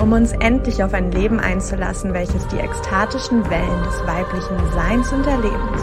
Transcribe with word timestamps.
um 0.00 0.12
uns 0.12 0.32
endlich 0.32 0.82
auf 0.82 0.92
ein 0.92 1.10
Leben 1.10 1.40
einzulassen, 1.40 2.12
welches 2.12 2.46
die 2.48 2.58
ekstatischen 2.58 3.48
Wellen 3.48 3.82
des 3.84 4.06
weiblichen 4.06 4.72
Seins 4.72 5.12
und 5.12 5.26
Erlebens 5.26 5.82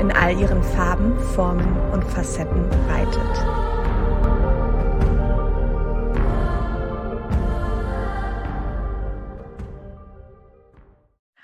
in 0.00 0.12
all 0.12 0.38
ihren 0.38 0.62
Farben, 0.62 1.18
Formen 1.34 1.76
und 1.92 2.04
Facetten 2.04 2.64
reitet. 2.88 3.20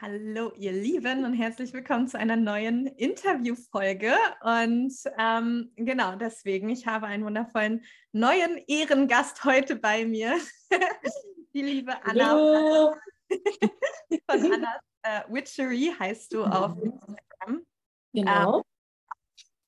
Hallo, 0.00 0.52
ihr 0.56 0.72
Lieben, 0.72 1.24
und 1.24 1.34
herzlich 1.34 1.72
willkommen 1.72 2.06
zu 2.06 2.18
einer 2.18 2.36
neuen 2.36 2.86
Interviewfolge. 2.86 4.12
Und 4.42 4.94
ähm, 5.18 5.72
genau 5.74 6.14
deswegen, 6.14 6.68
ich 6.68 6.86
habe 6.86 7.06
einen 7.06 7.24
wundervollen 7.24 7.82
neuen 8.12 8.56
Ehrengast 8.68 9.44
heute 9.44 9.74
bei 9.74 10.06
mir. 10.06 10.34
die 11.56 11.62
liebe 11.62 11.92
Anna 12.04 12.92
von 14.30 14.52
Annas 14.52 14.80
äh, 15.02 15.22
Witchery 15.28 15.94
heißt 15.98 16.34
du 16.34 16.44
auf 16.44 16.76
Instagram. 16.82 17.66
Genau. 18.12 18.58
Ähm, 18.58 18.62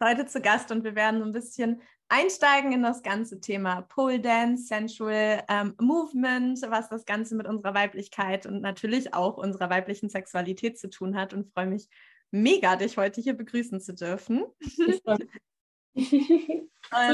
heute 0.05 0.27
zu 0.27 0.43
Gast 0.43 0.71
und 0.71 0.85
wir 0.85 0.95
werden 0.95 1.21
so 1.21 1.25
ein 1.25 1.33
bisschen 1.33 1.81
einsteigen 2.09 2.73
in 2.73 2.83
das 2.83 3.03
ganze 3.03 3.41
Thema 3.41 3.81
Pole 3.83 4.21
Dance, 4.21 4.67
Sensual 4.67 5.43
ähm, 5.49 5.75
Movement, 5.81 6.61
was 6.69 6.91
das 6.91 7.07
Ganze 7.07 7.35
mit 7.35 7.47
unserer 7.47 7.73
Weiblichkeit 7.73 8.45
und 8.45 8.61
natürlich 8.61 9.15
auch 9.15 9.39
unserer 9.39 9.71
weiblichen 9.71 10.11
Sexualität 10.11 10.79
zu 10.79 10.91
tun 10.91 11.17
hat 11.17 11.33
und 11.33 11.51
freue 11.55 11.69
mich 11.69 11.89
mega, 12.31 12.77
dich 12.77 12.99
heute 12.99 13.23
hier 13.23 13.35
begrüßen 13.35 13.81
zu 13.81 13.95
dürfen. 13.95 14.45
so 14.61 15.17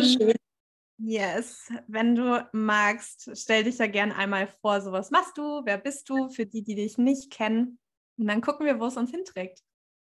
schön. 0.02 0.34
Yes, 1.06 1.70
wenn 1.86 2.14
du 2.14 2.48
magst, 2.52 3.30
stell 3.34 3.64
dich 3.64 3.76
ja 3.76 3.86
gerne 3.86 4.16
einmal 4.16 4.46
vor, 4.62 4.80
so 4.80 4.90
was 4.90 5.10
machst 5.10 5.36
du, 5.36 5.60
wer 5.66 5.76
bist 5.76 6.08
du, 6.08 6.30
für 6.30 6.46
die, 6.46 6.62
die 6.62 6.76
dich 6.76 6.96
nicht 6.96 7.30
kennen. 7.30 7.78
Und 8.16 8.26
dann 8.26 8.40
gucken 8.40 8.64
wir, 8.64 8.80
wo 8.80 8.86
es 8.86 8.96
uns 8.96 9.10
hinträgt. 9.10 9.58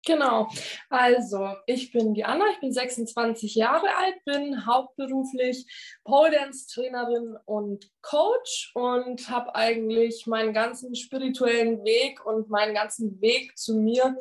Genau, 0.04 0.50
also 0.90 1.54
ich 1.68 1.92
bin 1.92 2.16
die 2.16 2.24
Anna, 2.24 2.46
ich 2.54 2.60
bin 2.60 2.72
26 2.72 3.54
Jahre 3.54 3.86
alt, 3.98 4.16
bin 4.26 4.66
hauptberuflich 4.66 5.68
Pole 6.04 6.32
Dance 6.32 6.66
Trainerin 6.74 7.38
und 7.46 7.92
Coach 8.02 8.72
und 8.74 9.30
habe 9.30 9.54
eigentlich 9.54 10.26
meinen 10.26 10.54
ganzen 10.54 10.96
spirituellen 10.96 11.84
Weg 11.84 12.26
und 12.26 12.50
meinen 12.50 12.74
ganzen 12.74 13.22
Weg 13.22 13.56
zu 13.60 13.76
mir 13.76 14.18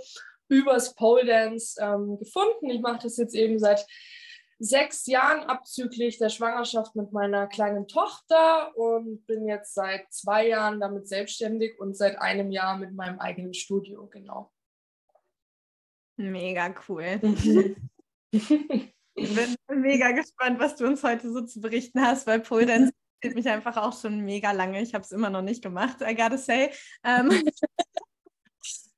übers 0.49 0.95
Pole 0.95 1.25
Dance 1.25 1.81
ähm, 1.81 2.19
gefunden. 2.19 2.69
Ich 2.69 2.83
mache 2.83 3.05
das 3.05 3.17
jetzt 3.17 3.35
eben 3.35 3.59
seit 3.59 3.87
sechs 4.59 5.07
Jahren 5.07 5.45
abzüglich 5.45 6.19
der 6.19 6.31
Schwangerschaft 6.31 6.97
mit 6.97 7.13
meiner 7.13 7.47
kleinen 7.47 7.87
Tochter 7.87 8.77
und 8.77 9.25
bin 9.27 9.47
jetzt 9.47 9.75
seit 9.75 10.13
zwei 10.13 10.49
Jahren 10.49 10.81
damit 10.81 11.09
selbstständig 11.09 11.79
und 11.79 11.97
seit 11.97 12.19
einem 12.19 12.51
Jahr 12.51 12.77
mit 12.77 12.93
meinem 12.93 13.21
eigenen 13.21 13.55
Studio, 13.55 14.09
genau. 14.09 14.53
Mega 16.17 16.75
cool. 16.89 17.21
ich 18.33 18.49
bin 18.49 19.57
mega 19.69 20.11
gespannt, 20.11 20.59
was 20.59 20.75
du 20.75 20.87
uns 20.87 21.05
heute 21.05 21.31
so 21.31 21.43
zu 21.43 21.61
berichten 21.61 22.01
hast, 22.01 22.27
weil 22.27 22.41
Pole 22.41 22.67
Dance 22.67 22.93
interessiert 23.21 23.35
mich 23.37 23.49
einfach 23.49 23.77
auch 23.77 23.99
schon 23.99 24.21
mega 24.21 24.51
lange. 24.51 24.83
Ich 24.83 24.95
habe 24.95 25.05
es 25.05 25.13
immer 25.13 25.31
noch 25.31 25.43
nicht 25.43 25.63
gemacht, 25.63 25.99
I 26.01 26.17
gotta 26.17 26.39
say. 26.39 26.71
Ähm, 27.05 27.49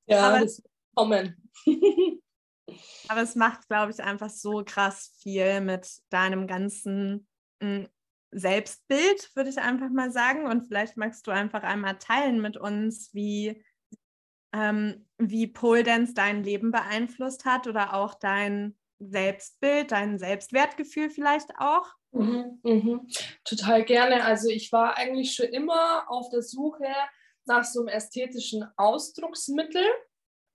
ja, 0.06 0.28
aber, 0.28 0.40
das 0.40 0.62
kommen. 0.94 1.50
Aber 3.08 3.22
es 3.22 3.34
macht, 3.34 3.68
glaube 3.68 3.92
ich, 3.92 4.02
einfach 4.02 4.30
so 4.30 4.62
krass 4.64 5.16
viel 5.22 5.60
mit 5.60 5.88
deinem 6.10 6.46
ganzen 6.46 7.26
hm, 7.62 7.88
Selbstbild, 8.32 9.34
würde 9.34 9.50
ich 9.50 9.58
einfach 9.58 9.90
mal 9.90 10.12
sagen. 10.12 10.46
Und 10.46 10.66
vielleicht 10.66 10.96
magst 10.96 11.26
du 11.26 11.30
einfach 11.30 11.62
einmal 11.62 11.98
teilen 11.98 12.40
mit 12.40 12.56
uns, 12.56 13.12
wie, 13.12 13.64
ähm, 14.52 15.06
wie 15.18 15.46
Pole 15.46 15.82
Dance 15.82 16.14
dein 16.14 16.44
Leben 16.44 16.70
beeinflusst 16.70 17.44
hat 17.44 17.66
oder 17.66 17.94
auch 17.94 18.14
dein 18.14 18.76
Selbstbild, 18.98 19.92
dein 19.92 20.18
Selbstwertgefühl 20.18 21.10
vielleicht 21.10 21.50
auch. 21.58 21.94
Mhm, 22.12 22.60
mhm. 22.62 23.08
Total 23.44 23.84
gerne. 23.84 24.24
Also 24.24 24.48
ich 24.48 24.72
war 24.72 24.96
eigentlich 24.96 25.34
schon 25.34 25.46
immer 25.46 26.10
auf 26.10 26.28
der 26.30 26.42
Suche 26.42 26.86
nach 27.46 27.64
so 27.64 27.80
einem 27.80 27.88
ästhetischen 27.88 28.64
Ausdrucksmittel 28.76 29.84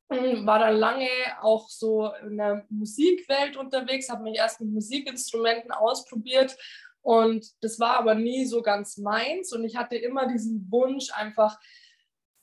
war 0.09 0.59
dann 0.59 0.75
lange 0.75 1.09
auch 1.41 1.69
so 1.69 2.11
in 2.21 2.37
der 2.37 2.65
Musikwelt 2.69 3.57
unterwegs, 3.57 4.09
habe 4.09 4.23
mich 4.23 4.37
erst 4.37 4.61
mit 4.61 4.71
Musikinstrumenten 4.71 5.71
ausprobiert 5.71 6.55
und 7.01 7.45
das 7.61 7.79
war 7.79 7.97
aber 7.97 8.15
nie 8.15 8.45
so 8.45 8.61
ganz 8.61 8.97
meins 8.97 9.51
und 9.53 9.63
ich 9.63 9.75
hatte 9.75 9.95
immer 9.95 10.27
diesen 10.27 10.69
Wunsch 10.71 11.11
einfach 11.13 11.59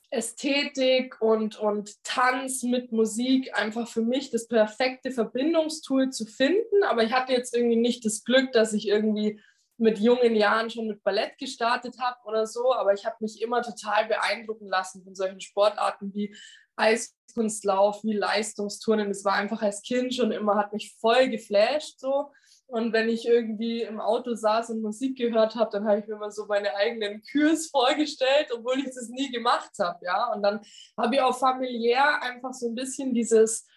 Ästhetik 0.09 1.19
und, 1.21 1.57
und 1.57 2.03
Tanz 2.03 2.61
mit 2.63 2.91
Musik 2.91 3.57
einfach 3.57 3.87
für 3.87 4.03
mich 4.03 4.29
das 4.29 4.47
perfekte 4.47 5.11
Verbindungstool 5.11 6.11
zu 6.11 6.25
finden, 6.25 6.83
aber 6.83 7.03
ich 7.03 7.11
hatte 7.13 7.33
jetzt 7.33 7.55
irgendwie 7.55 7.77
nicht 7.77 8.05
das 8.05 8.23
Glück, 8.23 8.51
dass 8.51 8.73
ich 8.73 8.87
irgendwie 8.87 9.41
mit 9.77 9.99
jungen 9.99 10.35
Jahren 10.35 10.69
schon 10.69 10.87
mit 10.87 11.03
Ballett 11.03 11.37
gestartet 11.39 11.97
habe 11.99 12.17
oder 12.25 12.45
so, 12.45 12.73
aber 12.73 12.93
ich 12.93 13.05
habe 13.05 13.17
mich 13.21 13.41
immer 13.41 13.63
total 13.63 14.05
beeindrucken 14.05 14.67
lassen 14.67 15.03
von 15.03 15.15
solchen 15.15 15.41
Sportarten 15.41 16.13
wie 16.13 16.35
Eiskunstlauf, 16.75 18.03
wie 18.03 18.13
Leistungsturnen. 18.13 19.09
Das 19.09 19.25
war 19.25 19.33
einfach 19.33 19.61
als 19.61 19.81
Kind 19.81 20.13
schon 20.13 20.31
immer, 20.31 20.55
hat 20.55 20.73
mich 20.73 20.95
voll 20.99 21.29
geflasht 21.29 21.99
so. 21.99 22.31
Und 22.67 22.91
wenn 22.91 23.07
ich 23.07 23.27
irgendwie 23.27 23.83
im 23.83 23.99
Auto 23.99 24.33
saß 24.33 24.71
und 24.71 24.81
Musik 24.81 25.17
gehört 25.17 25.55
habe, 25.55 25.69
dann 25.71 25.87
habe 25.87 25.99
ich 25.99 26.07
mir 26.07 26.15
immer 26.15 26.31
so 26.31 26.45
meine 26.47 26.75
eigenen 26.75 27.21
Kurs 27.31 27.67
vorgestellt, 27.71 28.47
obwohl 28.51 28.79
ich 28.79 28.85
das 28.85 29.09
nie 29.09 29.31
gemacht 29.31 29.71
habe, 29.79 30.03
ja. 30.03 30.33
Und 30.33 30.41
dann 30.41 30.61
habe 30.97 31.15
ich 31.15 31.21
auch 31.21 31.37
familiär 31.37 32.21
einfach 32.23 32.53
so 32.53 32.69
ein 32.69 32.75
bisschen 32.75 33.13
dieses 33.13 33.67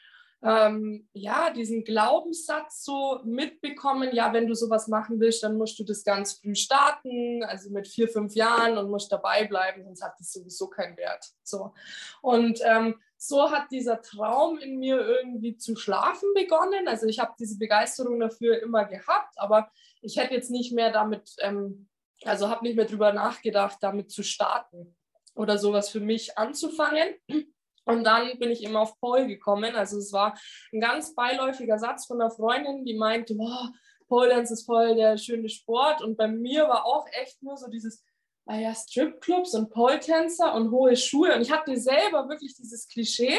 ähm, 0.46 1.08
ja, 1.12 1.50
diesen 1.50 1.82
Glaubenssatz 1.82 2.84
so 2.84 3.20
mitbekommen, 3.24 4.14
ja, 4.14 4.32
wenn 4.32 4.46
du 4.46 4.54
sowas 4.54 4.86
machen 4.86 5.18
willst, 5.18 5.42
dann 5.42 5.58
musst 5.58 5.76
du 5.80 5.82
das 5.82 6.04
ganz 6.04 6.34
früh 6.34 6.54
starten, 6.54 7.42
also 7.42 7.70
mit 7.70 7.88
vier, 7.88 8.08
fünf 8.08 8.36
Jahren 8.36 8.78
und 8.78 8.88
musst 8.88 9.10
dabei 9.10 9.44
bleiben, 9.44 9.82
sonst 9.82 10.02
hat 10.04 10.14
das 10.20 10.32
sowieso 10.32 10.68
keinen 10.68 10.96
Wert. 10.96 11.26
So. 11.42 11.74
Und 12.22 12.60
ähm, 12.62 12.94
so 13.16 13.50
hat 13.50 13.72
dieser 13.72 14.02
Traum 14.02 14.58
in 14.58 14.78
mir 14.78 15.00
irgendwie 15.00 15.56
zu 15.56 15.74
schlafen 15.74 16.28
begonnen. 16.34 16.86
Also 16.86 17.06
ich 17.06 17.18
habe 17.18 17.34
diese 17.40 17.58
Begeisterung 17.58 18.20
dafür 18.20 18.62
immer 18.62 18.84
gehabt, 18.84 19.34
aber 19.38 19.68
ich 20.00 20.16
hätte 20.16 20.34
jetzt 20.34 20.52
nicht 20.52 20.72
mehr 20.72 20.92
damit, 20.92 21.34
ähm, 21.40 21.88
also 22.24 22.48
habe 22.48 22.64
nicht 22.64 22.76
mehr 22.76 22.84
drüber 22.84 23.12
nachgedacht, 23.12 23.78
damit 23.80 24.12
zu 24.12 24.22
starten 24.22 24.94
oder 25.34 25.58
sowas 25.58 25.88
für 25.88 26.00
mich 26.00 26.38
anzufangen. 26.38 27.16
Und 27.86 28.04
dann 28.04 28.38
bin 28.38 28.50
ich 28.50 28.62
immer 28.62 28.80
auf 28.80 28.98
Paul 29.00 29.26
gekommen. 29.26 29.74
Also 29.76 29.98
es 29.98 30.12
war 30.12 30.38
ein 30.72 30.80
ganz 30.80 31.14
beiläufiger 31.14 31.78
Satz 31.78 32.06
von 32.06 32.20
einer 32.20 32.30
Freundin, 32.30 32.84
die 32.84 32.94
meinte, 32.94 33.34
boah, 33.36 33.72
Pole 34.08 34.28
Dance 34.28 34.52
ist 34.52 34.66
voll 34.66 34.94
der 34.96 35.16
schöne 35.16 35.48
Sport. 35.48 36.02
Und 36.02 36.16
bei 36.16 36.28
mir 36.28 36.68
war 36.68 36.84
auch 36.84 37.06
echt 37.12 37.42
nur 37.42 37.56
so 37.56 37.68
dieses, 37.68 38.04
ah 38.46 38.58
ja, 38.58 38.74
Stripclubs 38.74 39.54
und 39.54 39.70
Pole-Tänzer 39.70 40.54
und 40.54 40.70
hohe 40.70 40.96
Schuhe. 40.96 41.34
Und 41.34 41.42
ich 41.42 41.52
hatte 41.52 41.76
selber 41.76 42.28
wirklich 42.28 42.56
dieses 42.56 42.88
Klischee. 42.88 43.38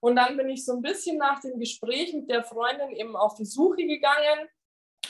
Und 0.00 0.16
dann 0.16 0.36
bin 0.36 0.48
ich 0.48 0.64
so 0.64 0.72
ein 0.72 0.82
bisschen 0.82 1.18
nach 1.18 1.40
dem 1.40 1.58
Gespräch 1.58 2.12
mit 2.12 2.28
der 2.28 2.44
Freundin 2.44 2.90
eben 2.90 3.14
auf 3.14 3.34
die 3.34 3.44
Suche 3.44 3.86
gegangen 3.86 4.48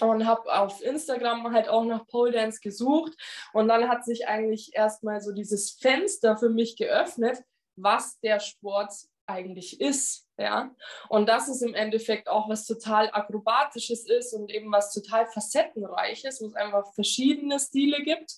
und 0.01 0.27
habe 0.27 0.53
auf 0.53 0.83
Instagram 0.83 1.53
halt 1.53 1.69
auch 1.69 1.85
nach 1.85 2.07
Pole 2.07 2.33
Dance 2.33 2.61
gesucht. 2.61 3.13
Und 3.53 3.69
dann 3.69 3.89
hat 3.89 4.05
sich 4.05 4.27
eigentlich 4.27 4.73
erstmal 4.75 5.21
so 5.21 5.33
dieses 5.33 5.73
Fenster 5.73 6.37
für 6.37 6.51
mich 6.51 6.77
geöffnet, 6.77 7.39
was 7.77 8.19
der 8.21 8.41
Sport 8.41 8.93
eigentlich 9.27 9.81
ist. 9.81 10.29
Ja? 10.39 10.75
Und 11.09 11.29
das 11.29 11.49
ist 11.49 11.63
im 11.63 11.75
Endeffekt 11.75 12.29
auch 12.29 12.49
was 12.49 12.67
total 12.67 13.11
Akrobatisches 13.13 14.09
ist 14.09 14.35
und 14.35 14.51
eben 14.51 14.71
was 14.73 14.93
total 14.93 15.27
Facettenreiches, 15.27 16.41
wo 16.41 16.47
es 16.47 16.55
einfach 16.55 16.93
verschiedene 16.95 17.59
Stile 17.59 18.03
gibt. 18.03 18.37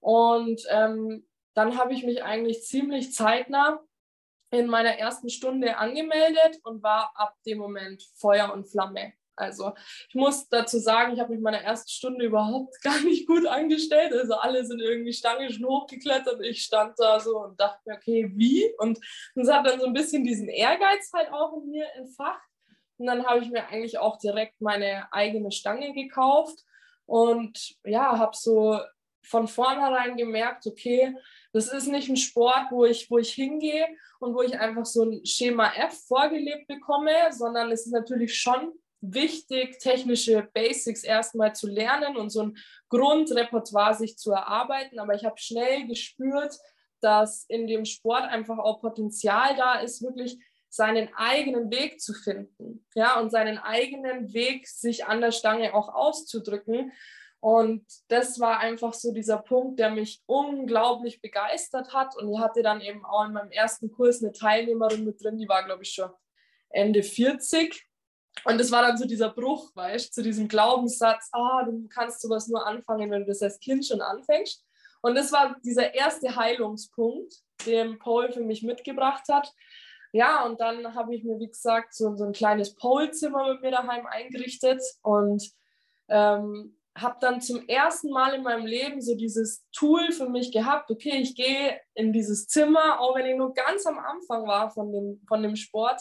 Und 0.00 0.62
ähm, 0.70 1.26
dann 1.54 1.76
habe 1.78 1.92
ich 1.92 2.04
mich 2.04 2.22
eigentlich 2.22 2.62
ziemlich 2.62 3.12
zeitnah 3.12 3.80
in 4.50 4.66
meiner 4.66 4.98
ersten 4.98 5.28
Stunde 5.28 5.76
angemeldet 5.76 6.58
und 6.64 6.82
war 6.82 7.12
ab 7.14 7.36
dem 7.46 7.58
Moment 7.58 8.02
Feuer 8.16 8.52
und 8.52 8.66
Flamme. 8.66 9.12
Also 9.40 9.72
ich 10.08 10.14
muss 10.14 10.48
dazu 10.48 10.78
sagen, 10.78 11.12
ich 11.12 11.20
habe 11.20 11.32
mich 11.32 11.40
meine 11.40 11.62
erste 11.62 11.92
Stunde 11.92 12.24
überhaupt 12.24 12.80
gar 12.82 13.00
nicht 13.00 13.26
gut 13.26 13.46
angestellt. 13.46 14.12
Also 14.12 14.34
alle 14.34 14.64
sind 14.64 14.80
irgendwie 14.80 15.12
Stangen 15.12 15.50
hochgeklettert. 15.64 16.42
Ich 16.44 16.62
stand 16.62 16.94
da 16.98 17.18
so 17.20 17.38
und 17.38 17.58
dachte 17.58 17.80
mir, 17.86 17.96
okay, 17.96 18.30
wie? 18.34 18.72
Und 18.78 18.98
es 19.34 19.50
hat 19.50 19.66
dann 19.66 19.80
so 19.80 19.86
ein 19.86 19.92
bisschen 19.92 20.24
diesen 20.24 20.48
Ehrgeiz 20.48 21.10
halt 21.12 21.32
auch 21.32 21.56
in 21.56 21.70
mir 21.70 21.86
entfacht. 21.94 22.42
Und 22.98 23.06
dann 23.06 23.26
habe 23.26 23.40
ich 23.40 23.50
mir 23.50 23.66
eigentlich 23.68 23.98
auch 23.98 24.18
direkt 24.18 24.60
meine 24.60 25.10
eigene 25.12 25.50
Stange 25.50 25.94
gekauft 25.94 26.64
und 27.06 27.76
ja, 27.82 28.18
habe 28.18 28.36
so 28.36 28.78
von 29.22 29.48
vornherein 29.48 30.16
gemerkt, 30.16 30.66
okay, 30.66 31.16
das 31.52 31.72
ist 31.72 31.86
nicht 31.86 32.08
ein 32.08 32.16
Sport, 32.16 32.66
wo 32.70 32.84
ich, 32.84 33.10
wo 33.10 33.18
ich 33.18 33.32
hingehe 33.32 33.86
und 34.18 34.34
wo 34.34 34.42
ich 34.42 34.58
einfach 34.58 34.86
so 34.86 35.04
ein 35.04 35.24
Schema 35.24 35.72
F 35.74 36.06
vorgelebt 36.06 36.68
bekomme, 36.68 37.12
sondern 37.30 37.70
es 37.72 37.86
ist 37.86 37.92
natürlich 37.92 38.36
schon 38.36 38.72
wichtig, 39.00 39.78
technische 39.78 40.48
Basics 40.52 41.04
erstmal 41.04 41.54
zu 41.54 41.66
lernen 41.66 42.16
und 42.16 42.30
so 42.30 42.42
ein 42.42 42.56
Grundrepertoire 42.88 43.94
sich 43.94 44.18
zu 44.18 44.32
erarbeiten. 44.32 44.98
Aber 44.98 45.14
ich 45.14 45.24
habe 45.24 45.38
schnell 45.38 45.86
gespürt, 45.86 46.56
dass 47.00 47.44
in 47.48 47.66
dem 47.66 47.84
Sport 47.84 48.24
einfach 48.24 48.58
auch 48.58 48.80
Potenzial 48.80 49.56
da 49.56 49.80
ist, 49.80 50.02
wirklich 50.02 50.38
seinen 50.68 51.12
eigenen 51.14 51.70
Weg 51.70 52.00
zu 52.00 52.14
finden, 52.14 52.86
ja, 52.94 53.18
und 53.18 53.30
seinen 53.30 53.58
eigenen 53.58 54.32
Weg, 54.32 54.68
sich 54.68 55.04
an 55.04 55.20
der 55.20 55.32
Stange 55.32 55.74
auch 55.74 55.88
auszudrücken. 55.88 56.92
Und 57.40 57.84
das 58.08 58.38
war 58.38 58.60
einfach 58.60 58.92
so 58.92 59.12
dieser 59.12 59.38
Punkt, 59.38 59.80
der 59.80 59.90
mich 59.90 60.22
unglaublich 60.26 61.20
begeistert 61.20 61.92
hat. 61.92 62.16
Und 62.16 62.32
ich 62.32 62.38
hatte 62.38 62.62
dann 62.62 62.80
eben 62.80 63.04
auch 63.04 63.24
in 63.24 63.32
meinem 63.32 63.50
ersten 63.50 63.90
Kurs 63.90 64.22
eine 64.22 64.32
Teilnehmerin 64.32 65.04
mit 65.04 65.22
drin, 65.22 65.38
die 65.38 65.48
war, 65.48 65.64
glaube 65.64 65.82
ich, 65.82 65.92
schon 65.92 66.10
Ende 66.68 67.02
40. 67.02 67.89
Und 68.44 68.58
das 68.58 68.70
war 68.70 68.82
dann 68.82 68.96
so 68.96 69.06
dieser 69.06 69.30
Bruch, 69.30 69.70
weißt 69.74 70.08
du, 70.08 70.12
zu 70.12 70.22
diesem 70.22 70.48
Glaubenssatz, 70.48 71.28
ah, 71.32 71.62
du 71.64 71.88
kannst 71.88 72.20
sowas 72.20 72.48
nur 72.48 72.66
anfangen, 72.66 73.10
wenn 73.10 73.22
du 73.22 73.26
das 73.26 73.42
als 73.42 73.58
Kind 73.60 73.84
schon 73.84 74.00
anfängst. 74.00 74.64
Und 75.02 75.14
das 75.14 75.32
war 75.32 75.56
dieser 75.64 75.94
erste 75.94 76.34
Heilungspunkt, 76.36 77.34
den 77.66 77.98
Paul 77.98 78.32
für 78.32 78.42
mich 78.42 78.62
mitgebracht 78.62 79.24
hat. 79.30 79.52
Ja, 80.12 80.44
und 80.44 80.60
dann 80.60 80.94
habe 80.94 81.14
ich 81.14 81.24
mir, 81.24 81.38
wie 81.38 81.48
gesagt, 81.48 81.94
so, 81.94 82.16
so 82.16 82.24
ein 82.24 82.32
kleines 82.32 82.74
Pole-Zimmer 82.74 83.52
mit 83.52 83.62
mir 83.62 83.70
daheim 83.70 84.06
eingerichtet 84.06 84.82
und 85.02 85.42
ähm, 86.08 86.76
habe 86.96 87.16
dann 87.20 87.40
zum 87.40 87.66
ersten 87.68 88.10
Mal 88.10 88.34
in 88.34 88.42
meinem 88.42 88.66
Leben 88.66 89.00
so 89.00 89.14
dieses 89.14 89.64
Tool 89.72 90.10
für 90.10 90.28
mich 90.28 90.52
gehabt, 90.52 90.90
okay, 90.90 91.18
ich 91.20 91.36
gehe 91.36 91.80
in 91.94 92.12
dieses 92.12 92.48
Zimmer, 92.48 93.00
auch 93.00 93.14
wenn 93.14 93.26
ich 93.26 93.36
nur 93.36 93.54
ganz 93.54 93.86
am 93.86 93.98
Anfang 93.98 94.46
war 94.46 94.70
von 94.70 94.92
dem, 94.92 95.22
von 95.28 95.42
dem 95.42 95.54
Sport 95.54 96.00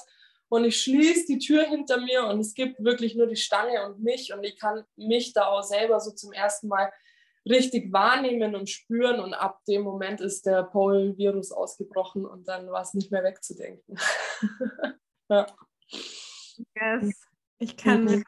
und 0.50 0.66
ich 0.66 0.82
schließe 0.82 1.28
die 1.28 1.40
Tür 1.40 1.64
hinter 1.64 2.00
mir 2.02 2.26
und 2.26 2.40
es 2.40 2.54
gibt 2.54 2.84
wirklich 2.84 3.16
nur 3.16 3.28
die 3.28 3.36
Stange 3.36 3.86
und 3.86 4.02
mich 4.02 4.34
und 4.34 4.44
ich 4.44 4.58
kann 4.58 4.84
mich 4.96 5.34
da 5.34 5.46
auch 5.46 5.64
selber 5.64 6.00
so 6.00 6.12
zum 6.12 6.34
ersten 6.34 6.68
Mal 6.68 6.92
richtig 7.48 7.94
wahrnehmen 7.94 8.56
und 8.56 8.70
spüren 8.70 9.20
und 9.20 9.34
ab 9.34 9.64
dem 9.66 9.84
Moment 9.84 10.22
ist 10.22 10.46
der 10.46 10.64
Pollenvirus 10.64 11.52
ausgebrochen 11.52 12.26
und 12.26 12.48
dann 12.48 12.70
war 12.70 12.82
es 12.82 12.94
nicht 12.94 13.12
mehr 13.12 13.24
wegzudenken. 13.24 13.98
ja. 15.30 15.46
Yes. 16.76 17.28
Ich 17.60 17.78
kann 17.78 18.02
mhm. 18.02 18.06
mir 18.06 18.24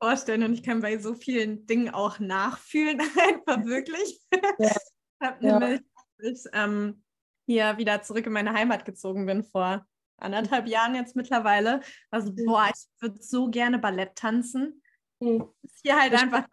vorstellen 0.00 0.42
und 0.44 0.54
ich 0.54 0.62
kann 0.62 0.80
bei 0.80 0.98
so 0.98 1.14
vielen 1.14 1.66
Dingen 1.66 1.90
auch 1.90 2.18
nachfühlen, 2.18 3.00
einfach 3.28 3.64
wirklich. 3.64 4.20
Ja. 4.58 4.68
ich 4.68 5.26
habe 5.26 5.46
ja. 5.46 5.58
nämlich, 5.58 5.80
als 6.18 6.46
ich 6.46 6.50
ähm, 6.52 7.02
hier 7.46 7.78
wieder 7.78 8.02
zurück 8.02 8.26
in 8.26 8.32
meine 8.32 8.52
Heimat 8.52 8.84
gezogen 8.84 9.26
bin 9.26 9.42
vor 9.42 9.86
anderthalb 10.22 10.66
Jahren 10.66 10.94
jetzt 10.94 11.16
mittlerweile, 11.16 11.80
also 12.10 12.32
boah, 12.46 12.68
ich 12.74 12.86
würde 13.00 13.22
so 13.22 13.48
gerne 13.50 13.78
Ballett 13.78 14.16
tanzen. 14.16 14.82
Mhm. 15.20 15.48
Ist 15.62 15.80
hier 15.82 16.00
halt 16.00 16.14
einfach 16.14 16.46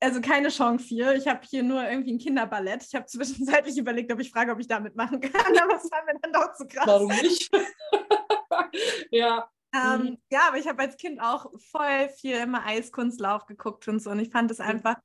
also 0.00 0.20
keine 0.20 0.50
Chance 0.50 0.84
hier. 0.86 1.14
Ich 1.14 1.26
habe 1.26 1.40
hier 1.48 1.62
nur 1.62 1.82
irgendwie 1.82 2.12
ein 2.12 2.18
Kinderballett. 2.18 2.84
Ich 2.84 2.94
habe 2.94 3.06
zwischenzeitlich 3.06 3.76
überlegt, 3.78 4.12
ob 4.12 4.20
ich 4.20 4.30
frage, 4.30 4.52
ob 4.52 4.60
ich 4.60 4.68
damit 4.68 4.96
machen 4.96 5.20
kann, 5.20 5.32
aber 5.62 5.76
es 5.76 5.90
war 5.90 6.04
mir 6.04 6.18
dann 6.20 6.32
doch 6.32 6.52
zu 6.54 6.66
krass. 6.66 6.86
Warum 6.86 7.08
nicht? 7.08 7.50
ja. 9.10 9.48
Ähm, 9.74 10.02
mhm. 10.02 10.18
Ja, 10.30 10.48
aber 10.48 10.58
ich 10.58 10.68
habe 10.68 10.82
als 10.82 10.96
Kind 10.96 11.20
auch 11.20 11.50
voll 11.58 12.08
viel 12.10 12.36
immer 12.36 12.64
Eiskunstlauf 12.64 13.46
geguckt 13.46 13.88
und 13.88 14.00
so. 14.00 14.10
Und 14.10 14.20
ich 14.20 14.30
fand 14.30 14.50
es 14.50 14.60
einfach, 14.60 14.96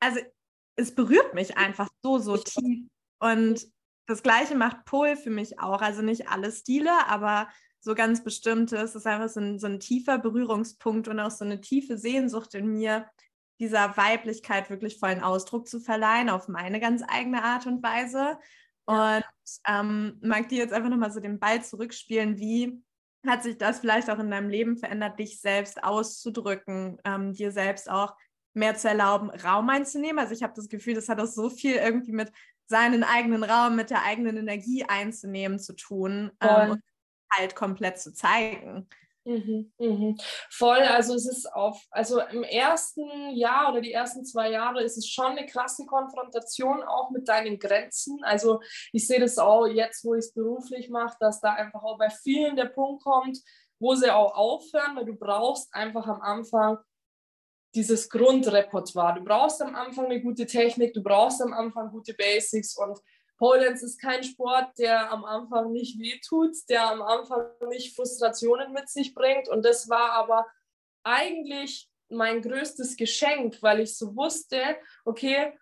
also 0.00 0.20
es 0.76 0.94
berührt 0.94 1.34
mich 1.34 1.58
einfach 1.58 1.88
so, 2.02 2.18
so 2.18 2.36
tief. 2.36 2.88
Und 3.18 3.66
das 4.06 4.22
Gleiche 4.22 4.54
macht 4.54 4.84
Pol 4.84 5.16
für 5.16 5.30
mich 5.30 5.58
auch. 5.60 5.80
Also 5.80 6.02
nicht 6.02 6.28
alle 6.28 6.52
Stile, 6.52 7.06
aber 7.06 7.48
so 7.80 7.94
ganz 7.94 8.24
bestimmte. 8.24 8.76
Es 8.76 8.94
ist 8.94 9.06
einfach 9.06 9.28
so 9.28 9.40
ein, 9.40 9.58
so 9.58 9.66
ein 9.66 9.80
tiefer 9.80 10.18
Berührungspunkt 10.18 11.08
und 11.08 11.20
auch 11.20 11.30
so 11.30 11.44
eine 11.44 11.60
tiefe 11.60 11.98
Sehnsucht 11.98 12.54
in 12.54 12.72
mir, 12.72 13.06
dieser 13.60 13.96
Weiblichkeit 13.96 14.68
wirklich 14.70 14.98
vollen 14.98 15.22
Ausdruck 15.22 15.68
zu 15.68 15.80
verleihen, 15.80 16.28
auf 16.28 16.48
meine 16.48 16.80
ganz 16.80 17.02
eigene 17.06 17.44
Art 17.44 17.66
und 17.66 17.82
Weise. 17.82 18.38
Und 18.86 19.24
ähm, 19.66 20.18
mag 20.22 20.48
dir 20.48 20.58
jetzt 20.58 20.72
einfach 20.72 20.90
nochmal 20.90 21.12
so 21.12 21.20
den 21.20 21.38
Ball 21.38 21.62
zurückspielen, 21.62 22.38
wie 22.38 22.82
hat 23.26 23.42
sich 23.42 23.56
das 23.56 23.80
vielleicht 23.80 24.10
auch 24.10 24.18
in 24.18 24.30
deinem 24.30 24.50
Leben 24.50 24.76
verändert, 24.76 25.18
dich 25.18 25.40
selbst 25.40 25.82
auszudrücken, 25.82 26.98
ähm, 27.04 27.32
dir 27.32 27.52
selbst 27.52 27.88
auch 27.88 28.14
mehr 28.52 28.76
zu 28.76 28.88
erlauben, 28.88 29.30
Raum 29.30 29.68
einzunehmen? 29.70 30.18
Also 30.18 30.34
ich 30.34 30.42
habe 30.42 30.52
das 30.54 30.68
Gefühl, 30.68 30.94
das 30.94 31.08
hat 31.08 31.20
auch 31.20 31.26
so 31.26 31.48
viel 31.48 31.76
irgendwie 31.76 32.12
mit 32.12 32.30
seinen 32.66 33.04
eigenen 33.04 33.44
Raum, 33.44 33.76
mit 33.76 33.90
der 33.90 34.02
eigenen 34.04 34.36
Energie 34.36 34.84
einzunehmen 34.84 35.58
zu 35.58 35.74
tun 35.74 36.32
ähm, 36.40 36.70
und 36.72 36.82
halt 37.32 37.54
komplett 37.54 37.98
zu 37.98 38.12
zeigen. 38.12 38.88
Mhm, 39.26 39.72
mhm. 39.78 40.16
Voll, 40.50 40.80
also 40.80 41.14
es 41.14 41.26
ist 41.26 41.50
auf, 41.50 41.82
also 41.90 42.20
im 42.20 42.42
ersten 42.42 43.30
Jahr 43.34 43.72
oder 43.72 43.80
die 43.80 43.92
ersten 43.92 44.24
zwei 44.24 44.50
Jahre 44.50 44.82
ist 44.82 44.98
es 44.98 45.08
schon 45.08 45.32
eine 45.32 45.46
krasse 45.46 45.86
Konfrontation 45.86 46.82
auch 46.82 47.10
mit 47.10 47.26
deinen 47.26 47.58
Grenzen. 47.58 48.22
Also 48.22 48.60
ich 48.92 49.06
sehe 49.06 49.20
das 49.20 49.38
auch 49.38 49.66
jetzt, 49.66 50.04
wo 50.04 50.14
ich 50.14 50.26
es 50.26 50.34
beruflich 50.34 50.90
mache, 50.90 51.16
dass 51.20 51.40
da 51.40 51.54
einfach 51.54 51.82
auch 51.82 51.96
bei 51.96 52.10
vielen 52.10 52.54
der 52.56 52.66
Punkt 52.66 53.02
kommt, 53.02 53.38
wo 53.78 53.94
sie 53.94 54.10
auch 54.10 54.34
aufhören, 54.34 54.94
weil 54.94 55.06
du 55.06 55.14
brauchst 55.14 55.74
einfach 55.74 56.06
am 56.06 56.20
Anfang 56.20 56.78
dieses 57.74 58.08
Grundrepertoire. 58.08 59.14
Du 59.14 59.24
brauchst 59.24 59.60
am 59.62 59.74
Anfang 59.74 60.06
eine 60.06 60.20
gute 60.20 60.46
Technik, 60.46 60.94
du 60.94 61.02
brauchst 61.02 61.42
am 61.42 61.52
Anfang 61.52 61.90
gute 61.90 62.14
Basics 62.14 62.76
und 62.76 62.98
Pole 63.36 63.64
Dance 63.64 63.84
ist 63.84 64.00
kein 64.00 64.22
Sport, 64.22 64.78
der 64.78 65.10
am 65.10 65.24
Anfang 65.24 65.72
nicht 65.72 65.98
wehtut, 65.98 66.56
der 66.68 66.88
am 66.88 67.02
Anfang 67.02 67.46
nicht 67.68 67.96
Frustrationen 67.96 68.72
mit 68.72 68.88
sich 68.88 69.14
bringt. 69.14 69.48
Und 69.48 69.64
das 69.64 69.88
war 69.88 70.12
aber 70.12 70.46
eigentlich 71.02 71.90
mein 72.08 72.42
größtes 72.42 72.96
Geschenk, 72.96 73.60
weil 73.60 73.80
ich 73.80 73.96
so 73.96 74.14
wusste, 74.14 74.76
okay, 75.04 75.52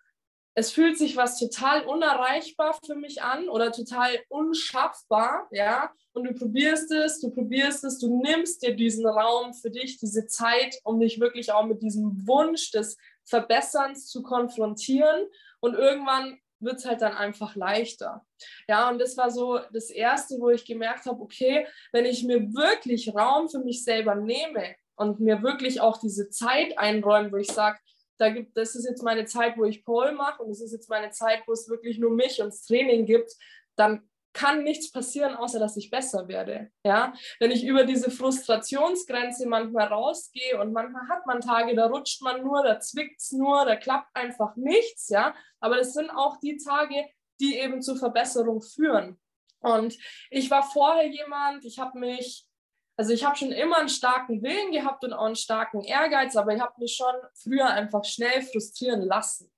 es 0.55 0.71
fühlt 0.71 0.97
sich 0.97 1.17
was 1.17 1.39
total 1.39 1.85
unerreichbar 1.85 2.77
für 2.85 2.95
mich 2.95 3.21
an 3.21 3.49
oder 3.49 3.71
total 3.71 4.19
unschaffbar, 4.29 5.47
ja. 5.51 5.91
Und 6.13 6.25
du 6.25 6.33
probierst 6.33 6.91
es, 6.91 7.19
du 7.19 7.31
probierst 7.31 7.83
es, 7.83 7.97
du 7.97 8.21
nimmst 8.21 8.61
dir 8.61 8.75
diesen 8.75 9.07
Raum 9.07 9.53
für 9.53 9.71
dich, 9.71 9.97
diese 9.97 10.27
Zeit, 10.27 10.79
um 10.83 10.99
dich 10.99 11.19
wirklich 11.19 11.51
auch 11.51 11.65
mit 11.65 11.81
diesem 11.81 12.27
Wunsch 12.27 12.69
des 12.71 12.97
Verbesserns 13.25 14.07
zu 14.07 14.21
konfrontieren. 14.21 15.25
Und 15.59 15.73
irgendwann 15.73 16.37
wird 16.59 16.77
es 16.77 16.85
halt 16.85 17.01
dann 17.01 17.13
einfach 17.13 17.55
leichter. 17.55 18.25
Ja, 18.67 18.89
und 18.89 18.99
das 18.99 19.17
war 19.17 19.31
so 19.31 19.59
das 19.71 19.89
Erste, 19.89 20.35
wo 20.39 20.49
ich 20.49 20.65
gemerkt 20.65 21.05
habe, 21.05 21.21
okay, 21.21 21.67
wenn 21.91 22.05
ich 22.05 22.23
mir 22.23 22.53
wirklich 22.53 23.13
Raum 23.13 23.49
für 23.49 23.59
mich 23.59 23.83
selber 23.83 24.15
nehme 24.15 24.75
und 24.95 25.19
mir 25.19 25.41
wirklich 25.41 25.81
auch 25.81 25.97
diese 25.97 26.29
Zeit 26.29 26.77
einräume, 26.77 27.31
wo 27.31 27.37
ich 27.37 27.51
sage, 27.51 27.79
da 28.23 28.29
gibt, 28.29 28.57
das 28.57 28.75
ist 28.75 28.87
jetzt 28.87 29.03
meine 29.03 29.25
Zeit, 29.25 29.57
wo 29.57 29.65
ich 29.65 29.83
Pole 29.83 30.13
mache 30.13 30.41
und 30.41 30.49
es 30.49 30.61
ist 30.61 30.71
jetzt 30.71 30.89
meine 30.89 31.11
Zeit, 31.11 31.43
wo 31.45 31.51
es 31.51 31.69
wirklich 31.69 31.99
nur 31.99 32.11
mich 32.11 32.41
und 32.41 32.47
das 32.47 32.63
Training 32.65 33.05
gibt, 33.05 33.31
dann 33.75 34.07
kann 34.33 34.63
nichts 34.63 34.91
passieren, 34.91 35.35
außer 35.35 35.59
dass 35.59 35.77
ich 35.77 35.91
besser 35.91 36.27
werde. 36.27 36.71
Ja? 36.83 37.13
Wenn 37.39 37.51
ich 37.51 37.63
über 37.63 37.85
diese 37.85 38.09
Frustrationsgrenze 38.09 39.47
manchmal 39.47 39.87
rausgehe 39.87 40.59
und 40.59 40.73
manchmal 40.73 41.07
hat 41.07 41.25
man 41.27 41.41
Tage, 41.41 41.75
da 41.75 41.85
rutscht 41.85 42.21
man 42.21 42.43
nur, 42.43 42.63
da 42.63 42.79
zwickt 42.79 43.21
es 43.21 43.31
nur, 43.31 43.65
da 43.65 43.75
klappt 43.75 44.15
einfach 44.15 44.55
nichts. 44.55 45.09
Ja? 45.09 45.35
Aber 45.59 45.77
das 45.77 45.93
sind 45.93 46.09
auch 46.09 46.37
die 46.39 46.57
Tage, 46.57 47.05
die 47.39 47.57
eben 47.59 47.81
zur 47.81 47.97
Verbesserung 47.97 48.61
führen. 48.61 49.19
Und 49.59 49.97
ich 50.29 50.49
war 50.49 50.63
vorher 50.63 51.07
jemand, 51.07 51.63
ich 51.63 51.79
habe 51.79 51.97
mich, 51.99 52.47
also 52.95 53.11
ich 53.13 53.25
habe 53.25 53.35
schon 53.35 53.51
immer 53.51 53.77
einen 53.77 53.89
starken 53.89 54.43
Willen 54.43 54.71
gehabt 54.71 55.03
und 55.03 55.13
auch 55.13 55.25
einen 55.25 55.35
starken 55.35 55.81
Ehrgeiz, 55.81 56.35
aber 56.35 56.53
ich 56.53 56.61
habe 56.61 56.73
mich 56.79 56.95
schon 56.95 57.15
früher 57.33 57.67
einfach 57.67 58.05
schnell 58.05 58.41
frustrieren 58.43 59.01
lassen. 59.01 59.51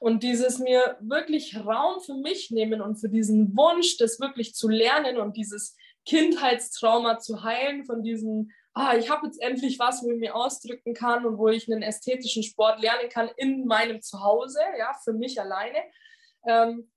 Und 0.00 0.24
dieses 0.24 0.58
mir 0.58 0.96
wirklich 1.00 1.56
Raum 1.56 2.00
für 2.00 2.14
mich 2.14 2.50
nehmen 2.50 2.80
und 2.80 2.96
für 2.96 3.08
diesen 3.08 3.56
Wunsch, 3.56 3.96
das 3.98 4.18
wirklich 4.18 4.54
zu 4.54 4.68
lernen 4.68 5.18
und 5.18 5.36
dieses 5.36 5.76
Kindheitstrauma 6.06 7.18
zu 7.18 7.44
heilen, 7.44 7.84
von 7.84 8.02
diesem, 8.02 8.50
ah, 8.74 8.96
ich 8.96 9.10
habe 9.10 9.26
jetzt 9.26 9.40
endlich 9.40 9.78
was, 9.78 10.02
wo 10.02 10.10
ich 10.10 10.18
mir 10.18 10.34
ausdrücken 10.34 10.92
kann 10.92 11.24
und 11.24 11.38
wo 11.38 11.48
ich 11.48 11.70
einen 11.70 11.82
ästhetischen 11.82 12.42
Sport 12.42 12.80
lernen 12.80 13.08
kann 13.08 13.30
in 13.36 13.66
meinem 13.66 14.02
Zuhause, 14.02 14.58
ja, 14.76 14.92
für 15.04 15.12
mich 15.12 15.40
alleine, 15.40 15.78
ähm, 16.48 16.90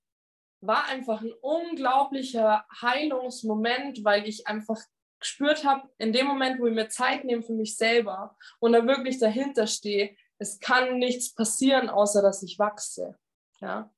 war 0.60 0.86
einfach 0.86 1.20
ein 1.20 1.32
unglaublicher 1.42 2.64
Heilungsmoment, 2.80 4.02
weil 4.04 4.26
ich 4.26 4.46
einfach 4.46 4.80
gespürt 5.24 5.64
habe, 5.64 5.88
in 5.98 6.12
dem 6.12 6.26
Moment, 6.26 6.60
wo 6.60 6.66
ich 6.66 6.74
mir 6.74 6.88
Zeit 6.88 7.24
nehme 7.24 7.42
für 7.42 7.54
mich 7.54 7.76
selber 7.76 8.36
und 8.60 8.72
da 8.72 8.86
wirklich 8.86 9.18
dahinter 9.18 9.66
stehe, 9.66 10.14
es 10.38 10.60
kann 10.60 10.98
nichts 10.98 11.34
passieren, 11.34 11.88
außer 11.88 12.22
dass 12.22 12.42
ich 12.42 12.58
wachse. 12.58 13.16
Ja. 13.60 13.90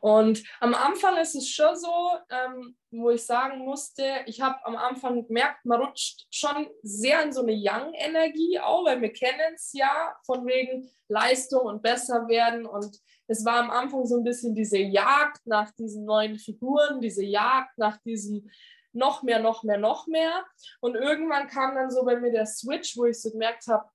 Und 0.00 0.42
am 0.60 0.74
Anfang 0.74 1.16
ist 1.16 1.34
es 1.34 1.48
schon 1.48 1.74
so, 1.76 2.10
ähm, 2.30 2.76
wo 2.90 3.10
ich 3.10 3.24
sagen 3.24 3.64
musste, 3.64 4.04
ich 4.26 4.40
habe 4.40 4.64
am 4.64 4.76
Anfang 4.76 5.26
gemerkt, 5.26 5.64
man 5.64 5.80
rutscht 5.80 6.26
schon 6.30 6.68
sehr 6.82 7.22
in 7.22 7.32
so 7.32 7.42
eine 7.42 7.54
Young-Energie 7.54 8.60
auch, 8.60 8.84
weil 8.84 9.00
wir 9.00 9.12
kennen 9.12 9.54
es 9.54 9.72
ja 9.72 10.14
von 10.24 10.46
wegen 10.46 10.88
Leistung 11.08 11.66
und 11.66 11.82
besser 11.82 12.28
werden. 12.28 12.66
Und 12.66 12.96
es 13.26 13.44
war 13.44 13.56
am 13.56 13.70
Anfang 13.70 14.06
so 14.06 14.18
ein 14.18 14.24
bisschen 14.24 14.54
diese 14.54 14.78
Jagd 14.78 15.46
nach 15.46 15.72
diesen 15.72 16.04
neuen 16.04 16.38
Figuren, 16.38 17.00
diese 17.00 17.24
Jagd 17.24 17.76
nach 17.78 17.96
diesem 18.02 18.48
noch 18.96 19.22
mehr, 19.22 19.38
noch 19.38 19.62
mehr, 19.62 19.78
noch 19.78 20.06
mehr. 20.06 20.44
Und 20.80 20.96
irgendwann 20.96 21.46
kam 21.46 21.74
dann 21.74 21.90
so 21.90 22.04
bei 22.04 22.16
mir 22.16 22.32
der 22.32 22.46
Switch, 22.46 22.96
wo 22.96 23.04
ich 23.04 23.20
so 23.20 23.30
gemerkt 23.30 23.66
habe, 23.68 23.88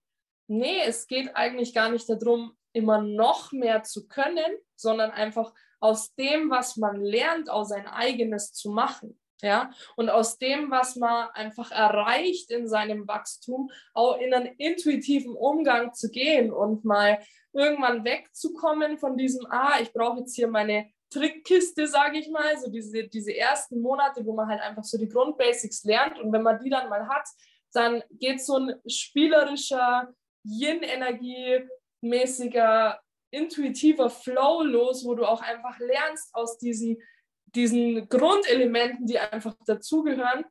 nee, 0.48 0.82
es 0.86 1.08
geht 1.08 1.36
eigentlich 1.36 1.74
gar 1.74 1.90
nicht 1.90 2.10
darum, 2.10 2.56
immer 2.74 3.02
noch 3.02 3.52
mehr 3.52 3.84
zu 3.84 4.08
können, 4.08 4.58
sondern 4.76 5.12
einfach 5.12 5.54
aus 5.80 6.14
dem, 6.16 6.50
was 6.50 6.78
man 6.78 7.02
lernt, 7.02 7.50
aus 7.50 7.70
sein 7.70 7.88
eigenes 7.88 8.54
zu 8.54 8.70
machen. 8.70 9.18
Ja, 9.44 9.72
und 9.96 10.12
aus 10.12 10.38
dem, 10.38 10.70
was 10.70 10.98
man 10.98 11.30
einfach 11.30 11.72
erreicht 11.72 12.52
in 12.52 12.68
seinem 12.68 13.08
Wachstum, 13.08 13.72
auch 13.96 14.20
in 14.20 14.32
einen 14.36 14.54
intuitiven 14.58 15.36
Umgang 15.36 15.96
zu 15.96 16.12
gehen 16.12 16.54
und 16.54 16.86
mal 16.86 17.18
irgendwann 17.52 18.06
wegzukommen 18.06 19.00
von 19.00 19.18
diesem, 19.18 19.48
ah, 19.50 19.80
ich 19.82 19.92
brauche 19.94 20.20
jetzt 20.20 20.36
hier 20.36 20.48
meine 20.48 20.92
Trickkiste, 21.12 21.88
sage 21.88 22.18
ich 22.18 22.30
mal, 22.30 22.58
so 22.58 22.72
diese, 22.72 23.04
diese 23.08 23.36
ersten 23.36 23.82
Monate, 23.82 24.26
wo 24.26 24.34
man 24.34 24.48
halt 24.48 24.62
einfach 24.62 24.84
so 24.84 24.98
die 24.98 25.10
Grundbasics 25.10 25.84
lernt 25.84 26.20
und 26.20 26.32
wenn 26.32 26.42
man 26.42 26.60
die 26.60 26.70
dann 26.70 26.90
mal 26.90 27.08
hat, 27.08 27.28
dann 27.74 28.02
geht 28.12 28.44
so 28.44 28.58
ein 28.58 28.76
spielerischer 28.88 30.14
Yin-Energie 30.44 31.68
mäßiger, 32.02 33.00
intuitiver 33.32 34.10
Flow 34.10 34.64
los, 34.64 35.06
wo 35.06 35.14
du 35.16 35.26
auch 35.26 35.42
einfach 35.42 35.78
lernst 35.80 36.34
aus 36.34 36.58
diesen, 36.58 36.98
diesen 37.46 38.10
Grundelementen, 38.10 39.06
die 39.06 39.20
einfach 39.20 39.56
dazugehören, 39.66 40.46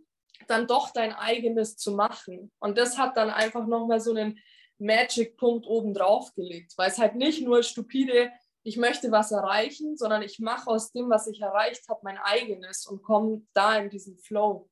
dann 0.46 0.66
doch 0.66 0.90
dein 0.92 1.12
eigenes 1.12 1.76
zu 1.76 1.92
machen. 1.92 2.52
Und 2.58 2.78
das 2.78 2.98
hat 2.98 3.16
dann 3.16 3.30
einfach 3.30 3.66
nochmal 3.66 4.00
so 4.00 4.10
einen 4.14 4.38
Magic-Punkt 4.78 5.66
oben 5.66 5.92
drauf 5.92 6.32
gelegt, 6.34 6.72
weil 6.76 6.88
es 6.90 6.98
halt 6.98 7.14
nicht 7.14 7.42
nur 7.42 7.62
stupide, 7.62 8.32
ich 8.62 8.76
möchte 8.76 9.10
was 9.10 9.32
erreichen, 9.32 9.96
sondern 9.96 10.22
ich 10.22 10.38
mache 10.38 10.68
aus 10.68 10.92
dem, 10.92 11.08
was 11.08 11.26
ich 11.26 11.40
erreicht 11.40 11.88
habe, 11.88 12.00
mein 12.02 12.18
eigenes 12.18 12.86
und 12.86 13.02
komme 13.02 13.42
da 13.54 13.76
in 13.76 13.90
diesen 13.90 14.18
Flow. 14.18 14.68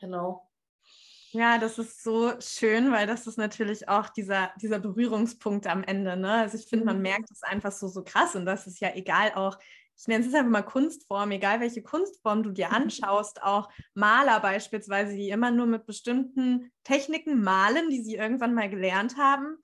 Genau. 0.00 0.48
Ja, 1.32 1.58
das 1.58 1.78
ist 1.78 2.04
so 2.04 2.32
schön, 2.40 2.92
weil 2.92 3.08
das 3.08 3.26
ist 3.26 3.38
natürlich 3.38 3.88
auch 3.88 4.08
dieser, 4.08 4.52
dieser 4.62 4.78
Berührungspunkt 4.78 5.66
am 5.66 5.82
Ende. 5.82 6.16
Ne? 6.16 6.30
Also 6.30 6.56
ich 6.56 6.66
finde, 6.66 6.84
man 6.84 6.98
mhm. 6.98 7.02
merkt 7.02 7.30
es 7.32 7.42
einfach 7.42 7.72
so, 7.72 7.88
so 7.88 8.04
krass 8.04 8.36
und 8.36 8.46
das 8.46 8.68
ist 8.68 8.80
ja 8.80 8.94
egal 8.94 9.32
auch, 9.34 9.58
ich 9.96 10.06
nenne 10.06 10.24
es 10.24 10.34
einfach 10.34 10.50
mal 10.50 10.62
Kunstform, 10.62 11.32
egal 11.32 11.60
welche 11.60 11.82
Kunstform 11.82 12.44
du 12.44 12.50
dir 12.50 12.68
mhm. 12.68 12.74
anschaust, 12.74 13.42
auch 13.42 13.68
Maler 13.94 14.38
beispielsweise, 14.40 15.14
die 15.14 15.30
immer 15.30 15.50
nur 15.50 15.66
mit 15.66 15.86
bestimmten 15.86 16.70
Techniken 16.84 17.42
malen, 17.42 17.90
die 17.90 18.02
sie 18.02 18.14
irgendwann 18.14 18.54
mal 18.54 18.70
gelernt 18.70 19.16
haben. 19.16 19.56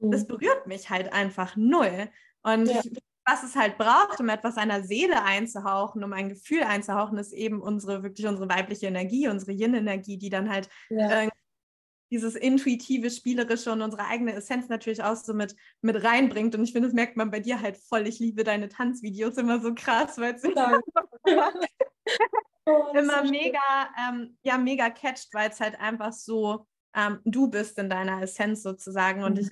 Das 0.00 0.24
mhm. 0.24 0.28
berührt 0.28 0.66
mich 0.66 0.90
halt 0.90 1.12
einfach 1.12 1.54
null. 1.54 2.10
Und 2.42 2.66
ja. 2.66 2.80
ich 2.82 2.90
was 3.24 3.42
es 3.42 3.56
halt 3.56 3.78
braucht, 3.78 4.20
um 4.20 4.28
etwas 4.28 4.56
seiner 4.56 4.82
Seele 4.82 5.22
einzuhauchen, 5.22 6.04
um 6.04 6.12
ein 6.12 6.28
Gefühl 6.28 6.62
einzuhauchen, 6.62 7.18
ist 7.18 7.32
eben 7.32 7.60
unsere, 7.60 8.02
wirklich 8.02 8.26
unsere 8.26 8.48
weibliche 8.48 8.86
Energie, 8.86 9.28
unsere 9.28 9.52
Yin-Energie, 9.52 10.18
die 10.18 10.30
dann 10.30 10.50
halt 10.50 10.68
ja. 10.90 11.22
äh, 11.22 11.28
dieses 12.10 12.34
intuitive, 12.34 13.10
spielerische 13.10 13.72
und 13.72 13.80
unsere 13.80 14.06
eigene 14.06 14.34
Essenz 14.34 14.68
natürlich 14.68 15.02
auch 15.02 15.16
so 15.16 15.34
mit, 15.34 15.56
mit 15.80 16.04
reinbringt. 16.04 16.54
Und 16.54 16.64
ich 16.64 16.72
finde, 16.72 16.88
das 16.88 16.94
merkt 16.94 17.16
man 17.16 17.30
bei 17.30 17.40
dir 17.40 17.60
halt 17.60 17.78
voll. 17.78 18.06
Ich 18.06 18.18
liebe 18.18 18.44
deine 18.44 18.68
Tanzvideos 18.68 19.38
immer 19.38 19.60
so 19.60 19.74
krass, 19.74 20.18
weil 20.18 20.34
es 20.34 20.44
oh, 22.66 22.86
immer 22.94 23.24
mega, 23.24 23.88
ähm, 23.98 24.36
ja, 24.42 24.58
mega 24.58 24.90
catcht, 24.90 25.32
weil 25.32 25.50
es 25.50 25.60
halt 25.60 25.80
einfach 25.80 26.12
so 26.12 26.66
ähm, 26.94 27.20
du 27.24 27.48
bist 27.48 27.78
in 27.78 27.88
deiner 27.88 28.22
Essenz 28.22 28.62
sozusagen. 28.62 29.24
Und 29.24 29.34
mhm. 29.34 29.40
ich 29.40 29.50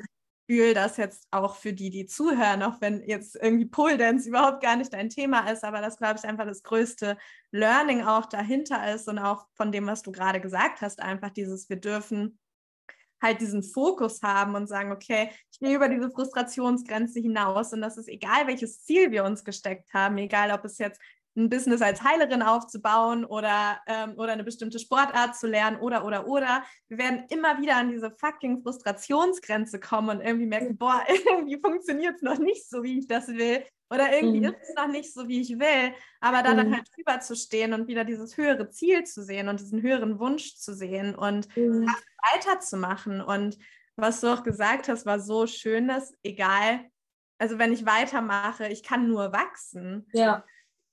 fühle 0.50 0.74
das 0.74 0.96
jetzt 0.96 1.28
auch 1.30 1.54
für 1.54 1.72
die, 1.72 1.90
die 1.90 2.06
zuhören, 2.06 2.64
auch 2.64 2.80
wenn 2.80 3.04
jetzt 3.04 3.36
irgendwie 3.36 3.66
Pole 3.66 3.96
Dance 3.96 4.28
überhaupt 4.28 4.60
gar 4.60 4.74
nicht 4.74 4.92
dein 4.92 5.08
Thema 5.08 5.48
ist, 5.48 5.62
aber 5.62 5.80
das, 5.80 5.96
glaube 5.96 6.18
ich, 6.18 6.24
einfach 6.24 6.44
das 6.44 6.64
größte 6.64 7.16
Learning 7.52 8.02
auch 8.02 8.26
dahinter 8.26 8.92
ist 8.92 9.06
und 9.06 9.20
auch 9.20 9.46
von 9.54 9.70
dem, 9.70 9.86
was 9.86 10.02
du 10.02 10.10
gerade 10.10 10.40
gesagt 10.40 10.80
hast, 10.80 11.00
einfach 11.00 11.30
dieses, 11.30 11.70
wir 11.70 11.76
dürfen 11.76 12.40
halt 13.22 13.40
diesen 13.40 13.62
Fokus 13.62 14.22
haben 14.22 14.56
und 14.56 14.66
sagen, 14.66 14.90
okay, 14.90 15.30
ich 15.52 15.60
gehe 15.60 15.76
über 15.76 15.88
diese 15.88 16.10
Frustrationsgrenze 16.10 17.20
hinaus 17.20 17.72
und 17.72 17.80
das 17.80 17.96
ist 17.96 18.08
egal, 18.08 18.48
welches 18.48 18.82
Ziel 18.82 19.12
wir 19.12 19.22
uns 19.22 19.44
gesteckt 19.44 19.94
haben, 19.94 20.18
egal 20.18 20.50
ob 20.50 20.64
es 20.64 20.78
jetzt 20.78 21.00
ein 21.36 21.48
Business 21.48 21.80
als 21.80 22.02
Heilerin 22.02 22.42
aufzubauen 22.42 23.24
oder, 23.24 23.80
ähm, 23.86 24.14
oder 24.16 24.32
eine 24.32 24.44
bestimmte 24.44 24.78
Sportart 24.78 25.36
zu 25.36 25.46
lernen 25.46 25.78
oder, 25.78 26.04
oder, 26.04 26.26
oder. 26.26 26.64
Wir 26.88 26.98
werden 26.98 27.24
immer 27.30 27.60
wieder 27.60 27.76
an 27.76 27.90
diese 27.90 28.10
fucking 28.10 28.62
Frustrationsgrenze 28.62 29.78
kommen 29.78 30.10
und 30.10 30.20
irgendwie 30.20 30.46
merken, 30.46 30.76
boah, 30.76 31.02
irgendwie 31.08 31.60
funktioniert 31.60 32.16
es 32.16 32.22
noch 32.22 32.38
nicht 32.38 32.68
so, 32.68 32.82
wie 32.82 32.98
ich 32.98 33.06
das 33.06 33.28
will. 33.28 33.64
Oder 33.92 34.12
irgendwie 34.12 34.40
mhm. 34.40 34.46
ist 34.46 34.68
es 34.68 34.74
noch 34.76 34.86
nicht 34.86 35.12
so, 35.12 35.26
wie 35.26 35.40
ich 35.40 35.58
will. 35.58 35.92
Aber 36.20 36.42
da 36.42 36.52
mhm. 36.52 36.56
dann 36.56 36.74
halt 36.76 36.88
drüber 36.94 37.20
zu 37.20 37.34
stehen 37.34 37.72
und 37.72 37.88
wieder 37.88 38.04
dieses 38.04 38.36
höhere 38.36 38.70
Ziel 38.70 39.04
zu 39.04 39.22
sehen 39.22 39.48
und 39.48 39.60
diesen 39.60 39.82
höheren 39.82 40.20
Wunsch 40.20 40.54
zu 40.56 40.74
sehen 40.74 41.14
und 41.14 41.54
mhm. 41.56 41.88
weiterzumachen. 42.32 43.20
Und 43.20 43.58
was 43.96 44.20
du 44.20 44.28
auch 44.28 44.42
gesagt 44.42 44.88
hast, 44.88 45.06
war 45.06 45.18
so 45.18 45.46
schön, 45.46 45.88
dass 45.88 46.14
egal, 46.22 46.84
also 47.38 47.58
wenn 47.58 47.72
ich 47.72 47.84
weitermache, 47.84 48.68
ich 48.68 48.82
kann 48.82 49.08
nur 49.08 49.32
wachsen. 49.32 50.08
Ja. 50.12 50.44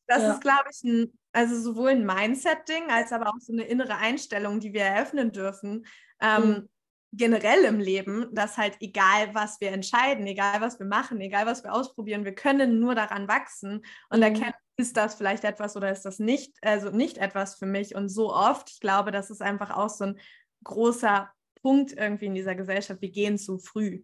Das 0.08 0.24
ja. 0.24 0.34
ist, 0.34 0.42
glaube 0.42 0.70
ich, 0.72 0.84
ein, 0.84 1.18
also 1.34 1.60
sowohl 1.60 1.90
ein 1.90 2.06
Mindset-Ding 2.06 2.90
als 2.90 3.12
aber 3.12 3.28
auch 3.28 3.40
so 3.40 3.54
eine 3.54 3.64
innere 3.64 3.98
Einstellung, 3.98 4.60
die 4.60 4.74
wir 4.74 4.84
eröffnen 4.84 5.32
dürfen. 5.32 5.86
Ähm, 6.22 6.48
mhm. 6.48 6.70
Generell 7.14 7.64
im 7.64 7.80
Leben, 7.80 8.28
dass 8.34 8.58
halt 8.58 8.78
egal, 8.82 9.34
was 9.34 9.62
wir 9.62 9.72
entscheiden, 9.72 10.28
egal, 10.28 10.60
was 10.60 10.80
wir 10.80 10.86
machen, 10.86 11.22
egal, 11.22 11.46
was 11.46 11.64
wir 11.64 11.74
ausprobieren, 11.74 12.26
wir 12.26 12.36
können 12.36 12.80
nur 12.80 12.96
daran 12.96 13.28
wachsen 13.28 13.86
und 14.10 14.18
mhm. 14.18 14.24
erkennen, 14.24 14.54
ist 14.78 14.96
das 14.96 15.16
vielleicht 15.16 15.44
etwas 15.44 15.76
oder 15.76 15.92
ist 15.92 16.04
das 16.04 16.20
nicht, 16.20 16.56
also 16.62 16.92
nicht 16.92 17.18
etwas 17.18 17.56
für 17.56 17.66
mich. 17.66 17.96
Und 17.96 18.10
so 18.10 18.34
oft, 18.34 18.70
ich 18.70 18.80
glaube, 18.80 19.12
das 19.12 19.30
ist 19.30 19.42
einfach 19.42 19.76
auch 19.76 19.90
so 19.90 20.06
ein 20.06 20.20
großer 20.64 21.32
Punkt 21.62 21.94
irgendwie 21.94 22.28
in 22.28 22.36
dieser 22.36 22.56
Gesellschaft. 22.56 23.02
Wir 23.02 23.12
gehen 23.12 23.38
zu 23.38 23.58
früh. 23.58 24.04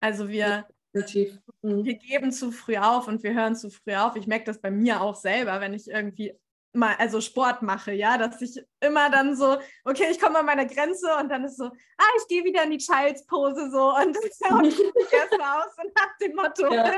Also 0.00 0.28
wir, 0.28 0.66
Definitiv. 0.94 1.38
Mhm. 1.62 1.84
Wir 1.84 1.94
geben 1.94 2.32
zu 2.32 2.52
früh 2.52 2.76
auf 2.76 3.08
und 3.08 3.22
wir 3.22 3.34
hören 3.34 3.56
zu 3.56 3.70
früh 3.70 3.94
auf. 3.94 4.16
Ich 4.16 4.26
merke 4.26 4.44
das 4.44 4.60
bei 4.60 4.70
mir 4.70 5.00
auch 5.00 5.14
selber, 5.14 5.60
wenn 5.60 5.74
ich 5.74 5.88
irgendwie 5.88 6.34
mal 6.74 6.94
also 6.98 7.20
Sport 7.20 7.62
mache, 7.62 7.92
ja, 7.92 8.16
dass 8.16 8.40
ich 8.40 8.62
immer 8.80 9.10
dann 9.10 9.36
so, 9.36 9.58
okay, 9.84 10.06
ich 10.10 10.18
komme 10.18 10.38
an 10.38 10.46
meine 10.46 10.66
Grenze 10.66 11.06
und 11.20 11.28
dann 11.28 11.44
ist 11.44 11.58
so, 11.58 11.64
ah, 11.64 12.12
ich 12.18 12.28
gehe 12.28 12.44
wieder 12.44 12.64
in 12.64 12.70
die 12.70 12.78
Childs 12.78 13.26
Pose 13.26 13.70
so 13.70 13.94
und 13.94 14.16
das 14.16 14.24
ich 14.64 15.12
erstmal 15.12 15.60
aus 15.60 15.76
und 15.82 15.94
nach 15.94 16.16
dem 16.20 16.34
Motto. 16.34 16.72
Ja. 16.72 16.92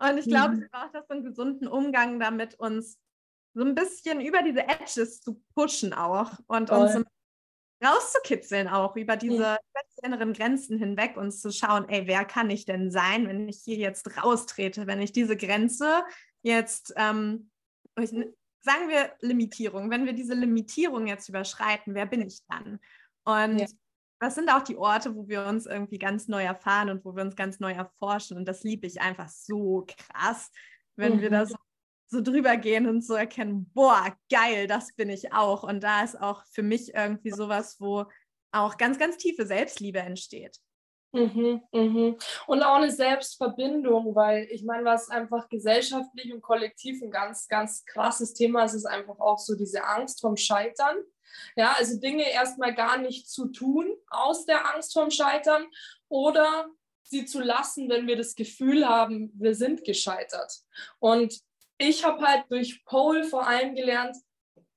Und 0.00 0.18
ich 0.18 0.26
glaube, 0.26 0.54
mhm. 0.54 0.62
es 0.62 0.70
braucht 0.70 0.94
das 0.94 1.08
so 1.08 1.14
einen 1.14 1.24
gesunden 1.24 1.66
Umgang 1.66 2.20
damit, 2.20 2.54
uns 2.60 2.98
so 3.54 3.64
ein 3.64 3.74
bisschen 3.74 4.20
über 4.20 4.42
diese 4.42 4.60
Edges 4.68 5.20
zu 5.20 5.42
pushen 5.54 5.92
auch 5.92 6.30
und 6.46 6.68
Voll. 6.68 6.78
uns 6.78 7.04
rauszukitzeln 7.84 8.68
auch 8.68 8.96
über 8.96 9.16
diese 9.16 9.42
ja. 9.42 9.58
inneren 10.02 10.32
Grenzen 10.32 10.78
hinweg 10.78 11.16
und 11.16 11.32
zu 11.32 11.52
schauen, 11.52 11.88
ey, 11.88 12.06
wer 12.06 12.24
kann 12.24 12.50
ich 12.50 12.64
denn 12.64 12.90
sein, 12.90 13.28
wenn 13.28 13.48
ich 13.48 13.60
hier 13.64 13.76
jetzt 13.76 14.22
raustrete, 14.22 14.86
wenn 14.86 15.00
ich 15.00 15.12
diese 15.12 15.36
Grenze 15.36 16.02
jetzt, 16.42 16.92
ähm, 16.96 17.50
sagen 17.96 18.88
wir 18.88 19.12
Limitierung, 19.20 19.90
wenn 19.90 20.06
wir 20.06 20.12
diese 20.12 20.34
Limitierung 20.34 21.06
jetzt 21.06 21.28
überschreiten, 21.28 21.94
wer 21.94 22.06
bin 22.06 22.22
ich 22.26 22.40
dann? 22.48 22.80
Und 23.24 23.58
ja. 23.58 23.66
das 24.20 24.34
sind 24.34 24.50
auch 24.50 24.62
die 24.62 24.76
Orte, 24.76 25.14
wo 25.14 25.28
wir 25.28 25.46
uns 25.46 25.66
irgendwie 25.66 25.98
ganz 25.98 26.28
neu 26.28 26.42
erfahren 26.42 26.90
und 26.90 27.04
wo 27.04 27.14
wir 27.14 27.22
uns 27.22 27.36
ganz 27.36 27.60
neu 27.60 27.72
erforschen 27.72 28.36
und 28.36 28.46
das 28.46 28.62
liebe 28.64 28.86
ich 28.86 29.00
einfach 29.00 29.28
so 29.28 29.86
krass, 29.86 30.50
wenn 30.96 31.16
mhm. 31.16 31.20
wir 31.20 31.30
da 31.30 31.46
so 32.08 32.20
drüber 32.22 32.56
gehen 32.56 32.86
und 32.88 33.04
so 33.04 33.14
erkennen, 33.14 33.70
boah, 33.74 34.16
geil, 34.30 34.66
das 34.66 34.94
bin 34.94 35.10
ich 35.10 35.32
auch. 35.32 35.62
Und 35.62 35.82
da 35.82 36.02
ist 36.02 36.20
auch 36.20 36.44
für 36.52 36.62
mich 36.62 36.94
irgendwie 36.94 37.30
sowas, 37.30 37.76
wo 37.80 38.06
auch 38.50 38.76
ganz, 38.78 38.98
ganz 38.98 39.18
tiefe 39.18 39.46
Selbstliebe 39.46 39.98
entsteht. 39.98 40.58
Mhm, 41.12 41.62
mhm. 41.72 42.18
Und 42.46 42.62
auch 42.62 42.76
eine 42.76 42.90
Selbstverbindung, 42.90 44.14
weil 44.14 44.46
ich 44.50 44.62
meine, 44.62 44.84
was 44.84 45.08
einfach 45.08 45.48
gesellschaftlich 45.48 46.32
und 46.32 46.42
kollektiv 46.42 47.02
ein 47.02 47.10
ganz, 47.10 47.48
ganz 47.48 47.84
krasses 47.86 48.34
Thema 48.34 48.64
ist, 48.64 48.74
ist 48.74 48.86
einfach 48.86 49.18
auch 49.18 49.38
so 49.38 49.54
diese 49.54 49.84
Angst 49.84 50.20
vom 50.20 50.36
Scheitern. 50.36 50.96
Ja, 51.56 51.74
also 51.78 51.98
Dinge 51.98 52.30
erstmal 52.30 52.74
gar 52.74 52.98
nicht 52.98 53.28
zu 53.28 53.48
tun 53.48 53.90
aus 54.08 54.46
der 54.46 54.74
Angst 54.74 54.92
vom 54.92 55.10
Scheitern 55.10 55.66
oder 56.08 56.68
sie 57.02 57.24
zu 57.24 57.40
lassen, 57.40 57.88
wenn 57.88 58.06
wir 58.06 58.16
das 58.16 58.34
Gefühl 58.34 58.86
haben, 58.86 59.32
wir 59.34 59.54
sind 59.54 59.84
gescheitert. 59.84 60.52
Und 60.98 61.40
ich 61.78 62.04
habe 62.04 62.26
halt 62.26 62.44
durch 62.50 62.84
Pole 62.84 63.24
vor 63.24 63.46
allem 63.46 63.74
gelernt, 63.74 64.16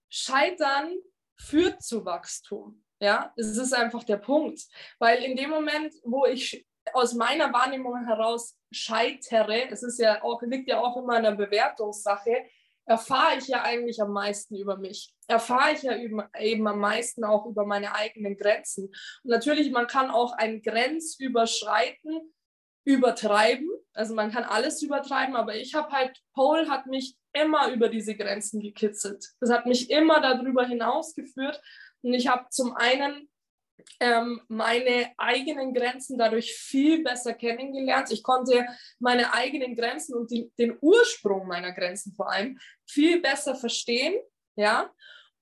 Scheitern 0.10 0.94
führt 1.36 1.82
zu 1.82 2.06
Wachstum. 2.06 2.84
Ja, 3.00 3.34
es 3.36 3.58
ist 3.58 3.74
einfach 3.74 4.04
der 4.04 4.18
Punkt. 4.18 4.62
Weil 5.00 5.24
in 5.24 5.36
dem 5.36 5.50
Moment, 5.50 5.92
wo 6.04 6.26
ich 6.26 6.66
aus 6.94 7.14
meiner 7.14 7.52
Wahrnehmung 7.52 8.06
heraus 8.06 8.56
scheitere, 8.72 9.70
es 9.72 9.82
ist 9.82 10.00
ja 10.00 10.24
auch, 10.24 10.42
liegt 10.44 10.70
ja 10.70 10.80
auch 10.80 10.98
immer 10.98 11.18
in 11.18 11.24
der 11.24 11.32
Bewertungssache, 11.32 12.46
erfahre 12.86 13.38
ich 13.38 13.48
ja 13.48 13.64
eigentlich 13.64 14.02
am 14.02 14.12
meisten 14.12 14.56
über 14.56 14.78
mich. 14.78 15.16
Erfahre 15.28 15.74
ich 15.74 15.82
ja 15.82 15.96
eben 15.96 16.68
am 16.68 16.80
meisten 16.80 17.24
auch 17.24 17.46
über 17.46 17.66
meine 17.66 17.96
eigenen 17.96 18.38
Grenzen. 18.38 18.88
Und 19.24 19.30
natürlich, 19.32 19.72
man 19.72 19.88
kann 19.88 20.12
auch 20.12 20.34
ein 20.34 20.62
Grenzüberschreiten 20.62 22.34
übertreiben. 22.84 23.70
Also 23.94 24.16
man 24.16 24.32
kann 24.32 24.44
alles 24.44 24.82
übertreiben, 24.82 25.36
aber 25.36 25.56
ich 25.56 25.74
habe 25.76 25.92
halt, 25.92 26.18
Paul 26.34 26.70
hat 26.70 26.88
mich 26.88 27.16
immer 27.34 27.72
über 27.72 27.90
diese 27.90 28.16
Grenzen 28.16 28.62
gekitzelt. 28.62 29.26
Das 29.40 29.52
hat 29.52 29.66
mich 29.66 29.90
immer 29.90 30.22
darüber 30.22 30.66
hinausgeführt. 30.66 31.62
Und 32.02 32.14
ich 32.14 32.28
habe 32.28 32.46
zum 32.50 32.76
einen 32.76 33.30
ähm, 34.00 34.42
meine 34.48 35.12
eigenen 35.18 35.74
Grenzen 35.74 36.18
dadurch 36.18 36.54
viel 36.54 37.04
besser 37.04 37.34
kennengelernt. 37.34 38.12
Ich 38.12 38.24
konnte 38.24 38.66
meine 39.00 39.34
eigenen 39.34 39.76
Grenzen 39.76 40.16
und 40.16 40.32
die, 40.32 40.52
den 40.58 40.78
Ursprung 40.82 41.48
meiner 41.48 41.72
Grenzen 41.72 42.14
vor 42.14 42.32
allem 42.32 42.60
viel 42.86 43.22
besser 43.22 43.56
verstehen. 43.56 44.16
Ja, 44.56 44.92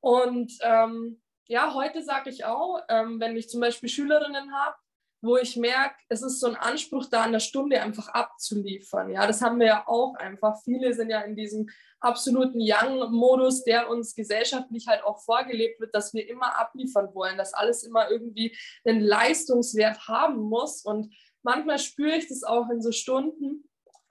und 0.01 0.53
ähm, 0.61 1.21
ja, 1.47 1.73
heute 1.73 2.03
sage 2.03 2.29
ich 2.29 2.45
auch, 2.45 2.79
ähm, 2.89 3.19
wenn 3.19 3.35
ich 3.35 3.49
zum 3.49 3.59
Beispiel 3.59 3.89
Schülerinnen 3.89 4.53
habe, 4.53 4.77
wo 5.21 5.37
ich 5.37 5.57
merke, 5.57 5.95
es 6.07 6.21
ist 6.21 6.39
so 6.39 6.47
ein 6.47 6.55
Anspruch 6.55 7.05
da, 7.05 7.23
an 7.23 7.33
der 7.33 7.39
Stunde 7.39 7.81
einfach 7.81 8.07
abzuliefern. 8.09 9.11
Ja, 9.11 9.27
das 9.27 9.41
haben 9.41 9.59
wir 9.59 9.67
ja 9.67 9.87
auch 9.87 10.15
einfach. 10.15 10.61
Viele 10.63 10.93
sind 10.93 11.09
ja 11.09 11.21
in 11.21 11.35
diesem 11.35 11.69
absoluten 11.99 12.59
Young-Modus, 12.61 13.63
der 13.63 13.89
uns 13.89 14.15
gesellschaftlich 14.15 14.87
halt 14.87 15.03
auch 15.03 15.19
vorgelebt 15.19 15.81
wird, 15.81 15.93
dass 15.93 16.13
wir 16.13 16.27
immer 16.29 16.59
abliefern 16.59 17.13
wollen, 17.13 17.37
dass 17.37 17.53
alles 17.53 17.83
immer 17.83 18.09
irgendwie 18.09 18.55
einen 18.85 19.01
Leistungswert 19.01 20.07
haben 20.07 20.39
muss. 20.39 20.83
Und 20.83 21.13
manchmal 21.43 21.79
spüre 21.79 22.15
ich 22.15 22.27
das 22.27 22.43
auch 22.43 22.69
in 22.69 22.81
so 22.81 22.91
Stunden 22.91 23.69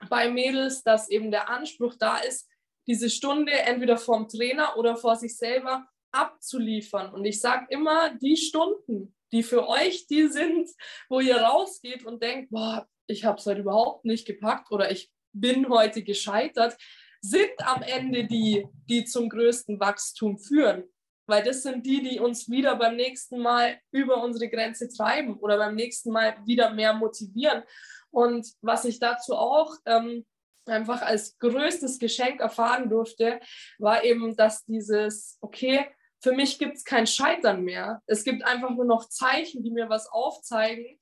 bei 0.09 0.29
Mädels, 0.29 0.83
dass 0.83 1.09
eben 1.09 1.31
der 1.31 1.49
Anspruch 1.49 1.95
da 1.95 2.17
ist, 2.17 2.47
diese 2.87 3.09
Stunde 3.09 3.51
entweder 3.51 3.97
vom 3.97 4.27
Trainer 4.27 4.77
oder 4.77 4.95
vor 4.95 5.15
sich 5.15 5.37
selber 5.37 5.87
abzuliefern. 6.11 7.13
Und 7.13 7.25
ich 7.25 7.39
sage 7.39 7.67
immer, 7.69 8.15
die 8.15 8.37
Stunden, 8.37 9.15
die 9.31 9.43
für 9.43 9.67
euch 9.67 10.07
die 10.07 10.27
sind, 10.27 10.69
wo 11.09 11.19
ihr 11.19 11.37
rausgeht 11.37 12.05
und 12.05 12.21
denkt, 12.21 12.51
boah, 12.51 12.87
ich 13.07 13.25
habe 13.25 13.37
es 13.37 13.45
heute 13.45 13.61
überhaupt 13.61 14.05
nicht 14.05 14.25
gepackt 14.25 14.71
oder 14.71 14.91
ich 14.91 15.11
bin 15.33 15.69
heute 15.69 16.03
gescheitert, 16.03 16.77
sind 17.21 17.51
am 17.59 17.81
Ende 17.81 18.25
die, 18.25 18.65
die 18.89 19.05
zum 19.05 19.29
größten 19.29 19.79
Wachstum 19.79 20.37
führen. 20.37 20.83
Weil 21.27 21.43
das 21.43 21.61
sind 21.61 21.85
die, 21.85 22.01
die 22.01 22.19
uns 22.19 22.49
wieder 22.49 22.75
beim 22.75 22.95
nächsten 22.95 23.39
Mal 23.39 23.79
über 23.91 24.23
unsere 24.23 24.49
Grenze 24.49 24.89
treiben 24.89 25.37
oder 25.37 25.57
beim 25.57 25.75
nächsten 25.75 26.11
Mal 26.11 26.35
wieder 26.45 26.73
mehr 26.73 26.93
motivieren. 26.93 27.63
Und 28.09 28.47
was 28.61 28.85
ich 28.85 28.99
dazu 28.99 29.35
auch 29.35 29.75
ähm, 29.85 30.25
einfach 30.65 31.01
als 31.01 31.37
größtes 31.37 31.99
Geschenk 31.99 32.39
erfahren 32.39 32.89
durfte, 32.89 33.39
war 33.77 34.03
eben, 34.03 34.35
dass 34.35 34.65
dieses, 34.65 35.37
okay, 35.41 35.87
für 36.21 36.33
mich 36.33 36.59
gibt 36.59 36.77
es 36.77 36.83
kein 36.83 37.07
Scheitern 37.07 37.63
mehr. 37.63 38.01
Es 38.05 38.23
gibt 38.23 38.43
einfach 38.43 38.71
nur 38.71 38.85
noch 38.85 39.07
Zeichen, 39.07 39.63
die 39.63 39.71
mir 39.71 39.89
was 39.89 40.07
aufzeigen. 40.07 40.99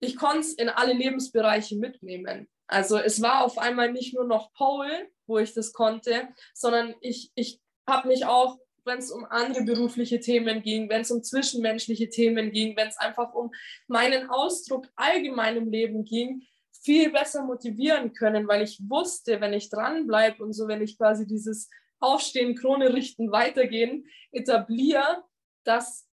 Ich 0.00 0.16
konnte 0.16 0.40
es 0.40 0.54
in 0.54 0.68
alle 0.68 0.92
Lebensbereiche 0.92 1.76
mitnehmen. 1.76 2.48
Also 2.66 2.98
es 2.98 3.22
war 3.22 3.44
auf 3.44 3.58
einmal 3.58 3.92
nicht 3.92 4.14
nur 4.14 4.24
noch 4.24 4.52
Paul, 4.54 4.88
wo 5.26 5.38
ich 5.38 5.54
das 5.54 5.72
konnte, 5.72 6.28
sondern 6.54 6.94
ich, 7.00 7.30
ich 7.34 7.60
habe 7.86 8.08
mich 8.08 8.24
auch, 8.24 8.58
wenn 8.84 8.98
es 8.98 9.10
um 9.10 9.24
andere 9.24 9.62
berufliche 9.64 10.20
Themen 10.20 10.62
ging, 10.62 10.90
wenn 10.90 11.02
es 11.02 11.10
um 11.10 11.22
zwischenmenschliche 11.22 12.10
Themen 12.10 12.52
ging, 12.52 12.76
wenn 12.76 12.88
es 12.88 12.98
einfach 12.98 13.32
um 13.32 13.50
meinen 13.86 14.28
Ausdruck 14.28 14.88
allgemein 14.96 15.56
im 15.56 15.70
Leben 15.70 16.04
ging, 16.04 16.42
viel 16.82 17.10
besser 17.10 17.44
motivieren 17.44 18.12
können, 18.12 18.46
weil 18.46 18.62
ich 18.62 18.78
wusste, 18.88 19.40
wenn 19.40 19.54
ich 19.54 19.70
dranbleibe 19.70 20.42
und 20.42 20.52
so, 20.52 20.68
wenn 20.68 20.82
ich 20.82 20.98
quasi 20.98 21.26
dieses 21.26 21.70
Aufstehen, 22.04 22.54
Krone 22.54 22.92
richten, 22.92 23.32
weitergehen 23.32 24.06
etabliere, 24.32 25.24
dass 25.64 26.08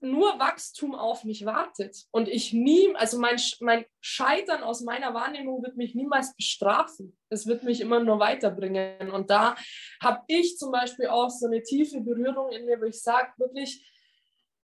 nur 0.00 0.38
Wachstum 0.38 0.94
auf 0.94 1.24
mich 1.24 1.44
wartet 1.44 2.06
und 2.12 2.28
ich 2.28 2.52
nie, 2.52 2.94
also 2.94 3.18
mein, 3.18 3.36
mein 3.60 3.84
Scheitern 4.00 4.62
aus 4.62 4.82
meiner 4.82 5.12
Wahrnehmung 5.12 5.62
wird 5.62 5.76
mich 5.76 5.94
niemals 5.94 6.36
bestrafen. 6.36 7.18
Es 7.30 7.46
wird 7.46 7.64
mich 7.64 7.80
immer 7.80 8.00
nur 8.00 8.20
weiterbringen. 8.20 9.10
Und 9.10 9.30
da 9.30 9.56
habe 10.00 10.22
ich 10.28 10.56
zum 10.56 10.70
Beispiel 10.70 11.08
auch 11.08 11.30
so 11.30 11.46
eine 11.46 11.62
tiefe 11.62 12.00
Berührung 12.00 12.50
in 12.50 12.64
mir, 12.64 12.80
wo 12.80 12.84
ich 12.84 13.02
sage, 13.02 13.32
wirklich, 13.38 13.84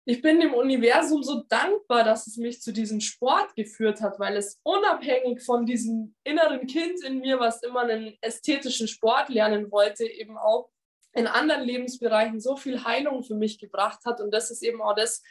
ich 0.06 0.22
bin 0.22 0.42
dem 0.42 0.54
Universum 0.54 1.24
so 1.24 1.44
dankbar, 1.48 2.04
dass 2.04 2.28
es 2.28 2.38
mich 2.38 2.62
zu 2.62 2.74
diesem 2.74 3.00
Sport 3.00 3.56
geführt 3.56 4.02
hat, 4.02 4.20
weil 4.20 4.36
es 4.36 4.60
unabhängig 4.64 5.42
von 5.44 5.66
diesem 5.66 6.16
inneren 6.24 6.68
Kind 6.68 7.04
in 7.06 7.20
mir, 7.20 7.40
was 7.40 7.64
immer 7.64 7.82
einen 7.82 8.18
ästhetischen 8.22 8.88
Sport 8.88 9.30
lernen 9.30 9.72
wollte, 9.72 10.06
eben 10.06 10.38
auch 10.38 10.70
in 11.14 11.28
anderen 11.28 11.64
Lebensbereichen 11.64 12.42
so 12.42 12.58
viel 12.58 12.84
Heilung 12.84 13.24
für 13.24 13.36
mich 13.36 13.60
gebracht 13.60 14.00
hat. 14.06 14.20
Und 14.20 14.32
das 14.32 14.52
ist 14.52 14.62
eben 14.62 14.82
auch 14.82 14.96
das, 14.96 15.22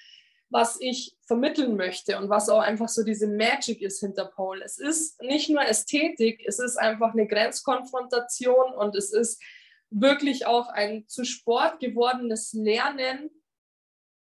was 0.49 0.81
ich 0.81 1.17
vermitteln 1.27 1.77
möchte 1.77 2.19
und 2.19 2.31
was 2.31 2.49
auch 2.49 2.61
einfach 2.61 2.89
so 2.89 3.03
diese 3.05 3.27
Magic 3.27 3.83
ist 3.83 4.01
hinter 4.01 4.27
Paul. 4.27 4.63
Es 4.63 4.79
ist 4.79 5.21
nicht 5.23 5.51
nur 5.51 5.63
Ästhetik, 5.63 6.43
es 6.47 6.59
ist 6.59 6.77
einfach 6.77 7.13
eine 7.13 7.27
Grenzkonfrontation 7.27 8.73
und 8.75 8.95
es 8.95 9.13
ist 9.13 9.43
wirklich 9.91 10.47
auch 10.47 10.69
ein 10.69 11.07
zu 11.09 11.25
Sport 11.25 11.81
gewordenes 11.81 12.53
Lernen, 12.53 13.31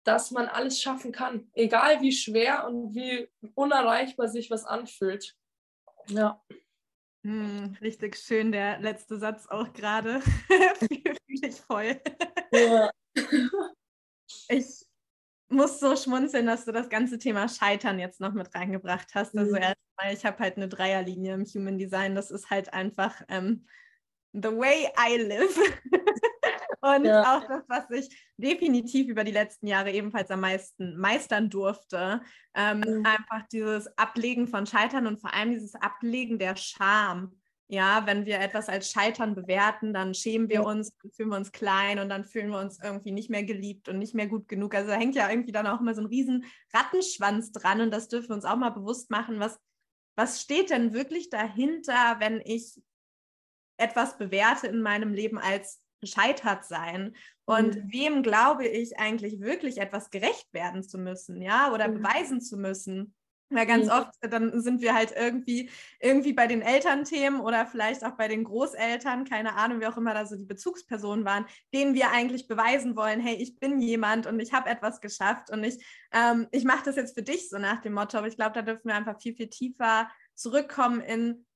dass 0.06 0.30
man 0.30 0.46
alles 0.46 0.80
schaffen 0.80 1.10
kann, 1.10 1.50
egal 1.54 2.00
wie 2.00 2.12
schwer 2.12 2.66
und 2.66 2.94
wie 2.94 3.28
unerreichbar 3.54 4.28
sich 4.28 4.50
was 4.50 4.64
anfühlt. 4.64 5.36
Ja. 6.08 6.40
Hm, 7.24 7.76
richtig 7.80 8.16
schön, 8.16 8.52
der 8.52 8.78
letzte 8.78 9.18
Satz 9.18 9.48
auch 9.48 9.72
gerade. 9.72 10.20
Fühle 10.88 11.16
ich 11.26 11.60
voll. 11.60 12.00
Ja. 12.52 12.90
Ich 14.48 14.84
muss 15.48 15.78
so 15.80 15.96
schmunzeln, 15.96 16.46
dass 16.46 16.64
du 16.64 16.72
das 16.72 16.88
ganze 16.88 17.18
Thema 17.18 17.48
Scheitern 17.48 17.98
jetzt 17.98 18.20
noch 18.20 18.32
mit 18.32 18.54
reingebracht 18.54 19.14
hast. 19.14 19.36
Also 19.36 19.52
mhm. 19.52 19.62
erstmal, 19.62 20.12
ich 20.12 20.24
habe 20.24 20.38
halt 20.38 20.56
eine 20.56 20.68
Dreierlinie 20.68 21.34
im 21.34 21.44
Human 21.44 21.78
Design. 21.78 22.14
Das 22.14 22.30
ist 22.30 22.50
halt 22.50 22.72
einfach 22.72 23.22
ähm, 23.28 23.66
the 24.32 24.50
way 24.50 24.88
I 24.98 25.16
live. 25.16 25.56
Und 26.80 27.04
ja. 27.04 27.36
auch 27.36 27.46
das, 27.46 27.62
was 27.68 27.90
ich 27.90 28.32
definitiv 28.36 29.08
über 29.08 29.24
die 29.24 29.32
letzten 29.32 29.66
Jahre 29.66 29.92
ebenfalls 29.92 30.30
am 30.30 30.40
meisten 30.40 30.96
meistern 30.96 31.50
durfte. 31.50 32.20
Ähm, 32.54 32.80
mhm. 32.80 33.06
Einfach 33.06 33.46
dieses 33.52 33.86
Ablegen 33.98 34.46
von 34.46 34.66
Scheitern 34.66 35.06
und 35.06 35.20
vor 35.20 35.32
allem 35.34 35.52
dieses 35.52 35.74
Ablegen 35.74 36.38
der 36.38 36.56
Scham. 36.56 37.36
Ja, 37.68 38.06
wenn 38.06 38.26
wir 38.26 38.38
etwas 38.38 38.68
als 38.68 38.92
Scheitern 38.92 39.34
bewerten, 39.34 39.92
dann 39.92 40.14
schämen 40.14 40.48
wir 40.48 40.64
uns, 40.64 40.96
dann 41.02 41.10
fühlen 41.10 41.30
wir 41.30 41.36
uns 41.36 41.50
klein 41.50 41.98
und 41.98 42.08
dann 42.08 42.24
fühlen 42.24 42.50
wir 42.50 42.60
uns 42.60 42.78
irgendwie 42.80 43.10
nicht 43.10 43.28
mehr 43.28 43.42
geliebt 43.42 43.88
und 43.88 43.98
nicht 43.98 44.14
mehr 44.14 44.28
gut 44.28 44.46
genug. 44.46 44.72
Also 44.74 44.90
da 44.90 44.96
hängt 44.96 45.16
ja 45.16 45.28
irgendwie 45.28 45.50
dann 45.50 45.66
auch 45.66 45.80
immer 45.80 45.94
so 45.94 46.02
ein 46.02 46.06
riesen 46.06 46.44
Rattenschwanz 46.72 47.50
dran 47.50 47.80
und 47.80 47.90
das 47.90 48.06
dürfen 48.06 48.28
wir 48.28 48.36
uns 48.36 48.44
auch 48.44 48.56
mal 48.56 48.70
bewusst 48.70 49.10
machen, 49.10 49.40
was, 49.40 49.58
was 50.14 50.40
steht 50.40 50.70
denn 50.70 50.92
wirklich 50.92 51.28
dahinter, 51.28 52.16
wenn 52.20 52.40
ich 52.44 52.80
etwas 53.78 54.16
bewerte 54.16 54.68
in 54.68 54.80
meinem 54.80 55.12
Leben 55.12 55.38
als 55.38 55.82
gescheitert 56.06 56.64
sein. 56.64 57.14
Und 57.44 57.76
mhm. 57.76 57.92
wem 57.92 58.22
glaube 58.22 58.66
ich 58.66 58.98
eigentlich 58.98 59.40
wirklich 59.40 59.78
etwas 59.78 60.10
gerecht 60.10 60.52
werden 60.52 60.82
zu 60.82 60.98
müssen, 60.98 61.42
ja, 61.42 61.72
oder 61.72 61.88
mhm. 61.88 62.02
beweisen 62.02 62.40
zu 62.40 62.56
müssen? 62.56 63.14
Weil 63.48 63.66
ganz 63.66 63.86
mhm. 63.86 63.92
oft, 63.92 64.10
äh, 64.22 64.28
dann 64.28 64.60
sind 64.60 64.80
wir 64.80 64.92
halt 64.92 65.12
irgendwie, 65.16 65.70
irgendwie 66.00 66.32
bei 66.32 66.48
den 66.48 66.62
Elternthemen 66.62 67.40
oder 67.40 67.64
vielleicht 67.66 68.04
auch 68.04 68.16
bei 68.16 68.26
den 68.26 68.42
Großeltern, 68.42 69.24
keine 69.24 69.54
Ahnung, 69.54 69.80
wie 69.80 69.86
auch 69.86 69.96
immer 69.96 70.14
da 70.14 70.26
so 70.26 70.36
die 70.36 70.44
Bezugspersonen 70.44 71.24
waren, 71.24 71.46
denen 71.72 71.94
wir 71.94 72.10
eigentlich 72.10 72.48
beweisen 72.48 72.96
wollen, 72.96 73.20
hey, 73.20 73.36
ich 73.36 73.58
bin 73.60 73.78
jemand 73.78 74.26
und 74.26 74.40
ich 74.40 74.52
habe 74.52 74.68
etwas 74.68 75.00
geschafft 75.00 75.50
und 75.50 75.62
ich, 75.62 75.84
ähm, 76.12 76.48
ich 76.50 76.64
mache 76.64 76.84
das 76.84 76.96
jetzt 76.96 77.14
für 77.14 77.22
dich, 77.22 77.48
so 77.48 77.58
nach 77.58 77.80
dem 77.80 77.92
Motto. 77.92 78.18
Aber 78.18 78.26
ich 78.26 78.36
glaube, 78.36 78.54
da 78.54 78.62
dürfen 78.62 78.88
wir 78.88 78.96
einfach 78.96 79.20
viel, 79.20 79.34
viel 79.36 79.48
tiefer 79.48 80.10
zurückkommen 80.34 81.00
in, 81.00 81.46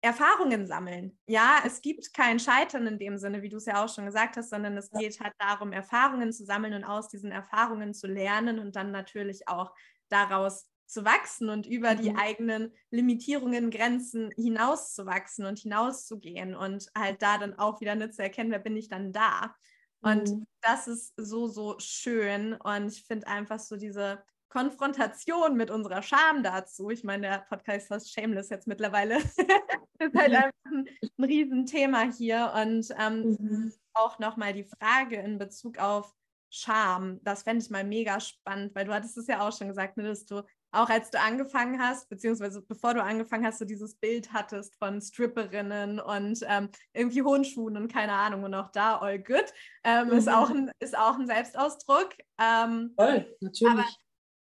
Erfahrungen 0.00 0.66
sammeln. 0.66 1.18
Ja, 1.26 1.58
es 1.66 1.80
gibt 1.80 2.14
kein 2.14 2.38
Scheitern 2.38 2.86
in 2.86 2.98
dem 2.98 3.18
Sinne, 3.18 3.42
wie 3.42 3.48
du 3.48 3.56
es 3.56 3.66
ja 3.66 3.84
auch 3.84 3.92
schon 3.92 4.06
gesagt 4.06 4.36
hast, 4.36 4.50
sondern 4.50 4.76
es 4.76 4.90
geht 4.90 5.18
halt 5.20 5.34
darum, 5.38 5.72
Erfahrungen 5.72 6.32
zu 6.32 6.44
sammeln 6.44 6.74
und 6.74 6.84
aus 6.84 7.08
diesen 7.08 7.32
Erfahrungen 7.32 7.94
zu 7.94 8.06
lernen 8.06 8.60
und 8.60 8.76
dann 8.76 8.92
natürlich 8.92 9.48
auch 9.48 9.74
daraus 10.08 10.68
zu 10.86 11.04
wachsen 11.04 11.50
und 11.50 11.66
über 11.66 11.94
mhm. 11.94 12.00
die 12.00 12.14
eigenen 12.14 12.72
Limitierungen, 12.90 13.70
Grenzen 13.70 14.30
hinauszuwachsen 14.36 15.44
und 15.44 15.58
hinauszugehen 15.58 16.54
und 16.54 16.86
halt 16.96 17.20
da 17.20 17.36
dann 17.38 17.58
auch 17.58 17.80
wieder 17.80 17.94
nicht 17.94 18.14
zu 18.14 18.22
erkennen, 18.22 18.50
wer 18.50 18.58
bin 18.58 18.76
ich 18.76 18.88
dann 18.88 19.12
da. 19.12 19.54
Und 20.00 20.30
mhm. 20.30 20.46
das 20.62 20.86
ist 20.86 21.12
so, 21.16 21.48
so 21.48 21.76
schön. 21.78 22.54
Und 22.54 22.92
ich 22.92 23.04
finde 23.04 23.26
einfach 23.26 23.58
so 23.58 23.76
diese 23.76 24.22
Konfrontation 24.48 25.56
mit 25.56 25.70
unserer 25.70 26.02
Scham 26.02 26.42
dazu. 26.42 26.88
Ich 26.90 27.04
meine, 27.04 27.28
der 27.28 27.46
Podcast 27.48 27.90
heißt 27.90 28.12
Shameless 28.12 28.48
jetzt 28.48 28.66
mittlerweile. 28.66 29.18
ist 29.98 30.14
halt 30.14 30.34
einfach 30.34 30.52
ein, 30.66 30.88
ein 31.18 31.24
Riesenthema 31.24 32.02
hier. 32.02 32.52
Und 32.54 32.88
ähm, 32.98 33.36
mhm. 33.38 33.72
auch 33.94 34.18
nochmal 34.18 34.52
die 34.52 34.64
Frage 34.64 35.16
in 35.16 35.38
Bezug 35.38 35.78
auf 35.78 36.14
Scham? 36.50 37.20
Das 37.22 37.42
fände 37.42 37.62
ich 37.62 37.70
mal 37.70 37.84
mega 37.84 38.20
spannend, 38.20 38.74
weil 38.74 38.86
du 38.86 38.94
hattest 38.94 39.18
es 39.18 39.26
ja 39.26 39.46
auch 39.46 39.56
schon 39.56 39.68
gesagt, 39.68 39.96
ne, 39.96 40.04
dass 40.04 40.24
du 40.24 40.42
auch 40.70 40.90
als 40.90 41.10
du 41.10 41.18
angefangen 41.18 41.80
hast, 41.80 42.08
beziehungsweise 42.08 42.62
bevor 42.62 42.94
du 42.94 43.02
angefangen 43.02 43.46
hast, 43.46 43.58
so 43.58 43.64
dieses 43.64 43.94
Bild 43.94 44.32
hattest 44.32 44.76
von 44.76 45.00
Stripperinnen 45.00 45.98
und 45.98 46.40
ähm, 46.46 46.68
irgendwie 46.92 47.22
hohen 47.22 47.44
Schuhen 47.44 47.76
und 47.76 47.92
keine 47.92 48.12
Ahnung 48.12 48.44
und 48.44 48.54
auch 48.54 48.70
da 48.70 48.98
all 48.98 49.18
good, 49.18 49.46
ähm, 49.84 50.08
mhm. 50.08 50.12
ist, 50.12 50.28
auch 50.28 50.50
ein, 50.50 50.70
ist 50.78 50.96
auch 50.96 51.18
ein 51.18 51.26
Selbstausdruck. 51.26 52.14
Ähm, 52.38 52.92
Voll, 52.96 53.34
natürlich. 53.40 53.72
Aber 53.72 53.86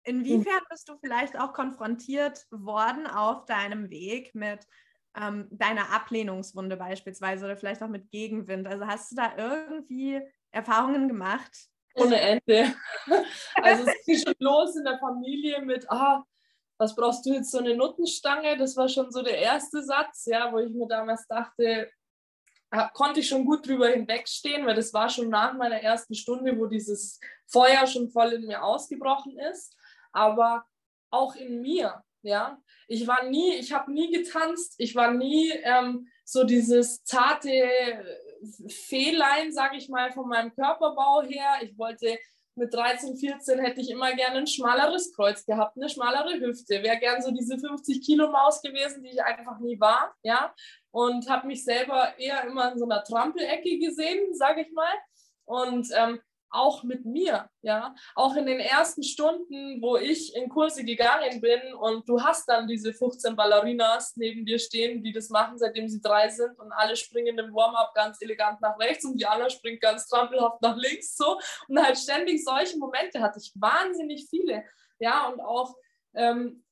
inwiefern 0.05 0.63
bist 0.71 0.89
du 0.89 0.97
vielleicht 0.99 1.39
auch 1.39 1.53
konfrontiert 1.53 2.47
worden 2.51 3.07
auf 3.07 3.45
deinem 3.45 3.91
Weg 3.91 4.35
mit 4.35 4.67
ähm, 5.17 5.49
deiner 5.51 5.91
Ablehnungswunde 5.91 6.77
beispielsweise 6.77 7.45
oder 7.45 7.57
vielleicht 7.57 7.83
auch 7.83 7.89
mit 7.89 8.11
Gegenwind? 8.11 8.67
Also 8.67 8.87
hast 8.87 9.13
du 9.13 9.17
da 9.17 9.33
irgendwie 9.37 10.21
Erfahrungen 10.51 11.09
gemacht, 11.09 11.69
ohne 11.95 12.21
Ende. 12.21 12.75
Also 13.55 13.85
es 13.87 14.05
ging 14.05 14.19
schon 14.19 14.35
los 14.41 14.77
in 14.77 14.85
der 14.85 14.99
Familie 14.99 15.61
mit, 15.63 15.89
ah, 15.91 16.25
was 16.79 16.95
brauchst 16.95 17.25
du 17.25 17.33
jetzt 17.33 17.51
so 17.51 17.59
eine 17.59 17.77
Nuttenstange? 17.77 18.57
Das 18.57 18.77
war 18.77 18.89
schon 18.89 19.11
so 19.11 19.23
der 19.23 19.39
erste 19.39 19.83
Satz, 19.83 20.27
ja, 20.27 20.53
wo 20.53 20.59
ich 20.59 20.73
mir 20.73 20.89
damals 20.89 21.27
dachte, 21.29 21.91
konnte 22.93 23.21
ich 23.21 23.29
schon 23.29 23.45
gut 23.45 23.67
drüber 23.67 23.89
hinwegstehen, 23.89 24.67
weil 24.67 24.75
das 24.75 24.93
war 24.93 25.09
schon 25.09 25.29
nach 25.29 25.55
meiner 25.55 25.81
ersten 25.81 26.15
Stunde, 26.15 26.59
wo 26.59 26.67
dieses 26.67 27.21
Feuer 27.47 27.87
schon 27.87 28.11
voll 28.11 28.33
in 28.33 28.47
mir 28.47 28.63
ausgebrochen 28.63 29.39
ist. 29.39 29.77
Aber 30.13 30.65
auch 31.11 31.37
in 31.37 31.61
mir, 31.61 32.03
ja. 32.23 32.59
Ich 32.89 33.07
war 33.07 33.25
nie, 33.25 33.55
ich 33.55 33.73
habe 33.73 33.93
nie 33.93 34.11
getanzt, 34.11 34.75
ich 34.79 34.95
war 34.95 35.13
nie 35.13 35.51
ähm, 35.63 36.09
so 36.25 36.45
dieses 36.45 37.05
zarte 37.05 37.51
Fehlein, 38.69 39.53
sage 39.53 39.77
ich 39.77 39.89
mal, 39.89 40.13
von 40.13 40.29
meinem 40.29 40.55
Körperbau 40.55 41.23
her. 41.23 41.59
Ich 41.63 41.79
wollte 41.79 42.19
mit 42.57 42.73
13, 42.73 43.17
14 43.17 43.59
hätte 43.59 43.81
ich 43.81 43.91
immer 43.91 44.15
gerne 44.15 44.39
ein 44.39 44.47
schmaleres 44.47 45.13
Kreuz 45.15 45.45
gehabt, 45.45 45.77
eine 45.77 45.89
schmalere 45.89 46.39
Hüfte. 46.39 46.83
Wäre 46.83 46.99
gern 46.99 47.21
so 47.21 47.33
diese 47.33 47.59
50 47.59 48.01
Kilo 48.05 48.31
Maus 48.31 48.63
gewesen, 48.63 49.03
die 49.03 49.11
ich 49.11 49.23
einfach 49.23 49.59
nie 49.59 49.79
war, 49.81 50.15
ja. 50.23 50.55
Und 50.91 51.29
habe 51.29 51.49
mich 51.49 51.65
selber 51.65 52.17
eher 52.19 52.45
immer 52.45 52.73
in 52.73 52.79
so 52.79 52.85
einer 52.85 53.03
Trampelecke 53.03 53.79
gesehen, 53.79 54.35
sage 54.35 54.63
ich 54.63 54.73
mal. 54.73 54.95
Und 55.47 55.89
ähm, 55.97 56.21
auch 56.55 56.83
mit 56.83 57.05
mir, 57.05 57.51
ja, 57.63 57.95
auch 58.15 58.37
in 58.37 58.47
den 58.47 58.61
ersten 58.61 59.03
Stunden, 59.03 59.83
wo 59.83 59.97
ich 59.97 60.35
in 60.35 60.49
Kurse 60.49 60.85
gegangen 60.85 61.41
bin 61.41 61.75
und 61.75 62.09
du 62.09 62.23
hast 62.23 62.49
dann 62.49 62.69
diese 62.69 62.93
15 62.93 63.37
Ballerinas 63.37 64.15
neben 64.17 64.47
dir 64.47 64.59
stehen, 64.59 65.03
die 65.03 65.13
das 65.13 65.31
machen, 65.31 65.59
seitdem 65.59 65.89
sie 65.89 66.01
drei 66.01 66.29
sind 66.29 66.59
und 66.59 66.73
alle 66.73 66.97
springen 66.97 67.39
im 67.39 67.55
Warm-up 67.55 67.93
ganz 67.95 68.21
elegant 68.23 68.61
nach 68.61 68.79
rechts 68.79 69.05
und 69.05 69.21
die 69.21 69.27
andere 69.27 69.51
springt 69.51 69.81
ganz 69.81 70.07
trampelhaft 70.07 70.63
nach 70.63 70.77
links 70.77 71.17
so. 71.17 71.39
Und 71.69 71.83
halt 71.83 71.99
ständig 71.99 72.45
solche 72.45 72.79
Momente 72.79 73.21
hatte 73.21 73.41
ich 73.41 73.53
wahnsinnig 73.57 74.27
viele, 74.31 74.65
ja, 74.99 75.29
und 75.29 75.41
auch 75.41 75.75
ähm, 76.15 76.65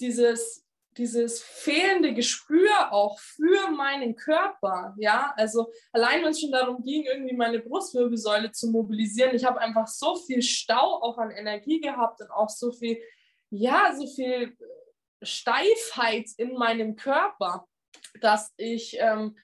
dieses 0.00 0.67
dieses 0.98 1.40
fehlende 1.40 2.12
Gespür 2.12 2.92
auch 2.92 3.18
für 3.20 3.70
meinen 3.70 4.16
Körper, 4.16 4.94
ja, 4.98 5.32
also 5.36 5.70
allein 5.92 6.22
wenn 6.22 6.30
es 6.30 6.40
schon 6.40 6.52
darum 6.52 6.82
ging, 6.82 7.04
irgendwie 7.04 7.36
meine 7.36 7.60
Brustwirbelsäule 7.60 8.52
zu 8.52 8.70
mobilisieren, 8.70 9.34
ich 9.34 9.44
habe 9.44 9.60
einfach 9.60 9.86
so 9.86 10.16
viel 10.16 10.42
Stau 10.42 11.00
auch 11.00 11.18
an 11.18 11.30
Energie 11.30 11.80
gehabt 11.80 12.20
und 12.20 12.30
auch 12.30 12.50
so 12.50 12.72
viel, 12.72 12.98
ja, 13.50 13.94
so 13.96 14.06
viel 14.06 14.56
Steifheit 15.22 16.26
in 16.36 16.54
meinem 16.54 16.96
Körper, 16.96 17.66
dass 18.20 18.52
ich 18.56 18.96
ähm, 18.98 19.36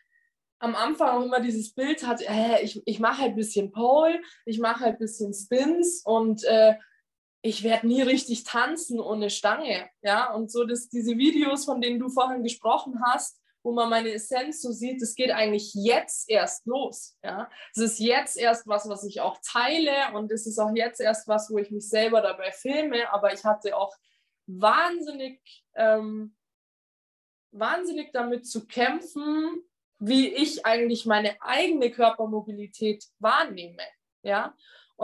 am 0.59 0.75
Anfang 0.75 1.09
auch 1.09 1.25
immer 1.25 1.41
dieses 1.41 1.75
Bild 1.75 2.07
hatte, 2.07 2.25
äh, 2.27 2.63
ich, 2.63 2.83
ich 2.87 2.99
mache 2.99 3.23
halt 3.23 3.33
ein 3.33 3.37
bisschen 3.37 3.71
Pole, 3.71 4.21
ich 4.47 4.59
mache 4.59 4.81
halt 4.81 4.95
ein 4.97 4.99
bisschen 4.99 5.33
Spins 5.33 6.03
und 6.05 6.43
äh, 6.45 6.75
ich 7.45 7.63
werde 7.63 7.87
nie 7.87 8.01
richtig 8.01 8.45
tanzen 8.45 8.99
ohne 8.99 9.29
Stange. 9.29 9.91
Ja, 10.01 10.33
und 10.33 10.51
so 10.51 10.65
dass 10.65 10.89
diese 10.89 11.19
Videos, 11.19 11.67
von 11.67 11.83
denen 11.83 12.01
du 12.01 12.09
vorhin 12.09 12.43
gesprochen 12.43 13.03
hast, 13.05 13.39
wo 13.63 13.73
man 13.73 13.91
meine 13.91 14.13
Essenz 14.13 14.63
so 14.63 14.73
sieht, 14.73 15.03
das 15.03 15.15
geht 15.15 15.31
eigentlich 15.31 15.75
jetzt 15.75 16.31
erst 16.31 16.65
los. 16.67 17.19
Ja, 17.23 17.51
es 17.75 17.83
ist 17.83 17.99
jetzt 17.99 18.39
erst 18.39 18.67
was, 18.67 18.89
was 18.89 19.05
ich 19.05 19.21
auch 19.21 19.39
teile 19.47 20.15
und 20.15 20.33
es 20.33 20.47
ist 20.47 20.59
auch 20.59 20.71
jetzt 20.75 21.01
erst 21.01 21.29
was, 21.29 21.51
wo 21.51 21.59
ich 21.59 21.71
mich 21.71 21.87
selber 21.87 22.23
dabei 22.23 22.51
filme. 22.51 23.13
Aber 23.13 23.35
ich 23.35 23.45
hatte 23.45 23.77
auch 23.77 23.95
wahnsinnig, 24.47 25.67
ähm, 25.75 26.35
wahnsinnig 27.53 28.11
damit 28.15 28.47
zu 28.47 28.67
kämpfen, 28.67 29.63
wie 29.99 30.29
ich 30.29 30.65
eigentlich 30.65 31.05
meine 31.05 31.37
eigene 31.43 31.91
Körpermobilität 31.91 33.05
wahrnehme. 33.19 33.83
Ja, 34.23 34.55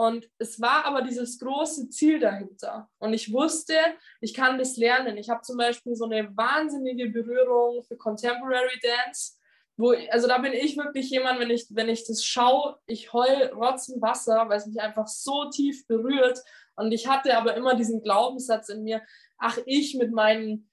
und 0.01 0.27
es 0.39 0.59
war 0.59 0.85
aber 0.85 1.03
dieses 1.03 1.37
große 1.37 1.89
Ziel 1.89 2.19
dahinter. 2.19 2.89
Und 2.97 3.13
ich 3.13 3.31
wusste, 3.31 3.75
ich 4.19 4.33
kann 4.33 4.57
das 4.57 4.75
lernen. 4.75 5.15
Ich 5.15 5.29
habe 5.29 5.43
zum 5.43 5.57
Beispiel 5.57 5.95
so 5.95 6.05
eine 6.05 6.35
wahnsinnige 6.35 7.09
Berührung 7.09 7.83
für 7.83 7.97
Contemporary 7.97 8.79
Dance. 8.81 9.33
Wo, 9.77 9.93
also 10.09 10.27
da 10.27 10.39
bin 10.39 10.53
ich 10.53 10.75
wirklich 10.75 11.11
jemand, 11.11 11.39
wenn 11.39 11.51
ich, 11.51 11.67
wenn 11.69 11.87
ich 11.87 12.03
das 12.07 12.25
schaue, 12.25 12.79
ich 12.87 13.13
heul 13.13 13.51
rotzen 13.53 14.01
Wasser, 14.01 14.49
weil 14.49 14.57
es 14.57 14.65
mich 14.65 14.81
einfach 14.81 15.07
so 15.07 15.51
tief 15.51 15.85
berührt. 15.85 16.39
Und 16.75 16.91
ich 16.93 17.07
hatte 17.07 17.37
aber 17.37 17.53
immer 17.53 17.75
diesen 17.75 18.01
Glaubenssatz 18.01 18.69
in 18.69 18.81
mir, 18.81 19.03
ach, 19.37 19.59
ich 19.67 19.93
mit 19.93 20.11
meinem 20.11 20.67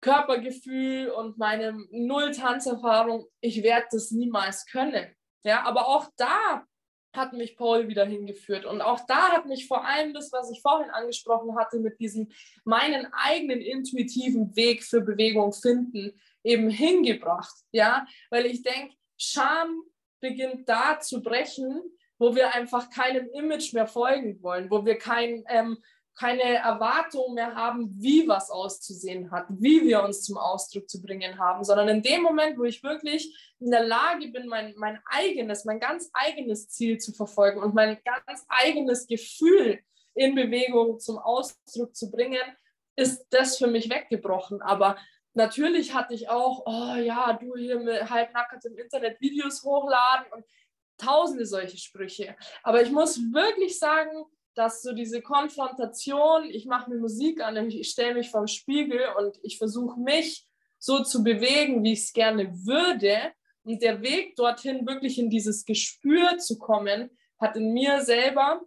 Körpergefühl 0.00 1.10
und 1.10 1.36
meinem 1.36 1.86
Null-Tanzerfahrung, 1.90 3.26
ich 3.42 3.62
werde 3.62 3.88
das 3.90 4.10
niemals 4.10 4.64
können. 4.64 5.14
Ja, 5.44 5.64
aber 5.64 5.86
auch 5.86 6.08
da 6.16 6.64
hat 7.12 7.32
mich 7.32 7.56
Paul 7.56 7.88
wieder 7.88 8.04
hingeführt. 8.04 8.64
Und 8.64 8.80
auch 8.80 9.00
da 9.06 9.30
hat 9.32 9.46
mich 9.46 9.66
vor 9.66 9.84
allem 9.84 10.14
das, 10.14 10.32
was 10.32 10.50
ich 10.50 10.60
vorhin 10.60 10.90
angesprochen 10.90 11.56
hatte, 11.56 11.78
mit 11.78 11.98
diesem 11.98 12.28
meinen 12.64 13.06
eigenen 13.12 13.60
intuitiven 13.60 14.54
Weg 14.56 14.84
für 14.84 15.00
Bewegung 15.00 15.52
finden, 15.52 16.12
eben 16.44 16.70
hingebracht. 16.70 17.54
Ja, 17.72 18.06
weil 18.30 18.46
ich 18.46 18.62
denke, 18.62 18.94
Scham 19.16 19.82
beginnt 20.20 20.68
da 20.68 21.00
zu 21.00 21.22
brechen, 21.22 21.82
wo 22.18 22.34
wir 22.34 22.54
einfach 22.54 22.90
keinem 22.90 23.28
Image 23.32 23.72
mehr 23.72 23.86
folgen 23.86 24.42
wollen, 24.42 24.70
wo 24.70 24.84
wir 24.84 24.98
kein 24.98 25.42
ähm, 25.48 25.78
keine 26.18 26.42
Erwartung 26.42 27.34
mehr 27.34 27.54
haben, 27.54 27.94
wie 27.96 28.28
was 28.28 28.50
auszusehen 28.50 29.30
hat, 29.30 29.46
wie 29.48 29.82
wir 29.82 30.02
uns 30.02 30.22
zum 30.22 30.36
Ausdruck 30.36 30.88
zu 30.88 31.00
bringen 31.00 31.38
haben, 31.38 31.64
sondern 31.64 31.88
in 31.88 32.02
dem 32.02 32.22
Moment, 32.22 32.58
wo 32.58 32.64
ich 32.64 32.82
wirklich 32.82 33.54
in 33.58 33.70
der 33.70 33.84
Lage 33.84 34.28
bin, 34.28 34.46
mein, 34.46 34.74
mein 34.76 35.00
eigenes, 35.06 35.64
mein 35.64 35.80
ganz 35.80 36.10
eigenes 36.12 36.68
Ziel 36.68 36.98
zu 36.98 37.12
verfolgen 37.12 37.62
und 37.62 37.74
mein 37.74 37.98
ganz 38.04 38.44
eigenes 38.48 39.06
Gefühl 39.06 39.80
in 40.14 40.34
Bewegung 40.34 40.98
zum 40.98 41.18
Ausdruck 41.18 41.94
zu 41.94 42.10
bringen, 42.10 42.42
ist 42.96 43.26
das 43.30 43.56
für 43.56 43.66
mich 43.66 43.88
weggebrochen. 43.88 44.60
Aber 44.60 44.96
natürlich 45.34 45.94
hatte 45.94 46.14
ich 46.14 46.28
auch, 46.28 46.64
oh 46.66 46.96
ja, 46.96 47.32
du 47.32 47.56
hier 47.56 47.78
mit 47.78 48.10
halbnackert 48.10 48.64
im 48.66 48.76
Internet 48.76 49.20
Videos 49.20 49.62
hochladen 49.62 50.26
und 50.32 50.44
tausende 50.98 51.46
solche 51.46 51.78
Sprüche. 51.78 52.36
Aber 52.62 52.82
ich 52.82 52.90
muss 52.90 53.16
wirklich 53.32 53.78
sagen, 53.78 54.24
dass 54.60 54.82
so 54.82 54.92
diese 54.92 55.22
Konfrontation, 55.22 56.50
ich 56.50 56.66
mache 56.66 56.90
mir 56.90 56.98
Musik 56.98 57.40
an, 57.40 57.56
ich 57.70 57.88
stelle 57.88 58.12
mich 58.12 58.30
vorm 58.30 58.46
Spiegel 58.46 59.00
und 59.18 59.38
ich 59.42 59.56
versuche 59.56 59.98
mich 59.98 60.46
so 60.78 61.02
zu 61.02 61.24
bewegen, 61.24 61.82
wie 61.82 61.94
ich 61.94 62.00
es 62.00 62.12
gerne 62.12 62.52
würde. 62.66 63.32
Und 63.62 63.80
der 63.80 64.02
Weg 64.02 64.36
dorthin, 64.36 64.86
wirklich 64.86 65.18
in 65.18 65.30
dieses 65.30 65.64
Gespür 65.64 66.36
zu 66.36 66.58
kommen, 66.58 67.08
hat 67.38 67.56
in 67.56 67.72
mir 67.72 68.02
selber 68.02 68.60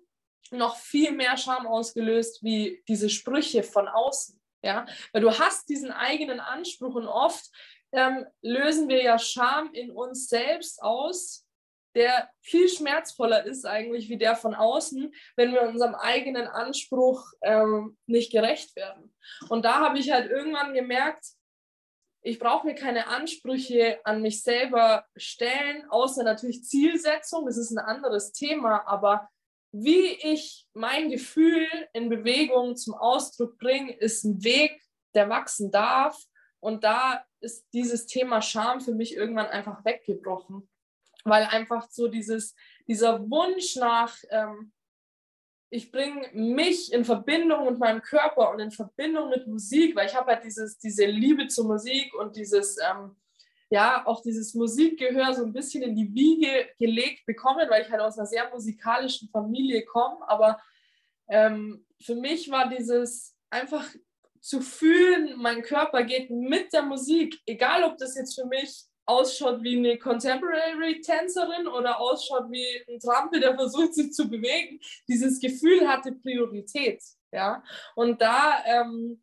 noch 0.50 0.78
viel 0.78 1.12
mehr 1.12 1.38
Scham 1.38 1.68
ausgelöst, 1.68 2.42
wie 2.42 2.84
diese 2.88 3.12
Sprüche 3.12 3.62
von 3.62 3.88
außen. 3.88 4.42
Ja, 4.64 4.88
weil 5.12 5.22
du 5.22 5.38
hast 5.38 5.70
diesen 5.70 5.92
eigenen 5.92 6.40
Anspruch 6.40 6.96
und 6.96 7.06
oft 7.06 7.52
ähm, 7.92 8.26
lösen 8.42 8.90
wir 8.90 9.04
ja 9.04 9.20
Scham 9.20 9.72
in 9.74 9.92
uns 9.92 10.28
selbst 10.28 10.82
aus, 10.82 11.46
der 11.96 12.30
viel 12.42 12.68
schmerzvoller 12.70 13.46
ist 13.46 13.66
eigentlich 13.66 14.10
wie 14.10 14.18
der 14.18 14.36
von 14.36 14.56
außen, 14.56 15.14
wenn 15.36 15.54
wir 15.54 15.62
unserem 15.64 15.96
eigenen 15.96 16.48
Anspruch 16.48 17.26
ähm, 17.42 17.98
nicht 18.06 18.32
gerecht 18.32 18.76
werden. 18.76 19.14
Und 19.50 19.66
da 19.66 19.80
habe 19.80 20.00
ich 20.00 20.12
halt 20.12 20.30
irgendwann 20.30 20.74
gemerkt, 20.74 21.26
ich 22.26 22.40
brauche 22.40 22.66
mir 22.66 22.76
keine 22.76 23.08
Ansprüche 23.08 24.00
an 24.06 24.22
mich 24.22 24.44
selber 24.44 25.06
stellen, 25.16 25.90
außer 25.90 26.24
natürlich 26.24 26.64
Zielsetzung, 26.64 27.46
das 27.46 27.58
ist 27.58 27.72
ein 27.72 27.84
anderes 27.84 28.32
Thema, 28.32 28.88
aber 28.88 29.30
wie 29.74 30.06
ich 30.06 30.68
mein 30.74 31.10
Gefühl 31.10 31.68
in 31.94 32.08
Bewegung 32.08 32.76
zum 32.76 32.94
Ausdruck 32.94 33.58
bringe, 33.58 33.92
ist 33.92 34.24
ein 34.24 34.44
Weg, 34.44 34.80
der 35.16 35.30
wachsen 35.30 35.72
darf. 35.72 36.18
Und 36.60 36.84
da 36.84 37.26
ist 37.42 37.66
dieses 37.74 38.06
Thema 38.06 38.42
Scham 38.42 38.82
für 38.82 38.94
mich 38.94 39.16
irgendwann 39.16 39.48
einfach 39.48 39.84
weggebrochen 39.84 40.70
weil 41.24 41.44
einfach 41.46 41.90
so 41.90 42.08
dieses, 42.08 42.56
dieser 42.88 43.20
Wunsch 43.30 43.76
nach, 43.76 44.16
ähm, 44.30 44.72
ich 45.70 45.92
bringe 45.92 46.30
mich 46.34 46.94
in 46.94 47.04
Verbindung 47.04 47.66
mit 47.66 47.80
meinem 47.80 48.02
Körper 48.02 48.52
und 48.52 48.60
in 48.60 48.72
Verbindung 48.72 49.30
mit 49.30 49.48
Musik, 49.48 49.96
weil 49.96 50.08
ich 50.08 50.16
habe 50.16 50.32
halt 50.32 50.44
dieses, 50.44 50.78
diese 50.78 51.06
Liebe 51.06 51.48
zur 51.48 51.66
Musik 51.66 52.14
und 52.14 52.36
dieses, 52.36 52.78
ähm, 52.78 53.16
ja 53.74 54.06
auch 54.06 54.22
dieses 54.22 54.54
Musikgehör 54.54 55.34
so 55.34 55.44
ein 55.44 55.52
bisschen 55.52 55.82
in 55.82 55.96
die 55.96 56.14
Wiege 56.14 56.70
gelegt 56.78 57.26
bekommen, 57.26 57.68
weil 57.72 57.82
ich 57.82 57.90
halt 57.90 58.02
aus 58.02 58.20
einer 58.20 58.28
sehr 58.28 58.48
musikalischen 58.52 59.30
Familie 59.30 59.84
komme. 59.84 60.18
Aber 60.28 60.62
ähm, 61.28 61.84
für 62.00 62.14
mich 62.14 62.52
war 62.52 62.70
dieses 62.70 63.36
einfach 63.50 63.84
zu 64.40 64.62
fühlen, 64.62 65.34
mein 65.38 65.64
Körper 65.64 66.04
geht 66.04 66.30
mit 66.30 66.72
der 66.72 66.84
Musik, 66.84 67.40
egal 67.48 67.84
ob 67.84 67.98
das 67.98 68.16
jetzt 68.16 68.36
für 68.36 68.46
mich 68.46 68.84
ausschaut 69.06 69.64
wie 69.64 69.78
eine 69.78 69.98
Contemporary-Tänzerin 69.98 71.68
oder 71.68 72.00
ausschaut 72.00 72.50
wie 72.52 72.66
ein 72.90 73.00
Trampel, 73.00 73.40
der 73.40 73.56
versucht, 73.56 73.94
sich 73.96 74.14
zu 74.14 74.30
bewegen. 74.30 74.80
Dieses 75.08 75.40
Gefühl 75.40 75.88
hatte 75.88 76.14
Priorität. 76.14 77.02
Ja? 77.32 77.64
Und 77.96 78.22
da 78.22 78.64
ähm, 78.66 79.22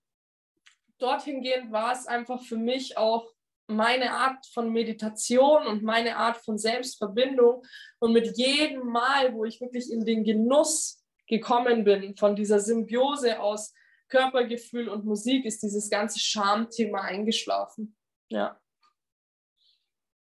dorthin 0.98 1.42
gehend 1.42 1.72
war 1.72 1.92
es 1.92 2.06
einfach 2.06 2.42
für 2.42 2.56
mich 2.56 2.96
auch 2.96 3.32
meine 3.66 4.12
Art 4.12 4.44
von 4.52 4.72
Meditation 4.72 5.66
und 5.66 5.82
meine 5.82 6.16
Art 6.16 6.38
von 6.38 6.58
Selbstverbindung. 6.58 7.62
Und 8.00 8.12
mit 8.12 8.36
jedem 8.36 8.86
Mal, 8.86 9.32
wo 9.34 9.44
ich 9.44 9.60
wirklich 9.60 9.90
in 9.90 10.04
den 10.04 10.24
Genuss 10.24 11.04
gekommen 11.26 11.84
bin 11.84 12.16
von 12.16 12.34
dieser 12.34 12.58
Symbiose 12.58 13.40
aus 13.40 13.72
Körpergefühl 14.08 14.88
und 14.88 15.04
Musik 15.04 15.44
ist 15.44 15.62
dieses 15.62 15.88
ganze 15.88 16.18
Schamthema 16.18 17.02
eingeschlafen. 17.02 17.96
Ja. 18.28 18.60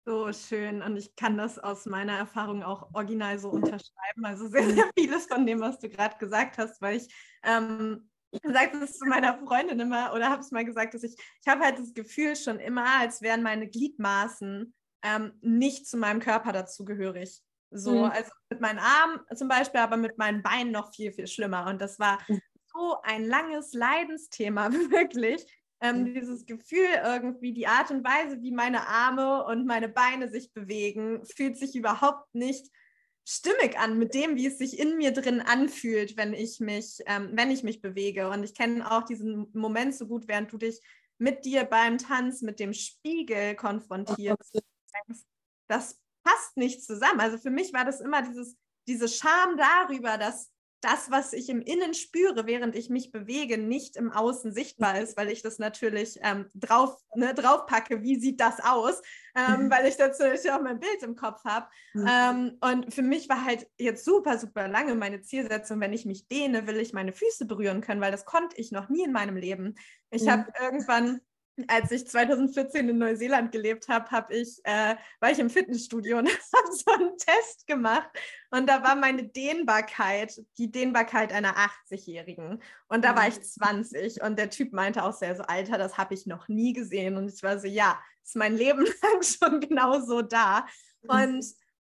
So 0.07 0.31
schön 0.31 0.81
und 0.81 0.95
ich 0.95 1.17
kann 1.17 1.37
das 1.37 1.59
aus 1.59 1.85
meiner 1.85 2.13
Erfahrung 2.13 2.63
auch 2.63 2.93
original 2.93 3.37
so 3.39 3.49
unterschreiben. 3.49 4.23
Also 4.23 4.47
sehr, 4.47 4.63
sehr 4.63 4.89
vieles 4.97 5.25
von 5.25 5.45
dem, 5.45 5.59
was 5.59 5.79
du 5.79 5.89
gerade 5.89 6.17
gesagt 6.17 6.57
hast, 6.57 6.81
weil 6.81 6.95
ich 6.95 7.13
ähm, 7.43 8.09
sage 8.41 8.77
es 8.81 8.97
zu 8.97 9.05
meiner 9.05 9.37
Freundin 9.37 9.81
immer 9.81 10.13
oder 10.13 10.29
habe 10.29 10.39
es 10.39 10.51
mal 10.51 10.63
gesagt, 10.63 10.93
dass 10.93 11.03
ich, 11.03 11.13
ich 11.13 11.47
habe 11.51 11.61
halt 11.61 11.77
das 11.77 11.93
Gefühl 11.93 12.37
schon 12.37 12.57
immer, 12.57 12.85
als 13.01 13.21
wären 13.21 13.43
meine 13.43 13.67
Gliedmaßen 13.67 14.73
ähm, 15.03 15.33
nicht 15.41 15.89
zu 15.89 15.97
meinem 15.97 16.21
Körper 16.21 16.53
dazugehörig. 16.53 17.41
So, 17.71 18.05
mhm. 18.05 18.11
also 18.11 18.31
mit 18.49 18.61
meinen 18.61 18.79
Armen 18.79 19.19
zum 19.35 19.49
Beispiel, 19.49 19.81
aber 19.81 19.97
mit 19.97 20.17
meinen 20.17 20.41
Beinen 20.41 20.71
noch 20.71 20.93
viel, 20.93 21.11
viel 21.11 21.27
schlimmer. 21.27 21.67
Und 21.67 21.81
das 21.81 21.99
war 21.99 22.19
mhm 22.29 22.39
so 22.77 23.01
ein 23.03 23.25
langes 23.25 23.73
Leidensthema, 23.73 24.71
wirklich. 24.91 25.45
Ähm, 25.79 26.13
dieses 26.13 26.45
Gefühl 26.45 26.87
irgendwie, 27.03 27.53
die 27.53 27.67
Art 27.67 27.91
und 27.91 28.03
Weise, 28.03 28.41
wie 28.41 28.51
meine 28.51 28.87
Arme 28.87 29.45
und 29.45 29.67
meine 29.67 29.89
Beine 29.89 30.27
sich 30.29 30.51
bewegen, 30.51 31.23
fühlt 31.25 31.57
sich 31.57 31.75
überhaupt 31.75 32.33
nicht 32.33 32.71
stimmig 33.27 33.77
an 33.77 33.99
mit 33.99 34.13
dem, 34.13 34.37
wie 34.37 34.47
es 34.47 34.57
sich 34.57 34.79
in 34.79 34.97
mir 34.97 35.11
drin 35.11 35.41
anfühlt, 35.41 36.15
wenn 36.15 36.33
ich 36.33 36.59
mich, 36.59 36.99
ähm, 37.05 37.31
wenn 37.33 37.51
ich 37.51 37.61
mich 37.61 37.81
bewege. 37.81 38.29
Und 38.29 38.43
ich 38.43 38.55
kenne 38.55 38.89
auch 38.89 39.03
diesen 39.03 39.51
Moment 39.53 39.93
so 39.93 40.07
gut, 40.07 40.27
während 40.27 40.51
du 40.51 40.57
dich 40.57 40.81
mit 41.19 41.45
dir 41.45 41.65
beim 41.65 41.97
Tanz 41.97 42.41
mit 42.41 42.59
dem 42.59 42.73
Spiegel 42.73 43.55
konfrontierst. 43.55 44.61
Das 45.67 45.99
passt 46.23 46.55
nicht 46.55 46.83
zusammen. 46.83 47.19
Also 47.19 47.37
für 47.37 47.49
mich 47.49 47.73
war 47.73 47.85
das 47.85 47.99
immer 47.99 48.21
dieses, 48.21 48.55
diese 48.87 49.07
Scham 49.07 49.57
darüber, 49.57 50.17
dass 50.17 50.49
das, 50.81 51.09
was 51.09 51.33
ich 51.33 51.49
im 51.49 51.61
Innen 51.61 51.93
spüre, 51.93 52.45
während 52.45 52.75
ich 52.75 52.89
mich 52.89 53.11
bewege, 53.11 53.57
nicht 53.57 53.95
im 53.95 54.11
Außen 54.11 54.51
sichtbar 54.51 54.99
ist, 54.99 55.17
weil 55.17 55.29
ich 55.29 55.41
das 55.41 55.57
natürlich 55.57 56.19
ähm, 56.21 56.47
drauf, 56.53 56.97
ne, 57.15 57.33
draufpacke, 57.33 58.03
wie 58.03 58.19
sieht 58.19 58.39
das 58.39 58.59
aus, 58.63 59.01
ähm, 59.35 59.65
mhm. 59.65 59.71
weil 59.71 59.87
ich 59.87 59.97
natürlich 59.97 60.51
auch 60.51 60.61
mein 60.61 60.79
Bild 60.79 61.01
im 61.01 61.15
Kopf 61.15 61.43
habe. 61.45 61.67
Mhm. 61.93 62.07
Ähm, 62.09 62.57
und 62.61 62.93
für 62.93 63.01
mich 63.01 63.27
war 63.27 63.43
halt 63.43 63.67
jetzt 63.77 64.05
super, 64.05 64.37
super 64.37 64.67
lange 64.67 64.93
meine 64.95 65.21
Zielsetzung, 65.21 65.79
wenn 65.79 65.93
ich 65.93 66.05
mich 66.05 66.27
dehne, 66.27 66.67
will 66.67 66.77
ich 66.77 66.93
meine 66.93 67.13
Füße 67.13 67.45
berühren 67.45 67.81
können, 67.81 68.01
weil 68.01 68.11
das 68.11 68.25
konnte 68.25 68.55
ich 68.57 68.71
noch 68.71 68.89
nie 68.89 69.03
in 69.03 69.11
meinem 69.11 69.37
Leben. 69.37 69.75
Ich 70.11 70.23
mhm. 70.23 70.31
habe 70.31 70.53
irgendwann 70.61 71.21
als 71.67 71.91
ich 71.91 72.07
2014 72.07 72.87
in 72.87 72.97
Neuseeland 72.97 73.51
gelebt 73.51 73.87
habe, 73.87 74.09
habe 74.11 74.35
ich, 74.35 74.59
äh, 74.63 74.95
war 75.19 75.31
ich 75.31 75.39
im 75.39 75.49
Fitnessstudio 75.49 76.19
und 76.19 76.27
habe 76.55 76.71
so 76.71 76.91
einen 76.91 77.17
Test 77.17 77.65
gemacht. 77.65 78.09
Und 78.51 78.69
da 78.69 78.83
war 78.83 78.95
meine 78.95 79.23
Dehnbarkeit, 79.23 80.39
die 80.57 80.71
Dehnbarkeit 80.71 81.33
einer 81.33 81.55
80-Jährigen. 81.57 82.61
Und 82.87 83.03
da 83.03 83.15
war 83.15 83.27
ich 83.27 83.41
20 83.41 84.21
und 84.21 84.37
der 84.37 84.49
Typ 84.49 84.73
meinte 84.73 85.03
auch 85.03 85.13
sehr 85.13 85.35
so, 85.35 85.43
Alter, 85.43 85.77
das 85.77 85.97
habe 85.97 86.13
ich 86.13 86.25
noch 86.27 86.47
nie 86.47 86.73
gesehen. 86.73 87.17
Und 87.17 87.31
ich 87.33 87.41
war 87.43 87.59
so, 87.59 87.67
ja, 87.67 87.99
ist 88.23 88.35
mein 88.35 88.55
Leben 88.55 88.85
lang 89.01 89.23
schon 89.23 89.59
genau 89.59 89.99
so 89.99 90.21
da. 90.21 90.65
Mhm. 91.01 91.09
Und 91.09 91.45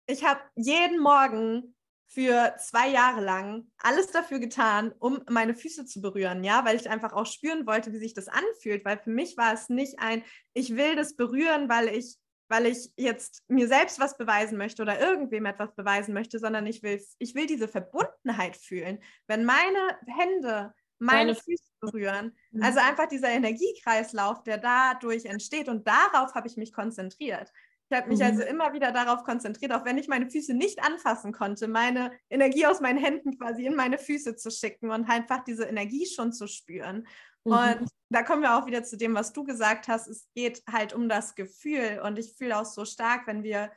ich 0.07 0.25
habe 0.25 0.41
jeden 0.55 1.01
Morgen 1.01 1.76
für 2.09 2.55
zwei 2.59 2.89
Jahre 2.89 3.21
lang 3.21 3.71
alles 3.79 4.09
dafür 4.09 4.39
getan, 4.39 4.95
um 4.99 5.21
meine 5.29 5.55
Füße 5.55 5.87
zu 5.87 6.01
berühren, 6.01 6.45
ja, 6.45 6.65
weil 6.65 6.77
ich 6.77 6.89
einfach 6.89 7.13
auch 7.13 7.27
spüren 7.27 7.67
wollte, 7.67 7.93
wie 7.93 7.99
sich 7.99 8.15
das 8.15 8.29
anfühlt, 8.29 8.85
weil 8.85 8.99
für 8.99 9.11
mich 9.11 9.37
war 9.37 9.53
es 9.53 9.69
nicht 9.69 9.99
ein, 9.99 10.23
ich 10.55 10.77
will 10.77 10.95
das 10.95 11.17
berühren, 11.17 11.69
weil 11.69 11.89
ich, 11.89 12.17
weil 12.49 12.67
ich 12.67 12.91
jetzt 12.97 13.43
mir 13.49 13.67
selbst 13.67 13.99
was 13.99 14.17
beweisen 14.17 14.57
möchte 14.57 14.83
oder 14.83 15.01
irgendwem 15.01 15.47
etwas 15.47 15.75
beweisen 15.75 16.15
möchte, 16.15 16.39
sondern 16.39 16.67
ich 16.67 16.83
will, 16.83 17.03
ich 17.19 17.35
will 17.35 17.47
diese 17.47 17.69
Verbundenheit 17.69 18.57
fühlen. 18.57 19.03
Wenn 19.27 19.45
meine 19.45 19.99
Hände 20.07 20.73
meine, 20.99 21.35
Füße 21.35 21.73
berühren, 21.81 22.35
mhm. 22.53 22.63
also 22.63 22.79
einfach 22.81 23.09
dieser 23.09 23.29
Energiekreislauf, 23.29 24.43
der 24.45 24.59
dadurch 24.59 25.27
entsteht 25.27 25.69
und 25.69 25.87
darauf 25.87 26.35
habe 26.35 26.49
ich 26.49 26.57
mich 26.57 26.73
konzentriert. 26.73 27.53
Ich 27.89 27.97
habe 27.97 28.09
mich 28.09 28.23
also 28.23 28.37
mhm. 28.37 28.41
also 28.41 28.53
immer 28.53 28.73
wieder 28.73 28.91
darauf 28.91 29.23
konzentriert, 29.23 29.73
auch 29.73 29.85
wenn 29.85 29.99
ich 29.99 30.09
meine 30.09 30.29
Füße 30.29 30.55
nicht 30.55 30.83
anfassen 30.83 31.33
konnte, 31.33 31.69
meine 31.69 32.11
Energie 32.29 32.67
aus 32.67 32.81
meinen 32.81 32.99
Händen 32.99 33.39
quasi 33.39 33.65
in 33.65 33.77
meine 33.77 33.99
Füße 33.99 34.37
zu 34.37 34.51
schicken 34.51 34.91
und 34.91 35.09
einfach 35.09 35.45
diese 35.45 35.65
Energie 35.65 36.07
schon 36.07 36.33
zu 36.33 36.49
spüren. 36.49 37.07
Mhm. 37.45 37.53
Und 37.53 37.89
da 38.11 38.23
kommen 38.23 38.43
wir 38.43 38.57
auch 38.57 38.67
wieder 38.67 38.83
zu 38.83 38.97
dem, 38.97 39.15
was 39.15 39.33
du 39.33 39.45
gesagt 39.45 39.89
hast. 39.89 40.09
Es 40.09 40.29
geht 40.35 40.63
halt 40.71 40.93
um 40.93 41.09
das 41.09 41.35
Gefühl. 41.35 42.01
Und 42.05 42.19
ich 42.19 42.35
fühle 42.37 42.59
auch 42.59 42.65
so 42.65 42.85
stark, 42.85 43.27
wenn 43.27 43.43
wir 43.43 43.71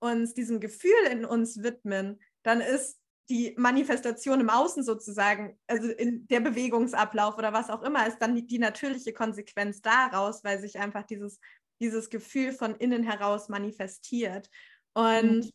uns 0.00 0.34
diesem 0.34 0.58
Gefühl 0.58 1.06
in 1.10 1.24
uns 1.24 1.62
widmen, 1.62 2.20
dann 2.42 2.60
ist 2.60 2.98
die 3.30 3.54
Manifestation 3.56 4.40
im 4.40 4.50
Außen 4.50 4.82
sozusagen, 4.82 5.56
also 5.68 5.88
in 5.88 6.26
der 6.26 6.40
Bewegungsablauf 6.40 7.38
oder 7.38 7.52
was 7.52 7.70
auch 7.70 7.82
immer, 7.82 8.06
ist 8.06 8.18
dann 8.18 8.34
die, 8.34 8.46
die 8.46 8.58
natürliche 8.58 9.12
Konsequenz 9.12 9.80
daraus, 9.80 10.42
weil 10.42 10.60
sich 10.60 10.80
einfach 10.80 11.04
dieses 11.04 11.38
dieses 11.82 12.08
Gefühl 12.08 12.52
von 12.52 12.74
innen 12.76 13.02
heraus 13.02 13.48
manifestiert. 13.48 14.48
Und 14.94 15.44
mhm. 15.44 15.50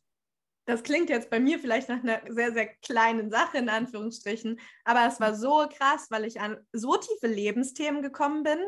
das 0.66 0.84
klingt 0.84 1.10
jetzt 1.10 1.30
bei 1.30 1.40
mir 1.40 1.60
vielleicht 1.60 1.90
nach 1.90 2.04
einer 2.04 2.22
sehr, 2.30 2.54
sehr 2.54 2.68
kleinen 2.68 3.32
Sache 3.32 3.58
in 3.58 3.70
Anführungsstrichen, 3.70 4.60
aber 4.84 5.08
es 5.08 5.20
war 5.20 5.34
so 5.34 5.68
krass, 5.70 6.08
weil 6.10 6.26
ich 6.26 6.40
an 6.40 6.58
so 6.72 6.98
tiefe 6.98 7.28
Lebensthemen 7.28 8.02
gekommen 8.02 8.44
bin, 8.44 8.60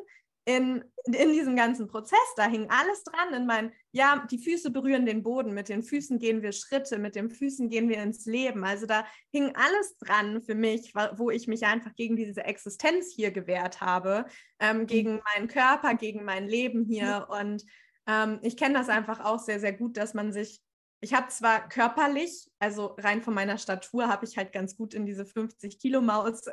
in, 0.46 0.84
in 1.06 1.32
diesem 1.32 1.56
ganzen 1.56 1.88
Prozess, 1.88 2.18
da 2.36 2.48
hing 2.48 2.70
alles 2.70 3.04
dran 3.04 3.34
in 3.34 3.46
mein, 3.46 3.72
ja, 3.92 4.26
die 4.30 4.38
Füße 4.38 4.70
berühren 4.70 5.06
den 5.06 5.24
Boden, 5.24 5.54
mit 5.54 5.70
den 5.70 5.82
Füßen 5.82 6.20
gehen 6.20 6.42
wir 6.42 6.52
Schritte, 6.52 7.00
mit 7.00 7.16
den 7.16 7.30
Füßen 7.30 7.70
gehen 7.70 7.90
wir 7.90 8.02
ins 8.04 8.26
Leben. 8.26 8.64
Also 8.64 8.86
da 8.86 9.06
hing 9.32 9.56
alles 9.56 9.98
dran 9.98 10.42
für 10.44 10.56
mich, 10.56 10.94
wo 11.16 11.32
ich 11.32 11.48
mich 11.48 11.66
einfach 11.66 11.96
gegen 11.96 12.16
diese 12.16 12.44
Existenz 12.44 13.12
hier 13.14 13.32
gewehrt 13.32 13.82
habe, 13.82 14.26
ähm, 14.60 14.80
mhm. 14.80 14.88
gegen 14.88 15.22
meinen 15.34 15.48
Körper, 15.48 15.96
gegen 15.96 16.24
mein 16.24 16.48
Leben 16.48 16.86
hier. 16.86 17.28
Und 17.30 17.66
ähm, 18.08 18.40
ich 18.44 18.58
kenne 18.58 18.76
das 18.76 18.90
einfach 18.90 19.26
auch 19.26 19.40
sehr, 19.40 19.60
sehr 19.60 19.74
gut, 19.74 19.98
dass 19.98 20.14
man 20.14 20.32
sich 20.32 20.62
ich 21.02 21.14
habe 21.14 21.30
zwar 21.30 21.70
körperlich, 21.70 22.52
also 22.60 22.88
rein 22.98 23.22
von 23.22 23.34
meiner 23.34 23.58
Statur, 23.58 24.10
habe 24.10 24.26
ich 24.26 24.38
halt 24.38 24.52
ganz 24.52 24.76
gut 24.76 24.94
in 24.94 25.06
diese 25.06 25.26
50 25.26 25.80
Kilo 25.80 26.02
Maus 26.02 26.44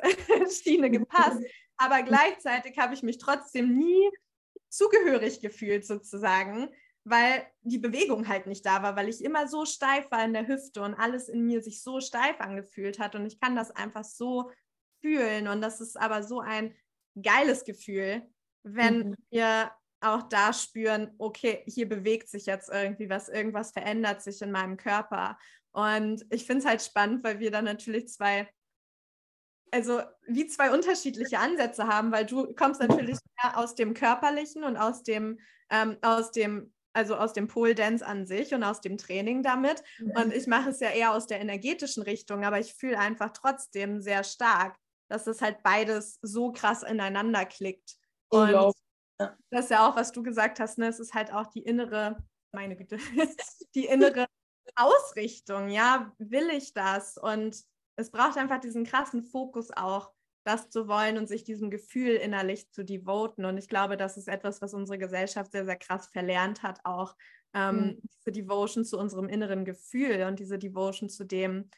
Schiene 0.49 0.89
gepasst, 0.91 1.41
aber 1.75 2.01
gleichzeitig 2.03 2.77
habe 2.77 2.93
ich 2.93 3.03
mich 3.03 3.17
trotzdem 3.17 3.77
nie 3.77 4.09
zugehörig 4.69 5.41
gefühlt 5.41 5.85
sozusagen, 5.85 6.69
weil 7.09 7.45
die 7.61 7.77
Bewegung 7.77 8.27
halt 8.27 8.47
nicht 8.47 8.65
da 8.65 8.83
war, 8.83 8.95
weil 8.95 9.07
ich 9.07 9.23
immer 9.23 9.47
so 9.47 9.65
steif 9.65 10.09
war 10.11 10.23
in 10.25 10.33
der 10.33 10.47
Hüfte 10.47 10.81
und 10.81 10.93
alles 10.93 11.29
in 11.29 11.45
mir 11.45 11.61
sich 11.61 11.81
so 11.81 12.01
steif 12.01 12.39
angefühlt 12.39 12.99
hat 12.99 13.15
und 13.15 13.25
ich 13.25 13.39
kann 13.39 13.55
das 13.55 13.71
einfach 13.71 14.03
so 14.03 14.51
fühlen 15.01 15.47
und 15.47 15.61
das 15.61 15.79
ist 15.79 15.97
aber 15.97 16.23
so 16.23 16.41
ein 16.41 16.75
geiles 17.21 17.63
Gefühl, 17.63 18.23
wenn 18.63 19.09
mhm. 19.09 19.15
wir 19.29 19.71
auch 20.01 20.23
da 20.23 20.53
spüren, 20.53 21.13
okay, 21.17 21.63
hier 21.65 21.89
bewegt 21.89 22.29
sich 22.29 22.45
jetzt 22.45 22.69
irgendwie 22.69 23.09
was, 23.09 23.29
irgendwas 23.29 23.71
verändert 23.71 24.21
sich 24.21 24.41
in 24.41 24.51
meinem 24.51 24.77
Körper. 24.77 25.37
Und 25.71 26.25
ich 26.29 26.45
finde 26.45 26.59
es 26.59 26.65
halt 26.67 26.81
spannend, 26.81 27.23
weil 27.23 27.39
wir 27.39 27.51
da 27.51 27.61
natürlich 27.61 28.07
zwei, 28.09 28.47
also 29.71 30.01
wie 30.27 30.47
zwei 30.47 30.71
unterschiedliche 30.71 31.39
Ansätze 31.39 31.87
haben, 31.87 32.11
weil 32.11 32.25
du 32.25 32.53
kommst 32.53 32.79
natürlich 32.81 33.17
aus 33.53 33.75
dem 33.75 33.93
Körperlichen 33.93 34.63
und 34.63 34.77
aus 34.77 35.03
dem, 35.03 35.39
ähm, 35.69 35.97
aus 36.01 36.31
dem 36.31 36.73
also 36.97 37.15
aus 37.15 37.33
dem 37.33 37.47
Pole 37.47 37.75
Dance 37.75 38.05
an 38.05 38.25
sich 38.25 38.53
und 38.53 38.63
aus 38.63 38.81
dem 38.81 38.97
Training 38.97 39.43
damit. 39.43 39.83
Mhm. 39.99 40.11
Und 40.15 40.33
ich 40.33 40.47
mache 40.47 40.71
es 40.71 40.79
ja 40.79 40.89
eher 40.89 41.13
aus 41.13 41.27
der 41.27 41.39
energetischen 41.39 42.01
Richtung, 42.01 42.43
aber 42.43 42.59
ich 42.59 42.73
fühle 42.73 42.97
einfach 42.97 43.31
trotzdem 43.31 44.01
sehr 44.01 44.23
stark, 44.23 44.75
dass 45.07 45.27
es 45.27 45.41
halt 45.41 45.61
beides 45.61 46.17
so 46.23 46.51
krass 46.51 46.81
ineinander 46.81 47.45
klickt. 47.45 47.95
Und 48.29 48.49
ja. 48.49 48.71
Das 49.49 49.65
ist 49.65 49.71
ja 49.71 49.87
auch, 49.87 49.95
was 49.95 50.11
du 50.11 50.21
gesagt 50.21 50.59
hast, 50.59 50.77
ne? 50.77 50.87
Es 50.87 50.99
ist 50.99 51.13
halt 51.13 51.31
auch 51.33 51.47
die 51.47 51.61
innere, 51.61 52.17
meine 52.51 52.75
Güte, 52.75 52.97
die 53.75 53.85
innere 53.85 54.27
Ausrichtung, 54.75 55.69
ja, 55.69 56.11
will 56.17 56.49
ich 56.49 56.73
das? 56.73 57.17
Und 57.17 57.63
es 57.95 58.11
braucht 58.11 58.37
einfach 58.37 58.59
diesen 58.59 58.85
krassen 58.85 59.23
Fokus 59.23 59.71
auch 59.71 60.11
das 60.47 60.69
zu 60.69 60.87
wollen 60.87 61.17
und 61.17 61.27
sich 61.27 61.43
diesem 61.43 61.69
Gefühl 61.69 62.15
innerlich 62.15 62.71
zu 62.71 62.83
devoten. 62.83 63.45
Und 63.45 63.57
ich 63.57 63.67
glaube, 63.67 63.97
das 63.97 64.17
ist 64.17 64.27
etwas, 64.27 64.61
was 64.61 64.73
unsere 64.73 64.97
Gesellschaft 64.97 65.51
sehr, 65.51 65.65
sehr 65.65 65.75
krass 65.75 66.07
verlernt 66.07 66.63
hat, 66.63 66.79
auch 66.83 67.15
ähm, 67.53 67.75
mhm. 67.75 68.01
diese 68.03 68.31
Devotion 68.31 68.85
zu 68.85 68.97
unserem 68.97 69.27
inneren 69.27 69.65
Gefühl 69.65 70.23
und 70.23 70.39
diese 70.39 70.57
Devotion 70.57 71.09
zu 71.09 71.25
dem, 71.25 71.69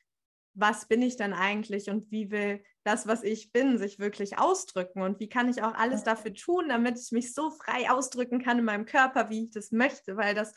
was 0.54 0.88
bin 0.88 1.02
ich 1.02 1.16
dann 1.16 1.34
eigentlich 1.34 1.90
und 1.90 2.12
wie 2.12 2.32
will 2.32 2.64
das, 2.84 3.08
was 3.08 3.24
ich 3.24 3.52
bin, 3.52 3.78
sich 3.78 4.00
wirklich 4.00 4.38
ausdrücken 4.38 5.02
und 5.02 5.20
wie 5.20 5.30
kann 5.30 5.50
ich 5.50 5.64
auch 5.64 5.74
alles 5.74 6.04
dafür 6.04 6.34
tun, 6.34 6.70
damit 6.70 7.00
ich 7.00 7.12
mich 7.12 7.34
so 7.34 7.52
frei 7.52 7.90
ausdrücken 7.90 8.44
kann 8.44 8.60
in 8.60 8.66
meinem 8.66 8.86
Körper, 8.86 9.30
wie 9.30 9.46
ich 9.46 9.52
das 9.52 9.72
möchte, 9.72 10.18
weil 10.18 10.36
das 10.36 10.54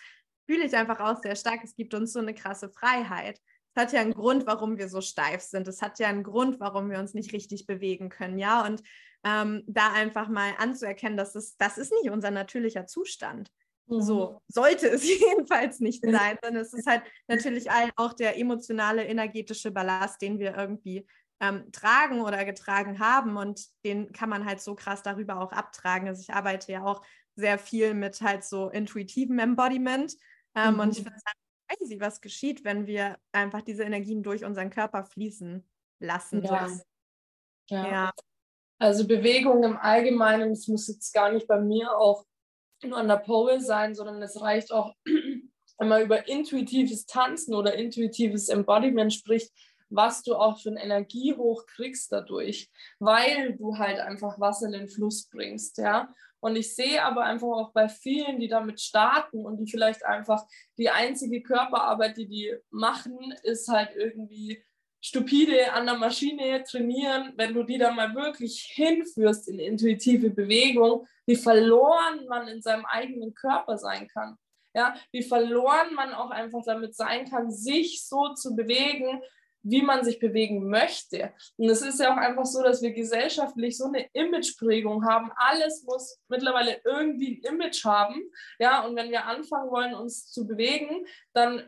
fühle 0.47 0.65
ich 0.65 0.77
einfach 0.77 1.01
auch 1.01 1.23
sehr 1.23 1.37
stark. 1.37 1.61
Es 1.63 1.77
gibt 1.77 1.95
uns 1.95 2.13
so 2.13 2.19
eine 2.19 2.35
krasse 2.35 2.69
Freiheit. 2.69 3.41
Es 3.75 3.83
hat 3.83 3.93
ja 3.93 4.01
einen 4.01 4.15
Grund, 4.15 4.47
warum 4.47 4.79
wir 4.79 4.89
so 4.89 5.01
steif 5.01 5.43
sind. 5.43 5.67
Es 5.67 5.81
hat 5.81 5.99
ja 5.99 6.09
einen 6.09 6.25
Grund, 6.25 6.61
warum 6.61 6.91
wir 6.91 6.99
uns 6.99 7.15
nicht 7.15 7.33
richtig 7.33 7.67
bewegen 7.67 8.09
können, 8.09 8.39
ja. 8.39 8.65
Und 8.67 8.83
ähm, 9.25 9.63
da 9.67 9.93
einfach 9.93 10.29
mal 10.29 10.53
anzuerkennen, 10.59 11.17
dass 11.17 11.35
es, 11.35 11.57
das 11.57 11.79
ist 11.79 11.93
nicht 11.93 12.11
unser 12.11 12.31
natürlicher 12.31 12.87
Zustand. 12.87 13.51
So 13.87 14.33
mhm. 14.33 14.37
sollte 14.49 14.89
es 14.89 15.05
jedenfalls 15.21 15.81
nicht 15.81 16.05
sein, 16.05 16.39
sondern 16.43 16.63
es 16.63 16.73
ist 16.73 16.87
halt 16.87 17.03
natürlich 17.29 17.69
auch 17.97 18.13
der 18.13 18.39
emotionale, 18.39 19.05
energetische 19.05 19.71
Ballast, 19.71 20.23
den 20.23 20.39
wir 20.39 20.57
irgendwie 20.57 21.07
ähm, 21.41 21.71
tragen 21.73 22.21
oder 22.21 22.45
getragen 22.45 23.01
haben 23.01 23.37
und 23.37 23.67
den 23.85 24.13
kann 24.13 24.29
man 24.29 24.45
halt 24.45 24.61
so 24.61 24.75
krass 24.75 25.03
darüber 25.03 25.41
auch 25.41 25.53
abtragen. 25.53 26.09
Also 26.09 26.23
ich 26.23 26.33
arbeite 26.33 26.71
ja 26.71 26.85
auch 26.85 27.05
sehr 27.35 27.59
viel 27.59 27.95
mit 27.95 28.21
halt 28.21 28.45
so 28.45 28.69
intuitivem 28.69 29.39
Embodiment 29.39 30.15
ähm, 30.55 30.75
mhm. 30.75 30.81
und 30.81 30.93
ich 30.93 31.01
mhm. 31.01 31.05
finde 31.05 31.19
es 31.19 31.25
halt 31.27 31.37
crazy, 31.77 32.01
was 32.01 32.21
geschieht, 32.21 32.65
wenn 32.65 32.87
wir 32.87 33.19
einfach 33.33 33.63
diese 33.63 33.85
Energien 33.85 34.23
durch 34.23 34.45
unseren 34.45 34.71
Körper 34.71 35.05
fließen 35.05 35.65
lassen. 36.01 36.43
Ja. 36.43 36.69
ja. 37.69 37.91
ja. 37.91 38.13
Also 38.79 39.07
Bewegung 39.07 39.63
im 39.63 39.77
Allgemeinen, 39.77 40.53
es 40.53 40.67
muss 40.67 40.89
jetzt 40.89 41.13
gar 41.13 41.31
nicht 41.31 41.47
bei 41.47 41.61
mir 41.61 41.97
auch 41.97 42.25
nur 42.83 42.99
an 42.99 43.09
der 43.09 43.19
Pole 43.19 43.61
sein, 43.61 43.95
sondern 43.95 44.21
es 44.23 44.41
reicht 44.41 44.73
auch, 44.73 44.95
wenn 45.05 45.89
man 45.89 46.03
über 46.03 46.29
intuitives 46.29 47.07
Tanzen 47.07 47.55
oder 47.55 47.75
intuitives 47.75 48.49
Embodiment 48.49 49.13
spricht, 49.13 49.53
was 49.89 50.23
du 50.23 50.35
auch 50.35 50.59
für 50.59 50.71
eine 50.71 50.83
Energie 50.83 51.35
hochkriegst 51.37 52.11
dadurch, 52.11 52.71
weil 52.99 53.57
du 53.57 53.77
halt 53.79 54.01
einfach 54.01 54.41
Wasser 54.41 54.67
in 54.67 54.73
den 54.73 54.89
Fluss 54.89 55.29
bringst, 55.29 55.79
ja. 55.79 56.13
Und 56.43 56.57
ich 56.57 56.75
sehe 56.75 57.03
aber 57.05 57.23
einfach 57.23 57.47
auch 57.47 57.73
bei 57.73 57.89
vielen, 57.89 58.41
die 58.41 58.49
damit 58.49 58.81
starten 58.81 59.47
und 59.47 59.59
die 59.59 59.71
vielleicht 59.71 60.05
einfach 60.05 60.43
die 60.77 60.91
einzige 60.91 61.41
Körperarbeit, 61.41 62.17
die 62.17 62.27
die 62.27 62.53
machen, 62.71 63.33
ist 63.45 63.69
halt 63.69 63.95
irgendwie 63.95 64.61
stupide 65.01 65.73
an 65.73 65.87
der 65.87 65.97
Maschine 65.97 66.65
trainieren, 66.65 67.33
wenn 67.37 67.55
du 67.55 67.63
die 67.63 67.79
dann 67.79 67.95
mal 67.95 68.13
wirklich 68.17 68.73
hinführst 68.75 69.49
in 69.49 69.61
intuitive 69.61 70.31
Bewegung, 70.31 71.07
wie 71.27 71.37
verloren 71.37 72.27
man 72.29 72.49
in 72.49 72.61
seinem 72.61 72.87
eigenen 72.87 73.35
Körper 73.35 73.79
sein 73.79 74.09
kann. 74.09 74.37
Ja, 74.75 74.97
wie 75.13 75.23
verloren 75.23 75.95
man 75.95 76.13
auch 76.13 76.31
einfach 76.31 76.63
damit 76.65 76.97
sein 76.97 77.29
kann, 77.31 77.53
sich 77.53 78.05
so 78.05 78.33
zu 78.35 78.57
bewegen, 78.57 79.23
wie 79.63 79.83
man 79.83 80.05
sich 80.05 80.19
bewegen 80.19 80.69
möchte. 80.69 81.33
Und 81.57 81.69
es 81.69 81.83
ist 81.83 82.01
ja 82.01 82.13
auch 82.13 82.19
einfach 82.19 82.47
so, 82.47 82.63
dass 82.63 82.83
wir 82.83 82.93
gesellschaftlich 82.93 83.77
so 83.77 83.87
eine 83.87 84.07
Imageprägung 84.13 85.05
haben. 85.07 85.31
Alles 85.37 85.85
muss 85.85 86.19
mittlerweile 86.29 86.81
irgendwie 86.85 87.41
ein 87.45 87.55
Image 87.55 87.85
haben. 87.85 88.23
Ja, 88.59 88.85
und 88.85 88.97
wenn 88.97 89.11
wir 89.11 89.27
anfangen 89.27 89.71
wollen, 89.71 89.95
uns 89.95 90.31
zu 90.31 90.47
bewegen, 90.47 91.07
dann 91.33 91.63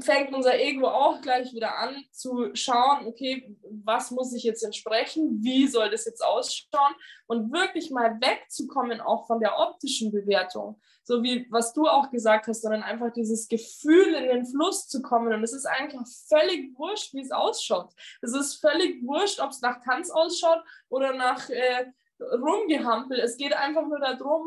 fängt 0.00 0.32
unser 0.34 0.58
Ego 0.58 0.86
auch 0.86 1.20
gleich 1.20 1.52
wieder 1.52 1.76
an 1.78 2.04
zu 2.10 2.54
schauen, 2.54 3.06
okay, 3.06 3.56
was 3.84 4.10
muss 4.10 4.32
ich 4.32 4.44
jetzt 4.44 4.62
entsprechen, 4.62 5.42
wie 5.42 5.66
soll 5.66 5.90
das 5.90 6.04
jetzt 6.04 6.24
ausschauen 6.24 6.94
und 7.26 7.52
wirklich 7.52 7.90
mal 7.90 8.18
wegzukommen 8.20 9.00
auch 9.00 9.26
von 9.26 9.40
der 9.40 9.58
optischen 9.58 10.12
Bewertung, 10.12 10.80
so 11.02 11.22
wie 11.22 11.46
was 11.50 11.72
du 11.72 11.86
auch 11.86 12.10
gesagt 12.10 12.46
hast, 12.46 12.62
sondern 12.62 12.82
einfach 12.82 13.12
dieses 13.12 13.48
Gefühl 13.48 14.14
in 14.14 14.28
den 14.28 14.46
Fluss 14.46 14.88
zu 14.88 15.02
kommen 15.02 15.32
und 15.32 15.42
es 15.42 15.52
ist 15.52 15.66
einfach 15.66 16.06
völlig 16.28 16.76
wurscht, 16.78 17.12
wie 17.14 17.22
es 17.22 17.32
ausschaut. 17.32 17.92
Es 18.22 18.34
ist 18.34 18.60
völlig 18.60 19.04
wurscht, 19.04 19.40
ob 19.40 19.50
es 19.50 19.60
nach 19.60 19.82
Tanz 19.84 20.10
ausschaut 20.10 20.62
oder 20.88 21.12
nach 21.12 21.50
äh, 21.50 21.86
Rumgehampel. 22.20 23.18
Es 23.18 23.36
geht 23.36 23.54
einfach 23.54 23.86
nur 23.86 23.98
darum, 23.98 24.46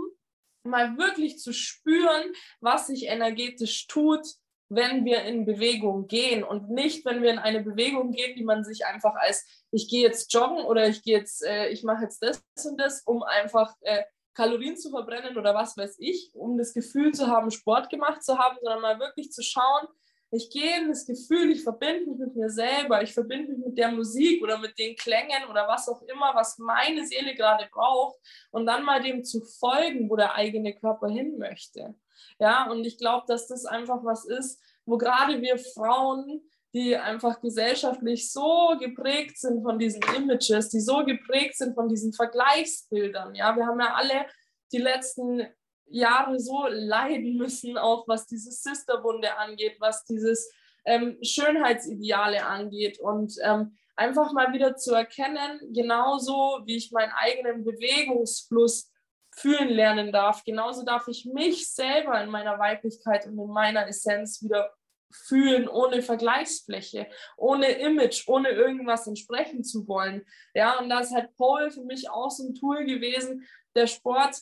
mal 0.64 0.98
wirklich 0.98 1.40
zu 1.40 1.54
spüren, 1.54 2.34
was 2.60 2.88
sich 2.88 3.08
energetisch 3.08 3.88
tut, 3.88 4.26
wenn 4.70 5.06
wir 5.06 5.24
in 5.24 5.46
Bewegung 5.46 6.08
gehen 6.08 6.44
und 6.44 6.70
nicht, 6.70 7.06
wenn 7.06 7.22
wir 7.22 7.32
in 7.32 7.40
eine 7.40 7.62
Bewegung 7.62 8.12
gehen, 8.12 8.36
die 8.36 8.44
man 8.44 8.64
sich 8.64 8.86
einfach 8.86 9.16
als 9.16 9.46
ich 9.72 9.90
gehe 9.90 10.02
jetzt 10.02 10.34
joggen 10.34 10.66
oder 10.66 10.88
ich 10.88 11.04
gehe 11.04 11.18
jetzt, 11.18 11.44
äh, 11.44 11.70
ich 11.70 11.84
mache 11.84 12.04
jetzt 12.04 12.24
das 12.24 12.44
und 12.66 12.80
das, 12.80 13.02
um 13.06 13.24
einfach 13.24 13.74
äh, 13.82 14.04
Kalorien 14.34 14.78
zu 14.78 14.90
verbrennen 14.90 15.38
oder 15.38 15.54
was 15.54 15.78
weiß 15.78 15.98
ich, 16.00 16.32
um 16.34 16.58
das 16.58 16.74
Gefühl 16.74 17.14
zu 17.14 17.28
haben, 17.28 17.52
Sport 17.52 17.90
gemacht 17.90 18.24
zu 18.24 18.38
haben, 18.38 18.58
sondern 18.62 18.82
mal 18.82 19.00
wirklich 19.00 19.32
zu 19.32 19.44
schauen, 19.44 19.88
ich 20.32 20.50
gehe 20.50 20.82
in 20.82 20.90
das 20.90 21.06
Gefühl, 21.06 21.52
ich 21.52 21.64
verbinde 21.64 22.10
mich 22.10 22.20
mit 22.20 22.36
mir 22.36 22.50
selber, 22.50 23.02
ich 23.02 23.14
verbinde 23.14 23.54
mich 23.54 23.66
mit 23.66 23.78
der 23.78 23.92
Musik 23.92 24.44
oder 24.44 24.58
mit 24.58 24.78
den 24.78 24.96
Klängen 24.96 25.46
oder 25.50 25.68
was 25.68 25.88
auch 25.88 26.02
immer, 26.04 26.34
was 26.36 26.58
meine 26.58 27.06
Seele 27.06 27.36
gerade 27.36 27.68
braucht 27.72 28.18
und 28.52 28.66
dann 28.66 28.84
mal 28.84 29.02
dem 29.02 29.24
zu 29.24 29.42
folgen, 29.42 30.10
wo 30.10 30.16
der 30.16 30.36
eigene 30.36 30.76
Körper 30.76 31.08
hin 31.08 31.38
möchte. 31.38 31.96
Ja, 32.40 32.70
und 32.70 32.86
ich 32.86 32.98
glaube, 32.98 33.26
dass 33.28 33.48
das 33.48 33.66
einfach 33.66 34.04
was 34.04 34.26
ist, 34.26 34.62
wo 34.86 34.98
gerade 34.98 35.42
wir 35.42 35.58
Frauen, 35.58 36.42
die 36.74 36.98
einfach 36.98 37.40
gesellschaftlich 37.40 38.32
so 38.32 38.76
geprägt 38.80 39.40
sind 39.40 39.64
von 39.64 39.80
diesen 39.80 40.02
Images, 40.16 40.70
die 40.70 40.82
so 40.82 41.06
geprägt 41.06 41.56
sind 41.58 41.74
von 41.74 41.88
diesen 41.88 42.12
Vergleichsbildern. 42.12 43.34
Ja, 43.34 43.56
wir 43.56 43.66
haben 43.66 43.80
ja 43.80 43.94
alle 43.94 44.26
die 44.74 44.80
letzten 44.80 45.48
Jahre 45.88 46.40
so 46.40 46.68
leiden 46.68 47.38
müssen, 47.38 47.78
auch 47.78 48.08
was 48.08 48.28
dieses 48.28 48.62
Sisterwunde 48.62 49.38
angeht, 49.38 49.78
was 49.80 50.04
dieses 50.04 50.52
ähm, 50.84 51.18
Schönheitsideale 51.22 52.46
angeht 52.46 53.00
und 53.00 53.34
ähm, 53.44 53.78
einfach 53.96 54.34
mal 54.34 54.52
wieder 54.54 54.76
zu 54.76 54.94
erkennen, 54.94 55.62
genauso 55.74 56.62
wie 56.66 56.76
ich 56.76 56.92
meinen 56.92 57.12
eigenen 57.14 57.64
Bewegungsfluss 57.64 58.92
fühlen 59.36 59.70
lernen 59.70 60.12
darf, 60.12 60.44
genauso 60.44 60.84
darf 60.84 61.08
ich 61.08 61.26
mich 61.26 61.72
selber 61.72 62.22
in 62.24 62.30
meiner 62.30 62.58
Weiblichkeit 62.58 63.26
und 63.28 63.38
in 63.38 63.48
meiner 63.48 63.88
Essenz 63.88 64.42
wieder 64.42 64.74
fühlen, 65.12 65.68
ohne 65.68 66.02
Vergleichsfläche, 66.02 67.08
ohne 67.38 67.68
Image, 67.72 68.28
ohne 68.28 68.50
irgendwas 68.50 69.08
entsprechen 69.08 69.64
zu 69.64 69.88
wollen. 69.88 70.26
Ja, 70.54 70.80
und 70.80 70.90
da 70.90 71.00
ist 71.00 71.14
halt 71.14 71.36
Pole 71.36 71.72
für 71.72 71.84
mich 71.84 72.10
auch 72.10 72.30
so 72.30 72.48
ein 72.48 72.56
Tool 72.56 72.86
gewesen. 72.86 73.48
Der 73.76 73.88
Sport 73.88 74.42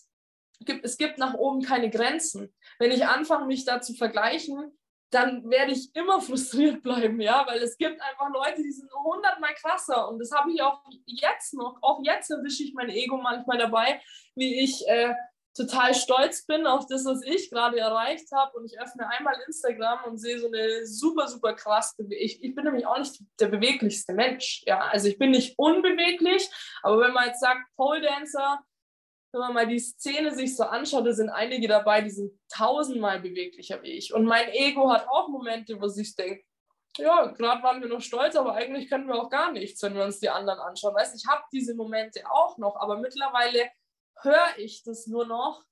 es 0.83 0.97
gibt 0.97 1.17
nach 1.17 1.33
oben 1.33 1.61
keine 1.61 1.89
Grenzen. 1.89 2.53
Wenn 2.79 2.91
ich 2.91 3.05
anfange, 3.05 3.47
mich 3.47 3.65
da 3.65 3.81
zu 3.81 3.93
vergleichen, 3.93 4.71
dann 5.13 5.49
werde 5.49 5.71
ich 5.71 5.95
immer 5.95 6.21
frustriert 6.21 6.81
bleiben, 6.83 7.19
ja, 7.21 7.45
weil 7.47 7.61
es 7.61 7.77
gibt 7.77 8.01
einfach 8.01 8.29
Leute, 8.33 8.61
die 8.61 8.71
sind 8.71 8.91
hundertmal 8.93 9.53
krasser. 9.55 10.09
Und 10.09 10.19
das 10.19 10.31
habe 10.31 10.51
ich 10.51 10.61
auch 10.61 10.81
jetzt 11.05 11.53
noch, 11.53 11.77
auch 11.81 12.01
jetzt 12.03 12.29
erwische 12.29 12.63
ich 12.63 12.73
mein 12.73 12.89
Ego 12.89 13.17
manchmal 13.17 13.57
dabei, 13.57 14.01
wie 14.35 14.63
ich 14.63 14.87
äh, 14.87 15.13
total 15.55 15.93
stolz 15.93 16.45
bin 16.45 16.65
auf 16.65 16.87
das, 16.87 17.05
was 17.05 17.21
ich 17.23 17.49
gerade 17.49 17.79
erreicht 17.79 18.31
habe. 18.31 18.57
Und 18.57 18.65
ich 18.65 18.79
öffne 18.79 19.07
einmal 19.07 19.35
Instagram 19.45 20.03
und 20.05 20.17
sehe 20.17 20.39
so 20.39 20.47
eine 20.47 20.85
super, 20.85 21.27
super 21.27 21.53
krass, 21.53 21.95
ich, 22.09 22.43
ich 22.43 22.55
bin 22.55 22.65
nämlich 22.65 22.85
auch 22.87 22.97
nicht 22.97 23.21
der 23.39 23.47
beweglichste 23.47 24.13
Mensch, 24.13 24.63
ja, 24.65 24.79
also 24.79 25.07
ich 25.07 25.17
bin 25.17 25.31
nicht 25.31 25.57
unbeweglich, 25.57 26.49
aber 26.81 26.99
wenn 27.01 27.13
man 27.13 27.27
jetzt 27.27 27.39
sagt, 27.39 27.61
Pole 27.75 28.01
Dancer, 28.01 28.63
wenn 29.33 29.39
man 29.39 29.53
mal 29.53 29.67
die 29.67 29.79
Szene 29.79 30.33
sich 30.33 30.55
so 30.55 30.63
anschaut, 30.63 31.07
da 31.07 31.11
sind 31.11 31.29
einige 31.29 31.67
dabei, 31.67 32.01
die 32.01 32.11
sind 32.11 32.31
tausendmal 32.49 33.19
beweglicher 33.19 33.81
wie 33.81 33.91
ich. 33.91 34.13
Und 34.13 34.25
mein 34.25 34.49
Ego 34.49 34.91
hat 34.91 35.07
auch 35.09 35.27
Momente, 35.27 35.81
wo 35.81 35.87
sich 35.87 36.15
denkt, 36.15 36.45
ja, 36.97 37.25
gerade 37.25 37.63
waren 37.63 37.81
wir 37.81 37.89
noch 37.89 38.01
stolz, 38.01 38.35
aber 38.35 38.53
eigentlich 38.53 38.87
können 38.87 39.07
wir 39.07 39.15
auch 39.15 39.31
gar 39.31 39.51
nichts, 39.51 39.81
wenn 39.81 39.95
wir 39.95 40.03
uns 40.03 40.19
die 40.19 40.29
anderen 40.29 40.59
anschauen. 40.59 40.93
Weißt, 40.93 41.15
ich 41.15 41.27
habe 41.27 41.41
diese 41.51 41.73
Momente 41.73 42.21
auch 42.29 42.59
noch, 42.59 42.75
aber 42.75 42.99
mittlerweile 42.99 43.71
höre 44.21 44.57
ich 44.57 44.83
das 44.83 45.07
nur 45.07 45.25
noch 45.25 45.63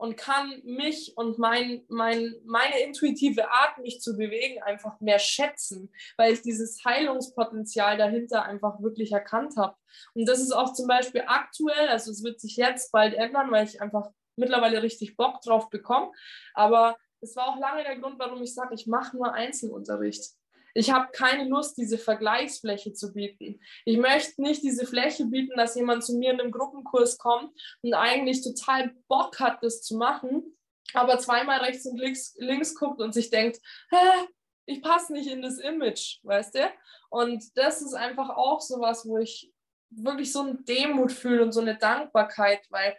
und 0.00 0.16
kann 0.16 0.62
mich 0.64 1.12
und 1.16 1.38
mein, 1.38 1.84
mein, 1.88 2.34
meine 2.46 2.80
intuitive 2.80 3.50
Art, 3.50 3.76
mich 3.76 4.00
zu 4.00 4.16
bewegen, 4.16 4.62
einfach 4.62 4.98
mehr 5.00 5.18
schätzen, 5.18 5.92
weil 6.16 6.32
ich 6.32 6.40
dieses 6.40 6.82
Heilungspotenzial 6.86 7.98
dahinter 7.98 8.44
einfach 8.44 8.80
wirklich 8.80 9.12
erkannt 9.12 9.58
habe. 9.58 9.76
Und 10.14 10.26
das 10.26 10.40
ist 10.40 10.52
auch 10.52 10.72
zum 10.72 10.86
Beispiel 10.86 11.24
aktuell, 11.26 11.88
also 11.88 12.10
es 12.12 12.24
wird 12.24 12.40
sich 12.40 12.56
jetzt 12.56 12.92
bald 12.92 13.12
ändern, 13.12 13.50
weil 13.50 13.66
ich 13.66 13.82
einfach 13.82 14.10
mittlerweile 14.36 14.82
richtig 14.82 15.18
Bock 15.18 15.42
drauf 15.42 15.68
bekomme. 15.68 16.10
Aber 16.54 16.96
es 17.20 17.36
war 17.36 17.48
auch 17.48 17.58
lange 17.58 17.84
der 17.84 17.98
Grund, 17.98 18.18
warum 18.18 18.42
ich 18.42 18.54
sage, 18.54 18.74
ich 18.74 18.86
mache 18.86 19.14
nur 19.18 19.34
Einzelunterricht. 19.34 20.32
Ich 20.74 20.90
habe 20.90 21.10
keine 21.12 21.48
Lust, 21.48 21.76
diese 21.78 21.98
Vergleichsfläche 21.98 22.92
zu 22.92 23.12
bieten. 23.12 23.60
Ich 23.84 23.98
möchte 23.98 24.42
nicht 24.42 24.62
diese 24.62 24.86
Fläche 24.86 25.26
bieten, 25.26 25.56
dass 25.56 25.74
jemand 25.74 26.04
zu 26.04 26.16
mir 26.16 26.32
in 26.32 26.40
einem 26.40 26.52
Gruppenkurs 26.52 27.18
kommt 27.18 27.52
und 27.82 27.94
eigentlich 27.94 28.42
total 28.42 28.94
Bock 29.08 29.40
hat, 29.40 29.62
das 29.62 29.82
zu 29.82 29.96
machen, 29.96 30.56
aber 30.94 31.18
zweimal 31.18 31.60
rechts 31.60 31.86
und 31.86 31.98
links, 31.98 32.34
links 32.38 32.74
guckt 32.74 33.00
und 33.00 33.12
sich 33.12 33.30
denkt, 33.30 33.58
Hä, 33.90 34.26
ich 34.66 34.82
passe 34.82 35.12
nicht 35.12 35.28
in 35.28 35.42
das 35.42 35.58
Image, 35.58 36.18
weißt 36.22 36.54
du? 36.54 36.72
Und 37.10 37.44
das 37.56 37.82
ist 37.82 37.94
einfach 37.94 38.30
auch 38.30 38.60
so 38.60 38.80
was, 38.80 39.06
wo 39.06 39.18
ich 39.18 39.52
wirklich 39.90 40.32
so 40.32 40.42
eine 40.42 40.54
Demut 40.62 41.12
fühle 41.12 41.42
und 41.42 41.52
so 41.52 41.60
eine 41.60 41.76
Dankbarkeit, 41.76 42.60
weil 42.70 42.96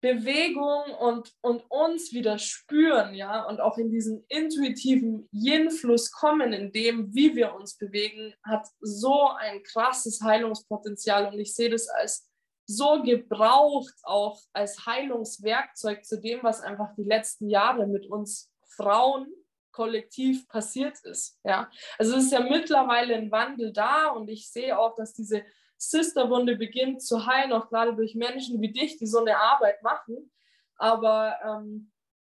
Bewegung 0.00 0.94
und, 1.00 1.32
und 1.40 1.64
uns 1.70 2.12
wieder 2.12 2.38
spüren, 2.38 3.14
ja, 3.14 3.44
und 3.44 3.60
auch 3.60 3.78
in 3.78 3.90
diesen 3.90 4.24
intuitiven 4.28 5.28
Yin-Fluss 5.32 6.12
kommen, 6.12 6.52
in 6.52 6.70
dem, 6.70 7.14
wie 7.14 7.34
wir 7.34 7.54
uns 7.54 7.76
bewegen, 7.76 8.34
hat 8.44 8.66
so 8.80 9.28
ein 9.38 9.62
krasses 9.62 10.20
Heilungspotenzial 10.22 11.32
und 11.32 11.38
ich 11.38 11.54
sehe 11.54 11.70
das 11.70 11.88
als 11.88 12.28
so 12.68 13.02
gebraucht, 13.02 13.94
auch 14.02 14.40
als 14.52 14.86
Heilungswerkzeug 14.86 16.04
zu 16.04 16.20
dem, 16.20 16.42
was 16.42 16.60
einfach 16.60 16.94
die 16.96 17.04
letzten 17.04 17.48
Jahre 17.48 17.86
mit 17.86 18.06
uns 18.06 18.52
Frauen 18.76 19.28
kollektiv 19.72 20.48
passiert 20.48 20.98
ist. 21.04 21.38
Ja, 21.44 21.70
also 21.98 22.16
es 22.16 22.24
ist 22.24 22.32
ja 22.32 22.40
mittlerweile 22.40 23.14
ein 23.14 23.30
Wandel 23.30 23.72
da 23.72 24.08
und 24.08 24.28
ich 24.28 24.50
sehe 24.50 24.78
auch, 24.78 24.94
dass 24.96 25.12
diese 25.12 25.44
Sisterwunde 25.78 26.56
beginnt 26.56 27.02
zu 27.02 27.26
heilen, 27.26 27.52
auch 27.52 27.68
gerade 27.68 27.94
durch 27.94 28.14
Menschen 28.14 28.60
wie 28.60 28.72
dich, 28.72 28.96
die 28.98 29.06
so 29.06 29.20
eine 29.20 29.38
Arbeit 29.38 29.82
machen. 29.82 30.30
Aber 30.76 31.36
ähm, 31.44 31.90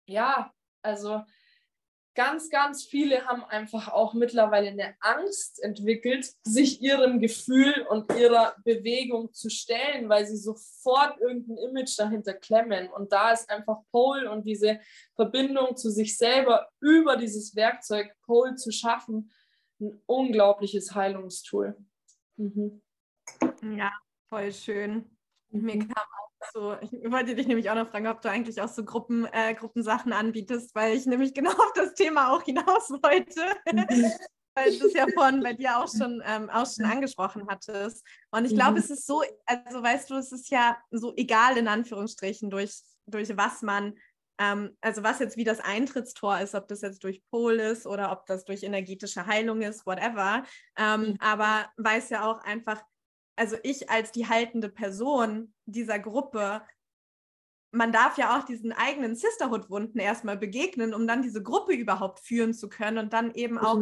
ja, 0.06 0.54
also 0.82 1.24
ganz, 2.14 2.50
ganz 2.50 2.84
viele 2.84 3.26
haben 3.26 3.44
einfach 3.46 3.88
auch 3.88 4.14
mittlerweile 4.14 4.70
eine 4.70 4.96
Angst 5.00 5.62
entwickelt, 5.64 6.34
sich 6.44 6.82
ihrem 6.82 7.20
Gefühl 7.20 7.86
und 7.90 8.12
ihrer 8.18 8.56
Bewegung 8.64 9.34
zu 9.34 9.50
stellen, 9.50 10.10
weil 10.10 10.26
sie 10.26 10.38
sofort 10.38 11.20
irgendein 11.20 11.58
Image 11.58 11.98
dahinter 11.98 12.34
klemmen. 12.34 12.90
Und 12.90 13.12
da 13.12 13.32
ist 13.32 13.50
einfach 13.50 13.80
Pole 13.92 14.30
und 14.30 14.46
diese 14.46 14.80
Verbindung 15.16 15.78
zu 15.78 15.90
sich 15.90 16.18
selber 16.18 16.70
über 16.80 17.16
dieses 17.16 17.56
Werkzeug 17.56 18.14
Pole 18.26 18.56
zu 18.56 18.72
schaffen, 18.72 19.32
ein 19.80 20.00
unglaubliches 20.06 20.94
Heilungstool. 20.94 21.76
Mhm. 22.38 22.82
Ja, 23.62 23.92
voll 24.30 24.52
schön. 24.52 25.18
Mir 25.50 25.76
mhm. 25.76 25.88
kam 25.90 26.04
auch 26.04 26.48
so, 26.54 26.78
ich 26.82 27.12
wollte 27.12 27.36
dich 27.36 27.48
nämlich 27.48 27.70
auch 27.70 27.76
noch 27.76 27.90
fragen, 27.90 28.08
ob 28.08 28.22
du 28.22 28.30
eigentlich 28.30 28.62
auch 28.62 28.70
so 28.70 28.84
Gruppen, 28.84 29.26
äh, 29.32 29.54
Gruppensachen 29.54 30.14
anbietest, 30.14 30.74
weil 30.76 30.96
ich 30.96 31.06
nämlich 31.06 31.34
genau 31.36 31.52
auf 31.52 31.74
das 31.76 31.94
Thema 31.94 32.32
auch 32.34 32.44
hinaus 32.44 32.90
wollte. 32.90 33.42
Mhm. 33.72 33.86
weil 34.56 34.78
du 34.78 34.88
es 34.88 34.94
ja 34.94 35.06
vorhin 35.14 35.42
bei 35.42 35.54
dir 35.54 35.78
auch 35.78 35.88
schon, 35.88 36.22
ähm, 36.26 36.50
auch 36.50 36.68
schon 36.70 36.86
angesprochen 36.86 37.48
hattest. 37.50 38.06
Und 38.32 38.46
ich 38.46 38.54
glaube, 38.54 38.72
mhm. 38.72 38.78
es 38.78 38.90
ist 38.90 39.08
so, 39.08 39.24
also 39.46 39.82
weißt 39.82 40.10
du, 40.10 40.16
es 40.16 40.32
ist 40.32 40.50
ja 40.50 40.78
so 40.92 41.14
egal 41.16 41.58
in 41.58 41.68
Anführungsstrichen, 41.68 42.50
durch, 42.50 42.82
durch 43.06 43.36
was 43.38 43.62
man, 43.62 43.98
ähm, 44.40 44.76
also 44.82 45.04
was 45.04 45.20
jetzt 45.20 45.38
wie 45.38 45.44
das 45.44 45.60
Eintrittstor 45.62 46.40
ist, 46.40 46.56
ob 46.56 46.68
das 46.68 46.82
jetzt 46.82 47.04
durch 47.04 47.24
Pol 47.32 47.60
ist 47.60 47.88
oder 47.88 48.12
ob 48.12 48.26
das 48.26 48.44
durch 48.44 48.64
energetische 48.64 49.26
Heilung 49.26 49.62
ist, 49.62 49.86
whatever. 49.86 50.44
Ähm, 50.78 51.02
mhm. 51.02 51.18
Aber 51.22 51.70
weiß 51.78 52.10
ja 52.10 52.30
auch 52.30 52.44
einfach, 52.44 52.82
also 53.36 53.58
ich 53.64 53.90
als 53.90 54.12
die 54.12 54.28
haltende 54.28 54.70
Person 54.70 55.54
dieser 55.66 56.00
Gruppe, 56.00 56.62
man 57.72 57.92
darf 57.92 58.18
ja 58.18 58.38
auch 58.38 58.44
diesen 58.44 58.74
eigenen 58.74 59.16
Sisterhood-Wunden 59.16 60.00
erstmal 60.00 60.38
begegnen, 60.38 60.94
um 60.94 61.08
dann 61.08 61.22
diese 61.22 61.42
Gruppe 61.42 61.74
überhaupt 61.74 62.20
führen 62.20 62.54
zu 62.54 62.70
können 62.70 62.98
und 62.98 63.14
dann 63.14 63.34
eben 63.34 63.58
auch 63.58 63.80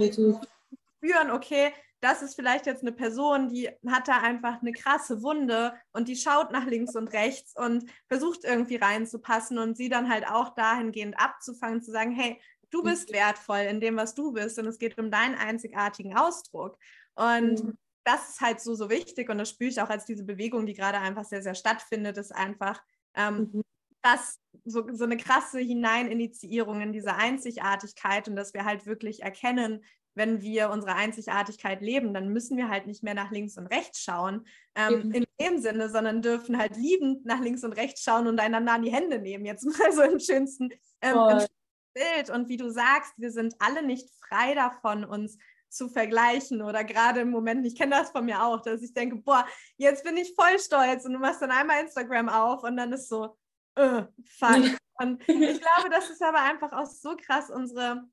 führen, 1.00 1.32
okay, 1.32 1.74
das 2.02 2.22
ist 2.22 2.36
vielleicht 2.36 2.66
jetzt 2.66 2.82
eine 2.84 2.94
Person, 2.94 3.50
die 3.50 3.70
hat 3.88 4.08
da 4.08 4.22
einfach 4.22 4.62
eine 4.62 4.72
krasse 4.72 5.22
Wunde 5.22 5.74
und 5.92 6.08
die 6.08 6.16
schaut 6.16 6.52
nach 6.52 6.66
links 6.66 6.96
und 6.96 7.10
rechts 7.10 7.54
und 7.58 7.84
versucht 8.08 8.46
irgendwie 8.46 8.78
reinzupassen 8.78 9.58
und 9.58 9.76
sie 9.76 9.90
dann 9.90 10.10
halt 10.10 10.26
auch 10.28 10.54
dahingehend 10.56 11.20
abzufangen, 11.20 11.82
zu 11.82 11.92
sagen, 11.92 12.12
hey, 12.12 12.40
du 12.70 12.84
bist 12.84 13.12
wertvoll 13.12 13.66
in 13.70 13.82
dem, 13.82 13.98
was 13.98 14.14
du 14.14 14.32
bist 14.32 14.60
und 14.60 14.68
es 14.68 14.78
geht 14.78 14.98
um 14.98 15.12
deinen 15.12 15.36
einzigartigen 15.36 16.16
Ausdruck. 16.16 16.78
Und 17.16 17.64
mhm 17.64 17.78
das 18.04 18.30
ist 18.30 18.42
halt 18.42 18.60
so, 18.60 18.76
so 18.76 18.90
wichtig 18.90 19.30
und 19.30 19.38
das 19.38 19.50
spüre 19.50 19.70
ich 19.70 19.82
auch 19.82 19.90
als 19.90 20.06
diese 20.06 20.24
Bewegung, 20.24 20.66
die 20.66 20.74
gerade 20.74 21.00
einfach 21.00 21.26
sehr, 21.26 21.42
sehr 21.42 21.56
stattfindet, 21.56 22.18
ist 22.18 22.34
einfach 22.34 22.82
ähm, 23.16 23.50
mhm. 23.52 23.62
das, 24.02 24.40
so, 24.66 24.86
so 24.92 25.04
eine 25.04 25.18
krasse 25.18 25.60
Hineininitiierung 25.60 26.82
in 26.82 26.94
diese 26.94 27.16
Einzigartigkeit 27.16 28.28
und 28.28 28.36
dass 28.36 28.54
wir 28.54 28.66
halt 28.66 28.86
wirklich 28.86 29.24
erkennen, 29.24 29.84
wenn 30.16 30.42
wir 30.42 30.70
unsere 30.70 30.96
Einzigartigkeit 30.96 31.82
leben, 31.82 32.14
dann 32.14 32.30
müssen 32.30 32.58
wir 32.58 32.70
halt 32.70 32.88
nicht 32.88 33.04
mehr 33.04 33.14
nach 33.14 33.32
links 33.32 33.58
und 33.58 33.68
rechts 33.68 34.02
schauen, 34.02 34.46
ähm, 34.76 35.08
mhm. 35.08 35.12
in 35.12 35.26
dem 35.40 35.58
Sinne, 35.60 35.90
sondern 35.90 36.22
dürfen 36.22 36.58
halt 36.58 36.76
liebend 36.76 37.26
nach 37.26 37.40
links 37.40 37.64
und 37.64 37.74
rechts 37.74 38.04
schauen 38.04 38.28
und 38.28 38.40
einander 38.40 38.74
an 38.74 38.84
die 38.84 38.92
Hände 38.92 39.20
nehmen, 39.20 39.46
jetzt 39.46 39.64
mal 39.64 39.92
so 39.92 40.02
im 40.02 40.20
schönsten, 40.20 40.70
ähm, 41.02 41.16
im 41.16 41.46
Bild. 41.94 42.30
Und 42.30 42.50
wie 42.50 42.58
du 42.58 42.70
sagst, 42.70 43.14
wir 43.18 43.32
sind 43.32 43.56
alle 43.60 43.86
nicht 43.86 44.10
frei 44.28 44.56
davon, 44.56 45.06
uns 45.06 45.38
zu 45.70 45.88
vergleichen 45.90 46.62
oder 46.62 46.84
gerade 46.84 47.22
im 47.22 47.30
Moment, 47.30 47.66
ich 47.66 47.76
kenne 47.76 47.96
das 47.96 48.12
von 48.12 48.26
mir 48.26 48.44
auch, 48.44 48.62
dass 48.62 48.82
ich 48.82 48.94
denke, 48.94 49.18
boah, 49.18 49.46
jetzt 49.78 50.04
bin 50.04 50.18
ich 50.18 50.34
voll 50.36 50.60
stolz 50.60 51.06
und 51.06 51.14
du 51.14 51.20
machst 51.20 51.42
dann 51.42 51.52
einmal 51.52 51.82
Instagram 51.82 52.30
auf 52.30 52.64
und 52.64 52.78
dann 52.78 52.92
ist 52.92 53.10
so, 53.10 53.38
uh, 53.78 54.04
fuck. 54.26 54.78
Und 54.96 55.22
ich 55.30 55.62
glaube, 55.62 55.90
das 55.90 56.10
ist 56.10 56.22
aber 56.22 56.42
einfach 56.42 56.74
auch 56.74 56.86
so 56.86 57.16
krass 57.16 57.50
unsere, 57.50 58.04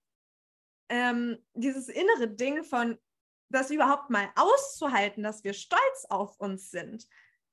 ähm, 0.89 1.39
dieses 1.55 1.89
innere 1.89 2.29
Ding 2.29 2.63
von, 2.63 2.99
das 3.49 3.71
überhaupt 3.71 4.11
mal 4.11 4.29
auszuhalten, 4.37 5.23
dass 5.23 5.45
wir 5.45 5.53
stolz 5.53 6.07
auf 6.09 6.39
uns 6.39 6.71
sind. 6.71 7.07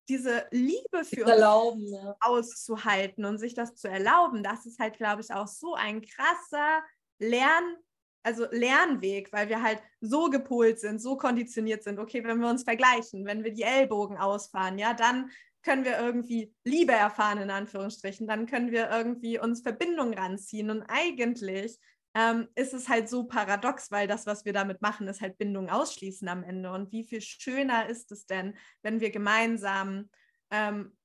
Diese 0.09 0.45
Liebe 0.51 1.05
für 1.05 1.21
erlauben, 1.21 1.81
uns 1.81 1.91
ja. 1.91 2.15
auszuhalten 2.19 3.25
und 3.25 3.37
sich 3.37 3.53
das 3.53 3.75
zu 3.75 3.87
erlauben, 3.87 4.43
das 4.43 4.65
ist 4.65 4.79
halt, 4.79 4.97
glaube 4.97 5.21
ich, 5.21 5.33
auch 5.33 5.47
so 5.47 5.75
ein 5.75 6.01
krasser 6.01 6.83
Lern- 7.19 7.77
also 8.23 8.45
Lernweg, 8.51 9.31
weil 9.33 9.49
wir 9.49 9.61
halt 9.61 9.81
so 10.01 10.29
gepolt 10.29 10.79
sind, 10.79 11.01
so 11.01 11.17
konditioniert 11.17 11.83
sind. 11.83 11.99
Okay, 11.99 12.23
wenn 12.23 12.39
wir 12.39 12.49
uns 12.49 12.63
vergleichen, 12.63 13.25
wenn 13.25 13.43
wir 13.43 13.53
die 13.53 13.63
Ellbogen 13.63 14.17
ausfahren, 14.17 14.77
ja, 14.77 14.93
dann 14.93 15.29
können 15.61 15.85
wir 15.85 15.97
irgendwie 15.97 16.53
Liebe 16.63 16.93
erfahren, 16.93 17.39
in 17.39 17.49
Anführungsstrichen. 17.49 18.27
Dann 18.27 18.45
können 18.45 18.71
wir 18.71 18.89
irgendwie 18.89 19.39
uns 19.39 19.61
Verbindung 19.61 20.13
ranziehen. 20.13 20.69
Und 20.69 20.83
eigentlich 20.83 21.79
ähm, 22.15 22.47
ist 22.55 22.73
es 22.73 22.89
halt 22.89 23.09
so 23.09 23.23
paradox, 23.25 23.89
weil 23.89 24.07
das, 24.07 24.25
was 24.25 24.45
wir 24.45 24.53
damit 24.53 24.81
machen, 24.81 25.07
ist 25.07 25.21
halt 25.21 25.37
Bindung 25.37 25.69
ausschließen 25.69 26.27
am 26.27 26.43
Ende. 26.43 26.71
Und 26.71 26.91
wie 26.91 27.03
viel 27.03 27.21
schöner 27.21 27.87
ist 27.87 28.11
es 28.11 28.25
denn, 28.25 28.55
wenn 28.81 28.99
wir 28.99 29.09
gemeinsam 29.09 30.09
ähm, 30.51 30.95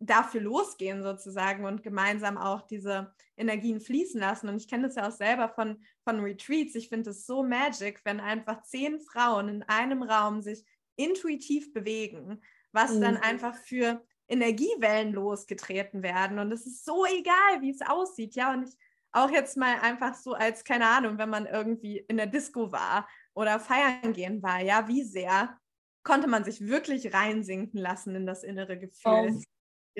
dafür 0.00 0.40
losgehen 0.40 1.02
sozusagen 1.02 1.64
und 1.64 1.82
gemeinsam 1.82 2.38
auch 2.38 2.62
diese 2.62 3.12
Energien 3.36 3.80
fließen 3.80 4.20
lassen. 4.20 4.48
Und 4.48 4.56
ich 4.56 4.68
kenne 4.68 4.84
das 4.86 4.96
ja 4.96 5.08
auch 5.08 5.12
selber 5.12 5.48
von, 5.48 5.82
von 6.04 6.20
Retreats. 6.20 6.74
Ich 6.74 6.88
finde 6.88 7.10
es 7.10 7.26
so 7.26 7.42
magic, 7.42 8.00
wenn 8.04 8.20
einfach 8.20 8.62
zehn 8.62 9.00
Frauen 9.00 9.48
in 9.48 9.62
einem 9.64 10.02
Raum 10.02 10.40
sich 10.40 10.64
intuitiv 10.96 11.72
bewegen, 11.72 12.40
was 12.72 12.94
mhm. 12.94 13.00
dann 13.00 13.16
einfach 13.16 13.56
für 13.56 14.04
Energiewellen 14.28 15.12
losgetreten 15.12 16.02
werden. 16.02 16.38
Und 16.38 16.52
es 16.52 16.66
ist 16.66 16.84
so 16.84 17.04
egal, 17.04 17.60
wie 17.60 17.70
es 17.70 17.80
aussieht. 17.82 18.34
Ja, 18.36 18.52
und 18.52 18.68
ich 18.68 18.76
auch 19.12 19.30
jetzt 19.30 19.56
mal 19.56 19.80
einfach 19.80 20.14
so 20.14 20.34
als, 20.34 20.64
keine 20.64 20.86
Ahnung, 20.86 21.18
wenn 21.18 21.30
man 21.30 21.46
irgendwie 21.46 21.98
in 22.08 22.18
der 22.18 22.26
Disco 22.26 22.70
war 22.72 23.08
oder 23.34 23.58
feiern 23.58 24.12
gehen 24.12 24.42
war, 24.42 24.60
ja, 24.60 24.86
wie 24.86 25.02
sehr 25.02 25.58
konnte 26.02 26.28
man 26.28 26.44
sich 26.44 26.60
wirklich 26.60 27.12
reinsinken 27.12 27.80
lassen 27.80 28.14
in 28.14 28.26
das 28.26 28.44
innere 28.44 28.78
Gefühl. 28.78 29.36
Oh. 29.36 29.42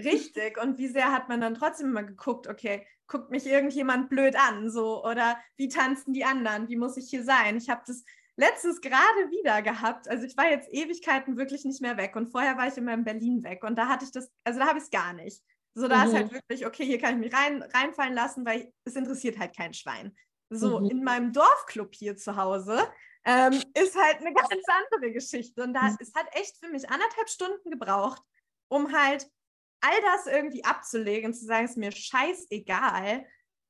Richtig. 0.04 0.62
Und 0.62 0.78
wie 0.78 0.88
sehr 0.88 1.12
hat 1.12 1.28
man 1.28 1.40
dann 1.40 1.54
trotzdem 1.54 1.88
immer 1.88 2.04
geguckt, 2.04 2.46
okay, 2.46 2.86
guckt 3.08 3.30
mich 3.30 3.46
irgendjemand 3.46 4.10
blöd 4.10 4.36
an, 4.36 4.70
so, 4.70 5.04
oder 5.04 5.38
wie 5.56 5.68
tanzen 5.68 6.12
die 6.12 6.24
anderen, 6.24 6.68
wie 6.68 6.76
muss 6.76 6.96
ich 6.96 7.08
hier 7.08 7.24
sein? 7.24 7.56
Ich 7.56 7.68
habe 7.70 7.82
das 7.86 8.04
letztens 8.36 8.80
gerade 8.80 9.30
wieder 9.30 9.62
gehabt. 9.62 10.08
Also 10.08 10.24
ich 10.24 10.36
war 10.36 10.48
jetzt 10.48 10.68
Ewigkeiten 10.70 11.36
wirklich 11.36 11.64
nicht 11.64 11.82
mehr 11.82 11.96
weg 11.96 12.14
und 12.14 12.30
vorher 12.30 12.56
war 12.56 12.68
ich 12.68 12.76
immer 12.76 12.94
in 12.94 13.04
Berlin 13.04 13.42
weg 13.42 13.64
und 13.64 13.76
da 13.76 13.88
hatte 13.88 14.04
ich 14.04 14.12
das, 14.12 14.30
also 14.44 14.60
da 14.60 14.66
habe 14.66 14.78
ich 14.78 14.84
es 14.84 14.90
gar 14.90 15.12
nicht. 15.14 15.42
So, 15.74 15.88
da 15.88 16.04
mhm. 16.04 16.06
ist 16.06 16.14
halt 16.14 16.32
wirklich, 16.32 16.66
okay, 16.66 16.84
hier 16.84 17.00
kann 17.00 17.14
ich 17.14 17.30
mich 17.30 17.34
rein, 17.34 17.62
reinfallen 17.62 18.14
lassen, 18.14 18.44
weil 18.44 18.72
es 18.84 18.94
interessiert 18.94 19.38
halt 19.38 19.56
kein 19.56 19.74
Schwein. 19.74 20.16
So, 20.50 20.80
mhm. 20.80 20.90
in 20.90 21.04
meinem 21.04 21.32
Dorfclub 21.32 21.94
hier 21.94 22.16
zu 22.16 22.36
Hause 22.36 22.78
ähm, 23.24 23.52
ist 23.74 23.96
halt 23.96 24.18
eine 24.18 24.32
ganz 24.34 24.64
andere 24.66 25.12
Geschichte. 25.12 25.62
Und 25.62 25.74
da, 25.74 25.82
mhm. 25.82 25.96
es 26.00 26.14
hat 26.14 26.26
echt 26.32 26.56
für 26.58 26.68
mich 26.70 26.88
anderthalb 26.88 27.28
Stunden 27.28 27.70
gebraucht, 27.70 28.22
um 28.68 28.92
halt 28.92 29.28
all 29.80 30.00
das 30.02 30.26
irgendwie 30.26 30.64
abzulegen, 30.64 31.34
zu 31.34 31.46
sagen, 31.46 31.64
es 31.64 31.72
ist 31.72 31.76
mir 31.78 31.92
scheißegal, 31.92 33.24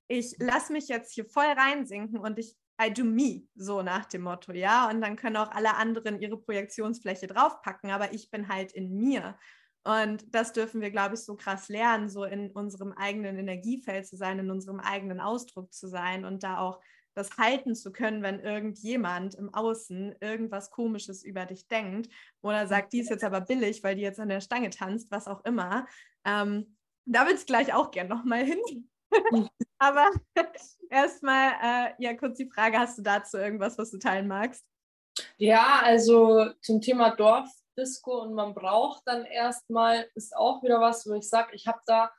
ich 0.09 0.37
lasse 0.39 0.73
mich 0.73 0.89
jetzt 0.89 1.13
hier 1.13 1.27
voll 1.27 1.45
reinsinken 1.45 2.19
und 2.19 2.39
ich 2.39 2.57
I 2.81 2.93
do 2.93 3.03
me, 3.03 3.43
so 3.57 3.83
nach 3.83 4.07
dem 4.07 4.23
Motto, 4.23 4.53
ja. 4.53 4.89
Und 4.89 5.01
dann 5.01 5.17
können 5.17 5.37
auch 5.37 5.51
alle 5.51 5.75
anderen 5.75 6.21
ihre 6.21 6.39
Projektionsfläche 6.39 7.27
draufpacken, 7.27 7.91
aber 7.91 8.13
ich 8.13 8.31
bin 8.31 8.49
halt 8.49 8.73
in 8.73 8.97
mir. 8.97 9.37
Und 9.83 10.33
das 10.33 10.53
dürfen 10.53 10.81
wir, 10.81 10.91
glaube 10.91 11.15
ich, 11.15 11.25
so 11.25 11.35
krass 11.35 11.69
lernen, 11.69 12.09
so 12.09 12.25
in 12.25 12.51
unserem 12.53 12.93
eigenen 12.93 13.37
Energiefeld 13.37 14.07
zu 14.07 14.17
sein, 14.17 14.39
in 14.39 14.51
unserem 14.51 14.79
eigenen 14.79 15.21
Ausdruck 15.21 15.73
zu 15.73 15.89
sein 15.89 16.25
und 16.25 16.45
da 16.45 16.59
auch 16.59 16.81
das 17.15 17.37
halten 17.37 17.75
zu 17.75 17.93
können, 17.93 18.23
wenn 18.23 18.41
irgendjemand 18.41 19.35
im 19.35 19.53
Außen 19.53 20.17
irgendwas 20.21 20.71
Komisches 20.71 21.25
über 21.25 21.47
dich 21.47 21.67
denkt 21.69 22.09
oder 22.43 22.67
sagt, 22.67 22.93
die 22.93 23.01
ist 23.01 23.11
jetzt 23.11 23.25
aber 23.25 23.41
billig, 23.41 23.83
weil 23.83 23.97
die 23.97 24.03
jetzt 24.03 24.21
an 24.21 24.29
der 24.29 24.41
Stange 24.41 24.71
tanzt, 24.71 25.11
was 25.11 25.27
auch 25.27 25.45
immer. 25.45 25.87
Ähm, 26.25 26.77
da 27.05 27.23
würde 27.23 27.39
ich 27.39 27.47
gleich 27.47 27.73
auch 27.75 27.91
gerne 27.91 28.11
nochmal 28.11 28.45
hin. 28.45 28.61
aber 29.79 30.11
erstmal, 30.91 31.53
äh, 31.63 31.95
ja, 31.99 32.15
kurz 32.15 32.39
die 32.39 32.51
Frage, 32.51 32.79
hast 32.79 32.99
du 32.99 33.03
dazu 33.03 33.39
irgendwas, 33.39 33.79
was 33.79 33.91
du 33.91 33.99
teilen 33.99 34.29
magst? 34.29 34.65
Ja, 35.37 35.81
also 35.83 36.53
zum 36.61 36.81
Thema 36.81 37.17
Dorf 37.17 37.49
Disco 37.79 38.23
und 38.23 38.35
man 38.35 38.55
braucht 38.55 39.03
dann 39.07 39.25
erstmal, 39.25 40.11
ist 40.15 40.37
auch 40.37 40.63
wieder 40.63 40.81
was, 40.81 41.07
wo 41.07 41.15
ich 41.15 41.29
sage, 41.29 41.55
ich 41.55 41.67
habe 41.67 41.81
da 41.87 42.11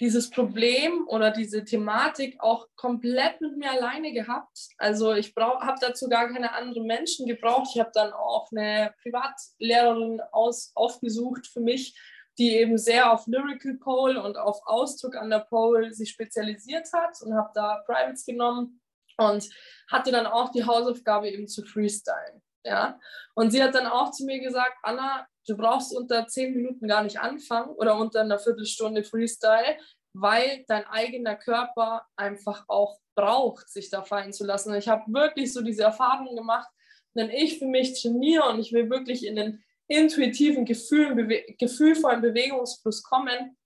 dieses 0.00 0.30
Problem 0.30 1.06
oder 1.08 1.30
diese 1.30 1.62
Thematik 1.62 2.40
auch 2.40 2.66
komplett 2.74 3.40
mit 3.42 3.58
mir 3.58 3.70
alleine 3.70 4.12
gehabt. 4.12 4.68
Also 4.78 5.12
ich 5.12 5.34
habe 5.36 5.78
dazu 5.80 6.08
gar 6.08 6.32
keine 6.32 6.52
anderen 6.52 6.86
Menschen 6.86 7.26
gebraucht. 7.26 7.68
Ich 7.74 7.80
habe 7.80 7.90
dann 7.92 8.12
auch 8.12 8.50
eine 8.50 8.94
Privatlehrerin 9.02 10.22
aus, 10.32 10.72
aufgesucht 10.74 11.46
für 11.46 11.60
mich, 11.60 11.98
die 12.38 12.56
eben 12.56 12.78
sehr 12.78 13.12
auf 13.12 13.26
Lyrical 13.26 13.74
Pole 13.74 14.22
und 14.22 14.38
auf 14.38 14.60
Ausdruck 14.64 15.16
an 15.16 15.28
der 15.28 15.40
Pole 15.40 15.92
sich 15.92 16.10
spezialisiert 16.10 16.90
hat 16.94 17.20
und 17.20 17.34
habe 17.34 17.50
da 17.54 17.82
Privates 17.84 18.24
genommen 18.24 18.80
und 19.18 19.50
hatte 19.90 20.10
dann 20.10 20.26
auch 20.26 20.50
die 20.50 20.64
Hausaufgabe 20.64 21.28
eben 21.28 21.46
zu 21.46 21.62
freestylen. 21.62 22.42
Ja? 22.64 22.98
Und 23.34 23.50
sie 23.50 23.62
hat 23.62 23.74
dann 23.74 23.86
auch 23.86 24.10
zu 24.10 24.24
mir 24.24 24.40
gesagt, 24.40 24.76
Anna, 24.82 25.26
du 25.46 25.56
brauchst 25.56 25.94
unter 25.96 26.26
zehn 26.26 26.54
Minuten 26.54 26.86
gar 26.86 27.02
nicht 27.02 27.20
anfangen 27.20 27.70
oder 27.70 27.96
unter 27.96 28.20
einer 28.20 28.38
Viertelstunde 28.38 29.04
Freestyle, 29.04 29.78
weil 30.12 30.64
dein 30.68 30.84
eigener 30.86 31.36
Körper 31.36 32.06
einfach 32.16 32.64
auch 32.68 32.98
braucht, 33.14 33.68
sich 33.68 33.90
da 33.90 34.02
fallen 34.02 34.32
zu 34.32 34.44
lassen. 34.44 34.70
Und 34.70 34.76
ich 34.76 34.88
habe 34.88 35.12
wirklich 35.12 35.52
so 35.52 35.62
diese 35.62 35.82
Erfahrung 35.84 36.36
gemacht, 36.36 36.68
wenn 37.14 37.30
ich 37.30 37.58
für 37.58 37.66
mich 37.66 38.00
trainiere 38.00 38.48
und 38.48 38.60
ich 38.60 38.72
will 38.72 38.88
wirklich 38.88 39.26
in 39.26 39.36
den 39.36 39.64
intuitiven 39.88 40.64
Gefühlen, 40.64 41.16
bewe 41.16 41.44
gefühlvollen 41.58 42.22
Bewegungsfluss 42.22 43.02
kommen, 43.02 43.56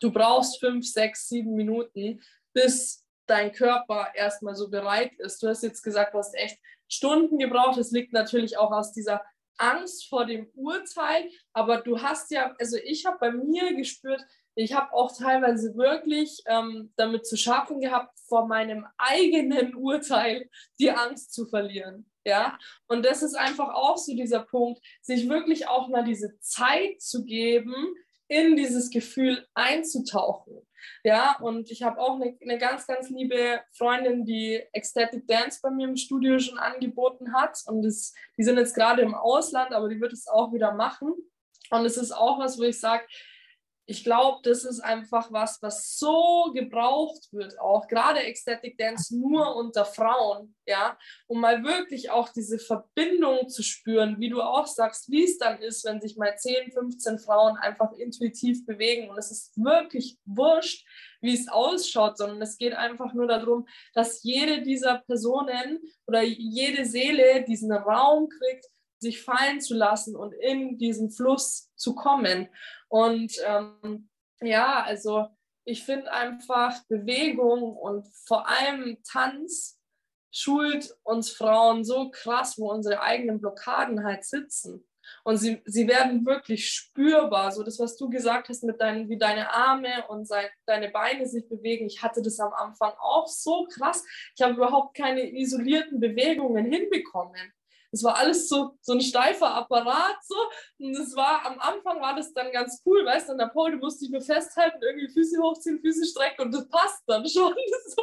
du 0.00 0.12
brauchst 0.12 0.58
fünf, 0.58 0.86
sechs, 0.86 1.28
sieben 1.28 1.54
Minuten, 1.54 2.20
bis 2.52 3.04
dein 3.26 3.52
Körper 3.52 4.08
erstmal 4.14 4.56
so 4.56 4.68
bereit 4.68 5.12
ist. 5.18 5.42
Du 5.42 5.48
hast 5.48 5.62
jetzt 5.62 5.82
gesagt, 5.82 6.14
du 6.14 6.18
hast 6.18 6.34
echt 6.34 6.58
Stunden 6.88 7.38
gebraucht. 7.38 7.78
Das 7.78 7.90
liegt 7.90 8.12
natürlich 8.12 8.58
auch 8.58 8.72
aus 8.72 8.92
dieser 8.92 9.22
Angst 9.58 10.08
vor 10.08 10.24
dem 10.24 10.50
Urteil. 10.54 11.28
Aber 11.52 11.78
du 11.78 12.00
hast 12.00 12.30
ja, 12.30 12.54
also 12.58 12.76
ich 12.82 13.06
habe 13.06 13.18
bei 13.20 13.30
mir 13.30 13.74
gespürt, 13.74 14.22
ich 14.54 14.72
habe 14.72 14.92
auch 14.92 15.16
teilweise 15.16 15.76
wirklich 15.76 16.42
ähm, 16.46 16.92
damit 16.96 17.26
zu 17.26 17.36
schaffen 17.36 17.80
gehabt, 17.80 18.18
vor 18.26 18.48
meinem 18.48 18.86
eigenen 18.98 19.76
Urteil 19.76 20.50
die 20.80 20.90
Angst 20.90 21.32
zu 21.32 21.46
verlieren. 21.46 22.10
Ja, 22.24 22.58
und 22.88 23.06
das 23.06 23.22
ist 23.22 23.34
einfach 23.34 23.72
auch 23.72 23.96
so 23.96 24.14
dieser 24.14 24.40
Punkt, 24.40 24.84
sich 25.00 25.28
wirklich 25.28 25.68
auch 25.68 25.88
mal 25.88 26.04
diese 26.04 26.38
Zeit 26.40 27.00
zu 27.00 27.24
geben, 27.24 27.72
in 28.26 28.56
dieses 28.56 28.90
Gefühl 28.90 29.46
einzutauchen. 29.54 30.67
Ja, 31.04 31.36
und 31.40 31.70
ich 31.70 31.82
habe 31.82 31.98
auch 31.98 32.20
eine, 32.20 32.36
eine, 32.40 32.58
ganz, 32.58 32.86
ganz 32.86 33.10
liebe 33.10 33.60
Freundin, 33.72 34.24
die 34.24 34.62
Ecstatic 34.72 35.26
Dance 35.26 35.60
bei 35.62 35.70
mir 35.70 35.88
im 35.88 35.96
Studio 35.96 36.38
schon 36.38 36.58
angeboten 36.58 37.32
hat. 37.32 37.58
Und 37.66 37.82
das, 37.82 38.14
die 38.36 38.42
sind 38.42 38.58
jetzt 38.58 38.74
gerade 38.74 39.02
im 39.02 39.14
Ausland, 39.14 39.72
aber 39.72 39.88
die 39.88 40.00
wird 40.00 40.12
es 40.12 40.28
auch 40.28 40.52
wieder 40.52 40.72
machen. 40.72 41.14
Und 41.70 41.84
es 41.84 41.96
ist 41.96 42.12
auch 42.12 42.38
was, 42.38 42.58
wo 42.58 42.62
ich 42.62 42.80
sage, 42.80 43.04
ich 43.90 44.04
glaube, 44.04 44.40
das 44.42 44.64
ist 44.64 44.80
einfach 44.80 45.32
was, 45.32 45.62
was 45.62 45.96
so 45.96 46.52
gebraucht 46.52 47.32
wird, 47.32 47.58
auch 47.58 47.88
gerade 47.88 48.20
Ecstatic 48.20 48.76
Dance 48.76 49.18
nur 49.18 49.56
unter 49.56 49.86
Frauen, 49.86 50.54
ja, 50.66 50.98
um 51.26 51.40
mal 51.40 51.64
wirklich 51.64 52.10
auch 52.10 52.28
diese 52.28 52.58
Verbindung 52.58 53.48
zu 53.48 53.62
spüren, 53.62 54.20
wie 54.20 54.28
du 54.28 54.42
auch 54.42 54.66
sagst, 54.66 55.10
wie 55.10 55.24
es 55.24 55.38
dann 55.38 55.62
ist, 55.62 55.86
wenn 55.86 56.02
sich 56.02 56.18
mal 56.18 56.36
10, 56.36 56.70
15 56.70 57.18
Frauen 57.18 57.56
einfach 57.56 57.90
intuitiv 57.92 58.66
bewegen 58.66 59.08
und 59.08 59.16
es 59.16 59.30
ist 59.30 59.56
wirklich 59.56 60.18
wurscht, 60.26 60.86
wie 61.22 61.32
es 61.32 61.48
ausschaut, 61.48 62.18
sondern 62.18 62.42
es 62.42 62.58
geht 62.58 62.74
einfach 62.74 63.14
nur 63.14 63.26
darum, 63.26 63.66
dass 63.94 64.22
jede 64.22 64.60
dieser 64.60 64.98
Personen 65.06 65.80
oder 66.06 66.22
jede 66.22 66.84
Seele 66.84 67.42
diesen 67.44 67.72
Raum 67.72 68.28
kriegt, 68.28 68.66
sich 69.00 69.22
fallen 69.22 69.60
zu 69.60 69.74
lassen 69.74 70.16
und 70.16 70.34
in 70.34 70.76
diesen 70.76 71.10
Fluss 71.10 71.70
zu 71.76 71.94
kommen. 71.94 72.48
Und 72.88 73.32
ähm, 73.44 74.08
ja, 74.40 74.82
also 74.82 75.28
ich 75.64 75.84
finde 75.84 76.10
einfach 76.12 76.82
Bewegung 76.88 77.76
und 77.76 78.06
vor 78.26 78.48
allem 78.48 78.98
Tanz 79.04 79.78
schult 80.32 80.96
uns 81.02 81.30
Frauen 81.30 81.84
so 81.84 82.10
krass, 82.10 82.58
wo 82.58 82.70
unsere 82.70 83.02
eigenen 83.02 83.40
Blockaden 83.40 84.04
halt 84.04 84.24
sitzen. 84.24 84.88
Und 85.24 85.38
sie, 85.38 85.62
sie 85.64 85.88
werden 85.88 86.24
wirklich 86.26 86.68
spürbar. 86.70 87.52
So 87.52 87.62
das, 87.62 87.78
was 87.78 87.96
du 87.96 88.08
gesagt 88.08 88.48
hast, 88.48 88.62
mit 88.62 88.80
deinen, 88.80 89.08
wie 89.08 89.18
deine 89.18 89.52
Arme 89.52 90.06
und 90.08 90.28
deine 90.66 90.90
Beine 90.90 91.26
sich 91.26 91.48
bewegen. 91.48 91.86
Ich 91.86 92.02
hatte 92.02 92.22
das 92.22 92.38
am 92.40 92.52
Anfang 92.52 92.92
auch 92.98 93.26
so 93.26 93.66
krass. 93.72 94.04
Ich 94.36 94.42
habe 94.42 94.54
überhaupt 94.54 94.96
keine 94.96 95.34
isolierten 95.34 96.00
Bewegungen 96.00 96.70
hinbekommen. 96.70 97.52
Es 97.90 98.04
war 98.04 98.16
alles 98.16 98.48
so, 98.48 98.76
so 98.80 98.92
ein 98.92 99.00
steifer 99.00 99.54
Apparat 99.54 100.16
so. 100.22 100.36
Und 100.78 100.96
es 100.96 101.16
war, 101.16 101.44
am 101.46 101.58
Anfang 101.58 102.00
war 102.00 102.14
das 102.14 102.32
dann 102.32 102.52
ganz 102.52 102.82
cool, 102.84 103.04
weißt 103.04 103.28
du, 103.28 103.32
an 103.32 103.38
der 103.38 103.46
Pole 103.46 103.76
musste 103.76 104.04
ich 104.04 104.10
mir 104.10 104.20
festhalten, 104.20 104.78
irgendwie 104.82 105.08
Füße 105.08 105.40
hochziehen, 105.40 105.80
Füße 105.80 106.06
strecken 106.06 106.42
und 106.42 106.54
das 106.54 106.68
passt 106.68 107.02
dann 107.06 107.28
schon 107.28 107.54
so. 107.86 108.02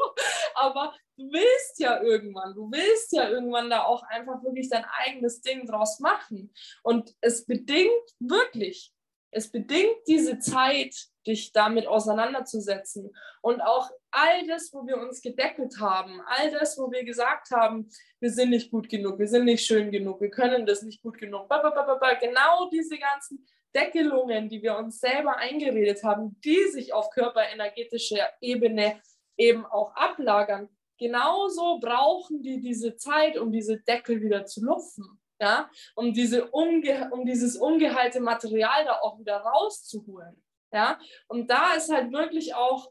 Aber 0.55 0.93
du 1.17 1.31
willst 1.31 1.79
ja 1.79 2.01
irgendwann, 2.01 2.55
du 2.55 2.69
willst 2.71 3.11
ja 3.11 3.29
irgendwann 3.29 3.69
da 3.69 3.83
auch 3.83 4.03
einfach 4.03 4.43
wirklich 4.43 4.69
dein 4.69 4.85
eigenes 5.05 5.41
Ding 5.41 5.65
draus 5.65 5.99
machen. 5.99 6.53
Und 6.83 7.15
es 7.21 7.45
bedingt 7.45 7.91
wirklich, 8.19 8.91
es 9.31 9.51
bedingt 9.51 9.97
diese 10.07 10.39
Zeit, 10.39 10.95
dich 11.27 11.51
damit 11.51 11.87
auseinanderzusetzen. 11.87 13.13
Und 13.41 13.61
auch 13.61 13.89
all 14.15 14.47
das, 14.47 14.71
wo 14.73 14.87
wir 14.87 14.97
uns 14.97 15.21
gedeckelt 15.21 15.77
haben, 15.79 16.21
all 16.25 16.49
das, 16.51 16.77
wo 16.77 16.89
wir 16.89 17.03
gesagt 17.03 17.51
haben, 17.51 17.89
wir 18.21 18.31
sind 18.31 18.49
nicht 18.51 18.71
gut 18.71 18.87
genug, 18.87 19.19
wir 19.19 19.27
sind 19.27 19.45
nicht 19.45 19.65
schön 19.65 19.91
genug, 19.91 20.21
wir 20.21 20.29
können 20.29 20.65
das 20.65 20.83
nicht 20.83 21.01
gut 21.01 21.17
genug, 21.17 21.49
genau 21.49 22.69
diese 22.71 22.97
ganzen 22.97 23.45
Deckelungen, 23.75 24.47
die 24.47 24.61
wir 24.61 24.77
uns 24.77 24.99
selber 24.99 25.35
eingeredet 25.35 26.03
haben, 26.03 26.39
die 26.45 26.63
sich 26.71 26.93
auf 26.93 27.09
körperenergetischer 27.09 28.29
Ebene 28.39 29.01
eben 29.35 29.65
auch 29.65 29.93
ablagern, 29.95 30.69
genauso 30.97 31.79
brauchen 31.79 32.41
die 32.41 32.61
diese 32.61 32.95
Zeit, 32.95 33.37
um 33.37 33.51
diese 33.51 33.79
Deckel 33.81 34.21
wieder 34.21 34.45
zu 34.45 34.63
lupfen. 34.63 35.19
Ja, 35.37 35.69
um, 35.95 36.13
diese 36.13 36.49
unge 36.51 37.09
um 37.11 37.25
dieses 37.25 37.57
ungeheilte 37.57 38.21
Material 38.21 38.85
da 38.85 38.99
auch 39.01 39.19
wieder 39.19 39.35
rauszuholen. 39.35 40.41
Ja, 40.71 40.97
und 41.27 41.51
da 41.51 41.73
ist 41.73 41.91
halt 41.91 42.13
wirklich 42.13 42.55
auch 42.55 42.89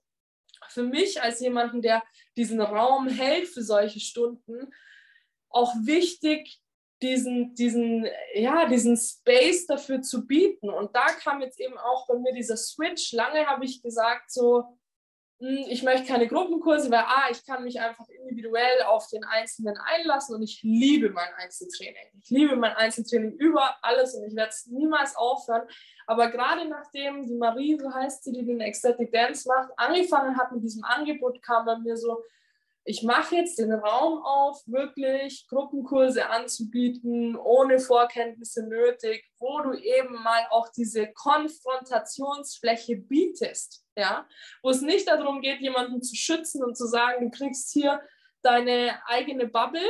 für 0.68 0.82
mich 0.82 1.22
als 1.22 1.40
jemanden, 1.40 1.82
der 1.82 2.02
diesen 2.36 2.60
Raum 2.60 3.08
hält 3.08 3.48
für 3.48 3.62
solche 3.62 4.00
Stunden, 4.00 4.72
auch 5.48 5.72
wichtig, 5.82 6.60
diesen, 7.02 7.54
diesen, 7.54 8.06
ja, 8.34 8.66
diesen 8.66 8.96
Space 8.96 9.66
dafür 9.66 10.00
zu 10.02 10.26
bieten. 10.26 10.70
Und 10.70 10.94
da 10.96 11.06
kam 11.06 11.42
jetzt 11.42 11.60
eben 11.60 11.76
auch 11.76 12.06
bei 12.06 12.18
mir 12.18 12.32
dieser 12.32 12.56
Switch. 12.56 13.12
Lange 13.12 13.46
habe 13.46 13.64
ich 13.64 13.82
gesagt, 13.82 14.30
so, 14.32 14.78
ich 15.46 15.82
möchte 15.82 16.06
keine 16.06 16.26
Gruppenkurse, 16.26 16.90
weil 16.90 17.00
A, 17.00 17.30
ich 17.30 17.44
kann 17.44 17.64
mich 17.64 17.80
einfach 17.80 18.08
individuell 18.08 18.82
auf 18.86 19.08
den 19.08 19.24
Einzelnen 19.24 19.76
einlassen 19.76 20.36
und 20.36 20.42
ich 20.42 20.62
liebe 20.62 21.10
mein 21.10 21.28
Einzeltraining. 21.36 22.12
Ich 22.22 22.30
liebe 22.30 22.56
mein 22.56 22.74
Einzeltraining 22.74 23.32
über 23.32 23.76
alles 23.82 24.14
und 24.14 24.24
ich 24.24 24.34
werde 24.34 24.50
es 24.50 24.66
niemals 24.66 25.16
aufhören. 25.16 25.62
Aber 26.06 26.30
gerade 26.30 26.66
nachdem 26.68 27.26
die 27.26 27.34
Marie, 27.34 27.78
so 27.78 27.92
heißt 27.92 28.24
sie, 28.24 28.32
die 28.32 28.44
den 28.44 28.60
Ecstatic 28.60 29.12
Dance 29.12 29.48
macht, 29.48 29.70
angefangen 29.76 30.36
hat 30.36 30.52
mit 30.52 30.62
diesem 30.62 30.84
Angebot, 30.84 31.42
kam 31.42 31.66
bei 31.66 31.78
mir 31.78 31.96
so, 31.96 32.22
ich 32.84 33.02
mache 33.02 33.36
jetzt 33.36 33.58
den 33.58 33.72
Raum 33.72 34.22
auf, 34.22 34.62
wirklich 34.66 35.46
Gruppenkurse 35.48 36.28
anzubieten, 36.28 37.34
ohne 37.36 37.78
Vorkenntnisse 37.78 38.66
nötig, 38.66 39.24
wo 39.38 39.60
du 39.60 39.72
eben 39.72 40.14
mal 40.22 40.46
auch 40.50 40.68
diese 40.68 41.10
Konfrontationsfläche 41.12 42.96
bietest, 42.96 43.84
ja, 43.96 44.28
wo 44.62 44.70
es 44.70 44.82
nicht 44.82 45.08
darum 45.08 45.40
geht, 45.40 45.60
jemanden 45.60 46.02
zu 46.02 46.14
schützen 46.14 46.62
und 46.62 46.76
zu 46.76 46.86
sagen, 46.86 47.30
du 47.30 47.36
kriegst 47.36 47.72
hier 47.72 48.00
deine 48.42 49.00
eigene 49.06 49.46
Bubble 49.46 49.88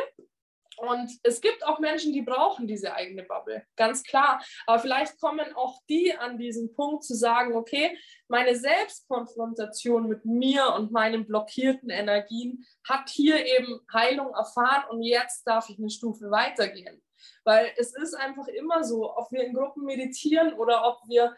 und 0.78 1.10
es 1.22 1.40
gibt 1.40 1.64
auch 1.64 1.78
Menschen, 1.78 2.12
die 2.12 2.22
brauchen 2.22 2.66
diese 2.66 2.94
eigene 2.94 3.22
Bubble, 3.22 3.64
ganz 3.76 4.02
klar. 4.02 4.42
Aber 4.66 4.78
vielleicht 4.78 5.20
kommen 5.20 5.54
auch 5.54 5.80
die 5.88 6.14
an 6.14 6.38
diesen 6.38 6.74
Punkt 6.74 7.04
zu 7.04 7.14
sagen, 7.14 7.54
okay, 7.54 7.96
meine 8.28 8.56
Selbstkonfrontation 8.56 10.08
mit 10.08 10.24
mir 10.24 10.72
und 10.74 10.92
meinen 10.92 11.26
blockierten 11.26 11.90
Energien 11.90 12.64
hat 12.88 13.08
hier 13.08 13.44
eben 13.44 13.80
Heilung 13.92 14.34
erfahren 14.34 14.84
und 14.90 15.02
jetzt 15.02 15.44
darf 15.44 15.68
ich 15.68 15.78
eine 15.78 15.90
Stufe 15.90 16.30
weitergehen. 16.30 17.02
Weil 17.44 17.72
es 17.76 17.94
ist 17.94 18.14
einfach 18.14 18.48
immer 18.48 18.84
so, 18.84 19.16
ob 19.16 19.30
wir 19.30 19.44
in 19.44 19.54
Gruppen 19.54 19.84
meditieren 19.84 20.54
oder 20.54 20.86
ob 20.86 20.98
wir 21.08 21.34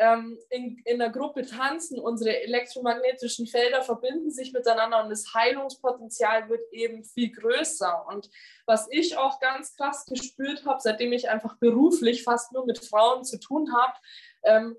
ähm, 0.00 0.38
in, 0.48 0.78
in 0.86 0.98
der 0.98 1.10
Gruppe 1.10 1.44
tanzen, 1.44 2.00
unsere 2.00 2.42
elektromagnetischen 2.42 3.46
Felder 3.46 3.82
verbinden 3.82 4.30
sich 4.30 4.52
miteinander 4.52 5.04
und 5.04 5.10
das 5.10 5.34
Heilungspotenzial 5.34 6.48
wird 6.48 6.62
eben 6.72 7.04
viel 7.04 7.30
größer. 7.30 8.06
Und 8.08 8.30
was 8.64 8.88
ich 8.90 9.18
auch 9.18 9.40
ganz 9.40 9.76
krass 9.76 10.06
gespürt 10.06 10.64
habe, 10.64 10.80
seitdem 10.80 11.12
ich 11.12 11.28
einfach 11.28 11.58
beruflich 11.58 12.24
fast 12.24 12.50
nur 12.52 12.64
mit 12.64 12.78
Frauen 12.78 13.24
zu 13.24 13.38
tun 13.38 13.70
habe, 13.74 13.92
ähm, 14.44 14.76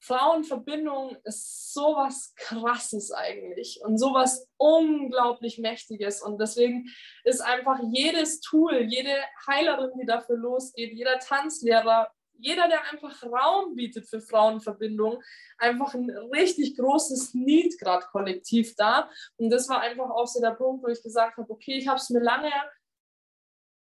Frauenverbindung 0.00 1.16
ist 1.22 1.72
sowas 1.72 2.34
Krasses 2.34 3.12
eigentlich 3.12 3.80
und 3.84 3.98
sowas 3.98 4.48
unglaublich 4.56 5.58
Mächtiges. 5.58 6.22
Und 6.22 6.40
deswegen 6.40 6.86
ist 7.22 7.40
einfach 7.40 7.78
jedes 7.92 8.40
Tool, 8.40 8.86
jede 8.88 9.14
Heilerin, 9.46 9.92
die 10.00 10.06
dafür 10.06 10.36
losgeht, 10.36 10.92
jeder 10.94 11.20
Tanzlehrer, 11.20 12.10
jeder, 12.42 12.68
der 12.68 12.90
einfach 12.90 13.22
Raum 13.22 13.74
bietet 13.74 14.08
für 14.08 14.20
Frauenverbindungen, 14.20 15.22
einfach 15.58 15.94
ein 15.94 16.10
richtig 16.10 16.76
großes 16.76 17.34
Need 17.34 17.78
gerade 17.78 18.06
kollektiv 18.10 18.74
da. 18.76 19.08
Und 19.36 19.50
das 19.50 19.68
war 19.68 19.80
einfach 19.80 20.10
auch 20.10 20.26
so 20.26 20.40
der 20.40 20.50
Punkt, 20.50 20.84
wo 20.84 20.88
ich 20.88 21.02
gesagt 21.02 21.36
habe, 21.36 21.50
okay, 21.50 21.76
ich 21.78 21.88
habe 21.88 21.98
es 21.98 22.10
mir 22.10 22.20
lange 22.20 22.50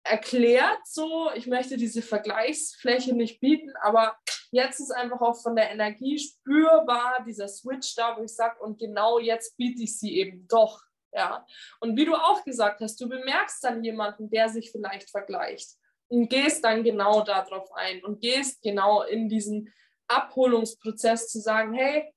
erklärt, 0.03 0.79
so, 0.85 1.29
ich 1.35 1.47
möchte 1.47 1.77
diese 1.77 2.01
Vergleichsfläche 2.01 3.13
nicht 3.13 3.39
bieten, 3.39 3.71
aber 3.81 4.17
jetzt 4.51 4.79
ist 4.79 4.91
einfach 4.91 5.21
auch 5.21 5.39
von 5.41 5.55
der 5.55 5.69
Energie 5.69 6.17
spürbar 6.17 7.23
dieser 7.25 7.47
Switch 7.47 7.95
da, 7.95 8.17
wo 8.17 8.23
ich 8.23 8.35
sage, 8.35 8.59
und 8.61 8.79
genau 8.79 9.19
jetzt 9.19 9.57
biete 9.57 9.83
ich 9.83 9.99
sie 9.99 10.17
eben 10.17 10.47
doch. 10.47 10.81
Ja. 11.13 11.45
Und 11.79 11.97
wie 11.97 12.05
du 12.05 12.15
auch 12.15 12.43
gesagt 12.43 12.81
hast, 12.81 12.99
du 12.99 13.09
bemerkst 13.09 13.63
dann 13.63 13.83
jemanden, 13.83 14.29
der 14.29 14.49
sich 14.49 14.71
vielleicht 14.71 15.09
vergleicht 15.09 15.77
und 16.11 16.29
gehst 16.29 16.63
dann 16.65 16.83
genau 16.83 17.21
darauf 17.21 17.71
ein 17.73 18.03
und 18.03 18.19
gehst 18.19 18.61
genau 18.61 19.03
in 19.03 19.29
diesen 19.29 19.73
Abholungsprozess 20.09 21.29
zu 21.29 21.39
sagen, 21.39 21.73
hey, 21.73 22.13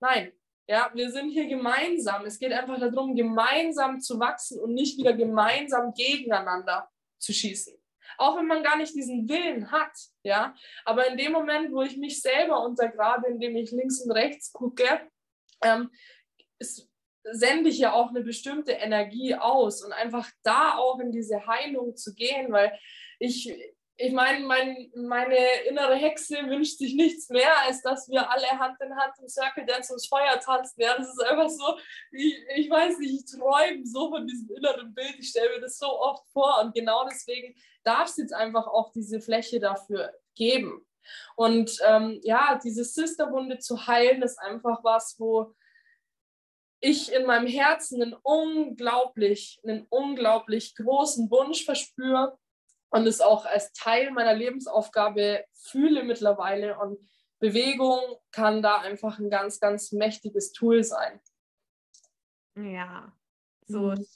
nein, 0.00 0.32
ja, 0.68 0.88
wir 0.94 1.10
sind 1.10 1.30
hier 1.30 1.48
gemeinsam. 1.48 2.24
Es 2.24 2.38
geht 2.38 2.52
einfach 2.52 2.78
darum, 2.78 3.16
gemeinsam 3.16 4.00
zu 4.00 4.20
wachsen 4.20 4.60
und 4.60 4.74
nicht 4.74 4.96
wieder 4.98 5.14
gemeinsam 5.14 5.92
gegeneinander 5.94 6.88
zu 7.18 7.32
schießen. 7.32 7.74
Auch 8.18 8.36
wenn 8.36 8.46
man 8.46 8.62
gar 8.62 8.76
nicht 8.76 8.94
diesen 8.94 9.28
Willen 9.28 9.72
hat, 9.72 9.92
ja. 10.22 10.54
Aber 10.84 11.08
in 11.08 11.16
dem 11.16 11.32
Moment, 11.32 11.72
wo 11.72 11.82
ich 11.82 11.96
mich 11.96 12.22
selber 12.22 12.64
untergrabe, 12.64 13.28
indem 13.28 13.56
ich 13.56 13.72
links 13.72 14.00
und 14.00 14.12
rechts 14.12 14.52
gucke, 14.52 15.10
ähm, 15.64 15.90
ist, 16.60 16.88
sende 17.24 17.70
ich 17.70 17.78
ja 17.78 17.92
auch 17.92 18.10
eine 18.10 18.22
bestimmte 18.22 18.72
Energie 18.72 19.34
aus 19.34 19.82
und 19.82 19.92
einfach 19.92 20.28
da 20.42 20.76
auch 20.76 20.98
in 21.00 21.12
diese 21.12 21.46
Heilung 21.46 21.96
zu 21.96 22.14
gehen, 22.14 22.52
weil 22.52 22.76
ich, 23.18 23.54
ich 23.96 24.12
meine, 24.12 24.44
mein, 24.44 24.90
meine 24.94 25.36
innere 25.68 25.94
Hexe 25.94 26.36
wünscht 26.48 26.78
sich 26.78 26.94
nichts 26.94 27.28
mehr, 27.28 27.56
als 27.66 27.82
dass 27.82 28.08
wir 28.08 28.30
alle 28.30 28.48
Hand 28.58 28.80
in 28.80 28.96
Hand 28.96 29.14
im 29.20 29.28
Circle 29.28 29.64
Dance 29.66 29.92
ums 29.92 30.06
Feuer 30.06 30.40
tanzen. 30.40 30.80
Ja, 30.80 30.96
das 30.96 31.08
ist 31.08 31.22
einfach 31.22 31.48
so, 31.48 31.78
ich, 32.10 32.36
ich 32.56 32.70
weiß 32.70 32.98
nicht, 32.98 33.14
ich 33.14 33.38
träume 33.38 33.86
so 33.86 34.10
von 34.10 34.26
diesem 34.26 34.50
inneren 34.56 34.92
Bild. 34.94 35.14
Ich 35.18 35.28
stelle 35.28 35.50
mir 35.54 35.60
das 35.60 35.78
so 35.78 35.86
oft 35.86 36.26
vor 36.32 36.60
und 36.62 36.74
genau 36.74 37.06
deswegen 37.08 37.54
darf 37.84 38.08
es 38.08 38.16
jetzt 38.16 38.34
einfach 38.34 38.66
auch 38.66 38.90
diese 38.92 39.20
Fläche 39.20 39.60
dafür 39.60 40.12
geben. 40.34 40.84
Und 41.36 41.78
ähm, 41.86 42.20
ja, 42.22 42.58
diese 42.62 42.84
Sisterwunde 42.84 43.58
zu 43.58 43.86
heilen, 43.86 44.22
ist 44.22 44.38
einfach 44.38 44.82
was, 44.82 45.16
wo 45.18 45.54
ich 46.82 47.12
in 47.12 47.26
meinem 47.26 47.46
Herzen 47.46 48.02
einen 48.02 48.14
unglaublich, 48.22 49.60
einen 49.62 49.86
unglaublich 49.88 50.74
großen 50.74 51.30
Wunsch 51.30 51.64
verspüre 51.64 52.36
und 52.90 53.06
es 53.06 53.20
auch 53.20 53.46
als 53.46 53.72
Teil 53.72 54.10
meiner 54.10 54.34
Lebensaufgabe 54.34 55.44
fühle 55.54 56.02
mittlerweile. 56.02 56.78
Und 56.78 56.98
Bewegung 57.38 58.00
kann 58.32 58.62
da 58.62 58.78
einfach 58.78 59.18
ein 59.18 59.30
ganz, 59.30 59.60
ganz 59.60 59.92
mächtiges 59.92 60.52
Tool 60.52 60.82
sein. 60.82 61.20
Ja, 62.56 63.16
so 63.66 63.92
mhm. 63.92 64.06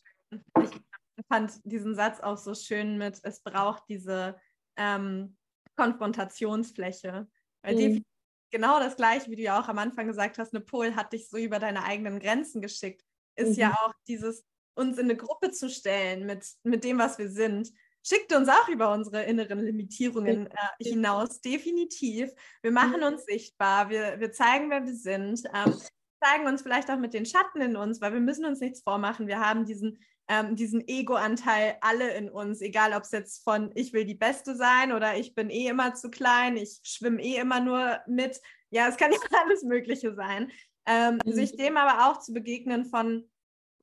Ich 1.19 1.25
fand 1.29 1.53
diesen 1.65 1.95
Satz 1.95 2.21
auch 2.21 2.37
so 2.37 2.55
schön 2.55 2.99
mit, 2.99 3.21
es 3.23 3.41
braucht 3.43 3.85
diese 3.89 4.39
ähm, 4.77 5.37
Konfrontationsfläche. 5.77 7.29
Weil 7.63 7.77
mhm 7.77 8.05
genau 8.51 8.79
das 8.81 8.97
Gleiche, 8.97 9.31
wie 9.31 9.37
du 9.37 9.43
ja 9.43 9.61
auch 9.61 9.69
am 9.69 9.79
Anfang 9.79 10.07
gesagt 10.07 10.39
hast, 10.39 10.55
eine 10.55 10.65
Pol 10.65 10.95
hat 10.95 11.13
dich 11.13 11.29
so 11.29 11.37
über 11.37 11.59
deine 11.59 11.85
eigenen 11.85 12.19
Grenzen 12.19 12.61
geschickt, 12.61 13.03
ist 13.37 13.57
mhm. 13.57 13.61
ja 13.61 13.73
auch 13.73 13.93
dieses, 14.09 14.45
uns 14.75 14.99
in 14.99 15.05
eine 15.05 15.17
Gruppe 15.17 15.51
zu 15.51 15.69
stellen 15.69 16.27
mit, 16.27 16.47
mit 16.63 16.85
dem, 16.85 16.99
was 16.99 17.19
wir 17.19 17.31
sind. 17.31 17.71
Schickt 18.03 18.33
uns 18.35 18.49
auch 18.49 18.69
über 18.69 18.93
unsere 18.93 19.25
inneren 19.25 19.61
Limitierungen 19.61 20.47
äh, 20.47 20.85
hinaus, 20.85 21.41
definitiv. 21.41 22.31
Wir 22.63 22.71
machen 22.71 23.01
mhm. 23.01 23.07
uns 23.07 23.25
sichtbar, 23.25 23.91
wir, 23.91 24.21
wir 24.21 24.33
zeigen, 24.33 24.71
wer 24.71 24.85
wir 24.85 24.95
sind, 24.95 25.43
ähm, 25.53 25.75
zeigen 26.23 26.47
uns 26.47 26.63
vielleicht 26.63 26.91
auch 26.91 26.99
mit 26.99 27.15
den 27.15 27.27
Schatten 27.27 27.61
in 27.61 27.77
uns, 27.77 28.01
weil 28.01 28.13
wir 28.13 28.21
müssen 28.21 28.45
uns 28.45 28.61
nichts 28.61 28.83
vormachen. 28.83 29.27
Wir 29.27 29.41
haben 29.41 29.65
diesen 29.65 29.99
ähm, 30.29 30.57
diesen 30.57 30.87
Ego-Anteil 30.87 31.77
alle 31.81 32.15
in 32.15 32.29
uns, 32.29 32.61
egal 32.61 32.93
ob 32.93 33.03
es 33.03 33.13
jetzt 33.13 33.45
von 33.45 33.71
ich 33.75 33.93
will 33.93 34.05
die 34.05 34.15
Beste 34.15 34.57
sein 34.57 34.93
oder 34.93 35.17
ich 35.17 35.35
bin 35.35 35.51
eh 35.51 35.69
immer 35.69 35.95
zu 35.95 36.11
klein, 36.11 36.57
ich 36.57 36.81
schwimme 36.83 37.23
eh 37.23 37.37
immer 37.37 37.61
nur 37.61 38.01
mit. 38.07 38.41
Ja, 38.71 38.89
es 38.89 38.97
kann 38.97 39.13
ja 39.13 39.19
alles 39.45 39.63
Mögliche 39.63 40.15
sein. 40.15 40.51
Ähm, 40.87 41.21
mhm. 41.25 41.33
Sich 41.33 41.57
dem 41.57 41.77
aber 41.77 42.09
auch 42.09 42.21
zu 42.21 42.33
begegnen 42.33 42.85
von, 42.85 43.29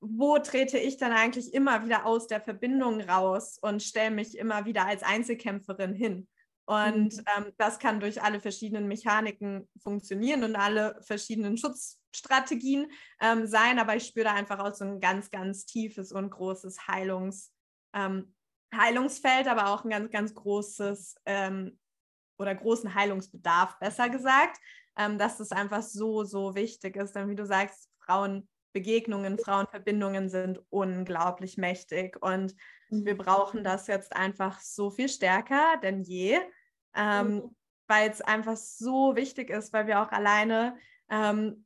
wo 0.02 0.38
trete 0.38 0.78
ich 0.78 0.98
dann 0.98 1.14
eigentlich 1.14 1.54
immer 1.54 1.86
wieder 1.86 2.06
aus 2.06 2.28
der 2.28 2.42
Verbindung 2.42 3.00
raus 3.02 3.58
und 3.62 3.82
stelle 3.82 4.12
mich 4.12 4.38
immer 4.38 4.66
wieder 4.66 4.86
als 4.86 5.02
Einzelkämpferin 5.02 5.94
hin. 5.94 6.28
Und 6.66 7.18
mhm. 7.18 7.24
ähm, 7.38 7.54
das 7.58 7.80
kann 7.80 8.00
durch 8.00 8.22
alle 8.22 8.40
verschiedenen 8.40 8.88
Mechaniken 8.88 9.68
funktionieren 9.82 10.44
und 10.44 10.56
alle 10.56 10.98
verschiedenen 11.02 11.58
Schutzstrategien 11.58 12.90
ähm, 13.20 13.46
sein. 13.48 13.80
Aber 13.80 13.96
ich 13.96 14.06
spüre 14.06 14.26
da 14.26 14.34
einfach 14.34 14.60
auch 14.60 14.74
so 14.74 14.86
ein 14.86 15.02
ganz, 15.02 15.30
ganz 15.30 15.66
tiefes 15.66 16.12
und 16.12 16.30
großes 16.30 16.88
Heilungs, 16.88 17.52
ähm, 17.94 18.34
Heilungsfeld, 18.74 19.48
aber 19.48 19.68
auch 19.68 19.84
ein 19.84 19.90
ganz, 19.90 20.10
ganz 20.10 20.34
großes 20.34 21.16
ähm, 21.26 21.80
oder 22.38 22.56
großen 22.56 22.96
Heilungsbedarf, 22.96 23.78
besser 23.80 24.10
gesagt, 24.10 24.58
ähm, 24.98 25.18
dass 25.18 25.38
das 25.38 25.52
einfach 25.52 25.82
so, 25.82 26.24
so 26.24 26.56
wichtig 26.56 26.96
ist. 26.96 27.14
Denn 27.14 27.30
wie 27.30 27.36
du 27.36 27.46
sagst, 27.46 27.90
Frauenbegegnungen, 28.74 29.38
Frauenverbindungen 29.38 30.30
sind 30.30 30.60
unglaublich 30.70 31.58
mächtig 31.58 32.18
und 32.22 32.56
wir 32.90 33.16
brauchen 33.16 33.64
das 33.64 33.88
jetzt 33.88 34.16
einfach 34.16 34.60
so 34.60 34.90
viel 34.90 35.10
stärker 35.10 35.78
denn 35.82 36.02
je, 36.02 36.40
ähm, 36.96 37.36
mhm. 37.36 37.56
weil 37.88 38.10
es 38.10 38.22
einfach 38.22 38.58
so 38.58 39.16
wichtig 39.16 39.50
ist, 39.50 39.74
weil 39.74 39.88
wir 39.88 40.02
auch 40.02 40.12
alleine 40.12 40.76
ähm, 41.10 41.66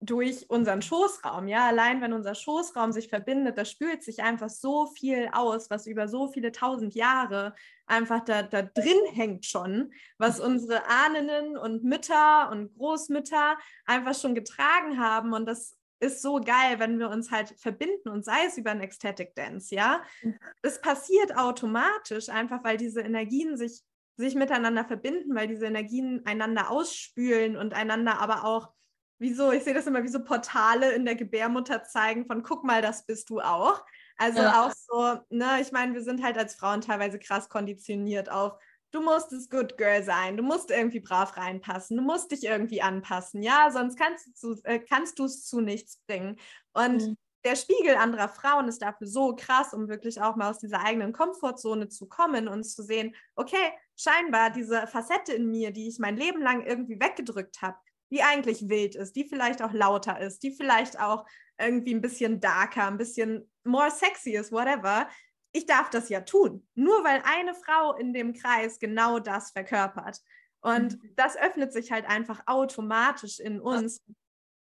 durch 0.00 0.50
unseren 0.50 0.82
Schoßraum, 0.82 1.46
ja, 1.46 1.66
allein 1.68 2.00
wenn 2.00 2.12
unser 2.12 2.34
Schoßraum 2.34 2.90
sich 2.90 3.08
verbindet, 3.08 3.56
da 3.56 3.64
spült 3.64 4.02
sich 4.02 4.22
einfach 4.22 4.48
so 4.48 4.86
viel 4.86 5.28
aus, 5.32 5.70
was 5.70 5.86
über 5.86 6.08
so 6.08 6.26
viele 6.28 6.50
tausend 6.50 6.94
Jahre 6.94 7.54
einfach 7.86 8.24
da, 8.24 8.42
da 8.42 8.62
drin 8.62 8.98
hängt 9.12 9.46
schon, 9.46 9.92
was 10.18 10.38
mhm. 10.38 10.46
unsere 10.46 10.82
Ahnen 10.86 11.56
und 11.56 11.84
Mütter 11.84 12.50
und 12.50 12.74
Großmütter 12.74 13.56
einfach 13.86 14.14
schon 14.14 14.34
getragen 14.34 14.98
haben 15.00 15.32
und 15.32 15.46
das 15.46 15.76
ist 16.02 16.20
so 16.20 16.40
geil, 16.40 16.78
wenn 16.78 16.98
wir 16.98 17.08
uns 17.08 17.30
halt 17.30 17.54
verbinden 17.58 18.08
und 18.08 18.24
sei 18.24 18.46
es 18.46 18.58
über 18.58 18.72
einen 18.72 18.80
Ecstatic 18.80 19.34
Dance, 19.34 19.74
ja. 19.74 20.02
Mhm. 20.22 20.38
Es 20.62 20.80
passiert 20.80 21.36
automatisch, 21.36 22.28
einfach 22.28 22.64
weil 22.64 22.76
diese 22.76 23.00
Energien 23.00 23.56
sich, 23.56 23.82
sich 24.16 24.34
miteinander 24.34 24.84
verbinden, 24.84 25.34
weil 25.34 25.46
diese 25.46 25.66
Energien 25.66 26.22
einander 26.26 26.70
ausspülen 26.70 27.56
und 27.56 27.72
einander 27.74 28.18
aber 28.20 28.44
auch, 28.44 28.72
wieso, 29.18 29.52
ich 29.52 29.62
sehe 29.62 29.74
das 29.74 29.86
immer 29.86 30.02
wie 30.02 30.08
so 30.08 30.24
Portale 30.24 30.92
in 30.92 31.04
der 31.04 31.14
Gebärmutter 31.14 31.84
zeigen 31.84 32.26
von 32.26 32.42
guck 32.42 32.64
mal, 32.64 32.82
das 32.82 33.06
bist 33.06 33.30
du 33.30 33.40
auch. 33.40 33.84
Also 34.16 34.42
ja. 34.42 34.64
auch 34.64 34.72
so, 34.72 35.20
ne, 35.30 35.60
ich 35.60 35.70
meine, 35.70 35.94
wir 35.94 36.02
sind 36.02 36.22
halt 36.22 36.36
als 36.36 36.56
Frauen 36.56 36.80
teilweise 36.80 37.20
krass 37.20 37.48
konditioniert 37.48 38.30
auf 38.30 38.58
du 38.92 39.00
musst 39.00 39.32
das 39.32 39.48
Good 39.48 39.76
Girl 39.76 40.02
sein, 40.02 40.36
du 40.36 40.42
musst 40.42 40.70
irgendwie 40.70 41.00
brav 41.00 41.36
reinpassen, 41.36 41.96
du 41.96 42.02
musst 42.02 42.30
dich 42.30 42.44
irgendwie 42.44 42.82
anpassen, 42.82 43.42
ja, 43.42 43.70
sonst 43.72 43.98
kannst 43.98 44.42
du 44.42 44.54
äh, 44.64 44.78
kannst 44.78 45.18
du 45.18 45.24
es 45.24 45.44
zu 45.44 45.60
nichts 45.60 45.98
bringen. 46.06 46.36
Und 46.74 47.02
mhm. 47.02 47.16
der 47.44 47.56
Spiegel 47.56 47.96
anderer 47.96 48.28
Frauen 48.28 48.68
ist 48.68 48.82
dafür 48.82 49.06
so 49.06 49.34
krass, 49.34 49.72
um 49.72 49.88
wirklich 49.88 50.20
auch 50.20 50.36
mal 50.36 50.50
aus 50.50 50.58
dieser 50.58 50.84
eigenen 50.84 51.12
Komfortzone 51.12 51.88
zu 51.88 52.06
kommen 52.06 52.48
und 52.48 52.64
zu 52.64 52.82
sehen, 52.82 53.14
okay, 53.34 53.72
scheinbar 53.96 54.50
diese 54.50 54.86
Facette 54.86 55.32
in 55.32 55.50
mir, 55.50 55.70
die 55.72 55.88
ich 55.88 55.98
mein 55.98 56.16
Leben 56.16 56.42
lang 56.42 56.64
irgendwie 56.64 57.00
weggedrückt 57.00 57.62
habe, 57.62 57.78
die 58.10 58.22
eigentlich 58.22 58.68
wild 58.68 58.94
ist, 58.94 59.16
die 59.16 59.26
vielleicht 59.26 59.62
auch 59.62 59.72
lauter 59.72 60.20
ist, 60.20 60.42
die 60.42 60.52
vielleicht 60.52 61.00
auch 61.00 61.24
irgendwie 61.58 61.94
ein 61.94 62.02
bisschen 62.02 62.40
darker, 62.40 62.86
ein 62.86 62.98
bisschen 62.98 63.50
more 63.64 63.90
sexy 63.90 64.32
ist, 64.32 64.52
whatever, 64.52 65.08
ich 65.52 65.66
darf 65.66 65.90
das 65.90 66.08
ja 66.08 66.22
tun, 66.22 66.66
nur 66.74 67.04
weil 67.04 67.22
eine 67.24 67.54
Frau 67.54 67.94
in 67.94 68.12
dem 68.12 68.32
Kreis 68.32 68.78
genau 68.78 69.18
das 69.18 69.50
verkörpert. 69.50 70.20
Und 70.60 71.02
mhm. 71.02 71.12
das 71.16 71.36
öffnet 71.36 71.72
sich 71.72 71.92
halt 71.92 72.06
einfach 72.06 72.42
automatisch 72.46 73.40
in 73.40 73.60
uns, 73.60 74.02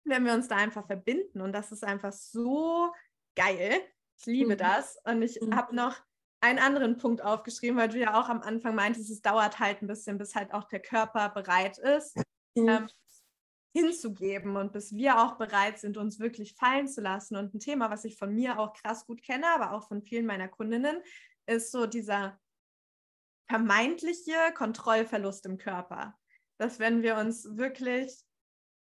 wenn 0.05 0.25
wir 0.25 0.33
uns 0.33 0.49
da 0.49 0.57
einfach 0.57 0.87
verbinden. 0.87 1.41
Und 1.41 1.53
das 1.53 1.71
ist 1.73 1.85
einfach 1.85 2.13
so 2.13 2.93
geil. 3.37 3.81
Ich 4.19 4.27
liebe 4.27 4.55
mhm. 4.55 4.59
das. 4.59 4.99
Und 5.05 5.23
ich 5.23 5.41
mhm. 5.41 5.55
habe 5.55 5.75
noch 5.77 5.97
einen 6.41 6.59
anderen 6.59 6.97
Punkt 6.97 7.23
aufgeschrieben, 7.23 7.79
weil 7.79 7.89
du 7.89 7.99
ja 7.99 8.21
auch 8.21 8.29
am 8.29 8.43
Anfang 8.43 8.75
meintest, 8.75 9.11
es 9.11 9.23
dauert 9.23 9.61
halt 9.61 9.83
ein 9.83 9.87
bisschen, 9.87 10.19
bis 10.19 10.35
halt 10.35 10.53
auch 10.53 10.65
der 10.65 10.81
Körper 10.81 11.29
bereit 11.31 11.79
ist. 11.79 12.17
Mhm. 12.55 12.69
Ähm, 12.69 12.89
hinzugeben 13.75 14.57
und 14.57 14.73
bis 14.73 14.95
wir 14.95 15.21
auch 15.21 15.37
bereit 15.37 15.81
sind, 15.81 15.97
uns 15.97 16.21
wirklich 16.21 16.55
fallen 16.55 16.87
zu 16.87 17.01
lassen. 17.01 17.37
Und 17.37 17.55
ein 17.55 17.61
Thema, 17.61 17.91
was 17.91 18.05
ich 18.05 18.17
von 18.17 18.33
mir 18.33 18.59
auch 18.61 18.73
krass 18.73 19.05
gut 19.05 19.21
kenne, 19.23 19.47
aber 19.49 19.73
auch 19.73 19.89
von 19.89 20.01
vielen 20.01 20.27
meiner 20.27 20.49
Kundinnen, 20.49 21.03
ist 21.47 21.73
so 21.73 21.87
dieser 21.87 22.41
vermeintliche 23.49 24.37
Kontrollverlust 24.55 25.45
im 25.47 25.59
Körper. 25.59 26.17
Dass 26.57 26.79
wenn 26.79 27.03
wir 27.03 27.17
uns 27.17 27.57
wirklich, 27.57 28.17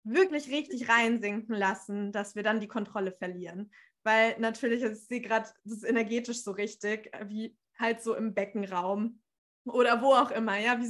wirklich 0.03 0.49
richtig 0.49 0.87
reinsinken 0.87 1.55
lassen, 1.55 2.13
dass 2.13 2.35
wir 2.35 2.43
dann 2.43 2.61
die 2.61 2.69
Kontrolle 2.69 3.11
verlieren. 3.11 3.71
Weil 4.03 4.39
natürlich, 4.39 4.81
ich 4.81 5.05
sehe 5.07 5.19
gerade, 5.19 5.49
das 5.65 5.73
ist 5.73 5.83
energetisch 5.83 6.41
so 6.41 6.51
richtig, 6.51 7.11
wie 7.25 7.57
halt 7.77 8.01
so 8.01 8.15
im 8.15 8.33
Beckenraum 8.33 9.21
oder 9.65 10.01
wo 10.01 10.13
auch 10.13 10.31
immer, 10.31 10.57
ja, 10.57 10.79
wie 10.79 10.87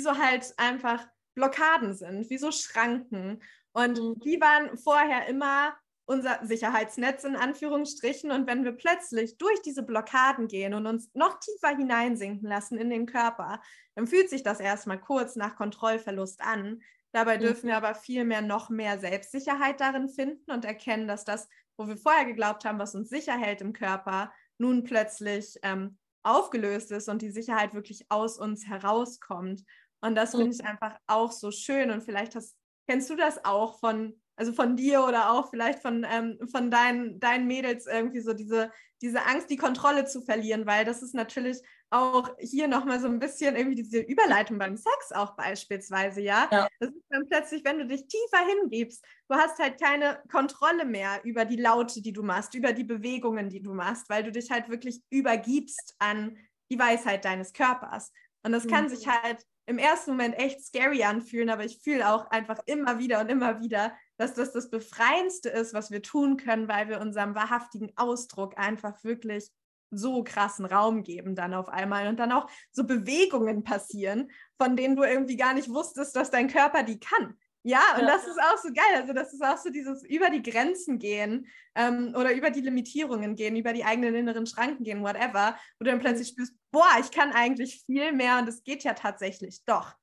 so 0.00 0.18
halt 0.18 0.54
einfach 0.56 1.06
Blockaden 1.38 1.94
sind, 1.94 2.28
wie 2.30 2.38
so 2.38 2.50
Schranken. 2.50 3.40
Und 3.72 4.00
mhm. 4.00 4.18
die 4.20 4.40
waren 4.40 4.76
vorher 4.76 5.26
immer 5.28 5.76
unser 6.04 6.44
Sicherheitsnetz 6.44 7.24
in 7.24 7.36
Anführungsstrichen. 7.36 8.30
Und 8.30 8.46
wenn 8.46 8.64
wir 8.64 8.72
plötzlich 8.72 9.38
durch 9.38 9.60
diese 9.62 9.82
Blockaden 9.82 10.48
gehen 10.48 10.74
und 10.74 10.86
uns 10.86 11.10
noch 11.14 11.38
tiefer 11.38 11.76
hineinsinken 11.76 12.48
lassen 12.48 12.78
in 12.78 12.90
den 12.90 13.06
Körper, 13.06 13.60
dann 13.94 14.06
fühlt 14.06 14.30
sich 14.30 14.42
das 14.42 14.58
erstmal 14.58 14.98
kurz 14.98 15.36
nach 15.36 15.54
Kontrollverlust 15.54 16.40
an. 16.40 16.80
Dabei 17.12 17.36
mhm. 17.36 17.42
dürfen 17.42 17.68
wir 17.68 17.76
aber 17.76 17.94
viel 17.94 18.24
mehr 18.24 18.42
noch 18.42 18.68
mehr 18.70 18.98
Selbstsicherheit 18.98 19.80
darin 19.80 20.08
finden 20.08 20.50
und 20.50 20.64
erkennen, 20.64 21.06
dass 21.06 21.24
das, 21.24 21.48
wo 21.76 21.86
wir 21.86 21.96
vorher 21.96 22.24
geglaubt 22.24 22.64
haben, 22.64 22.78
was 22.78 22.94
uns 22.94 23.10
sicher 23.10 23.38
hält 23.38 23.60
im 23.60 23.72
Körper, 23.72 24.32
nun 24.56 24.84
plötzlich 24.84 25.58
ähm, 25.62 25.98
aufgelöst 26.22 26.90
ist 26.90 27.08
und 27.08 27.22
die 27.22 27.30
Sicherheit 27.30 27.74
wirklich 27.74 28.06
aus 28.08 28.38
uns 28.38 28.66
herauskommt. 28.66 29.62
Und 30.00 30.14
das 30.14 30.32
mhm. 30.32 30.38
finde 30.38 30.56
ich 30.56 30.64
einfach 30.64 30.96
auch 31.06 31.32
so 31.32 31.50
schön. 31.50 31.90
Und 31.90 32.02
vielleicht 32.02 32.34
hast, 32.34 32.56
kennst 32.86 33.10
du 33.10 33.16
das 33.16 33.44
auch 33.44 33.78
von 33.80 34.14
also 34.38 34.52
von 34.52 34.76
dir 34.76 35.02
oder 35.04 35.32
auch 35.32 35.50
vielleicht 35.50 35.80
von, 35.80 36.06
ähm, 36.08 36.38
von 36.50 36.70
deinen, 36.70 37.18
deinen 37.18 37.48
Mädels 37.48 37.86
irgendwie 37.86 38.20
so 38.20 38.32
diese, 38.32 38.70
diese 39.02 39.26
Angst, 39.26 39.50
die 39.50 39.56
Kontrolle 39.56 40.04
zu 40.04 40.22
verlieren, 40.22 40.64
weil 40.64 40.84
das 40.84 41.02
ist 41.02 41.12
natürlich 41.12 41.58
auch 41.90 42.30
hier 42.38 42.68
nochmal 42.68 43.00
so 43.00 43.08
ein 43.08 43.18
bisschen 43.18 43.56
irgendwie 43.56 43.82
diese 43.82 43.98
Überleitung 43.98 44.58
beim 44.58 44.76
Sex 44.76 45.10
auch 45.12 45.34
beispielsweise, 45.34 46.20
ja? 46.20 46.48
ja? 46.52 46.68
Das 46.78 46.90
ist 46.90 47.04
dann 47.08 47.28
plötzlich, 47.28 47.64
wenn 47.64 47.78
du 47.78 47.86
dich 47.86 48.06
tiefer 48.06 48.46
hingibst, 48.46 49.04
du 49.28 49.36
hast 49.36 49.58
halt 49.58 49.80
keine 49.80 50.22
Kontrolle 50.30 50.84
mehr 50.84 51.20
über 51.24 51.44
die 51.44 51.60
Laute, 51.60 52.00
die 52.00 52.12
du 52.12 52.22
machst, 52.22 52.54
über 52.54 52.72
die 52.72 52.84
Bewegungen, 52.84 53.48
die 53.48 53.62
du 53.62 53.74
machst, 53.74 54.08
weil 54.08 54.22
du 54.22 54.30
dich 54.30 54.52
halt 54.52 54.68
wirklich 54.68 55.02
übergibst 55.10 55.96
an 55.98 56.36
die 56.70 56.78
Weisheit 56.78 57.24
deines 57.24 57.52
Körpers. 57.52 58.12
Und 58.44 58.52
das 58.52 58.66
mhm. 58.66 58.70
kann 58.70 58.88
sich 58.88 59.08
halt 59.08 59.42
im 59.68 59.76
ersten 59.76 60.12
Moment 60.12 60.34
echt 60.38 60.64
scary 60.64 61.02
anfühlen, 61.04 61.50
aber 61.50 61.62
ich 61.62 61.80
fühle 61.82 62.10
auch 62.10 62.30
einfach 62.30 62.58
immer 62.64 62.98
wieder 62.98 63.20
und 63.20 63.30
immer 63.30 63.60
wieder, 63.60 63.92
dass 64.16 64.32
das 64.32 64.50
das 64.52 64.70
Befreiendste 64.70 65.50
ist, 65.50 65.74
was 65.74 65.90
wir 65.90 66.00
tun 66.00 66.38
können, 66.38 66.68
weil 66.68 66.88
wir 66.88 67.00
unserem 67.00 67.34
wahrhaftigen 67.34 67.92
Ausdruck 67.96 68.56
einfach 68.56 69.04
wirklich 69.04 69.50
so 69.90 70.24
krassen 70.24 70.64
Raum 70.64 71.02
geben 71.02 71.34
dann 71.34 71.52
auf 71.52 71.68
einmal 71.68 72.08
und 72.08 72.18
dann 72.18 72.32
auch 72.32 72.48
so 72.72 72.84
Bewegungen 72.84 73.62
passieren, 73.62 74.30
von 74.56 74.74
denen 74.74 74.96
du 74.96 75.02
irgendwie 75.02 75.36
gar 75.36 75.52
nicht 75.52 75.68
wusstest, 75.68 76.16
dass 76.16 76.30
dein 76.30 76.48
Körper 76.48 76.82
die 76.82 76.98
kann. 76.98 77.36
Ja, 77.64 77.80
und 77.96 78.02
ja. 78.02 78.06
das 78.06 78.26
ist 78.26 78.40
auch 78.40 78.56
so 78.56 78.68
geil. 78.72 78.94
Also, 78.94 79.12
das 79.12 79.32
ist 79.32 79.42
auch 79.42 79.58
so 79.58 79.70
dieses 79.70 80.04
über 80.04 80.30
die 80.30 80.42
Grenzen 80.42 80.98
gehen 80.98 81.46
ähm, 81.74 82.14
oder 82.16 82.32
über 82.32 82.50
die 82.50 82.60
Limitierungen 82.60 83.34
gehen, 83.34 83.56
über 83.56 83.72
die 83.72 83.84
eigenen 83.84 84.14
inneren 84.14 84.46
Schranken 84.46 84.84
gehen, 84.84 85.02
whatever, 85.02 85.58
wo 85.78 85.84
du 85.84 85.90
dann 85.90 86.00
plötzlich 86.00 86.28
spürst, 86.28 86.54
boah, 86.70 86.88
ich 87.00 87.10
kann 87.10 87.32
eigentlich 87.32 87.82
viel 87.84 88.12
mehr 88.12 88.38
und 88.38 88.48
es 88.48 88.62
geht 88.62 88.84
ja 88.84 88.94
tatsächlich 88.94 89.64
doch. 89.64 89.94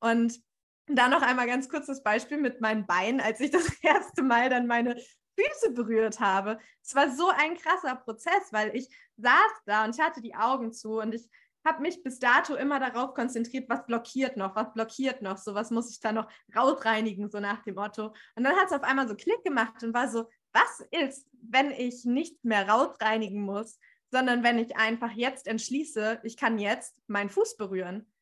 Und 0.00 0.40
dann 0.86 1.10
noch 1.10 1.22
einmal 1.22 1.46
ganz 1.46 1.68
kurz 1.68 1.86
das 1.86 2.02
Beispiel 2.02 2.38
mit 2.38 2.60
meinem 2.60 2.86
Bein, 2.86 3.20
als 3.20 3.40
ich 3.40 3.50
das 3.50 3.66
erste 3.82 4.22
Mal 4.22 4.48
dann 4.48 4.66
meine 4.66 4.96
Füße 5.38 5.72
berührt 5.72 6.20
habe. 6.20 6.58
Es 6.82 6.94
war 6.94 7.10
so 7.10 7.28
ein 7.28 7.56
krasser 7.56 7.96
Prozess, 7.96 8.52
weil 8.52 8.74
ich 8.76 8.88
saß 9.16 9.52
da 9.66 9.84
und 9.84 9.94
ich 9.94 10.02
hatte 10.02 10.20
die 10.20 10.34
Augen 10.34 10.72
zu 10.72 10.98
und 10.98 11.14
ich 11.14 11.28
habe 11.64 11.82
mich 11.82 12.02
bis 12.02 12.18
dato 12.18 12.54
immer 12.54 12.80
darauf 12.80 13.14
konzentriert, 13.14 13.68
was 13.68 13.86
blockiert 13.86 14.36
noch, 14.36 14.56
was 14.56 14.72
blockiert 14.72 15.22
noch, 15.22 15.36
so 15.38 15.54
was 15.54 15.70
muss 15.70 15.90
ich 15.90 16.00
da 16.00 16.12
noch 16.12 16.28
rausreinigen, 16.54 17.30
so 17.30 17.40
nach 17.40 17.62
dem 17.62 17.76
Motto. 17.76 18.14
Und 18.34 18.44
dann 18.44 18.56
hat 18.56 18.66
es 18.66 18.72
auf 18.72 18.82
einmal 18.82 19.08
so 19.08 19.14
Klick 19.14 19.44
gemacht 19.44 19.82
und 19.82 19.94
war 19.94 20.08
so, 20.08 20.28
was 20.52 20.80
ist, 20.90 21.28
wenn 21.32 21.70
ich 21.70 22.04
nicht 22.04 22.44
mehr 22.44 22.68
rausreinigen 22.68 23.40
muss, 23.40 23.78
sondern 24.10 24.42
wenn 24.42 24.58
ich 24.58 24.76
einfach 24.76 25.12
jetzt 25.12 25.46
entschließe, 25.46 26.20
ich 26.22 26.36
kann 26.36 26.58
jetzt 26.58 26.94
meinen 27.06 27.30
Fuß 27.30 27.56
berühren. 27.56 28.12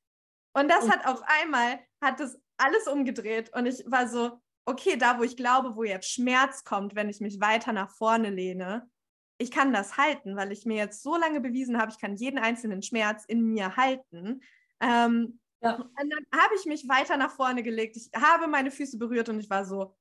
Und 0.53 0.71
das 0.71 0.89
hat 0.89 1.07
auf 1.07 1.23
einmal, 1.43 1.81
hat 2.01 2.21
es 2.21 2.41
alles 2.57 2.87
umgedreht 2.87 3.53
und 3.55 3.67
ich 3.67 3.85
war 3.87 4.09
so, 4.09 4.41
okay, 4.65 4.97
da 4.97 5.19
wo 5.19 5.23
ich 5.23 5.37
glaube, 5.37 5.75
wo 5.77 5.83
jetzt 5.83 6.11
Schmerz 6.11 6.65
kommt, 6.65 6.95
wenn 6.95 7.09
ich 7.09 7.21
mich 7.21 7.41
weiter 7.41 7.73
nach 7.73 7.91
vorne 7.91 8.31
lehne, 8.31 8.89
ich 9.41 9.51
kann 9.51 9.73
das 9.73 9.97
halten, 9.97 10.37
weil 10.37 10.53
ich 10.53 10.67
mir 10.67 10.77
jetzt 10.77 11.03
so 11.03 11.17
lange 11.17 11.41
bewiesen 11.41 11.79
habe, 11.79 11.91
ich 11.91 11.99
kann 11.99 12.17
jeden 12.17 12.39
einzelnen 12.39 12.83
Schmerz 12.83 13.25
in 13.25 13.43
mir 13.43 13.77
halten. 13.77 14.43
Ähm, 14.81 15.41
ja. 15.63 15.75
Und 15.77 15.91
dann 15.97 16.41
habe 16.41 16.55
ich 16.59 16.67
mich 16.67 16.89
weiter 16.89 17.17
nach 17.17 17.33
vorne 17.33 17.63
gelegt. 17.63 17.97
Ich 17.97 18.11
habe 18.15 18.47
meine 18.47 18.71
Füße 18.71 18.99
berührt 18.99 19.29
und 19.29 19.41
ich 19.41 19.51
war 19.51 19.65
so 19.65 19.97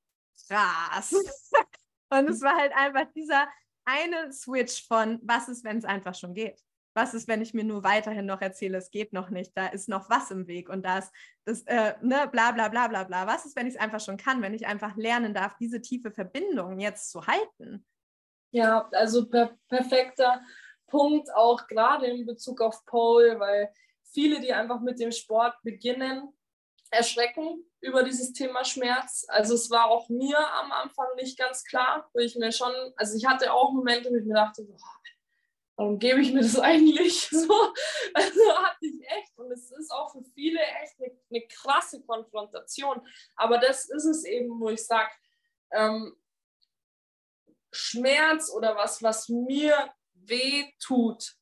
krass. 0.48 1.12
und 2.10 2.28
es 2.28 2.40
war 2.40 2.56
halt 2.56 2.72
einfach 2.74 3.06
dieser 3.14 3.48
eine 3.84 4.32
Switch 4.32 4.86
von, 4.86 5.18
was 5.22 5.48
ist, 5.48 5.64
wenn 5.64 5.78
es 5.78 5.84
einfach 5.84 6.14
schon 6.14 6.34
geht? 6.34 6.62
was 6.94 7.14
ist, 7.14 7.28
wenn 7.28 7.42
ich 7.42 7.54
mir 7.54 7.64
nur 7.64 7.84
weiterhin 7.84 8.26
noch 8.26 8.40
erzähle, 8.40 8.78
es 8.78 8.90
geht 8.90 9.12
noch 9.12 9.30
nicht, 9.30 9.56
da 9.56 9.68
ist 9.68 9.88
noch 9.88 10.10
was 10.10 10.30
im 10.30 10.46
Weg 10.46 10.68
und 10.68 10.84
da 10.84 10.98
ist 10.98 11.12
das, 11.44 11.62
äh, 11.62 11.94
ne, 12.02 12.28
bla 12.30 12.50
bla 12.52 12.68
bla 12.68 12.88
bla 12.88 13.04
bla. 13.04 13.26
Was 13.26 13.46
ist, 13.46 13.56
wenn 13.56 13.66
ich 13.66 13.74
es 13.74 13.80
einfach 13.80 14.00
schon 14.00 14.16
kann, 14.16 14.42
wenn 14.42 14.54
ich 14.54 14.66
einfach 14.66 14.96
lernen 14.96 15.34
darf, 15.34 15.56
diese 15.56 15.80
tiefe 15.80 16.10
Verbindung 16.10 16.80
jetzt 16.80 17.10
zu 17.10 17.26
halten? 17.26 17.86
Ja, 18.50 18.88
also 18.92 19.28
per 19.28 19.56
perfekter 19.68 20.42
Punkt 20.88 21.32
auch 21.34 21.66
gerade 21.68 22.06
in 22.06 22.26
Bezug 22.26 22.60
auf 22.60 22.84
Pole, 22.84 23.38
weil 23.38 23.72
viele, 24.12 24.40
die 24.40 24.52
einfach 24.52 24.80
mit 24.80 24.98
dem 24.98 25.12
Sport 25.12 25.54
beginnen, 25.62 26.36
erschrecken 26.90 27.64
über 27.80 28.02
dieses 28.02 28.32
Thema 28.32 28.64
Schmerz. 28.64 29.24
Also 29.28 29.54
es 29.54 29.70
war 29.70 29.86
auch 29.86 30.08
mir 30.08 30.38
am 30.54 30.72
Anfang 30.72 31.06
nicht 31.16 31.38
ganz 31.38 31.64
klar, 31.64 32.10
wo 32.12 32.18
ich 32.18 32.34
mir 32.36 32.50
schon, 32.50 32.72
also 32.96 33.16
ich 33.16 33.26
hatte 33.26 33.52
auch 33.52 33.72
Momente, 33.72 34.10
wo 34.10 34.16
ich 34.16 34.24
mir 34.24 34.34
dachte, 34.34 34.64
boah, 34.64 35.00
warum 35.80 35.98
gebe 35.98 36.20
ich 36.20 36.32
mir 36.32 36.42
das 36.42 36.58
eigentlich 36.60 37.28
so? 37.30 37.54
Also 38.12 38.40
hatte 38.58 38.86
ich 38.86 39.00
echt. 39.00 39.38
Und 39.38 39.50
es 39.50 39.70
ist 39.70 39.90
auch 39.90 40.12
für 40.12 40.22
viele 40.34 40.60
echt 40.60 41.00
eine, 41.00 41.12
eine 41.30 41.46
krasse 41.46 42.02
Konfrontation. 42.02 43.00
Aber 43.36 43.58
das 43.58 43.88
ist 43.88 44.04
es 44.04 44.24
eben, 44.24 44.60
wo 44.60 44.68
ich 44.68 44.84
sage, 44.84 45.10
ähm, 45.72 46.14
Schmerz 47.72 48.50
oder 48.50 48.76
was, 48.76 49.02
was 49.02 49.28
mir 49.28 49.92
weh 50.14 50.64
tut, 50.78 51.34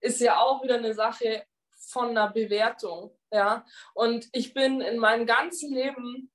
ist 0.00 0.20
ja 0.20 0.40
auch 0.40 0.62
wieder 0.62 0.76
eine 0.76 0.94
Sache 0.94 1.44
von 1.88 2.10
einer 2.10 2.30
Bewertung. 2.30 3.16
Ja? 3.30 3.64
Und 3.94 4.28
ich 4.32 4.54
bin 4.54 4.80
in 4.80 4.98
meinem 4.98 5.26
ganzen 5.26 5.72
Leben, 5.72 6.30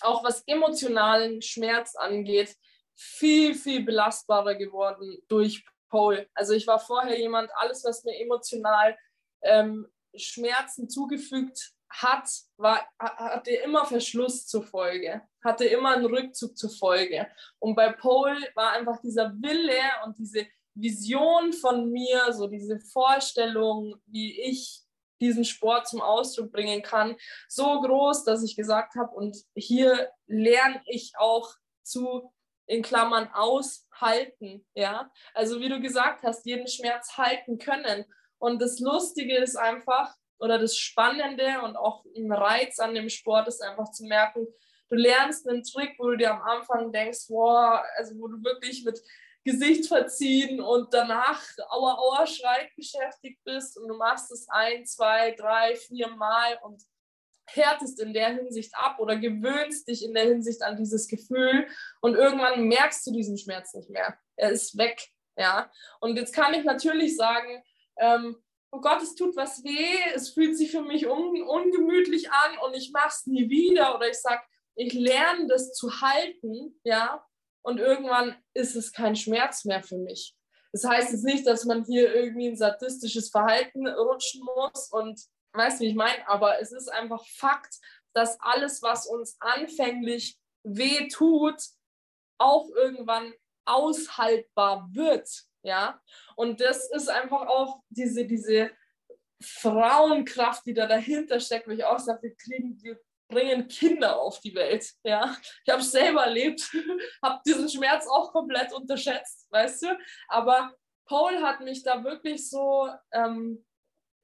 auch 0.00 0.24
was 0.24 0.42
emotionalen 0.46 1.42
Schmerz 1.42 1.96
angeht, 1.96 2.56
viel, 2.94 3.54
viel 3.54 3.84
belastbarer 3.84 4.54
geworden 4.54 5.18
durch 5.28 5.64
Pole. 5.88 6.28
Also 6.34 6.52
ich 6.54 6.66
war 6.66 6.78
vorher 6.78 7.18
jemand, 7.18 7.50
alles, 7.54 7.84
was 7.84 8.04
mir 8.04 8.18
emotional 8.20 8.96
ähm, 9.42 9.88
Schmerzen 10.14 10.88
zugefügt 10.88 11.72
hat, 11.90 12.28
war, 12.56 12.86
hatte 12.98 13.50
immer 13.50 13.84
Verschluss 13.84 14.46
zur 14.46 14.62
Folge, 14.62 15.22
hatte 15.42 15.64
immer 15.64 15.90
einen 15.90 16.06
Rückzug 16.06 16.56
zur 16.56 16.70
Folge. 16.70 17.26
Und 17.58 17.74
bei 17.74 17.92
Pole 17.92 18.38
war 18.54 18.72
einfach 18.72 19.00
dieser 19.00 19.32
Wille 19.42 19.82
und 20.04 20.18
diese 20.18 20.46
Vision 20.74 21.52
von 21.52 21.90
mir, 21.90 22.32
so 22.32 22.46
diese 22.46 22.78
Vorstellung, 22.80 24.00
wie 24.06 24.40
ich 24.40 24.82
diesen 25.20 25.44
Sport 25.44 25.88
zum 25.88 26.00
Ausdruck 26.00 26.52
bringen 26.52 26.82
kann, 26.82 27.16
so 27.48 27.80
groß, 27.80 28.24
dass 28.24 28.42
ich 28.42 28.56
gesagt 28.56 28.94
habe, 28.94 29.14
und 29.14 29.36
hier 29.54 30.10
lerne 30.26 30.80
ich 30.86 31.12
auch 31.18 31.52
zu 31.82 32.32
in 32.66 32.82
Klammern 32.82 33.28
aushalten, 33.32 34.64
ja. 34.74 35.10
Also 35.34 35.60
wie 35.60 35.68
du 35.68 35.80
gesagt 35.80 36.22
hast, 36.22 36.46
jeden 36.46 36.68
Schmerz 36.68 37.18
halten 37.18 37.58
können. 37.58 38.04
Und 38.38 38.62
das 38.62 38.78
Lustige 38.78 39.36
ist 39.36 39.56
einfach, 39.56 40.14
oder 40.40 40.58
das 40.58 40.76
Spannende 40.76 41.60
und 41.62 41.76
auch 41.76 42.04
ein 42.16 42.32
Reiz 42.32 42.78
an 42.78 42.94
dem 42.94 43.08
Sport 43.08 43.48
ist 43.48 43.62
einfach 43.62 43.90
zu 43.90 44.04
merken, 44.04 44.46
du 44.88 44.96
lernst 44.96 45.48
einen 45.48 45.62
Trick, 45.62 45.94
wo 45.98 46.08
du 46.08 46.16
dir 46.16 46.32
am 46.32 46.42
Anfang 46.42 46.92
denkst, 46.92 47.26
wow, 47.28 47.80
also 47.96 48.18
wo 48.18 48.28
du 48.28 48.42
wirklich 48.42 48.84
mit 48.84 49.00
Gesicht 49.44 49.86
verziehen 49.86 50.60
und 50.60 50.92
danach 50.92 51.42
Aua, 51.70 51.94
Aua, 51.94 52.26
Schreit 52.26 52.74
beschäftigt 52.76 53.42
bist 53.44 53.78
und 53.78 53.88
du 53.88 53.96
machst 53.96 54.30
es 54.32 54.48
ein, 54.50 54.84
zwei, 54.84 55.32
drei, 55.32 55.76
vier 55.76 56.08
Mal 56.08 56.58
und 56.62 56.82
härtest 57.46 58.00
in 58.00 58.12
der 58.12 58.34
Hinsicht 58.34 58.72
ab 58.76 58.98
oder 58.98 59.16
gewöhnst 59.16 59.88
dich 59.88 60.04
in 60.04 60.14
der 60.14 60.24
Hinsicht 60.24 60.62
an 60.62 60.76
dieses 60.76 61.08
Gefühl 61.08 61.66
und 62.00 62.14
irgendwann 62.14 62.64
merkst 62.64 63.06
du 63.06 63.12
diesen 63.12 63.38
Schmerz 63.38 63.74
nicht 63.74 63.90
mehr. 63.90 64.16
Er 64.36 64.50
ist 64.50 64.76
weg. 64.76 65.08
Ja, 65.36 65.70
und 66.00 66.16
jetzt 66.16 66.34
kann 66.34 66.52
ich 66.54 66.64
natürlich 66.64 67.16
sagen, 67.16 67.62
ähm, 67.96 68.36
oh 68.72 68.80
Gott, 68.80 69.02
es 69.02 69.14
tut 69.14 69.36
was 69.36 69.64
weh, 69.64 69.98
es 70.14 70.30
fühlt 70.30 70.56
sich 70.56 70.70
für 70.70 70.82
mich 70.82 71.06
un 71.06 71.42
ungemütlich 71.42 72.30
an 72.30 72.58
und 72.64 72.74
ich 72.74 72.92
mache 72.92 73.08
es 73.08 73.26
nie 73.26 73.48
wieder 73.48 73.94
oder 73.96 74.08
ich 74.08 74.18
sage, 74.20 74.42
ich 74.76 74.92
lerne 74.92 75.46
das 75.46 75.72
zu 75.72 76.00
halten, 76.00 76.80
ja, 76.84 77.24
und 77.62 77.78
irgendwann 77.78 78.36
ist 78.54 78.76
es 78.76 78.92
kein 78.92 79.16
Schmerz 79.16 79.64
mehr 79.64 79.82
für 79.82 79.98
mich. 79.98 80.34
Das 80.72 80.84
heißt 80.84 81.12
jetzt 81.12 81.24
nicht, 81.24 81.46
dass 81.46 81.64
man 81.64 81.84
hier 81.84 82.14
irgendwie 82.14 82.48
ein 82.48 82.56
sadistisches 82.56 83.30
Verhalten 83.30 83.86
rutschen 83.88 84.42
muss 84.44 84.88
und 84.90 85.20
weißt 85.52 85.80
wie 85.80 85.88
ich 85.88 85.94
meine? 85.94 86.26
Aber 86.28 86.60
es 86.60 86.72
ist 86.72 86.88
einfach 86.88 87.24
Fakt, 87.26 87.74
dass 88.12 88.40
alles, 88.40 88.82
was 88.82 89.06
uns 89.06 89.36
anfänglich 89.40 90.38
weh 90.62 91.08
tut, 91.08 91.60
auch 92.38 92.68
irgendwann 92.70 93.32
aushaltbar 93.64 94.88
wird. 94.92 95.28
Ja, 95.62 96.00
und 96.36 96.60
das 96.60 96.90
ist 96.90 97.08
einfach 97.08 97.46
auch 97.46 97.82
diese, 97.90 98.26
diese 98.26 98.70
Frauenkraft, 99.42 100.66
die 100.66 100.74
da 100.74 100.86
dahinter 100.86 101.40
steckt, 101.40 101.66
wo 101.66 101.72
ich 101.72 101.84
auch 101.84 101.98
sage, 101.98 102.22
wir 102.22 102.36
kriegen, 102.36 102.82
wir 102.82 102.98
bringen 103.28 103.68
Kinder 103.68 104.18
auf 104.20 104.40
die 104.40 104.54
Welt. 104.54 104.90
Ja, 105.02 105.36
ich 105.64 105.72
habe 105.72 105.82
es 105.82 105.90
selber 105.90 106.24
erlebt, 106.24 106.60
habe 107.22 107.40
diesen 107.46 107.68
Schmerz 107.68 108.06
auch 108.06 108.32
komplett 108.32 108.72
unterschätzt, 108.72 109.46
weißt 109.50 109.82
du. 109.82 109.98
Aber 110.28 110.74
Paul 111.06 111.40
hat 111.42 111.60
mich 111.60 111.82
da 111.82 112.04
wirklich 112.04 112.48
so, 112.48 112.88
ähm, 113.12 113.64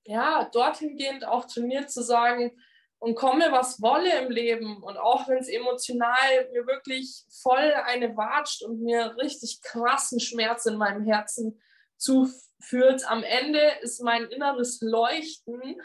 ja, 0.05 0.49
dorthin 0.53 0.97
gehend 0.97 1.25
auch 1.25 1.47
trainiert 1.47 1.91
zu 1.91 2.03
sagen, 2.03 2.57
und 2.99 3.15
komme, 3.15 3.53
was 3.53 3.81
wolle 3.81 4.19
im 4.21 4.31
Leben. 4.31 4.83
Und 4.83 4.97
auch 4.97 5.29
wenn 5.29 5.39
es 5.39 5.49
emotional 5.49 6.49
mir 6.53 6.67
wirklich 6.67 7.25
voll 7.43 7.73
eine 7.85 8.17
watscht 8.17 8.63
und 8.63 8.83
mir 8.83 9.17
richtig 9.17 9.61
krassen 9.63 10.21
Schmerz 10.21 10.67
in 10.67 10.77
meinem 10.77 11.05
Herzen 11.05 11.61
zuführt, 11.97 13.09
am 13.09 13.23
Ende 13.23 13.61
ist 13.81 14.03
mein 14.03 14.25
inneres 14.25 14.81
Leuchten 14.81 15.81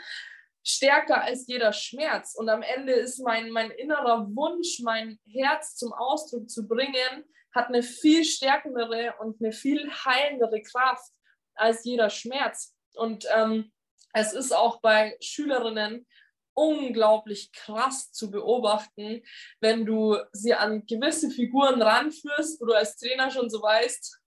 stärker 0.64 1.24
als 1.24 1.48
jeder 1.48 1.74
Schmerz. 1.74 2.36
Und 2.36 2.50
am 2.50 2.62
Ende 2.62 2.94
ist 2.94 3.20
mein, 3.20 3.50
mein 3.50 3.72
innerer 3.72 4.28
Wunsch, 4.36 4.80
mein 4.84 5.20
Herz 5.28 5.76
zum 5.76 5.92
Ausdruck 5.94 6.50
zu 6.50 6.68
bringen, 6.68 7.26
hat 7.54 7.68
eine 7.68 7.84
viel 7.84 8.24
stärkere 8.24 9.16
und 9.20 9.42
eine 9.42 9.52
viel 9.52 9.90
heilendere 9.92 10.62
Kraft 10.62 11.12
als 11.56 11.84
jeder 11.84 12.10
Schmerz. 12.10 12.76
Und 12.96 13.26
ähm, 13.36 13.72
es 14.14 14.34
ist 14.34 14.54
auch 14.54 14.82
bei 14.82 15.18
Schülerinnen 15.22 16.06
unglaublich 16.54 17.52
krass 17.52 18.12
zu 18.12 18.32
beobachten, 18.32 19.24
wenn 19.60 19.86
du 19.86 20.18
sie 20.32 20.54
an 20.54 20.86
gewisse 20.86 21.30
Figuren 21.30 21.82
ranführst, 21.82 22.62
wo 22.62 22.66
du 22.66 22.74
als 22.74 22.98
Trainer 22.98 23.32
schon 23.32 23.50
so 23.50 23.62
weißt, 23.62 24.20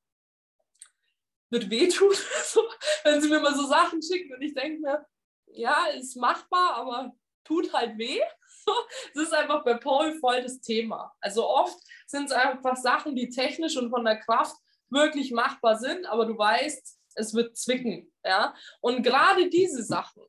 wird 1.50 1.70
wehtun, 1.70 2.10
wenn 3.04 3.20
sie 3.20 3.28
mir 3.28 3.40
mal 3.40 3.54
so 3.54 3.66
Sachen 3.66 4.02
schicken 4.02 4.34
und 4.34 4.42
ich 4.42 4.54
denke 4.54 4.80
mir, 4.80 5.06
ja, 5.46 5.86
ist 5.86 6.16
machbar, 6.16 6.74
aber 6.74 7.12
tut 7.44 7.72
halt 7.72 7.96
weh. 7.98 8.20
Es 9.14 9.20
ist 9.20 9.34
einfach 9.34 9.62
bei 9.62 9.74
Paul 9.74 10.18
voll 10.20 10.42
das 10.42 10.58
Thema. 10.60 11.14
Also 11.20 11.46
oft 11.46 11.78
sind 12.06 12.26
es 12.26 12.32
einfach 12.32 12.76
Sachen, 12.76 13.14
die 13.14 13.28
technisch 13.28 13.76
und 13.76 13.90
von 13.90 14.04
der 14.04 14.18
Kraft 14.18 14.56
wirklich 14.88 15.32
machbar 15.32 15.76
sind, 15.76 16.06
aber 16.06 16.24
du 16.24 16.36
weißt, 16.36 16.98
es 17.16 17.34
wird 17.34 17.56
zwicken. 17.56 18.10
Ja? 18.24 18.54
Und 18.80 19.02
gerade 19.02 19.50
diese 19.50 19.82
Sachen, 19.82 20.22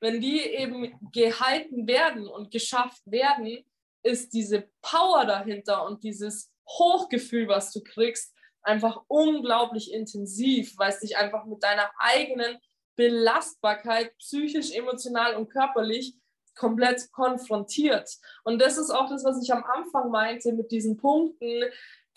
wenn 0.00 0.20
die 0.20 0.40
eben 0.40 0.98
gehalten 1.12 1.86
werden 1.86 2.26
und 2.26 2.50
geschafft 2.50 3.02
werden, 3.04 3.64
ist 4.02 4.32
diese 4.32 4.68
Power 4.80 5.26
dahinter 5.26 5.84
und 5.84 6.02
dieses 6.02 6.50
Hochgefühl, 6.66 7.48
was 7.48 7.72
du 7.72 7.82
kriegst, 7.82 8.34
einfach 8.62 9.02
unglaublich 9.08 9.92
intensiv, 9.92 10.76
weil 10.78 10.90
es 10.90 11.00
dich 11.00 11.16
einfach 11.16 11.44
mit 11.44 11.62
deiner 11.62 11.90
eigenen 11.98 12.58
Belastbarkeit 12.96 14.16
psychisch, 14.18 14.72
emotional 14.72 15.36
und 15.36 15.48
körperlich 15.50 16.14
komplett 16.54 17.10
konfrontiert. 17.12 18.10
Und 18.44 18.60
das 18.60 18.76
ist 18.76 18.90
auch 18.90 19.08
das, 19.08 19.24
was 19.24 19.42
ich 19.42 19.52
am 19.52 19.64
Anfang 19.64 20.10
meinte 20.10 20.52
mit 20.52 20.70
diesen 20.70 20.96
Punkten, 20.96 21.64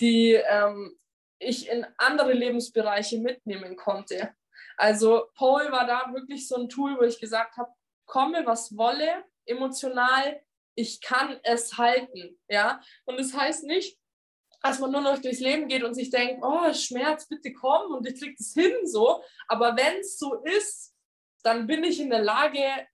die 0.02 0.34
ähm, 0.34 0.98
ich 1.40 1.70
in 1.70 1.86
andere 1.98 2.34
Lebensbereiche 2.34 3.20
mitnehmen 3.20 3.76
konnte. 3.76 4.34
Also 4.78 5.28
Paul 5.36 5.72
war 5.72 5.86
da 5.86 6.14
wirklich 6.14 6.48
so 6.48 6.56
ein 6.56 6.70
Tool, 6.70 6.98
wo 6.98 7.04
ich 7.04 7.20
gesagt 7.20 7.58
habe, 7.58 7.72
komme, 8.06 8.46
was 8.46 8.78
wolle, 8.78 9.26
emotional, 9.46 10.42
ich 10.76 11.02
kann 11.02 11.40
es 11.44 11.78
halten. 11.78 12.40
Ja? 12.48 12.82
Und 13.06 13.20
das 13.20 13.34
heißt 13.34 13.64
nicht, 13.66 13.98
dass 14.62 14.80
man 14.80 14.92
nur 14.92 15.02
noch 15.02 15.20
durchs 15.20 15.40
Leben 15.40 15.68
geht 15.68 15.84
und 15.84 15.94
sich 15.94 16.10
denkt, 16.10 16.42
oh, 16.44 16.74
Schmerz, 16.74 17.28
bitte 17.28 17.54
komm 17.54 17.94
und 17.94 18.08
ich 18.08 18.20
krieg 18.20 18.38
das 18.38 18.54
hin 18.54 18.74
so. 18.86 19.22
Aber 19.48 19.76
wenn 19.76 20.00
es 20.00 20.18
so 20.18 20.36
ist, 20.44 20.96
dann 21.44 21.68
bin 21.68 21.84
ich 21.84 22.00
in 22.00 22.10
der 22.10 22.22
Lage, 22.22 22.88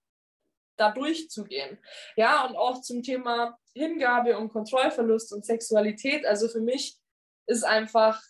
da 0.79 0.91
durchzugehen. 0.91 1.77
Ja, 2.15 2.45
und 2.45 2.55
auch 2.55 2.81
zum 2.81 3.03
Thema 3.03 3.59
Hingabe 3.73 4.37
und 4.37 4.49
Kontrollverlust 4.49 5.33
und 5.33 5.45
Sexualität. 5.45 6.25
Also 6.25 6.47
für 6.47 6.61
mich 6.61 6.97
ist 7.47 7.63
einfach 7.63 8.21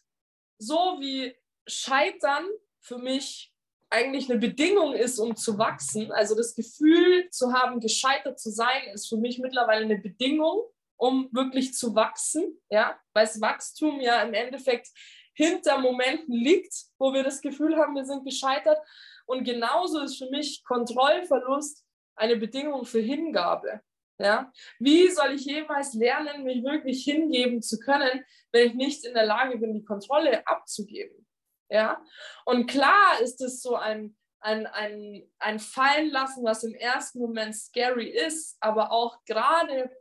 so 0.57 0.97
wie 0.99 1.35
Scheitern 1.67 2.45
für 2.82 2.97
mich 2.97 3.53
eigentlich 3.89 4.30
eine 4.30 4.39
Bedingung 4.39 4.93
ist, 4.93 5.19
um 5.19 5.36
zu 5.36 5.57
wachsen. 5.57 6.11
Also 6.11 6.36
das 6.36 6.55
Gefühl 6.55 7.30
zu 7.32 7.53
haben, 7.53 7.80
gescheitert 7.80 8.39
zu 8.39 8.51
sein, 8.51 8.84
ist 8.93 9.09
für 9.09 9.17
mich 9.17 9.39
mittlerweile 9.39 9.86
eine 9.86 9.97
Bedingung, 9.97 10.63
um 10.97 11.30
wirklich 11.32 11.73
zu 11.73 11.95
wachsen. 11.95 12.59
Ja, 12.69 12.99
weil 13.13 13.25
das 13.25 13.41
Wachstum 13.41 13.99
ja 13.99 14.21
im 14.21 14.34
Endeffekt 14.34 14.89
hinter 15.34 15.80
Momenten 15.80 16.34
liegt, 16.34 16.73
wo 16.97 17.13
wir 17.13 17.23
das 17.23 17.41
Gefühl 17.41 17.77
haben, 17.77 17.95
wir 17.95 18.05
sind 18.05 18.25
gescheitert. 18.25 18.77
Und 19.25 19.43
genauso 19.43 20.01
ist 20.01 20.17
für 20.17 20.30
mich 20.30 20.63
Kontrollverlust 20.63 21.86
eine 22.15 22.36
Bedingung 22.36 22.86
für 22.86 22.99
Hingabe. 22.99 23.82
Ja? 24.19 24.51
Wie 24.80 25.07
soll 25.09 25.34
ich 25.34 25.45
jemals 25.45 25.93
lernen, 25.93 26.43
mich 26.43 26.63
wirklich 26.63 27.03
hingeben 27.03 27.61
zu 27.61 27.80
können, 27.80 28.23
wenn 28.51 28.67
ich 28.67 28.73
nicht 28.73 29.05
in 29.05 29.13
der 29.13 29.25
Lage 29.25 29.57
bin, 29.57 29.73
die 29.73 29.86
Kontrolle 29.86 30.45
abzugeben? 30.45 31.25
Ja? 31.70 32.03
Und 32.45 32.67
klar 32.67 33.20
ist 33.22 33.41
es 33.41 33.61
so 33.61 33.76
ein, 33.76 34.15
ein, 34.39 34.67
ein, 34.67 35.24
ein 35.39 35.59
Fallenlassen, 35.59 36.43
was 36.43 36.63
im 36.63 36.74
ersten 36.74 37.20
Moment 37.20 37.55
scary 37.55 38.09
ist, 38.09 38.57
aber 38.59 38.91
auch 38.91 39.24
gerade 39.26 39.91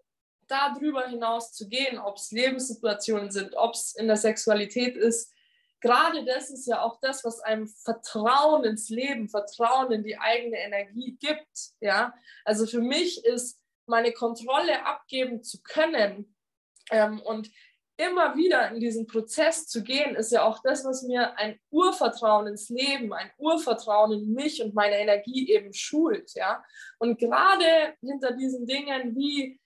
darüber 0.46 1.06
hinaus 1.06 1.52
zu 1.52 1.68
gehen, 1.68 1.98
ob 1.98 2.16
es 2.16 2.30
Lebenssituationen 2.30 3.30
sind, 3.30 3.54
ob 3.56 3.74
es 3.74 3.94
in 3.94 4.06
der 4.06 4.16
Sexualität 4.16 4.96
ist, 4.96 5.32
gerade 5.80 6.24
das 6.24 6.50
ist 6.50 6.66
ja 6.66 6.82
auch 6.82 6.98
das, 7.00 7.24
was 7.24 7.40
einem 7.40 7.68
Vertrauen 7.68 8.64
ins 8.64 8.88
Leben, 8.88 9.28
Vertrauen 9.28 9.92
in 9.92 10.02
die 10.02 10.18
eigene 10.18 10.58
Energie 10.58 11.16
gibt. 11.20 11.70
Ja? 11.80 12.14
Also 12.44 12.66
für 12.66 12.80
mich 12.80 13.24
ist 13.24 13.60
meine 13.86 14.12
Kontrolle 14.12 14.84
abgeben 14.84 15.42
zu 15.42 15.62
können 15.62 16.34
ähm, 16.90 17.20
und 17.20 17.50
immer 17.98 18.36
wieder 18.36 18.70
in 18.70 18.80
diesen 18.80 19.06
Prozess 19.06 19.66
zu 19.66 19.82
gehen, 19.82 20.14
ist 20.14 20.30
ja 20.30 20.44
auch 20.44 20.60
das, 20.62 20.84
was 20.84 21.02
mir 21.02 21.36
ein 21.36 21.58
Urvertrauen 21.70 22.46
ins 22.46 22.68
Leben, 22.68 23.12
ein 23.12 23.30
Urvertrauen 23.38 24.12
in 24.12 24.32
mich 24.32 24.62
und 24.62 24.74
meine 24.74 24.98
Energie 24.98 25.50
eben 25.50 25.74
schult. 25.74 26.32
Ja? 26.34 26.64
Und 26.98 27.18
gerade 27.18 27.94
hinter 28.00 28.32
diesen 28.32 28.66
Dingen 28.66 29.16
wie 29.16 29.60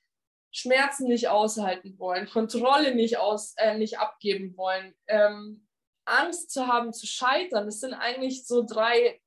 Schmerzen 0.51 1.09
nicht 1.09 1.29
aushalten 1.29 1.99
wollen, 1.99 2.27
Kontrolle 2.27 2.95
nicht, 2.95 3.19
aus, 3.19 3.55
äh, 3.59 3.77
nicht 3.77 3.99
abgeben 3.99 4.57
wollen, 4.57 4.95
ähm, 5.09 5.67
Angst 6.07 6.51
zu 6.51 6.67
haben 6.67 6.93
zu 6.93 7.07
scheitern, 7.07 7.67
das 7.67 7.81
sind 7.81 7.93
eigentlich 7.93 8.47
so 8.47 8.65
drei 8.65 9.21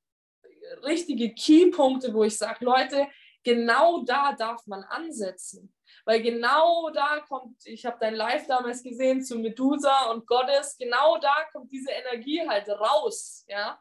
richtige 0.83 1.33
Keypunkte, 1.33 2.13
wo 2.13 2.23
ich 2.23 2.37
sage, 2.37 2.65
Leute, 2.65 3.07
genau 3.43 4.03
da 4.03 4.33
darf 4.33 4.65
man 4.65 4.83
ansetzen. 4.83 5.74
Weil 6.05 6.21
genau 6.21 6.91
da 6.91 7.19
kommt, 7.27 7.65
ich 7.65 7.85
habe 7.85 7.97
dein 7.99 8.13
Live 8.13 8.45
damals 8.45 8.83
gesehen 8.83 9.23
zu 9.23 9.39
Medusa 9.39 10.11
und 10.11 10.27
Goddess, 10.27 10.77
genau 10.77 11.17
da 11.17 11.35
kommt 11.51 11.71
diese 11.71 11.91
Energie 11.91 12.47
halt 12.47 12.69
raus, 12.69 13.43
ja. 13.47 13.79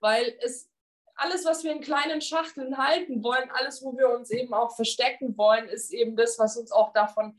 Weil 0.00 0.36
es 0.40 0.68
alles, 1.14 1.44
was 1.44 1.62
wir 1.62 1.72
in 1.72 1.80
kleinen 1.80 2.20
Schachteln 2.20 2.76
halten 2.78 3.22
wollen, 3.22 3.50
alles, 3.52 3.84
wo 3.84 3.96
wir 3.96 4.08
uns 4.10 4.30
eben 4.30 4.52
auch 4.52 4.74
verstecken 4.74 5.36
wollen, 5.36 5.68
ist 5.68 5.92
eben 5.92 6.16
das, 6.16 6.38
was 6.38 6.56
uns 6.56 6.72
auch 6.72 6.92
davon 6.92 7.38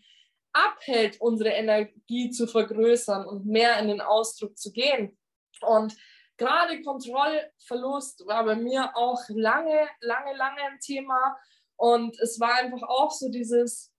abhält, 0.53 1.19
unsere 1.19 1.49
Energie 1.49 2.29
zu 2.29 2.47
vergrößern 2.47 3.25
und 3.25 3.45
mehr 3.45 3.79
in 3.79 3.87
den 3.87 4.01
Ausdruck 4.01 4.57
zu 4.57 4.71
gehen. 4.71 5.17
Und 5.61 5.95
gerade 6.37 6.81
Kontrollverlust 6.81 8.25
war 8.27 8.45
bei 8.45 8.55
mir 8.55 8.95
auch 8.95 9.21
lange, 9.29 9.87
lange, 9.99 10.35
lange 10.35 10.61
ein 10.61 10.79
Thema. 10.79 11.37
Und 11.75 12.19
es 12.19 12.39
war 12.39 12.55
einfach 12.55 12.87
auch 12.87 13.11
so 13.11 13.29
dieses, 13.29 13.90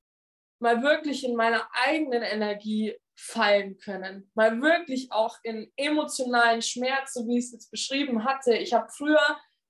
mal 0.62 0.82
wirklich 0.82 1.24
in 1.24 1.34
meiner 1.34 1.68
eigenen 1.72 2.22
Energie 2.22 2.94
fallen 3.14 3.78
können, 3.78 4.30
mal 4.34 4.62
wirklich 4.62 5.12
auch 5.12 5.36
in 5.42 5.70
emotionalen 5.76 6.62
Schmerz, 6.62 7.14
so 7.14 7.26
wie 7.26 7.38
ich 7.38 7.46
es 7.46 7.52
jetzt 7.52 7.70
beschrieben 7.70 8.24
hatte. 8.24 8.54
Ich 8.54 8.72
habe 8.72 8.88
früher 8.88 9.20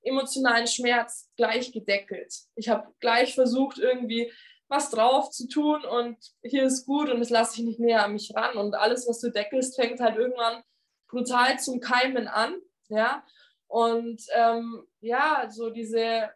emotionalen 0.02 0.66
Schmerz 0.66 1.30
gleich 1.36 1.72
gedeckelt. 1.72 2.32
Ich 2.54 2.68
habe 2.68 2.92
gleich 3.00 3.34
versucht, 3.34 3.78
irgendwie 3.78 4.30
was 4.68 4.90
drauf 4.90 5.30
zu 5.30 5.48
tun 5.48 5.84
und 5.84 6.16
hier 6.42 6.64
ist 6.64 6.86
gut 6.86 7.10
und 7.10 7.20
das 7.20 7.30
lasse 7.30 7.58
ich 7.58 7.66
nicht 7.66 7.80
näher 7.80 8.04
an 8.04 8.12
mich 8.12 8.32
ran. 8.34 8.56
Und 8.56 8.74
alles, 8.74 9.08
was 9.08 9.20
du 9.20 9.30
deckelst, 9.30 9.76
fängt 9.76 10.00
halt 10.00 10.16
irgendwann 10.16 10.62
brutal 11.08 11.58
zum 11.58 11.80
Keimen 11.80 12.28
an. 12.28 12.54
Ja, 12.88 13.24
und 13.66 14.22
ähm, 14.34 14.86
ja, 15.00 15.48
so 15.50 15.70
diese, 15.70 16.30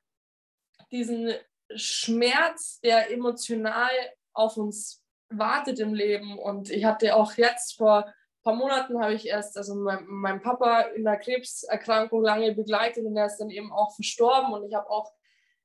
diesen 0.91 1.35
Schmerz, 1.75 2.81
der 2.81 3.11
emotional 3.11 3.91
auf 4.37 4.57
uns 4.57 5.03
wartet 5.29 5.79
im 5.81 5.95
Leben. 5.95 6.39
Und 6.39 6.71
ich 6.71 6.85
hatte 6.85 7.17
auch 7.17 7.35
jetzt 7.35 7.77
vor 7.77 8.07
ein 8.07 8.13
paar 8.43 8.55
Monaten 8.55 9.03
habe 9.03 9.15
ich 9.15 9.27
erst, 9.27 9.57
also 9.57 9.75
mein, 9.75 10.05
mein 10.07 10.41
Papa 10.41 10.83
in 10.83 11.05
der 11.05 11.19
Krebserkrankung 11.19 12.23
lange 12.23 12.55
begleitet 12.55 13.05
und 13.05 13.17
er 13.17 13.27
ist 13.27 13.39
dann 13.39 13.51
eben 13.51 13.73
auch 13.73 13.95
verstorben. 13.95 14.53
Und 14.53 14.69
ich 14.69 14.75
habe 14.75 14.89
auch 14.89 15.13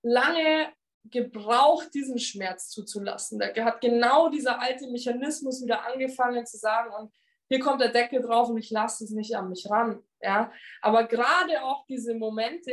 lange 0.01 0.67
gebraucht, 1.05 1.93
diesen 1.93 2.19
Schmerz 2.19 2.69
zuzulassen. 2.69 3.39
Da 3.39 3.63
hat 3.63 3.81
genau 3.81 4.29
dieser 4.29 4.61
alte 4.61 4.87
Mechanismus 4.89 5.63
wieder 5.63 5.85
angefangen 5.85 6.45
zu 6.45 6.57
sagen, 6.57 6.91
und 6.93 7.11
hier 7.49 7.59
kommt 7.59 7.81
der 7.81 7.89
Deckel 7.89 8.21
drauf 8.21 8.49
und 8.49 8.57
ich 8.57 8.69
lasse 8.69 9.03
es 9.03 9.11
nicht 9.11 9.35
an 9.35 9.49
mich 9.49 9.69
ran. 9.69 10.01
Ja? 10.21 10.51
Aber 10.81 11.05
gerade 11.05 11.63
auch 11.63 11.85
diese 11.85 12.13
Momente, 12.15 12.71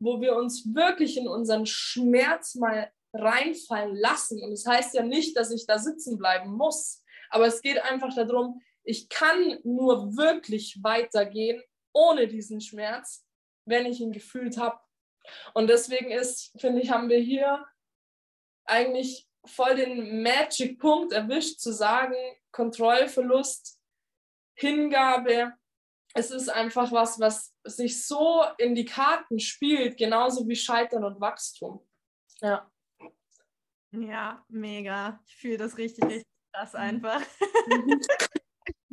wo 0.00 0.20
wir 0.20 0.34
uns 0.36 0.74
wirklich 0.74 1.16
in 1.16 1.28
unseren 1.28 1.64
Schmerz 1.64 2.56
mal 2.56 2.90
reinfallen 3.16 3.96
lassen. 3.96 4.42
Und 4.42 4.50
das 4.50 4.66
heißt 4.66 4.94
ja 4.94 5.02
nicht, 5.02 5.36
dass 5.36 5.50
ich 5.50 5.66
da 5.66 5.78
sitzen 5.78 6.18
bleiben 6.18 6.50
muss, 6.50 7.02
aber 7.30 7.46
es 7.46 7.60
geht 7.62 7.80
einfach 7.82 8.14
darum, 8.14 8.60
ich 8.84 9.08
kann 9.08 9.58
nur 9.64 10.16
wirklich 10.16 10.78
weitergehen 10.82 11.62
ohne 11.92 12.28
diesen 12.28 12.60
Schmerz, 12.60 13.26
wenn 13.64 13.86
ich 13.86 14.00
ihn 14.00 14.12
gefühlt 14.12 14.58
habe. 14.58 14.78
Und 15.54 15.68
deswegen 15.68 16.10
ist, 16.10 16.52
finde 16.60 16.82
ich, 16.82 16.90
haben 16.90 17.08
wir 17.08 17.18
hier 17.18 17.66
eigentlich 18.64 19.28
voll 19.44 19.74
den 19.76 20.22
Magic-Punkt 20.22 21.12
erwischt, 21.12 21.58
zu 21.58 21.72
sagen, 21.72 22.14
Kontrollverlust, 22.52 23.80
Hingabe, 24.54 25.52
es 26.14 26.30
ist 26.30 26.48
einfach 26.48 26.92
was, 26.92 27.20
was 27.20 27.54
sich 27.64 28.06
so 28.06 28.42
in 28.58 28.74
die 28.74 28.86
Karten 28.86 29.38
spielt, 29.38 29.98
genauso 29.98 30.48
wie 30.48 30.56
Scheitern 30.56 31.04
und 31.04 31.20
Wachstum. 31.20 31.86
Ja. 32.40 32.70
Ja, 33.92 34.44
mega. 34.48 35.20
Ich 35.26 35.36
fühle 35.36 35.58
das 35.58 35.78
richtig, 35.78 36.04
richtig 36.04 36.26
krass 36.52 36.72
mhm. 36.72 36.78
einfach. 36.78 37.22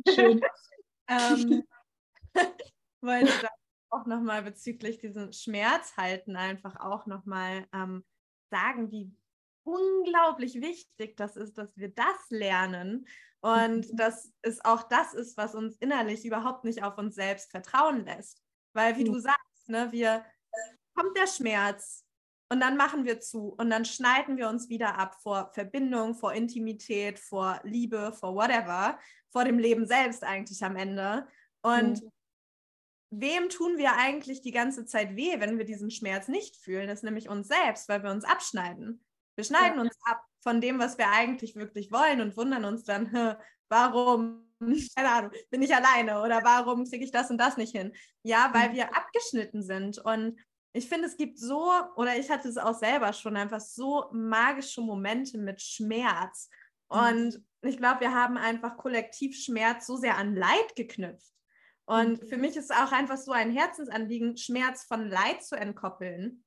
Schön. 0.08 0.40
ähm, 1.08 1.64
wollte 3.00 3.32
da 3.42 3.48
auch 3.90 4.06
nochmal 4.06 4.42
bezüglich 4.42 4.98
diesen 4.98 5.32
Schmerz 5.32 5.96
halten 5.96 6.36
einfach 6.36 6.76
auch 6.80 7.06
nochmal 7.06 7.66
ähm, 7.72 8.04
sagen, 8.50 8.90
wie 8.90 9.14
unglaublich 9.64 10.60
wichtig 10.60 11.16
das 11.16 11.36
ist, 11.36 11.56
dass 11.56 11.76
wir 11.76 11.88
das 11.88 12.28
lernen 12.28 13.06
und 13.40 13.90
mhm. 13.90 13.96
dass 13.96 14.32
es 14.42 14.64
auch 14.64 14.82
das 14.84 15.14
ist, 15.14 15.36
was 15.36 15.54
uns 15.54 15.76
innerlich 15.76 16.24
überhaupt 16.24 16.64
nicht 16.64 16.82
auf 16.82 16.98
uns 16.98 17.14
selbst 17.14 17.50
vertrauen 17.50 18.04
lässt. 18.04 18.42
Weil, 18.74 18.96
wie 18.96 19.04
mhm. 19.04 19.12
du 19.12 19.18
sagst, 19.20 19.68
ne, 19.68 19.90
wir 19.92 20.24
kommt 20.94 21.16
der 21.16 21.26
Schmerz 21.26 22.03
und 22.50 22.60
dann 22.60 22.76
machen 22.76 23.04
wir 23.04 23.20
zu 23.20 23.54
und 23.58 23.70
dann 23.70 23.84
schneiden 23.84 24.36
wir 24.36 24.48
uns 24.48 24.68
wieder 24.68 24.98
ab 24.98 25.16
vor 25.22 25.50
Verbindung, 25.54 26.14
vor 26.14 26.34
Intimität, 26.34 27.18
vor 27.18 27.60
Liebe, 27.64 28.12
vor 28.12 28.34
whatever, 28.34 28.98
vor 29.30 29.44
dem 29.44 29.58
Leben 29.58 29.86
selbst 29.86 30.22
eigentlich 30.22 30.62
am 30.62 30.76
Ende. 30.76 31.26
Und 31.62 32.02
mhm. 32.02 32.12
wem 33.10 33.48
tun 33.48 33.78
wir 33.78 33.96
eigentlich 33.96 34.42
die 34.42 34.52
ganze 34.52 34.84
Zeit 34.84 35.16
weh, 35.16 35.40
wenn 35.40 35.58
wir 35.58 35.64
diesen 35.64 35.90
Schmerz 35.90 36.28
nicht 36.28 36.56
fühlen? 36.56 36.86
Das 36.86 37.00
ist 37.00 37.04
nämlich 37.04 37.28
uns 37.28 37.48
selbst, 37.48 37.88
weil 37.88 38.02
wir 38.02 38.10
uns 38.10 38.24
abschneiden. 38.24 39.02
Wir 39.36 39.44
schneiden 39.44 39.76
ja. 39.76 39.82
uns 39.82 39.96
ab 40.04 40.22
von 40.40 40.60
dem, 40.60 40.78
was 40.78 40.98
wir 40.98 41.10
eigentlich 41.10 41.56
wirklich 41.56 41.90
wollen 41.90 42.20
und 42.20 42.36
wundern 42.36 42.66
uns 42.66 42.84
dann, 42.84 43.36
warum, 43.68 44.46
keine 44.96 45.10
Ahnung, 45.10 45.30
bin 45.50 45.62
ich 45.62 45.74
alleine 45.74 46.22
oder 46.22 46.44
warum 46.44 46.84
kriege 46.84 47.04
ich 47.04 47.10
das 47.10 47.30
und 47.30 47.38
das 47.38 47.56
nicht 47.56 47.74
hin? 47.74 47.92
Ja, 48.22 48.50
weil 48.52 48.68
mhm. 48.68 48.74
wir 48.74 48.96
abgeschnitten 48.96 49.62
sind. 49.62 49.98
Und 49.98 50.38
ich 50.76 50.88
finde, 50.88 51.06
es 51.06 51.16
gibt 51.16 51.38
so, 51.38 51.70
oder 51.94 52.18
ich 52.18 52.28
hatte 52.28 52.48
es 52.48 52.58
auch 52.58 52.74
selber 52.74 53.12
schon, 53.12 53.36
einfach 53.36 53.60
so 53.60 54.06
magische 54.12 54.80
Momente 54.80 55.38
mit 55.38 55.62
Schmerz. 55.62 56.50
Mhm. 56.90 56.98
Und 56.98 57.44
ich 57.62 57.78
glaube, 57.78 58.00
wir 58.00 58.12
haben 58.12 58.36
einfach 58.36 58.76
kollektiv 58.76 59.36
Schmerz 59.40 59.86
so 59.86 59.96
sehr 59.96 60.18
an 60.18 60.34
Leid 60.34 60.74
geknüpft. 60.74 61.32
Und 61.86 62.20
mhm. 62.20 62.26
für 62.26 62.36
mich 62.36 62.56
ist 62.56 62.70
es 62.70 62.76
auch 62.76 62.90
einfach 62.90 63.16
so 63.16 63.30
ein 63.30 63.52
Herzensanliegen, 63.52 64.36
Schmerz 64.36 64.84
von 64.84 65.08
Leid 65.08 65.44
zu 65.44 65.54
entkoppeln. 65.54 66.44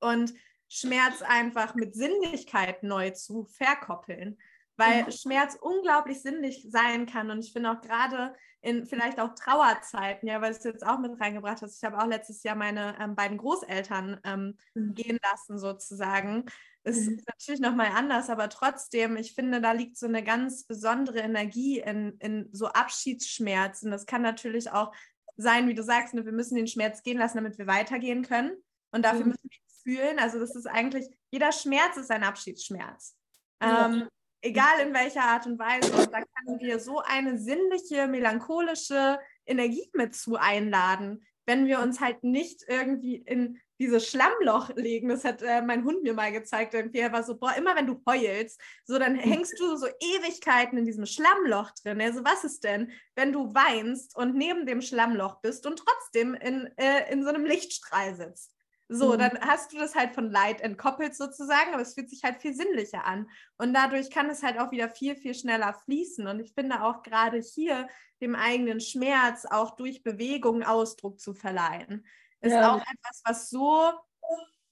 Und 0.00 0.32
Schmerz 0.68 1.20
einfach 1.20 1.74
mit 1.74 1.94
Sinnlichkeit 1.94 2.82
neu 2.82 3.10
zu 3.10 3.44
verkoppeln, 3.44 4.38
weil 4.76 5.04
mhm. 5.04 5.10
Schmerz 5.10 5.56
unglaublich 5.60 6.22
sinnlich 6.22 6.66
sein 6.70 7.06
kann. 7.06 7.30
Und 7.30 7.44
ich 7.44 7.52
finde 7.52 7.70
auch 7.70 7.80
gerade 7.80 8.34
in 8.60 8.84
vielleicht 8.86 9.20
auch 9.20 9.34
Trauerzeiten, 9.34 10.28
ja, 10.28 10.40
weil 10.40 10.52
du 10.52 10.58
es 10.58 10.64
jetzt 10.64 10.86
auch 10.86 10.98
mit 10.98 11.20
reingebracht 11.20 11.62
hast. 11.62 11.76
Ich 11.76 11.84
habe 11.84 11.98
auch 11.98 12.06
letztes 12.06 12.42
Jahr 12.42 12.56
meine 12.56 12.96
ähm, 13.00 13.14
beiden 13.14 13.38
Großeltern 13.38 14.20
ähm, 14.24 14.58
mhm. 14.74 14.94
gehen 14.94 15.18
lassen, 15.22 15.58
sozusagen. 15.58 16.46
Das 16.82 16.96
mhm. 16.96 17.16
ist 17.16 17.28
natürlich 17.28 17.60
nochmal 17.60 17.90
anders, 17.94 18.28
aber 18.28 18.48
trotzdem, 18.48 19.16
ich 19.16 19.34
finde, 19.34 19.60
da 19.60 19.72
liegt 19.72 19.96
so 19.96 20.06
eine 20.06 20.22
ganz 20.22 20.64
besondere 20.64 21.20
Energie 21.20 21.80
in, 21.80 22.16
in 22.18 22.48
so 22.52 22.66
Abschiedsschmerzen. 22.66 23.90
Das 23.90 24.06
kann 24.06 24.22
natürlich 24.22 24.70
auch 24.70 24.92
sein, 25.36 25.68
wie 25.68 25.74
du 25.74 25.82
sagst, 25.82 26.14
ne, 26.14 26.24
wir 26.24 26.32
müssen 26.32 26.56
den 26.56 26.66
Schmerz 26.66 27.02
gehen 27.02 27.18
lassen, 27.18 27.36
damit 27.36 27.58
wir 27.58 27.66
weitergehen 27.66 28.22
können. 28.22 28.52
Und 28.90 29.04
dafür 29.04 29.26
mhm. 29.26 29.28
müssen 29.28 29.50
wir 29.50 29.58
fühlen. 29.82 30.18
Also 30.18 30.38
das 30.38 30.56
ist 30.56 30.66
eigentlich, 30.66 31.06
jeder 31.30 31.52
Schmerz 31.52 31.96
ist 31.96 32.10
ein 32.10 32.24
Abschiedsschmerz. 32.24 33.16
Ja. 33.62 34.08
Egal 34.46 34.86
in 34.86 34.94
welcher 34.94 35.22
Art 35.22 35.44
und 35.46 35.58
Weise. 35.58 35.92
Und 35.92 36.12
da 36.12 36.20
können 36.20 36.60
wir 36.60 36.78
so 36.78 37.00
eine 37.00 37.36
sinnliche, 37.36 38.06
melancholische 38.06 39.18
Energie 39.44 39.90
mit 39.92 40.14
zu 40.14 40.36
einladen, 40.36 41.26
wenn 41.46 41.66
wir 41.66 41.80
uns 41.80 42.00
halt 42.00 42.22
nicht 42.22 42.62
irgendwie 42.68 43.16
in 43.16 43.58
dieses 43.80 44.08
Schlammloch 44.08 44.70
legen. 44.76 45.08
Das 45.08 45.24
hat 45.24 45.42
äh, 45.42 45.62
mein 45.62 45.84
Hund 45.84 46.04
mir 46.04 46.14
mal 46.14 46.30
gezeigt. 46.30 46.74
Irgendwie. 46.74 47.00
Er 47.00 47.12
war 47.12 47.24
so, 47.24 47.36
boah, 47.36 47.56
immer 47.56 47.74
wenn 47.74 47.88
du 47.88 48.00
heulst, 48.08 48.60
so 48.84 49.00
dann 49.00 49.16
hängst 49.16 49.58
du 49.58 49.74
so 49.74 49.86
Ewigkeiten 49.86 50.78
in 50.78 50.84
diesem 50.84 51.06
Schlammloch 51.06 51.72
drin. 51.82 52.00
Also 52.00 52.24
was 52.24 52.44
ist 52.44 52.62
denn, 52.62 52.92
wenn 53.16 53.32
du 53.32 53.52
weinst 53.52 54.16
und 54.16 54.36
neben 54.36 54.64
dem 54.64 54.80
Schlammloch 54.80 55.40
bist 55.40 55.66
und 55.66 55.80
trotzdem 55.80 56.34
in, 56.34 56.70
äh, 56.76 57.12
in 57.12 57.24
so 57.24 57.30
einem 57.30 57.44
Lichtstrahl 57.44 58.14
sitzt? 58.14 58.55
So, 58.88 59.14
mhm. 59.14 59.18
dann 59.18 59.40
hast 59.40 59.72
du 59.72 59.78
das 59.78 59.94
halt 59.94 60.14
von 60.14 60.30
Leid 60.30 60.60
entkoppelt 60.60 61.16
sozusagen, 61.16 61.72
aber 61.72 61.82
es 61.82 61.94
fühlt 61.94 62.08
sich 62.08 62.22
halt 62.22 62.40
viel 62.40 62.54
sinnlicher 62.54 63.04
an. 63.04 63.28
Und 63.58 63.74
dadurch 63.74 64.10
kann 64.10 64.30
es 64.30 64.42
halt 64.42 64.58
auch 64.58 64.70
wieder 64.70 64.88
viel, 64.88 65.16
viel 65.16 65.34
schneller 65.34 65.74
fließen. 65.74 66.26
Und 66.26 66.40
ich 66.40 66.52
finde 66.54 66.82
auch 66.82 67.02
gerade 67.02 67.38
hier 67.38 67.88
dem 68.20 68.36
eigenen 68.36 68.80
Schmerz 68.80 69.44
auch 69.44 69.74
durch 69.76 70.02
Bewegung 70.02 70.62
Ausdruck 70.62 71.20
zu 71.20 71.34
verleihen, 71.34 72.06
ist 72.40 72.52
ja. 72.52 72.74
auch 72.74 72.80
etwas, 72.80 73.22
was 73.24 73.50
so, 73.50 73.92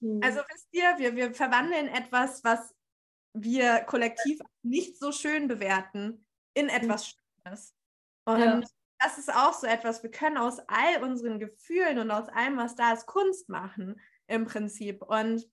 mhm. 0.00 0.20
also 0.22 0.40
wisst 0.52 0.68
ihr, 0.72 0.94
wir, 0.98 1.16
wir 1.16 1.34
verwandeln 1.34 1.88
etwas, 1.88 2.44
was 2.44 2.72
wir 3.32 3.80
kollektiv 3.80 4.38
nicht 4.62 4.96
so 4.96 5.10
schön 5.10 5.48
bewerten, 5.48 6.24
in 6.54 6.68
etwas 6.68 7.16
Schönes. 7.44 7.74
Und 8.24 8.38
ja 8.38 8.62
das 9.04 9.18
ist 9.18 9.32
auch 9.32 9.52
so 9.52 9.66
etwas, 9.66 10.02
wir 10.02 10.10
können 10.10 10.38
aus 10.38 10.58
all 10.66 11.02
unseren 11.02 11.38
Gefühlen 11.38 11.98
und 11.98 12.10
aus 12.10 12.28
allem, 12.30 12.56
was 12.56 12.74
da 12.74 12.92
ist, 12.92 13.06
Kunst 13.06 13.48
machen 13.48 14.00
im 14.26 14.46
Prinzip. 14.46 15.02
Und 15.02 15.46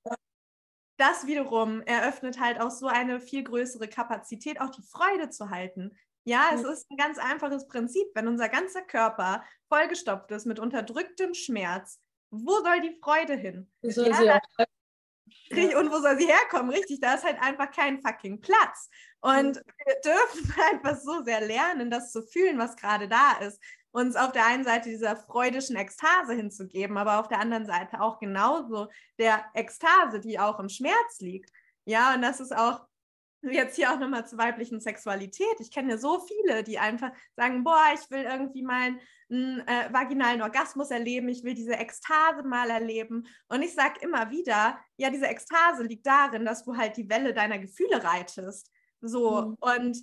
das 0.97 1.28
wiederum 1.28 1.82
eröffnet 1.82 2.39
halt 2.39 2.62
auch 2.62 2.72
so 2.72 2.88
eine 2.88 3.20
viel 3.20 3.43
größere 3.43 3.88
Kapazität, 3.88 4.62
auch 4.62 4.70
die 4.70 4.84
Freude 4.84 5.30
zu 5.30 5.49
halten. 5.49 5.97
Ja, 6.24 6.52
es 6.54 6.64
ist 6.64 6.89
ein 6.91 6.97
ganz 6.97 7.18
einfaches 7.18 7.68
Prinzip. 7.68 8.08
Wenn 8.14 8.28
unser 8.28 8.47
ganzer 8.47 8.84
Körper 8.84 9.43
vollgestopft 9.68 10.32
ist 10.32 10.45
mit 10.45 10.60
unterdrücktem 10.60 11.34
Schmerz, 11.34 11.99
wo 12.30 12.54
soll 12.62 12.80
die 12.82 12.97
Freude 13.02 13.34
hin? 13.36 13.70
Ja, 13.82 14.39
und 15.52 15.91
wo 15.91 15.99
soll 15.99 16.18
sie 16.18 16.28
herkommen? 16.28 16.72
Richtig, 16.72 16.99
da 16.99 17.16
ist 17.16 17.24
halt 17.24 17.41
einfach 17.41 17.72
kein 17.72 18.02
fucking 18.02 18.41
Platz. 18.41 18.89
Und 19.22 19.58
wir 19.86 19.95
dürfen 20.04 20.54
einfach 20.72 20.99
so 20.99 21.24
sehr 21.24 21.41
lernen, 21.41 21.89
das 21.89 22.12
zu 22.12 22.22
fühlen, 22.24 22.58
was 22.58 22.76
gerade 22.76 23.08
da 23.08 23.38
ist. 23.39 23.62
Uns 23.91 24.16
auf 24.16 24.32
der 24.32 24.45
einen 24.45 24.64
Seite 24.64 24.89
dieser 24.89 25.18
freudischen 25.18 25.76
Ekstase 25.76 26.34
hinzugeben, 26.34 26.97
aber 26.97 27.20
auf 27.20 27.28
der 27.28 27.39
anderen 27.39 27.66
Seite 27.66 28.02
auch 28.02 28.20
genauso 28.20 28.88
der 29.20 29.43
Ekstase, 29.54 30.20
die 30.20 30.39
auch 30.39 30.60
im 30.60 30.70
Schmerz 30.70 31.20
liegt. 31.20 31.52
Ja, 31.86 32.14
und 32.14 32.22
das 32.22 32.39
ist 32.39 32.56
auch 32.56 32.88
jetzt 33.41 33.76
hier 33.76 33.91
auch 33.91 33.99
nochmal 33.99 34.26
zur 34.26 34.38
weiblichen 34.38 34.80
Sexualität. 34.80 35.60
Ich 35.60 35.72
kenne 35.72 35.91
ja 35.91 35.97
so 35.97 36.20
viele, 36.20 36.64
die 36.64 36.80
einfach 36.80 37.12
sagen, 37.36 37.64
boah, 37.64 37.86
ich 37.93 38.10
will 38.12 38.24
irgendwie 38.24 38.62
mal 38.62 38.93
einen 39.32 39.66
äh, 39.68 39.92
vaginalen 39.92 40.42
Orgasmus 40.42 40.92
erleben, 40.92 41.30
ich 41.30 41.44
will 41.44 41.54
diese 41.54 41.74
Ekstase 41.74 42.44
mal 42.44 42.70
erleben. 42.70 43.28
Und 43.48 43.62
ich 43.62 43.74
sage 43.74 44.00
immer 44.02 44.30
wieder, 44.30 44.80
ja, 44.98 45.10
diese 45.10 45.28
Ekstase 45.28 45.84
liegt 45.84 46.06
darin, 46.06 46.46
dass 46.46 46.64
du 46.64 46.76
halt 46.76 46.98
die 46.98 47.10
Welle 47.10 47.34
deiner 47.34 47.60
Gefühle 47.60 48.04
reitest. 48.04 48.70
So, 49.02 49.42
mhm. 49.42 49.58
und 49.60 49.98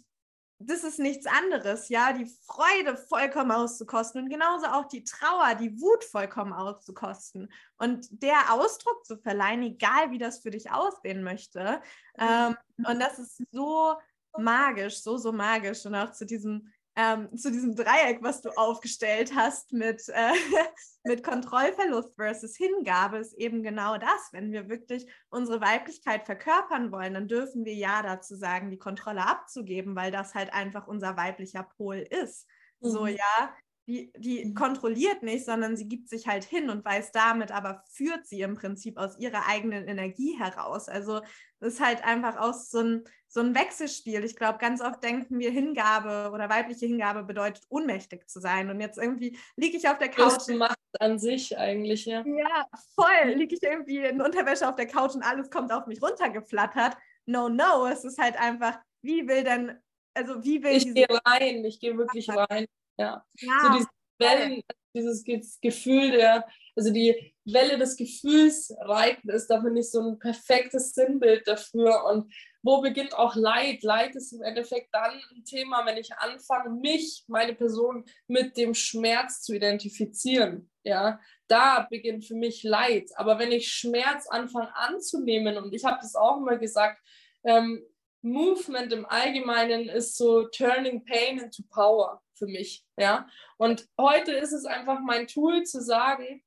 das 0.60 0.82
ist 0.82 0.98
nichts 0.98 1.26
anderes, 1.26 1.88
ja, 1.88 2.12
die 2.12 2.26
Freude 2.46 2.96
vollkommen 2.96 3.52
auszukosten 3.52 4.24
und 4.24 4.28
genauso 4.28 4.66
auch 4.66 4.86
die 4.86 5.04
Trauer, 5.04 5.54
die 5.54 5.80
Wut 5.80 6.02
vollkommen 6.02 6.52
auszukosten 6.52 7.52
und 7.78 8.08
der 8.10 8.52
Ausdruck 8.52 9.06
zu 9.06 9.16
verleihen, 9.18 9.62
egal 9.62 10.10
wie 10.10 10.18
das 10.18 10.40
für 10.40 10.50
dich 10.50 10.72
aussehen 10.72 11.22
möchte. 11.22 11.80
Ähm, 12.18 12.56
und 12.78 12.98
das 12.98 13.20
ist 13.20 13.40
so 13.52 13.94
magisch, 14.36 15.00
so, 15.00 15.16
so 15.16 15.32
magisch 15.32 15.86
und 15.86 15.94
auch 15.94 16.10
zu 16.10 16.26
diesem 16.26 16.72
ähm, 16.98 17.36
zu 17.36 17.52
diesem 17.52 17.76
Dreieck, 17.76 18.24
was 18.24 18.40
du 18.42 18.50
aufgestellt 18.56 19.32
hast 19.36 19.72
mit, 19.72 20.02
äh, 20.08 20.32
mit 21.04 21.22
Kontrollverlust 21.22 22.16
versus 22.16 22.56
Hingabe, 22.56 23.18
ist 23.18 23.34
eben 23.34 23.62
genau 23.62 23.98
das. 23.98 24.32
Wenn 24.32 24.50
wir 24.50 24.68
wirklich 24.68 25.06
unsere 25.30 25.60
Weiblichkeit 25.60 26.26
verkörpern 26.26 26.90
wollen, 26.90 27.14
dann 27.14 27.28
dürfen 27.28 27.64
wir 27.64 27.74
ja 27.74 28.02
dazu 28.02 28.34
sagen, 28.34 28.72
die 28.72 28.78
Kontrolle 28.78 29.24
abzugeben, 29.24 29.94
weil 29.94 30.10
das 30.10 30.34
halt 30.34 30.52
einfach 30.52 30.88
unser 30.88 31.16
weiblicher 31.16 31.68
Pol 31.76 31.98
ist. 31.98 32.48
Mhm. 32.80 32.90
So, 32.90 33.06
ja, 33.06 33.54
die, 33.88 34.12
die 34.18 34.44
mhm. 34.44 34.54
kontrolliert 34.54 35.22
nicht, 35.22 35.46
sondern 35.46 35.76
sie 35.76 35.88
gibt 35.88 36.10
sich 36.10 36.28
halt 36.28 36.44
hin 36.44 36.68
und 36.68 36.84
weiß 36.84 37.10
damit, 37.10 37.50
aber 37.50 37.82
führt 37.90 38.26
sie 38.26 38.42
im 38.42 38.54
Prinzip 38.54 38.98
aus 38.98 39.18
ihrer 39.18 39.48
eigenen 39.48 39.88
Energie 39.88 40.38
heraus. 40.38 40.90
Also 40.90 41.22
das 41.58 41.74
ist 41.74 41.80
halt 41.80 42.04
einfach 42.04 42.36
aus 42.36 42.70
so 42.70 42.80
ein, 42.80 43.04
so 43.28 43.40
ein 43.40 43.54
Wechselspiel. 43.54 44.22
Ich 44.24 44.36
glaube, 44.36 44.58
ganz 44.58 44.82
oft 44.82 45.02
denken 45.02 45.38
wir, 45.38 45.50
Hingabe 45.50 46.30
oder 46.34 46.50
weibliche 46.50 46.84
Hingabe 46.84 47.24
bedeutet, 47.24 47.64
ohnmächtig 47.70 48.28
zu 48.28 48.40
sein. 48.40 48.68
Und 48.68 48.80
jetzt 48.80 48.98
irgendwie 48.98 49.38
liege 49.56 49.78
ich 49.78 49.88
auf 49.88 49.96
der 49.96 50.10
Couch. 50.10 50.34
Das 50.34 50.48
Macht 50.48 50.76
an 51.00 51.18
sich 51.18 51.56
eigentlich, 51.56 52.04
ja. 52.04 52.22
Ja, 52.26 52.66
voll. 52.94 53.32
Liege 53.36 53.54
ich 53.54 53.62
irgendwie 53.62 54.04
in 54.04 54.20
Unterwäsche 54.20 54.68
auf 54.68 54.76
der 54.76 54.86
Couch 54.86 55.14
und 55.14 55.22
alles 55.22 55.48
kommt 55.48 55.72
auf 55.72 55.86
mich 55.86 56.02
runtergeflattert. 56.02 56.94
No, 57.24 57.48
no. 57.48 57.86
Es 57.86 58.04
ist 58.04 58.18
halt 58.18 58.38
einfach, 58.38 58.78
wie 59.00 59.26
will 59.26 59.44
denn, 59.44 59.78
also 60.12 60.44
wie 60.44 60.62
will 60.62 60.76
Ich 60.76 60.94
gehe 60.94 61.08
rein, 61.24 61.64
ich 61.64 61.80
gehe 61.80 61.96
wirklich 61.96 62.28
rein. 62.28 62.66
Ja. 62.98 63.24
ja. 63.40 63.60
So 63.62 63.78
diese 63.78 63.88
Wellen, 64.18 64.62
dieses 64.94 65.24
Gefühl 65.60 66.10
der, 66.12 66.46
also 66.76 66.92
die 66.92 67.34
Welle 67.44 67.78
des 67.78 67.96
Gefühls 67.96 68.74
reiten 68.80 69.30
ist 69.30 69.48
da 69.48 69.60
finde 69.60 69.80
ich 69.80 69.90
so 69.90 70.00
ein 70.00 70.18
perfektes 70.18 70.92
Sinnbild 70.92 71.46
dafür. 71.46 72.04
Und 72.04 72.32
wo 72.62 72.80
beginnt 72.80 73.14
auch 73.14 73.36
Leid? 73.36 73.82
Leid 73.82 74.16
ist 74.16 74.32
im 74.32 74.42
Endeffekt 74.42 74.88
dann 74.92 75.12
ein 75.12 75.44
Thema, 75.44 75.86
wenn 75.86 75.96
ich 75.96 76.12
anfange, 76.16 76.70
mich, 76.70 77.24
meine 77.28 77.54
Person 77.54 78.04
mit 78.26 78.56
dem 78.56 78.74
Schmerz 78.74 79.42
zu 79.42 79.54
identifizieren. 79.54 80.70
Ja, 80.84 81.20
da 81.46 81.86
beginnt 81.88 82.24
für 82.24 82.34
mich 82.34 82.62
Leid. 82.62 83.10
Aber 83.16 83.38
wenn 83.38 83.52
ich 83.52 83.68
Schmerz 83.68 84.26
anfange 84.28 84.74
anzunehmen, 84.74 85.56
und 85.58 85.72
ich 85.74 85.84
habe 85.84 85.98
das 86.00 86.14
auch 86.14 86.38
immer 86.38 86.58
gesagt, 86.58 87.00
ähm, 87.44 87.82
Movement 88.20 88.92
im 88.92 89.06
Allgemeinen 89.06 89.88
ist 89.88 90.16
so 90.16 90.48
turning 90.48 91.04
pain 91.04 91.38
into 91.38 91.62
power 91.70 92.20
für 92.38 92.46
mich, 92.46 92.84
ja. 92.96 93.28
Und 93.56 93.88
heute 93.98 94.32
ist 94.32 94.52
es 94.52 94.64
einfach 94.64 95.00
mein 95.00 95.26
Tool 95.26 95.64
zu 95.64 95.82
sagen, 95.82 96.42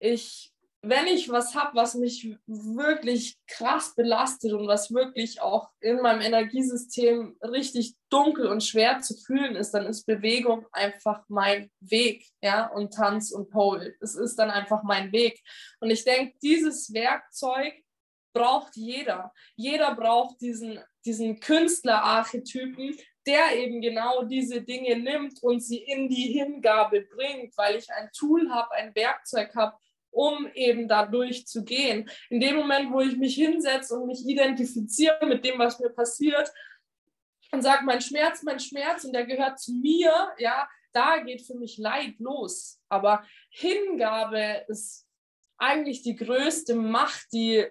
ich, 0.00 0.52
wenn 0.82 1.06
ich 1.06 1.28
was 1.28 1.54
habe, 1.54 1.74
was 1.74 1.94
mich 1.94 2.36
wirklich 2.46 3.36
krass 3.46 3.94
belastet 3.94 4.52
und 4.52 4.68
was 4.68 4.92
wirklich 4.92 5.40
auch 5.40 5.70
in 5.80 6.00
meinem 6.00 6.20
Energiesystem 6.20 7.36
richtig 7.42 7.96
dunkel 8.10 8.46
und 8.46 8.62
schwer 8.62 9.00
zu 9.00 9.16
fühlen 9.16 9.56
ist, 9.56 9.72
dann 9.72 9.86
ist 9.86 10.06
Bewegung 10.06 10.66
einfach 10.72 11.24
mein 11.28 11.70
Weg, 11.80 12.26
ja, 12.42 12.66
und 12.66 12.94
Tanz 12.94 13.32
und 13.32 13.50
Pole. 13.50 13.94
Es 14.00 14.14
ist 14.14 14.36
dann 14.36 14.50
einfach 14.50 14.82
mein 14.82 15.12
Weg. 15.12 15.42
Und 15.80 15.90
ich 15.90 16.04
denke, 16.04 16.36
dieses 16.42 16.92
Werkzeug 16.92 17.74
braucht 18.32 18.76
jeder. 18.76 19.32
Jeder 19.56 19.94
braucht 19.94 20.40
diesen, 20.40 20.80
diesen 21.04 21.40
Künstlerarchetypen, 21.40 22.96
der 23.26 23.56
eben 23.56 23.80
genau 23.80 24.24
diese 24.24 24.62
Dinge 24.62 24.96
nimmt 24.96 25.42
und 25.42 25.60
sie 25.60 25.78
in 25.78 26.08
die 26.08 26.32
Hingabe 26.32 27.02
bringt, 27.02 27.56
weil 27.56 27.76
ich 27.76 27.90
ein 27.90 28.10
Tool 28.16 28.50
habe, 28.50 28.72
ein 28.72 28.94
Werkzeug 28.94 29.54
habe, 29.54 29.76
um 30.10 30.50
eben 30.54 30.88
da 30.88 31.04
durchzugehen. 31.04 32.10
In 32.30 32.40
dem 32.40 32.56
Moment, 32.56 32.92
wo 32.92 33.00
ich 33.00 33.16
mich 33.16 33.34
hinsetze 33.34 33.98
und 33.98 34.06
mich 34.06 34.26
identifiziere 34.26 35.26
mit 35.26 35.44
dem, 35.44 35.58
was 35.58 35.78
mir 35.78 35.90
passiert 35.90 36.50
und 37.52 37.62
sage, 37.62 37.84
mein 37.84 38.00
Schmerz, 38.00 38.42
mein 38.42 38.60
Schmerz 38.60 39.04
und 39.04 39.12
der 39.12 39.26
gehört 39.26 39.58
zu 39.58 39.72
mir, 39.72 40.12
ja, 40.38 40.68
da 40.92 41.18
geht 41.18 41.42
für 41.42 41.54
mich 41.54 41.78
Leid 41.78 42.14
los. 42.18 42.80
Aber 42.88 43.24
Hingabe 43.50 44.64
ist 44.68 45.06
eigentlich 45.58 46.02
die 46.02 46.16
größte 46.16 46.74
Macht, 46.74 47.26
die 47.32 47.66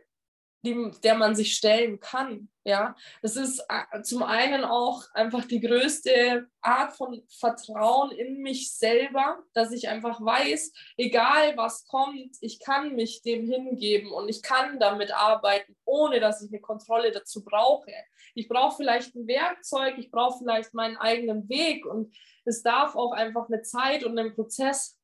die, 0.64 0.92
der 1.04 1.16
man 1.16 1.36
sich 1.36 1.56
stellen 1.56 2.00
kann. 2.00 2.50
Ja, 2.64 2.98
das 3.22 3.38
ist 3.38 3.64
äh, 3.70 4.02
zum 4.02 4.24
einen 4.24 4.66
auch 4.66 5.04
einfach 5.14 5.46
die 5.46 5.62
größte 5.62 6.48
Art 6.60 6.92
von 6.92 7.24
Vertrauen 7.30 8.12
in 8.12 8.42
mich 8.42 8.74
selber, 8.74 9.42
dass 9.54 9.72
ich 9.72 9.88
einfach 9.88 10.20
weiß, 10.20 10.74
egal 10.98 11.56
was 11.56 11.88
kommt, 11.88 12.36
ich 12.42 12.60
kann 12.60 12.96
mich 12.96 13.22
dem 13.22 13.50
hingeben 13.50 14.12
und 14.12 14.28
ich 14.28 14.42
kann 14.42 14.82
damit 14.82 15.14
arbeiten, 15.14 15.78
ohne 15.86 16.20
dass 16.20 16.42
ich 16.42 16.52
eine 16.52 16.60
Kontrolle 16.60 17.12
dazu 17.12 17.46
brauche. 17.46 17.94
Ich 18.36 18.50
brauche 18.50 18.76
vielleicht 18.76 19.16
ein 19.16 19.28
Werkzeug, 19.28 19.98
ich 19.98 20.12
brauche 20.12 20.40
vielleicht 20.40 20.74
meinen 20.74 20.98
eigenen 20.98 21.48
Weg 21.48 21.86
und 21.86 22.14
es 22.44 22.64
darf 22.64 22.96
auch 22.96 23.14
einfach 23.14 23.48
eine 23.48 23.62
Zeit 23.62 24.04
und 24.04 24.20
einen 24.20 24.36
Prozess 24.36 24.97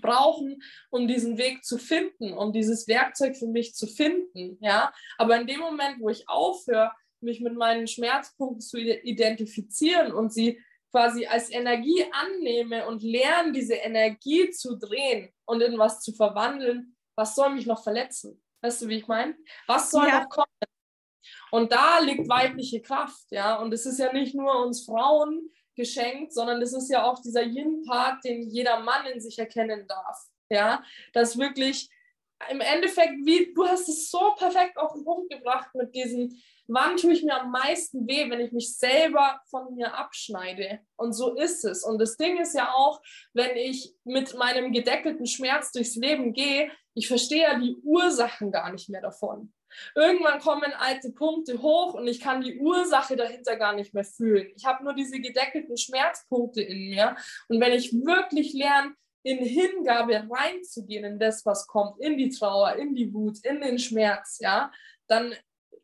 brauchen, 0.00 0.62
um 0.90 1.06
diesen 1.06 1.38
Weg 1.38 1.64
zu 1.64 1.78
finden, 1.78 2.32
um 2.32 2.52
dieses 2.52 2.88
Werkzeug 2.88 3.36
für 3.36 3.46
mich 3.46 3.74
zu 3.74 3.86
finden. 3.86 4.58
Ja, 4.60 4.92
aber 5.18 5.40
in 5.40 5.46
dem 5.46 5.60
Moment, 5.60 6.00
wo 6.00 6.08
ich 6.08 6.28
aufhöre, 6.28 6.92
mich 7.20 7.40
mit 7.40 7.54
meinen 7.54 7.86
Schmerzpunkten 7.86 8.60
zu 8.60 8.78
identifizieren 8.78 10.12
und 10.12 10.32
sie 10.32 10.60
quasi 10.90 11.26
als 11.26 11.50
Energie 11.50 12.04
annehme 12.12 12.86
und 12.86 13.02
lerne, 13.02 13.52
diese 13.52 13.74
Energie 13.74 14.50
zu 14.50 14.76
drehen 14.76 15.32
und 15.46 15.62
in 15.62 15.78
was 15.78 16.00
zu 16.00 16.12
verwandeln, 16.12 16.96
was 17.14 17.34
soll 17.34 17.54
mich 17.54 17.66
noch 17.66 17.82
verletzen? 17.82 18.42
Weißt 18.60 18.82
du, 18.82 18.88
wie 18.88 18.96
ich 18.96 19.08
meine? 19.08 19.34
Was 19.66 19.90
soll 19.90 20.06
ja. 20.06 20.20
noch 20.20 20.28
kommen? 20.28 20.46
Und 21.50 21.72
da 21.72 21.98
liegt 21.98 22.28
weibliche 22.28 22.80
Kraft, 22.80 23.26
ja. 23.30 23.56
Und 23.56 23.72
es 23.72 23.86
ist 23.86 23.98
ja 23.98 24.12
nicht 24.12 24.34
nur 24.34 24.64
uns 24.64 24.84
Frauen, 24.84 25.50
geschenkt, 25.82 26.32
sondern 26.32 26.62
es 26.62 26.72
ist 26.72 26.90
ja 26.90 27.04
auch 27.04 27.20
dieser 27.20 27.42
Yin-Part, 27.42 28.24
den 28.24 28.48
jeder 28.48 28.80
Mann 28.80 29.06
in 29.06 29.20
sich 29.20 29.38
erkennen 29.38 29.86
darf. 29.86 30.18
Ja, 30.48 30.82
das 31.12 31.38
wirklich 31.38 31.88
im 32.50 32.60
Endeffekt, 32.60 33.14
wie 33.24 33.52
du 33.54 33.66
hast 33.66 33.88
es 33.88 34.10
so 34.10 34.34
perfekt 34.36 34.76
auf 34.76 34.92
den 34.92 35.04
Punkt 35.04 35.30
gebracht 35.30 35.74
mit 35.74 35.94
diesen, 35.94 36.42
wann 36.66 36.96
tue 36.96 37.12
ich 37.12 37.22
mir 37.22 37.40
am 37.40 37.50
meisten 37.50 38.06
weh, 38.06 38.28
wenn 38.30 38.40
ich 38.40 38.52
mich 38.52 38.76
selber 38.76 39.40
von 39.48 39.74
mir 39.74 39.94
abschneide. 39.94 40.80
Und 40.96 41.12
so 41.12 41.34
ist 41.34 41.64
es. 41.64 41.84
Und 41.84 41.98
das 41.98 42.16
Ding 42.16 42.38
ist 42.38 42.54
ja 42.54 42.72
auch, 42.72 43.00
wenn 43.32 43.56
ich 43.56 43.94
mit 44.04 44.34
meinem 44.36 44.72
gedeckelten 44.72 45.26
Schmerz 45.26 45.72
durchs 45.72 45.96
Leben 45.96 46.32
gehe, 46.32 46.70
ich 46.94 47.08
verstehe 47.08 47.42
ja 47.42 47.58
die 47.58 47.76
Ursachen 47.82 48.50
gar 48.50 48.70
nicht 48.72 48.88
mehr 48.88 49.02
davon. 49.02 49.52
Irgendwann 49.94 50.40
kommen 50.40 50.72
alte 50.72 51.10
Punkte 51.12 51.60
hoch 51.60 51.94
und 51.94 52.06
ich 52.06 52.20
kann 52.20 52.40
die 52.40 52.58
Ursache 52.58 53.16
dahinter 53.16 53.56
gar 53.56 53.74
nicht 53.74 53.94
mehr 53.94 54.04
fühlen. 54.04 54.52
Ich 54.56 54.64
habe 54.64 54.84
nur 54.84 54.94
diese 54.94 55.20
gedeckelten 55.20 55.76
Schmerzpunkte 55.76 56.62
in 56.62 56.90
mir. 56.90 57.16
Und 57.48 57.60
wenn 57.60 57.72
ich 57.72 57.92
wirklich 57.92 58.52
lerne, 58.52 58.94
in 59.24 59.38
Hingabe 59.38 60.28
reinzugehen 60.28 61.04
in 61.04 61.18
das, 61.18 61.46
was 61.46 61.68
kommt, 61.68 62.00
in 62.00 62.18
die 62.18 62.30
Trauer, 62.30 62.74
in 62.74 62.94
die 62.96 63.14
Wut, 63.14 63.38
in 63.44 63.60
den 63.60 63.78
Schmerz, 63.78 64.38
ja, 64.40 64.72
dann 65.06 65.32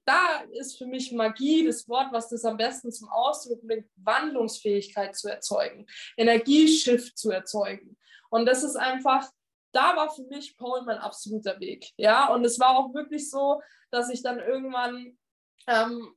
da 0.04 0.40
ist 0.52 0.78
für 0.78 0.86
mich 0.86 1.12
Magie 1.12 1.66
das 1.66 1.86
Wort, 1.88 2.08
was 2.12 2.30
das 2.30 2.44
am 2.44 2.56
besten 2.56 2.90
zum 2.90 3.08
Ausdruck 3.10 3.64
bringt, 3.64 3.86
Wandlungsfähigkeit 3.96 5.14
zu 5.14 5.28
erzeugen, 5.28 5.86
Energieschiff 6.16 7.14
zu 7.14 7.30
erzeugen. 7.30 7.96
Und 8.30 8.46
das 8.46 8.64
ist 8.64 8.76
einfach 8.76 9.30
da 9.72 9.96
war 9.96 10.10
für 10.10 10.24
mich 10.24 10.56
Paul 10.56 10.82
mein 10.82 10.98
absoluter 10.98 11.58
Weg. 11.60 11.92
Ja, 11.96 12.32
und 12.32 12.44
es 12.44 12.58
war 12.58 12.76
auch 12.76 12.94
wirklich 12.94 13.30
so, 13.30 13.60
dass 13.90 14.10
ich 14.10 14.22
dann 14.22 14.38
irgendwann 14.38 15.18
ähm, 15.66 16.14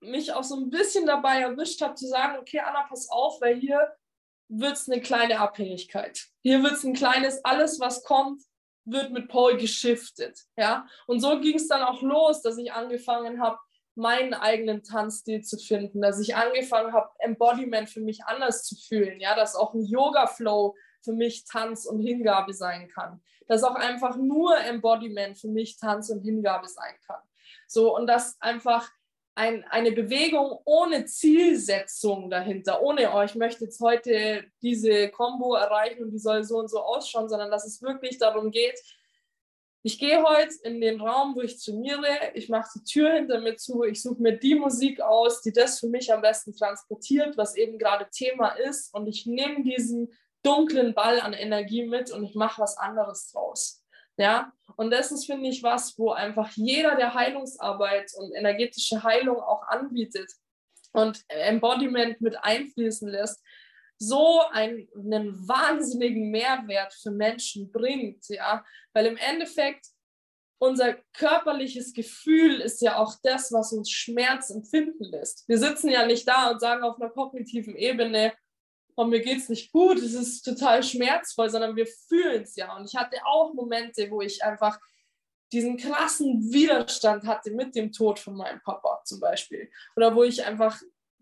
mich 0.00 0.32
auch 0.32 0.44
so 0.44 0.56
ein 0.56 0.70
bisschen 0.70 1.06
dabei 1.06 1.40
erwischt 1.40 1.80
habe, 1.82 1.94
zu 1.94 2.06
sagen: 2.06 2.38
Okay, 2.38 2.60
Anna, 2.60 2.86
pass 2.88 3.08
auf, 3.10 3.40
weil 3.40 3.56
hier 3.56 3.92
wird 4.48 4.72
es 4.72 4.88
eine 4.88 5.00
kleine 5.00 5.38
Abhängigkeit. 5.38 6.26
Hier 6.42 6.62
wird 6.62 6.72
es 6.72 6.84
ein 6.84 6.94
kleines, 6.94 7.44
alles, 7.44 7.78
was 7.78 8.02
kommt, 8.02 8.42
wird 8.84 9.12
mit 9.12 9.28
Paul 9.28 9.56
geschiftet. 9.56 10.40
Ja, 10.56 10.86
und 11.06 11.20
so 11.20 11.40
ging 11.40 11.56
es 11.56 11.68
dann 11.68 11.82
auch 11.82 12.02
los, 12.02 12.42
dass 12.42 12.58
ich 12.58 12.72
angefangen 12.72 13.40
habe, 13.40 13.58
meinen 13.94 14.34
eigenen 14.34 14.82
Tanzstil 14.82 15.42
zu 15.42 15.58
finden, 15.58 16.00
dass 16.00 16.18
ich 16.20 16.34
angefangen 16.34 16.92
habe, 16.92 17.10
Embodiment 17.18 17.90
für 17.90 18.00
mich 18.00 18.24
anders 18.24 18.64
zu 18.64 18.74
fühlen, 18.74 19.20
ja, 19.20 19.34
dass 19.34 19.54
auch 19.54 19.74
ein 19.74 19.84
Yoga-Flow 19.84 20.74
für 21.02 21.12
mich 21.12 21.44
Tanz 21.44 21.86
und 21.86 22.00
Hingabe 22.00 22.52
sein 22.52 22.88
kann. 22.88 23.22
Dass 23.50 23.64
auch 23.64 23.74
einfach 23.74 24.16
nur 24.16 24.56
Embodiment 24.58 25.36
für 25.36 25.48
mich 25.48 25.76
Tanz 25.76 26.08
und 26.10 26.22
Hingabe 26.22 26.68
sein 26.68 26.94
kann. 27.04 27.20
So, 27.66 27.96
und 27.96 28.06
dass 28.06 28.40
einfach 28.40 28.88
ein, 29.34 29.64
eine 29.64 29.90
Bewegung 29.90 30.60
ohne 30.64 31.04
Zielsetzung 31.06 32.30
dahinter, 32.30 32.80
ohne, 32.80 33.10
oh, 33.12 33.22
ich 33.22 33.34
möchte 33.34 33.64
jetzt 33.64 33.80
heute 33.80 34.44
diese 34.62 35.08
Combo 35.08 35.54
erreichen 35.54 36.04
und 36.04 36.12
die 36.12 36.18
soll 36.18 36.44
so 36.44 36.58
und 36.58 36.68
so 36.68 36.78
ausschauen, 36.78 37.28
sondern 37.28 37.50
dass 37.50 37.66
es 37.66 37.82
wirklich 37.82 38.18
darum 38.18 38.52
geht, 38.52 38.78
ich 39.82 39.98
gehe 39.98 40.22
heute 40.22 40.54
in 40.64 40.80
den 40.80 41.00
Raum, 41.00 41.34
wo 41.34 41.40
ich 41.40 41.58
trainiere, 41.58 42.32
ich 42.34 42.50
mache 42.50 42.68
die 42.78 42.84
Tür 42.84 43.14
hinter 43.14 43.40
mir 43.40 43.56
zu, 43.56 43.82
ich 43.82 44.02
suche 44.02 44.20
mir 44.20 44.36
die 44.36 44.54
Musik 44.54 45.00
aus, 45.00 45.40
die 45.40 45.52
das 45.52 45.80
für 45.80 45.88
mich 45.88 46.12
am 46.12 46.20
besten 46.20 46.54
transportiert, 46.54 47.38
was 47.38 47.56
eben 47.56 47.78
gerade 47.78 48.06
Thema 48.10 48.50
ist 48.50 48.94
und 48.94 49.06
ich 49.06 49.24
nehme 49.24 49.64
diesen 49.64 50.12
dunklen 50.42 50.94
Ball 50.94 51.20
an 51.20 51.32
Energie 51.32 51.86
mit 51.86 52.10
und 52.10 52.24
ich 52.24 52.34
mache 52.34 52.62
was 52.62 52.76
anderes 52.78 53.30
draus. 53.30 53.84
Ja, 54.16 54.52
und 54.76 54.90
das 54.90 55.12
ist, 55.12 55.26
finde 55.26 55.48
ich, 55.48 55.62
was, 55.62 55.98
wo 55.98 56.10
einfach 56.10 56.50
jeder, 56.50 56.96
der 56.96 57.14
Heilungsarbeit 57.14 58.12
und 58.18 58.34
energetische 58.34 59.02
Heilung 59.02 59.40
auch 59.40 59.62
anbietet 59.68 60.30
und 60.92 61.24
Embodiment 61.28 62.20
mit 62.20 62.36
einfließen 62.42 63.08
lässt, 63.08 63.42
so 63.98 64.40
einen, 64.50 64.88
einen 64.94 65.48
wahnsinnigen 65.48 66.30
Mehrwert 66.30 66.92
für 66.94 67.10
Menschen 67.10 67.70
bringt, 67.70 68.28
ja, 68.28 68.64
weil 68.92 69.06
im 69.06 69.16
Endeffekt 69.16 69.86
unser 70.58 70.94
körperliches 71.14 71.94
Gefühl 71.94 72.60
ist 72.60 72.82
ja 72.82 72.98
auch 72.98 73.14
das, 73.22 73.50
was 73.52 73.72
uns 73.72 73.90
Schmerz 73.90 74.50
empfinden 74.50 75.04
lässt. 75.04 75.48
Wir 75.48 75.58
sitzen 75.58 75.88
ja 75.88 76.04
nicht 76.06 76.28
da 76.28 76.50
und 76.50 76.60
sagen 76.60 76.82
auf 76.82 77.00
einer 77.00 77.10
kognitiven 77.10 77.74
Ebene, 77.74 78.34
oh, 79.00 79.06
mir 79.06 79.20
geht 79.20 79.38
es 79.38 79.48
nicht 79.48 79.72
gut, 79.72 79.98
es 79.98 80.12
ist 80.12 80.42
total 80.42 80.82
schmerzvoll, 80.82 81.48
sondern 81.48 81.74
wir 81.74 81.86
fühlen 81.86 82.42
es 82.42 82.54
ja. 82.56 82.76
Und 82.76 82.84
ich 82.84 82.94
hatte 82.94 83.16
auch 83.24 83.54
Momente, 83.54 84.10
wo 84.10 84.20
ich 84.20 84.44
einfach 84.44 84.78
diesen 85.52 85.78
krassen 85.78 86.52
Widerstand 86.52 87.26
hatte 87.26 87.50
mit 87.50 87.74
dem 87.74 87.92
Tod 87.92 88.18
von 88.18 88.36
meinem 88.36 88.60
Papa 88.60 89.00
zum 89.04 89.18
Beispiel. 89.18 89.70
Oder 89.96 90.14
wo 90.14 90.22
ich 90.22 90.44
einfach 90.44 90.78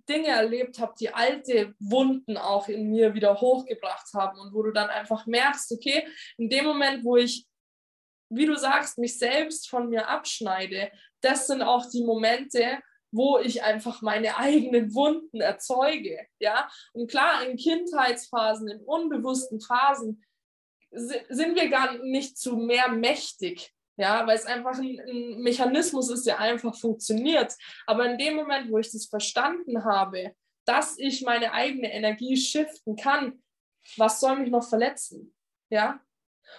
Dinge 0.09 0.29
erlebt 0.29 0.81
habe, 0.81 0.95
die 0.99 1.15
alte 1.15 1.75
Wunden 1.79 2.37
auch 2.37 2.69
in 2.69 2.91
mir 2.91 3.15
wieder 3.15 3.41
hochgebracht 3.41 4.13
haben 4.13 4.41
und 4.41 4.53
wo 4.53 4.63
du 4.65 4.73
dann 4.73 4.91
einfach 4.91 5.27
merkst, 5.27 5.71
okay, 5.73 6.07
in 6.37 6.51
dem 6.51 6.65
Moment, 6.65 7.05
wo 7.05 7.17
ich, 7.17 7.47
wie 8.29 8.47
du 8.47 8.57
sagst, 8.57 8.99
mich 8.99 9.19
selbst 9.19 9.69
von 9.69 9.89
mir 9.89 10.09
abschneide, 10.09 10.91
das 11.21 11.47
sind 11.47 11.63
auch 11.63 11.89
die 11.89 12.03
Momente, 12.03 12.81
wo 13.11 13.39
ich 13.39 13.63
einfach 13.63 14.03
meine 14.03 14.37
eigenen 14.37 14.95
Wunden 14.95 15.41
erzeuge, 15.41 16.27
ja. 16.39 16.69
Und 16.93 17.11
klar, 17.11 17.47
in 17.47 17.57
Kindheitsphasen, 17.57 18.69
in 18.69 18.81
unbewussten 18.81 19.61
Phasen 19.61 20.25
sind 20.91 21.55
wir 21.55 21.69
gar 21.69 21.99
nicht 21.99 22.39
zu 22.39 22.57
mehr 22.57 22.89
mächtig, 22.89 23.73
ja, 23.97 24.27
weil 24.27 24.37
es 24.37 24.47
einfach 24.47 24.79
ein, 24.79 25.41
Mechanismus 25.41 26.11
ist, 26.11 26.27
der 26.27 26.39
einfach 26.39 26.75
funktioniert. 26.75 27.55
Aber 27.87 28.07
in 28.11 28.19
dem 28.19 28.37
Moment, 28.37 28.71
wo 28.71 28.79
ich 28.79 28.91
das 28.91 29.07
verstanden 29.07 29.85
habe, 29.85 30.35
dass 30.65 30.99
ich 30.99 31.23
meine 31.23 31.53
eigene 31.53 31.93
Energie 31.93 32.37
shiften 32.37 32.97
kann, 32.97 33.43
was 33.97 34.21
soll 34.21 34.39
mich 34.39 34.51
noch 34.51 34.69
verletzen? 34.69 35.35
Ja? 35.71 36.01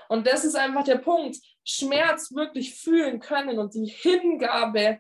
Und 0.08 0.28
das 0.28 0.46
ist 0.46 0.56
einfach 0.56 0.84
der 0.84 0.98
Punkt. 0.98 1.38
Schmerz 1.64 2.34
wirklich 2.34 2.76
fühlen 2.76 3.20
können 3.20 3.60
und 3.60 3.76
die 3.76 3.86
Hingabe 3.86 5.00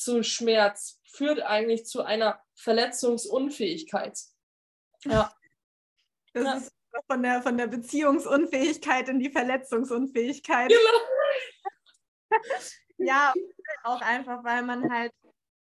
zu 0.00 0.22
Schmerz 0.22 1.00
führt 1.04 1.40
eigentlich 1.42 1.86
zu 1.86 2.02
einer 2.02 2.42
Verletzungsunfähigkeit. 2.54 4.18
Ja. 5.04 5.32
Das 6.32 6.44
ja. 6.44 6.54
ist 6.54 6.72
von 7.06 7.22
der, 7.22 7.42
von 7.42 7.56
der 7.56 7.66
Beziehungsunfähigkeit 7.66 9.08
in 9.08 9.18
die 9.18 9.30
Verletzungsunfähigkeit. 9.30 10.70
Genau. 10.70 10.90
ja, 12.98 13.34
auch 13.84 14.00
einfach, 14.00 14.44
weil 14.44 14.62
man 14.62 14.90
halt, 14.92 15.12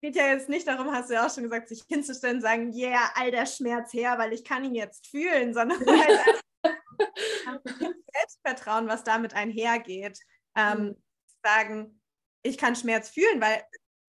geht 0.01 0.17
ja 0.17 0.27
jetzt 0.27 0.49
nicht 0.49 0.67
darum, 0.67 0.93
hast 0.93 1.11
du 1.11 1.15
ja 1.15 1.27
auch 1.27 1.35
schon 1.35 1.45
gesagt, 1.45 1.69
sich 1.69 1.83
hinzustellen 1.89 2.37
und 2.37 2.43
sagen, 2.43 2.73
yeah, 2.73 3.11
all 3.15 3.31
der 3.31 3.47
Schmerz 3.47 3.93
her, 3.93 4.19
weil 4.19 4.33
ich 4.33 4.45
kann 4.45 4.65
ihn 4.65 4.75
jetzt 4.75 5.07
fühlen, 5.07 5.55
sondern 5.55 5.79
halt 5.87 6.43
Selbstvertrauen, 8.13 8.89
was 8.89 9.05
damit 9.05 9.35
einhergeht. 9.35 10.19
Ähm, 10.57 10.85
mhm. 10.85 11.03
Sagen, 11.43 12.01
ich 12.43 12.59
kann 12.59 12.77
Schmerz 12.77 13.09
fühlen, 13.09 13.41
weil 13.41 13.63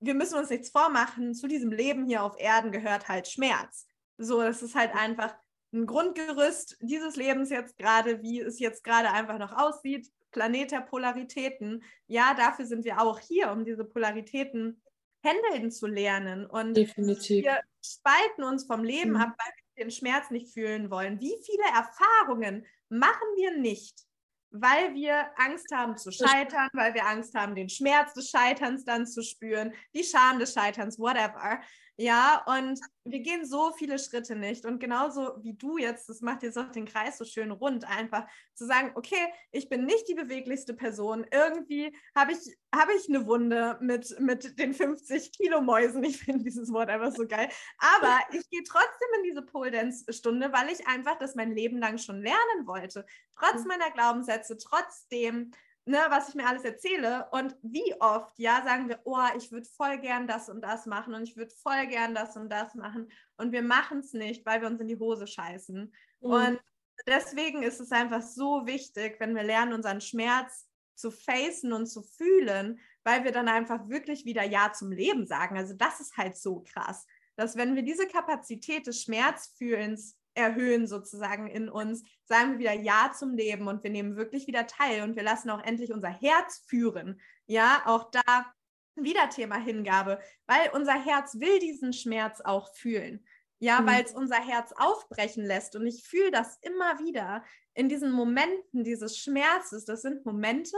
wir 0.04 0.14
müssen 0.14 0.38
uns 0.38 0.50
nichts 0.50 0.70
vormachen, 0.70 1.34
zu 1.34 1.48
diesem 1.48 1.72
Leben 1.72 2.06
hier 2.06 2.24
auf 2.24 2.38
Erden 2.38 2.72
gehört 2.72 3.08
halt 3.08 3.28
Schmerz. 3.28 3.88
So, 4.18 4.42
das 4.42 4.62
ist 4.62 4.76
halt 4.76 4.94
einfach 4.96 5.34
ein 5.74 5.86
Grundgerüst 5.86 6.78
dieses 6.82 7.16
Lebens 7.16 7.50
jetzt 7.50 7.78
gerade, 7.78 8.22
wie 8.22 8.42
es 8.42 8.60
jetzt 8.60 8.84
gerade 8.84 9.12
einfach 9.12 9.40
noch 9.40 9.54
aussieht. 9.54 10.12
Planet 10.32 10.72
der 10.72 10.82
Polaritäten. 10.82 11.84
Ja, 12.08 12.34
dafür 12.34 12.66
sind 12.66 12.86
wir 12.86 13.02
auch 13.02 13.20
hier, 13.20 13.52
um 13.52 13.66
diese 13.66 13.86
Polaritäten 13.86 14.82
handeln 15.24 15.72
zu 15.72 15.88
lernen. 15.88 16.46
Und 16.46 16.76
Definitiv. 16.76 17.46
wir 17.46 17.60
spalten 17.84 18.44
uns 18.44 18.66
vom 18.66 18.84
Leben 18.84 19.12
mhm. 19.12 19.18
ab, 19.18 19.30
weil 19.38 19.54
wir 19.76 19.86
den 19.86 19.92
Schmerz 19.92 20.30
nicht 20.32 20.54
fühlen 20.54 20.90
wollen. 20.90 21.20
Wie 21.20 21.36
viele 21.46 21.64
Erfahrungen 21.76 22.66
machen 22.90 23.28
wir 23.36 23.58
nicht, 23.58 24.06
weil 24.54 24.94
wir 24.94 25.26
Angst 25.38 25.72
haben 25.74 25.98
zu 25.98 26.12
scheitern, 26.12 26.70
weil 26.74 26.94
wir 26.94 27.08
Angst 27.08 27.34
haben, 27.34 27.56
den 27.56 27.70
Schmerz 27.70 28.14
des 28.14 28.30
Scheiterns 28.30 28.86
dann 28.86 29.08
zu 29.08 29.24
spüren, 29.24 29.74
die 29.96 30.04
Scham 30.04 30.38
des 30.38 30.54
Scheiterns, 30.54 31.00
whatever. 31.00 31.60
Ja, 31.95 32.44
und 32.48 32.80
wir 33.03 33.20
gehen 33.20 33.45
so 33.45 33.72
viele 33.74 33.99
Schritte 33.99 34.36
nicht. 34.36 34.65
Und 34.65 34.80
genauso 34.80 35.38
wie 35.44 35.53
du 35.53 35.78
jetzt, 35.78 36.10
das 36.10 36.22
macht 36.22 36.41
jetzt 36.41 36.57
auch 36.57 36.72
den 36.72 36.86
Kreis 36.86 37.20
so 37.20 37.26
schön 37.26 37.52
rund, 37.52 37.86
einfach 37.88 38.26
zu 38.56 38.65
sagen, 38.65 38.94
okay, 38.95 39.32
ich 39.52 39.70
bin 39.70 39.86
nicht 39.86 40.07
die 40.07 40.15
beweglichste 40.15 40.74
Person. 40.74 41.24
Irgendwie 41.32 41.95
habe 42.15 42.32
ich, 42.32 42.40
hab 42.74 42.90
ich 42.90 43.07
eine 43.07 43.28
Wunde 43.28 43.78
mit, 43.80 44.20
mit 44.20 44.57
den 44.57 44.74
50 44.74 45.34
Kilo 45.34 45.61
Mäusen. 45.61 46.03
Ich 46.03 46.18
finde 46.18 46.44
dieses 46.44 46.74
Wort 46.74 46.90
einfach 46.90 47.11
so 47.11 47.28
geil. 47.28 47.49
Aber 47.78 48.20
ich 48.32 48.49
gehe 48.49 48.64
trotzdem 48.64 49.10
in 49.18 49.24
diese 49.26 49.44
Pole 49.44 49.70
Dance 49.70 50.11
Stunde, 50.11 50.52
weil 50.52 50.70
ich 50.70 50.88
einfach 50.88 51.20
das 51.20 51.36
mein 51.36 51.52
Leben 51.52 51.78
lang 51.78 51.99
schon 51.99 52.24
lernen 52.24 52.65
wollte. 52.65 53.06
Trotz 53.38 53.61
mhm. 53.61 53.68
meiner 53.68 53.91
Glaubenssätze, 53.91 54.57
trotzdem 54.57 55.52
ne, 55.85 55.99
was 56.10 56.30
ich 56.30 56.35
mir 56.35 56.47
alles 56.47 56.64
erzähle 56.64 57.27
und 57.31 57.55
wie 57.61 57.93
oft, 57.99 58.38
ja, 58.39 58.64
sagen 58.64 58.88
wir, 58.88 58.99
oh, 59.03 59.27
ich 59.38 59.51
würde 59.51 59.68
voll 59.68 59.97
gern 59.97 60.27
das 60.27 60.49
und 60.49 60.61
das 60.61 60.85
machen 60.85 61.14
und 61.14 61.23
ich 61.23 61.35
würde 61.35 61.53
voll 61.61 61.88
gern 61.88 62.15
das 62.15 62.38
und 62.38 62.49
das 62.49 62.73
machen 62.76 63.11
und 63.38 63.51
wir 63.51 63.61
machen 63.61 63.99
es 63.99 64.14
nicht, 64.14 64.45
weil 64.45 64.61
wir 64.61 64.68
uns 64.68 64.80
in 64.80 64.88
die 64.88 64.99
Hose 64.99 65.27
scheißen. 65.27 65.93
Mhm. 66.22 66.30
Und 66.30 66.60
deswegen 67.07 67.64
ist 67.64 67.80
es 67.80 67.91
einfach 67.91 68.22
so 68.22 68.65
wichtig, 68.65 69.19
wenn 69.19 69.35
wir 69.35 69.43
lernen, 69.43 69.73
unseren 69.73 70.01
Schmerz 70.01 70.68
zu 70.95 71.11
facen 71.11 71.73
und 71.73 71.88
zu 71.88 72.03
fühlen, 72.03 72.80
weil 73.03 73.23
wir 73.23 73.31
dann 73.31 73.47
einfach 73.47 73.89
wirklich 73.89 74.26
wieder 74.26 74.43
Ja 74.43 74.72
zum 74.72 74.91
Leben 74.91 75.26
sagen. 75.26 75.57
Also 75.57 75.73
das 75.73 75.99
ist 75.99 76.15
halt 76.15 76.38
so 76.38 76.64
krass, 76.64 77.05
dass 77.35 77.57
wenn 77.57 77.76
wir 77.76 77.84
diese 77.84 78.07
Kapazität 78.07 78.88
des 78.88 79.01
Schmerzfühlens 79.01 80.18
erhöhen 80.35 80.88
sozusagen 80.88 81.47
in 81.47 81.69
uns, 81.69 82.03
sagen 82.26 82.53
wir 82.53 82.60
wieder 82.60 82.73
Ja 82.73 83.11
zum 83.18 83.35
Leben 83.35 83.68
und 83.68 83.84
wir 83.84 83.91
nehmen 83.91 84.15
wirklich 84.15 84.47
wieder 84.47 84.68
teil 84.68 85.03
und 85.03 85.15
wir 85.15 85.23
lassen 85.23 85.49
auch 85.49 85.64
endlich 85.64 85.91
unser 85.93 86.10
Herz 86.10 86.64
führen. 86.68 87.22
Ja, 87.45 87.84
auch 87.85 88.11
da 88.11 88.53
wieder 88.95 89.30
Thema 89.30 89.57
Hingabe, 89.57 90.19
weil 90.45 90.69
unser 90.73 90.93
Herz 90.93 91.39
will 91.39 91.60
diesen 91.60 91.93
Schmerz 91.93 92.41
auch 92.41 92.73
fühlen. 92.76 93.26
Ja, 93.60 93.81
mhm. 93.81 93.85
weil 93.88 94.03
es 94.03 94.14
unser 94.14 94.39
Herz 94.45 94.73
aufbrechen 94.77 95.45
lässt. 95.45 95.76
Und 95.76 95.88
ich 95.88 96.03
fühle 96.03 96.31
das 96.31 96.57
immer 96.61 96.99
wieder 96.99 97.43
in 97.73 97.88
diesen 97.88 98.11
Momenten 98.11 98.84
dieses 98.84 99.18
Schmerzes. 99.18 99.85
Das 99.85 100.01
sind 100.01 100.26
Momente, 100.26 100.77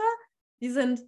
die 0.62 0.70
sind 0.70 1.02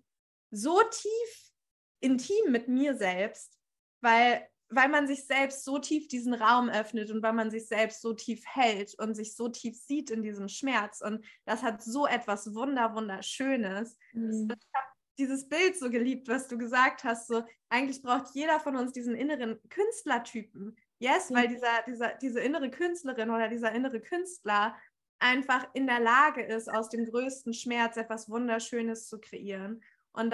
so 0.50 0.82
tief 0.90 1.52
intim 2.00 2.52
mit 2.52 2.68
mir 2.68 2.96
selbst, 2.96 3.58
weil 4.02 4.48
weil 4.70 4.90
man 4.90 5.08
sich 5.08 5.26
selbst 5.26 5.64
so 5.64 5.80
tief 5.80 6.08
diesen 6.08 6.34
Raum 6.34 6.70
öffnet 6.70 7.10
und 7.12 7.24
weil 7.24 7.34
man 7.34 7.50
sich 7.50 7.68
selbst 7.68 8.02
so 8.02 8.14
tief 8.14 8.44
hält 8.46 8.96
und 9.00 9.14
sich 9.16 9.36
so 9.36 9.48
tief 9.48 9.78
sieht 9.78 10.10
in 10.10 10.24
diesem 10.24 10.50
Schmerz. 10.50 11.02
Und 11.02 11.26
das 11.46 11.64
hat 11.64 11.82
so 11.82 12.06
etwas 12.06 12.54
Wunder, 12.54 12.94
Wunderschönes. 12.94 13.98
Mhm. 14.14 14.50
Ich 14.50 14.68
habe 14.74 14.88
dieses 15.18 15.48
Bild 15.48 15.78
so 15.78 15.90
geliebt, 15.90 16.28
was 16.28 16.48
du 16.48 16.58
gesagt 16.58 17.04
hast. 17.04 17.28
So, 17.28 17.44
eigentlich 17.70 18.02
braucht 18.02 18.36
jeder 18.36 18.60
von 18.60 18.76
uns 18.76 18.92
diesen 18.92 19.16
inneren 19.16 19.58
Künstlertypen. 19.70 20.78
Yes, 21.00 21.30
mhm. 21.30 21.36
weil 21.36 21.48
dieser, 21.48 21.84
dieser, 21.88 22.14
diese 22.16 22.42
innere 22.42 22.70
Künstlerin 22.70 23.30
oder 23.30 23.48
dieser 23.48 23.72
innere 23.72 24.02
Künstler 24.02 24.76
einfach 25.20 25.68
in 25.74 25.88
der 25.88 26.00
Lage 26.00 26.44
ist, 26.44 26.70
aus 26.70 26.90
dem 26.90 27.06
größten 27.06 27.54
Schmerz 27.54 27.98
etwas 27.98 28.30
Wunderschönes 28.30 29.08
zu 29.08 29.20
kreieren. 29.20 29.82
Und 30.12 30.28
mhm. 30.28 30.32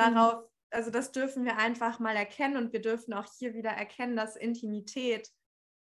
Also 0.74 0.90
das 0.90 1.12
dürfen 1.12 1.46
wir 1.46 1.58
einfach 1.58 2.00
mal 2.00 2.16
erkennen 2.16 2.58
und 2.58 2.74
wir 2.74 2.82
dürfen 2.82 3.14
auch 3.14 3.28
hier 3.38 3.54
wieder 3.54 3.72
erkennen, 3.72 4.16
dass 4.16 4.36
Intimität 4.36 5.30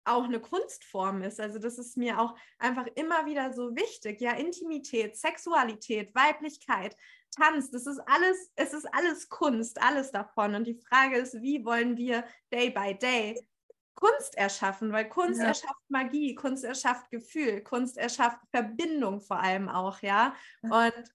auch 0.05 0.25
eine 0.25 0.41
Kunstform 0.41 1.23
ist. 1.23 1.41
Also 1.41 1.59
das 1.59 1.79
ist 1.79 1.97
mir 1.97 2.21
auch 2.21 2.35
einfach 2.59 2.87
immer 2.95 3.27
wieder 3.27 3.53
so 3.53 3.75
wichtig. 3.75 4.21
Ja, 4.21 4.33
Intimität, 4.33 5.17
Sexualität, 5.17 6.15
Weiblichkeit, 6.15 6.97
Tanz, 7.37 7.71
das 7.71 7.87
ist 7.87 8.01
alles, 8.07 8.51
es 8.57 8.73
ist 8.73 8.87
alles 8.93 9.29
Kunst, 9.29 9.81
alles 9.81 10.11
davon. 10.11 10.55
Und 10.55 10.67
die 10.67 10.81
Frage 10.89 11.17
ist, 11.17 11.41
wie 11.41 11.65
wollen 11.65 11.97
wir 11.97 12.25
day 12.53 12.71
by 12.71 12.97
day 12.99 13.47
Kunst 13.95 14.37
erschaffen? 14.37 14.93
Weil 14.93 15.09
Kunst 15.09 15.41
ja. 15.41 15.49
erschafft 15.49 15.89
Magie, 15.89 16.35
Kunst 16.35 16.65
erschafft 16.65 17.11
Gefühl, 17.11 17.63
Kunst 17.63 17.97
erschafft 17.97 18.41
Verbindung 18.51 19.21
vor 19.21 19.39
allem 19.41 19.69
auch, 19.69 20.01
ja. 20.03 20.35
Und 20.63 21.15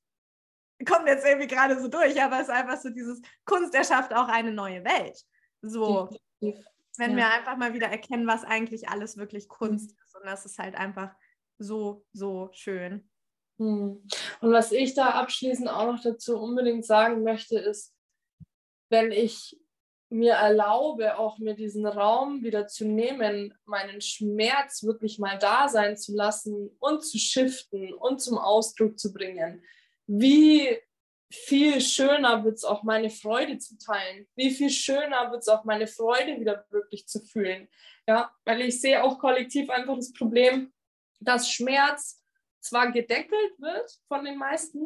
kommt 0.85 1.07
jetzt 1.07 1.25
irgendwie 1.25 1.47
gerade 1.47 1.79
so 1.79 1.87
durch, 1.87 2.21
aber 2.21 2.37
es 2.37 2.43
ist 2.43 2.53
einfach 2.53 2.77
so 2.77 2.89
dieses 2.89 3.21
Kunst 3.45 3.73
erschafft 3.73 4.13
auch 4.13 4.27
eine 4.27 4.51
neue 4.51 4.83
Welt. 4.83 5.19
So, 5.61 6.09
wenn 6.39 7.11
ja. 7.11 7.17
wir 7.17 7.31
einfach 7.31 7.57
mal 7.57 7.73
wieder 7.73 7.87
erkennen, 7.87 8.27
was 8.27 8.43
eigentlich 8.43 8.89
alles 8.89 9.17
wirklich 9.17 9.47
Kunst 9.47 9.91
ist. 9.91 10.15
Und 10.15 10.25
das 10.25 10.45
ist 10.45 10.57
halt 10.57 10.75
einfach 10.75 11.13
so, 11.57 12.05
so 12.13 12.49
schön. 12.53 13.09
Hm. 13.59 14.03
Und 14.41 14.51
was 14.51 14.71
ich 14.71 14.93
da 14.93 15.09
abschließend 15.11 15.69
auch 15.69 15.91
noch 15.91 16.01
dazu 16.01 16.39
unbedingt 16.39 16.85
sagen 16.85 17.23
möchte, 17.23 17.57
ist, 17.57 17.93
wenn 18.89 19.11
ich 19.11 19.59
mir 20.09 20.33
erlaube, 20.33 21.17
auch 21.17 21.37
mir 21.37 21.53
diesen 21.53 21.85
Raum 21.85 22.43
wieder 22.43 22.67
zu 22.67 22.85
nehmen, 22.85 23.53
meinen 23.65 23.99
Schmerz 23.99 24.83
wirklich 24.83 25.19
mal 25.19 25.37
da 25.37 25.67
sein 25.67 25.97
zu 25.97 26.15
lassen 26.15 26.69
und 26.79 27.03
zu 27.03 27.17
shiften 27.17 27.93
und 27.93 28.21
zum 28.21 28.37
Ausdruck 28.37 28.97
zu 28.97 29.11
bringen, 29.11 29.63
wie 30.07 30.79
viel 31.29 31.81
schöner 31.81 32.43
wird 32.43 32.55
es 32.55 32.63
auch 32.63 32.83
meine 32.83 33.09
Freude 33.09 33.57
zu 33.57 33.77
teilen. 33.77 34.27
Wie 34.35 34.51
viel 34.51 34.69
schöner 34.69 35.29
wird 35.31 35.41
es 35.41 35.49
auch 35.49 35.65
meine 35.65 35.87
Freude 35.87 36.39
wieder 36.39 36.65
wirklich 36.69 37.07
zu 37.07 37.19
fühlen. 37.19 37.67
Ja, 38.07 38.31
weil 38.45 38.61
ich 38.61 38.79
sehe 38.79 39.03
auch 39.03 39.19
kollektiv 39.19 39.69
einfach 39.69 39.95
das 39.95 40.13
Problem, 40.13 40.73
dass 41.19 41.51
Schmerz 41.51 42.23
zwar 42.61 42.91
gedeckelt 42.91 43.59
wird 43.59 43.91
von 44.07 44.23
den 44.23 44.37
meisten, 44.37 44.81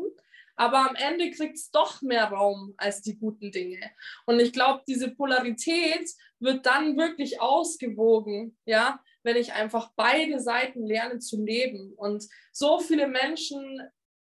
aber 0.56 0.90
am 0.90 0.96
Ende 0.96 1.32
kriegt 1.32 1.58
es 1.58 1.72
doch 1.72 2.02
mehr 2.02 2.26
Raum 2.26 2.74
als 2.78 3.02
die 3.02 3.18
guten 3.18 3.52
Dinge. 3.52 3.80
Und 4.26 4.40
ich 4.40 4.52
glaube, 4.52 4.84
diese 4.88 5.12
Polarität 5.12 6.10
wird 6.40 6.66
dann 6.66 6.98
wirklich 6.98 7.40
ausgewogen, 7.40 8.58
ja, 8.66 9.00
wenn 9.24 9.38
ich 9.38 9.54
einfach 9.54 9.92
beide 9.96 10.40
Seiten 10.40 10.86
lerne 10.86 11.20
zu 11.20 11.44
leben. 11.44 11.94
Und 11.94 12.28
so 12.52 12.80
viele 12.80 13.08
Menschen 13.08 13.82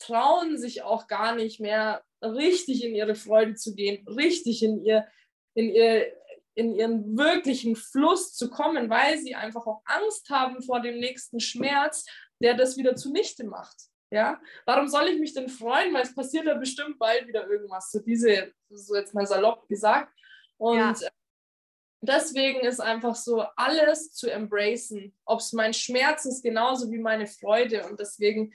trauen 0.01 0.57
sich 0.57 0.83
auch 0.83 1.07
gar 1.07 1.35
nicht 1.35 1.59
mehr 1.59 2.03
richtig 2.21 2.83
in 2.83 2.95
ihre 2.95 3.15
Freude 3.15 3.55
zu 3.55 3.75
gehen, 3.75 4.07
richtig 4.07 4.63
in 4.63 4.83
ihr, 4.83 5.07
in 5.53 5.69
ihr, 5.69 6.11
in 6.55 6.73
ihren 6.73 7.17
wirklichen 7.17 7.75
Fluss 7.75 8.33
zu 8.33 8.49
kommen, 8.49 8.89
weil 8.89 9.17
sie 9.17 9.35
einfach 9.35 9.65
auch 9.65 9.81
Angst 9.85 10.29
haben 10.29 10.61
vor 10.61 10.81
dem 10.81 10.99
nächsten 10.99 11.39
Schmerz, 11.39 12.05
der 12.39 12.55
das 12.55 12.77
wieder 12.77 12.95
zunichte 12.95 13.45
macht. 13.45 13.77
Ja, 14.13 14.41
warum 14.65 14.89
soll 14.89 15.07
ich 15.07 15.19
mich 15.19 15.33
denn 15.33 15.47
freuen? 15.47 15.93
Weil 15.93 16.03
es 16.03 16.13
passiert 16.13 16.45
ja 16.45 16.55
bestimmt 16.55 16.99
bald 16.99 17.27
wieder 17.27 17.47
irgendwas. 17.47 17.91
So 17.91 17.99
diese, 17.99 18.53
so 18.69 18.95
jetzt 18.95 19.13
mal 19.13 19.25
salopp 19.25 19.69
gesagt. 19.69 20.13
Und 20.57 20.77
ja. 20.77 21.09
deswegen 22.01 22.59
ist 22.59 22.81
einfach 22.81 23.15
so 23.15 23.45
alles 23.55 24.11
zu 24.11 24.29
embracen. 24.29 25.15
Ob 25.23 25.39
es 25.39 25.53
mein 25.53 25.73
Schmerz 25.73 26.25
ist, 26.25 26.43
genauso 26.43 26.91
wie 26.91 26.99
meine 26.99 27.25
Freude. 27.25 27.87
Und 27.87 28.01
deswegen, 28.01 28.53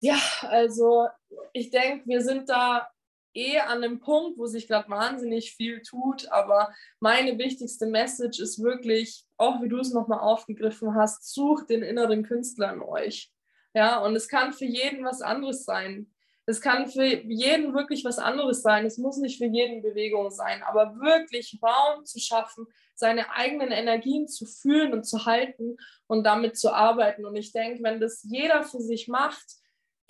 ja, 0.00 0.18
also 0.42 1.08
ich 1.52 1.70
denke, 1.70 2.06
wir 2.06 2.22
sind 2.22 2.48
da 2.48 2.88
eh 3.34 3.58
an 3.58 3.82
einem 3.84 4.00
Punkt, 4.00 4.38
wo 4.38 4.46
sich 4.46 4.66
gerade 4.66 4.88
wahnsinnig 4.88 5.52
viel 5.54 5.82
tut. 5.82 6.30
Aber 6.32 6.72
meine 6.98 7.38
wichtigste 7.38 7.86
Message 7.86 8.40
ist 8.40 8.62
wirklich, 8.62 9.24
auch 9.36 9.62
wie 9.62 9.68
du 9.68 9.78
es 9.78 9.92
nochmal 9.92 10.20
aufgegriffen 10.20 10.94
hast, 10.94 11.32
sucht 11.32 11.70
den 11.70 11.82
inneren 11.82 12.24
Künstler 12.24 12.72
in 12.72 12.82
euch. 12.82 13.30
Ja, 13.74 13.98
und 14.00 14.16
es 14.16 14.28
kann 14.28 14.52
für 14.52 14.64
jeden 14.64 15.04
was 15.04 15.22
anderes 15.22 15.64
sein. 15.64 16.10
Es 16.46 16.60
kann 16.60 16.88
für 16.88 17.04
jeden 17.04 17.74
wirklich 17.74 18.04
was 18.04 18.18
anderes 18.18 18.62
sein. 18.62 18.84
Es 18.84 18.98
muss 18.98 19.18
nicht 19.18 19.38
für 19.38 19.46
jeden 19.46 19.82
Bewegung 19.82 20.30
sein, 20.30 20.64
aber 20.64 20.96
wirklich 20.98 21.60
Raum 21.62 22.04
zu 22.04 22.18
schaffen, 22.18 22.66
seine 22.96 23.30
eigenen 23.30 23.70
Energien 23.70 24.26
zu 24.26 24.46
fühlen 24.46 24.92
und 24.92 25.04
zu 25.04 25.26
halten 25.26 25.76
und 26.08 26.24
damit 26.24 26.58
zu 26.58 26.72
arbeiten. 26.72 27.24
Und 27.24 27.36
ich 27.36 27.52
denke, 27.52 27.84
wenn 27.84 28.00
das 28.00 28.24
jeder 28.24 28.64
für 28.64 28.80
sich 28.80 29.06
macht, 29.06 29.59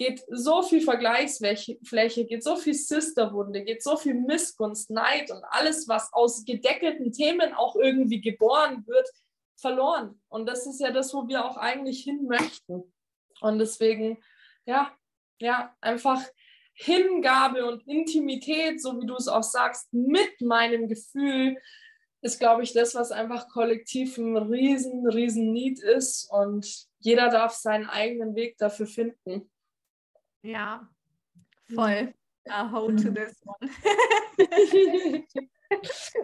geht 0.01 0.25
so 0.31 0.63
viel 0.63 0.81
Vergleichsfläche, 0.81 2.25
geht 2.25 2.43
so 2.43 2.57
viel 2.57 2.73
Sisterwunde, 2.73 3.63
geht 3.63 3.83
so 3.83 3.99
viel 3.99 4.15
Missgunst, 4.15 4.89
Neid 4.89 5.31
und 5.31 5.45
alles, 5.51 5.89
was 5.89 6.11
aus 6.15 6.43
gedeckelten 6.47 7.13
Themen 7.13 7.53
auch 7.53 7.77
irgendwie 7.77 8.23
geboren 8.23 8.83
wird, 8.87 9.07
verloren. 9.61 10.19
Und 10.31 10.47
das 10.47 10.67
ist 10.67 10.81
ja 10.81 10.91
das, 10.91 11.13
wo 11.13 11.29
wir 11.29 11.45
auch 11.45 11.59
eigentlich 11.59 12.03
hin 12.03 12.25
möchten. 12.27 12.91
Und 13.43 13.59
deswegen, 13.59 14.17
ja, 14.65 14.91
ja, 15.39 15.77
einfach 15.83 16.23
Hingabe 16.73 17.67
und 17.67 17.87
Intimität, 17.87 18.81
so 18.81 18.99
wie 19.03 19.07
du 19.07 19.17
es 19.17 19.29
auch 19.29 19.43
sagst, 19.43 19.93
mit 19.93 20.41
meinem 20.41 20.89
Gefühl, 20.89 21.59
ist, 22.23 22.39
glaube 22.39 22.63
ich, 22.63 22.73
das, 22.73 22.95
was 22.95 23.13
einfach 23.13 23.49
kollektiv 23.49 24.17
ein 24.17 24.39
riesen, 24.39 25.07
riesen 25.07 25.53
Need 25.53 25.79
ist. 25.83 26.27
Und 26.33 26.87
jeder 27.01 27.29
darf 27.29 27.53
seinen 27.53 27.91
eigenen 27.91 28.35
Weg 28.35 28.57
dafür 28.57 28.87
finden. 28.87 29.51
Ja, 30.43 30.89
voll. 31.75 32.15
A 32.49 32.71
hold 32.71 33.03
to 33.03 33.11
this 33.11 33.41
one. 33.45 33.71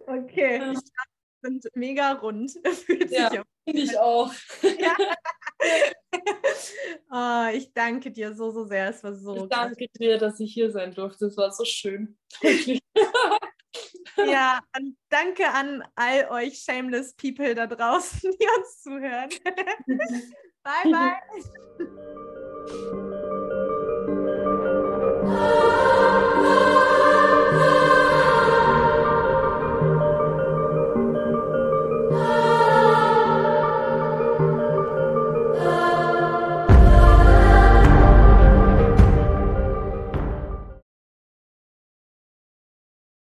okay. 0.06 0.72
Ich 0.72 0.80
sind 1.46 1.64
mega 1.74 2.12
rund. 2.12 2.52
Fühlt 2.86 3.10
ja, 3.10 3.30
finde 3.64 3.82
ich 3.82 3.98
auch. 3.98 4.32
Ja. 4.78 4.94
oh, 7.10 7.48
ich 7.56 7.72
danke 7.72 8.10
dir 8.10 8.34
so, 8.34 8.50
so 8.50 8.66
sehr. 8.66 8.90
Es 8.90 9.02
war 9.02 9.14
so. 9.14 9.44
Ich 9.44 9.48
danke 9.48 9.86
dir, 9.98 10.18
dass 10.18 10.38
ich 10.40 10.52
hier 10.52 10.70
sein 10.70 10.94
durfte. 10.94 11.26
Es 11.26 11.36
war 11.36 11.50
so 11.50 11.64
schön. 11.64 12.16
ja, 14.16 14.60
und 14.76 14.96
danke 15.08 15.48
an 15.48 15.82
all 15.94 16.28
euch 16.30 16.58
Shameless 16.58 17.14
People 17.14 17.54
da 17.54 17.66
draußen, 17.66 18.30
die 18.30 18.46
uns 18.58 18.82
zuhören. 18.82 19.30
bye, 20.62 20.92
bye. 20.92 21.16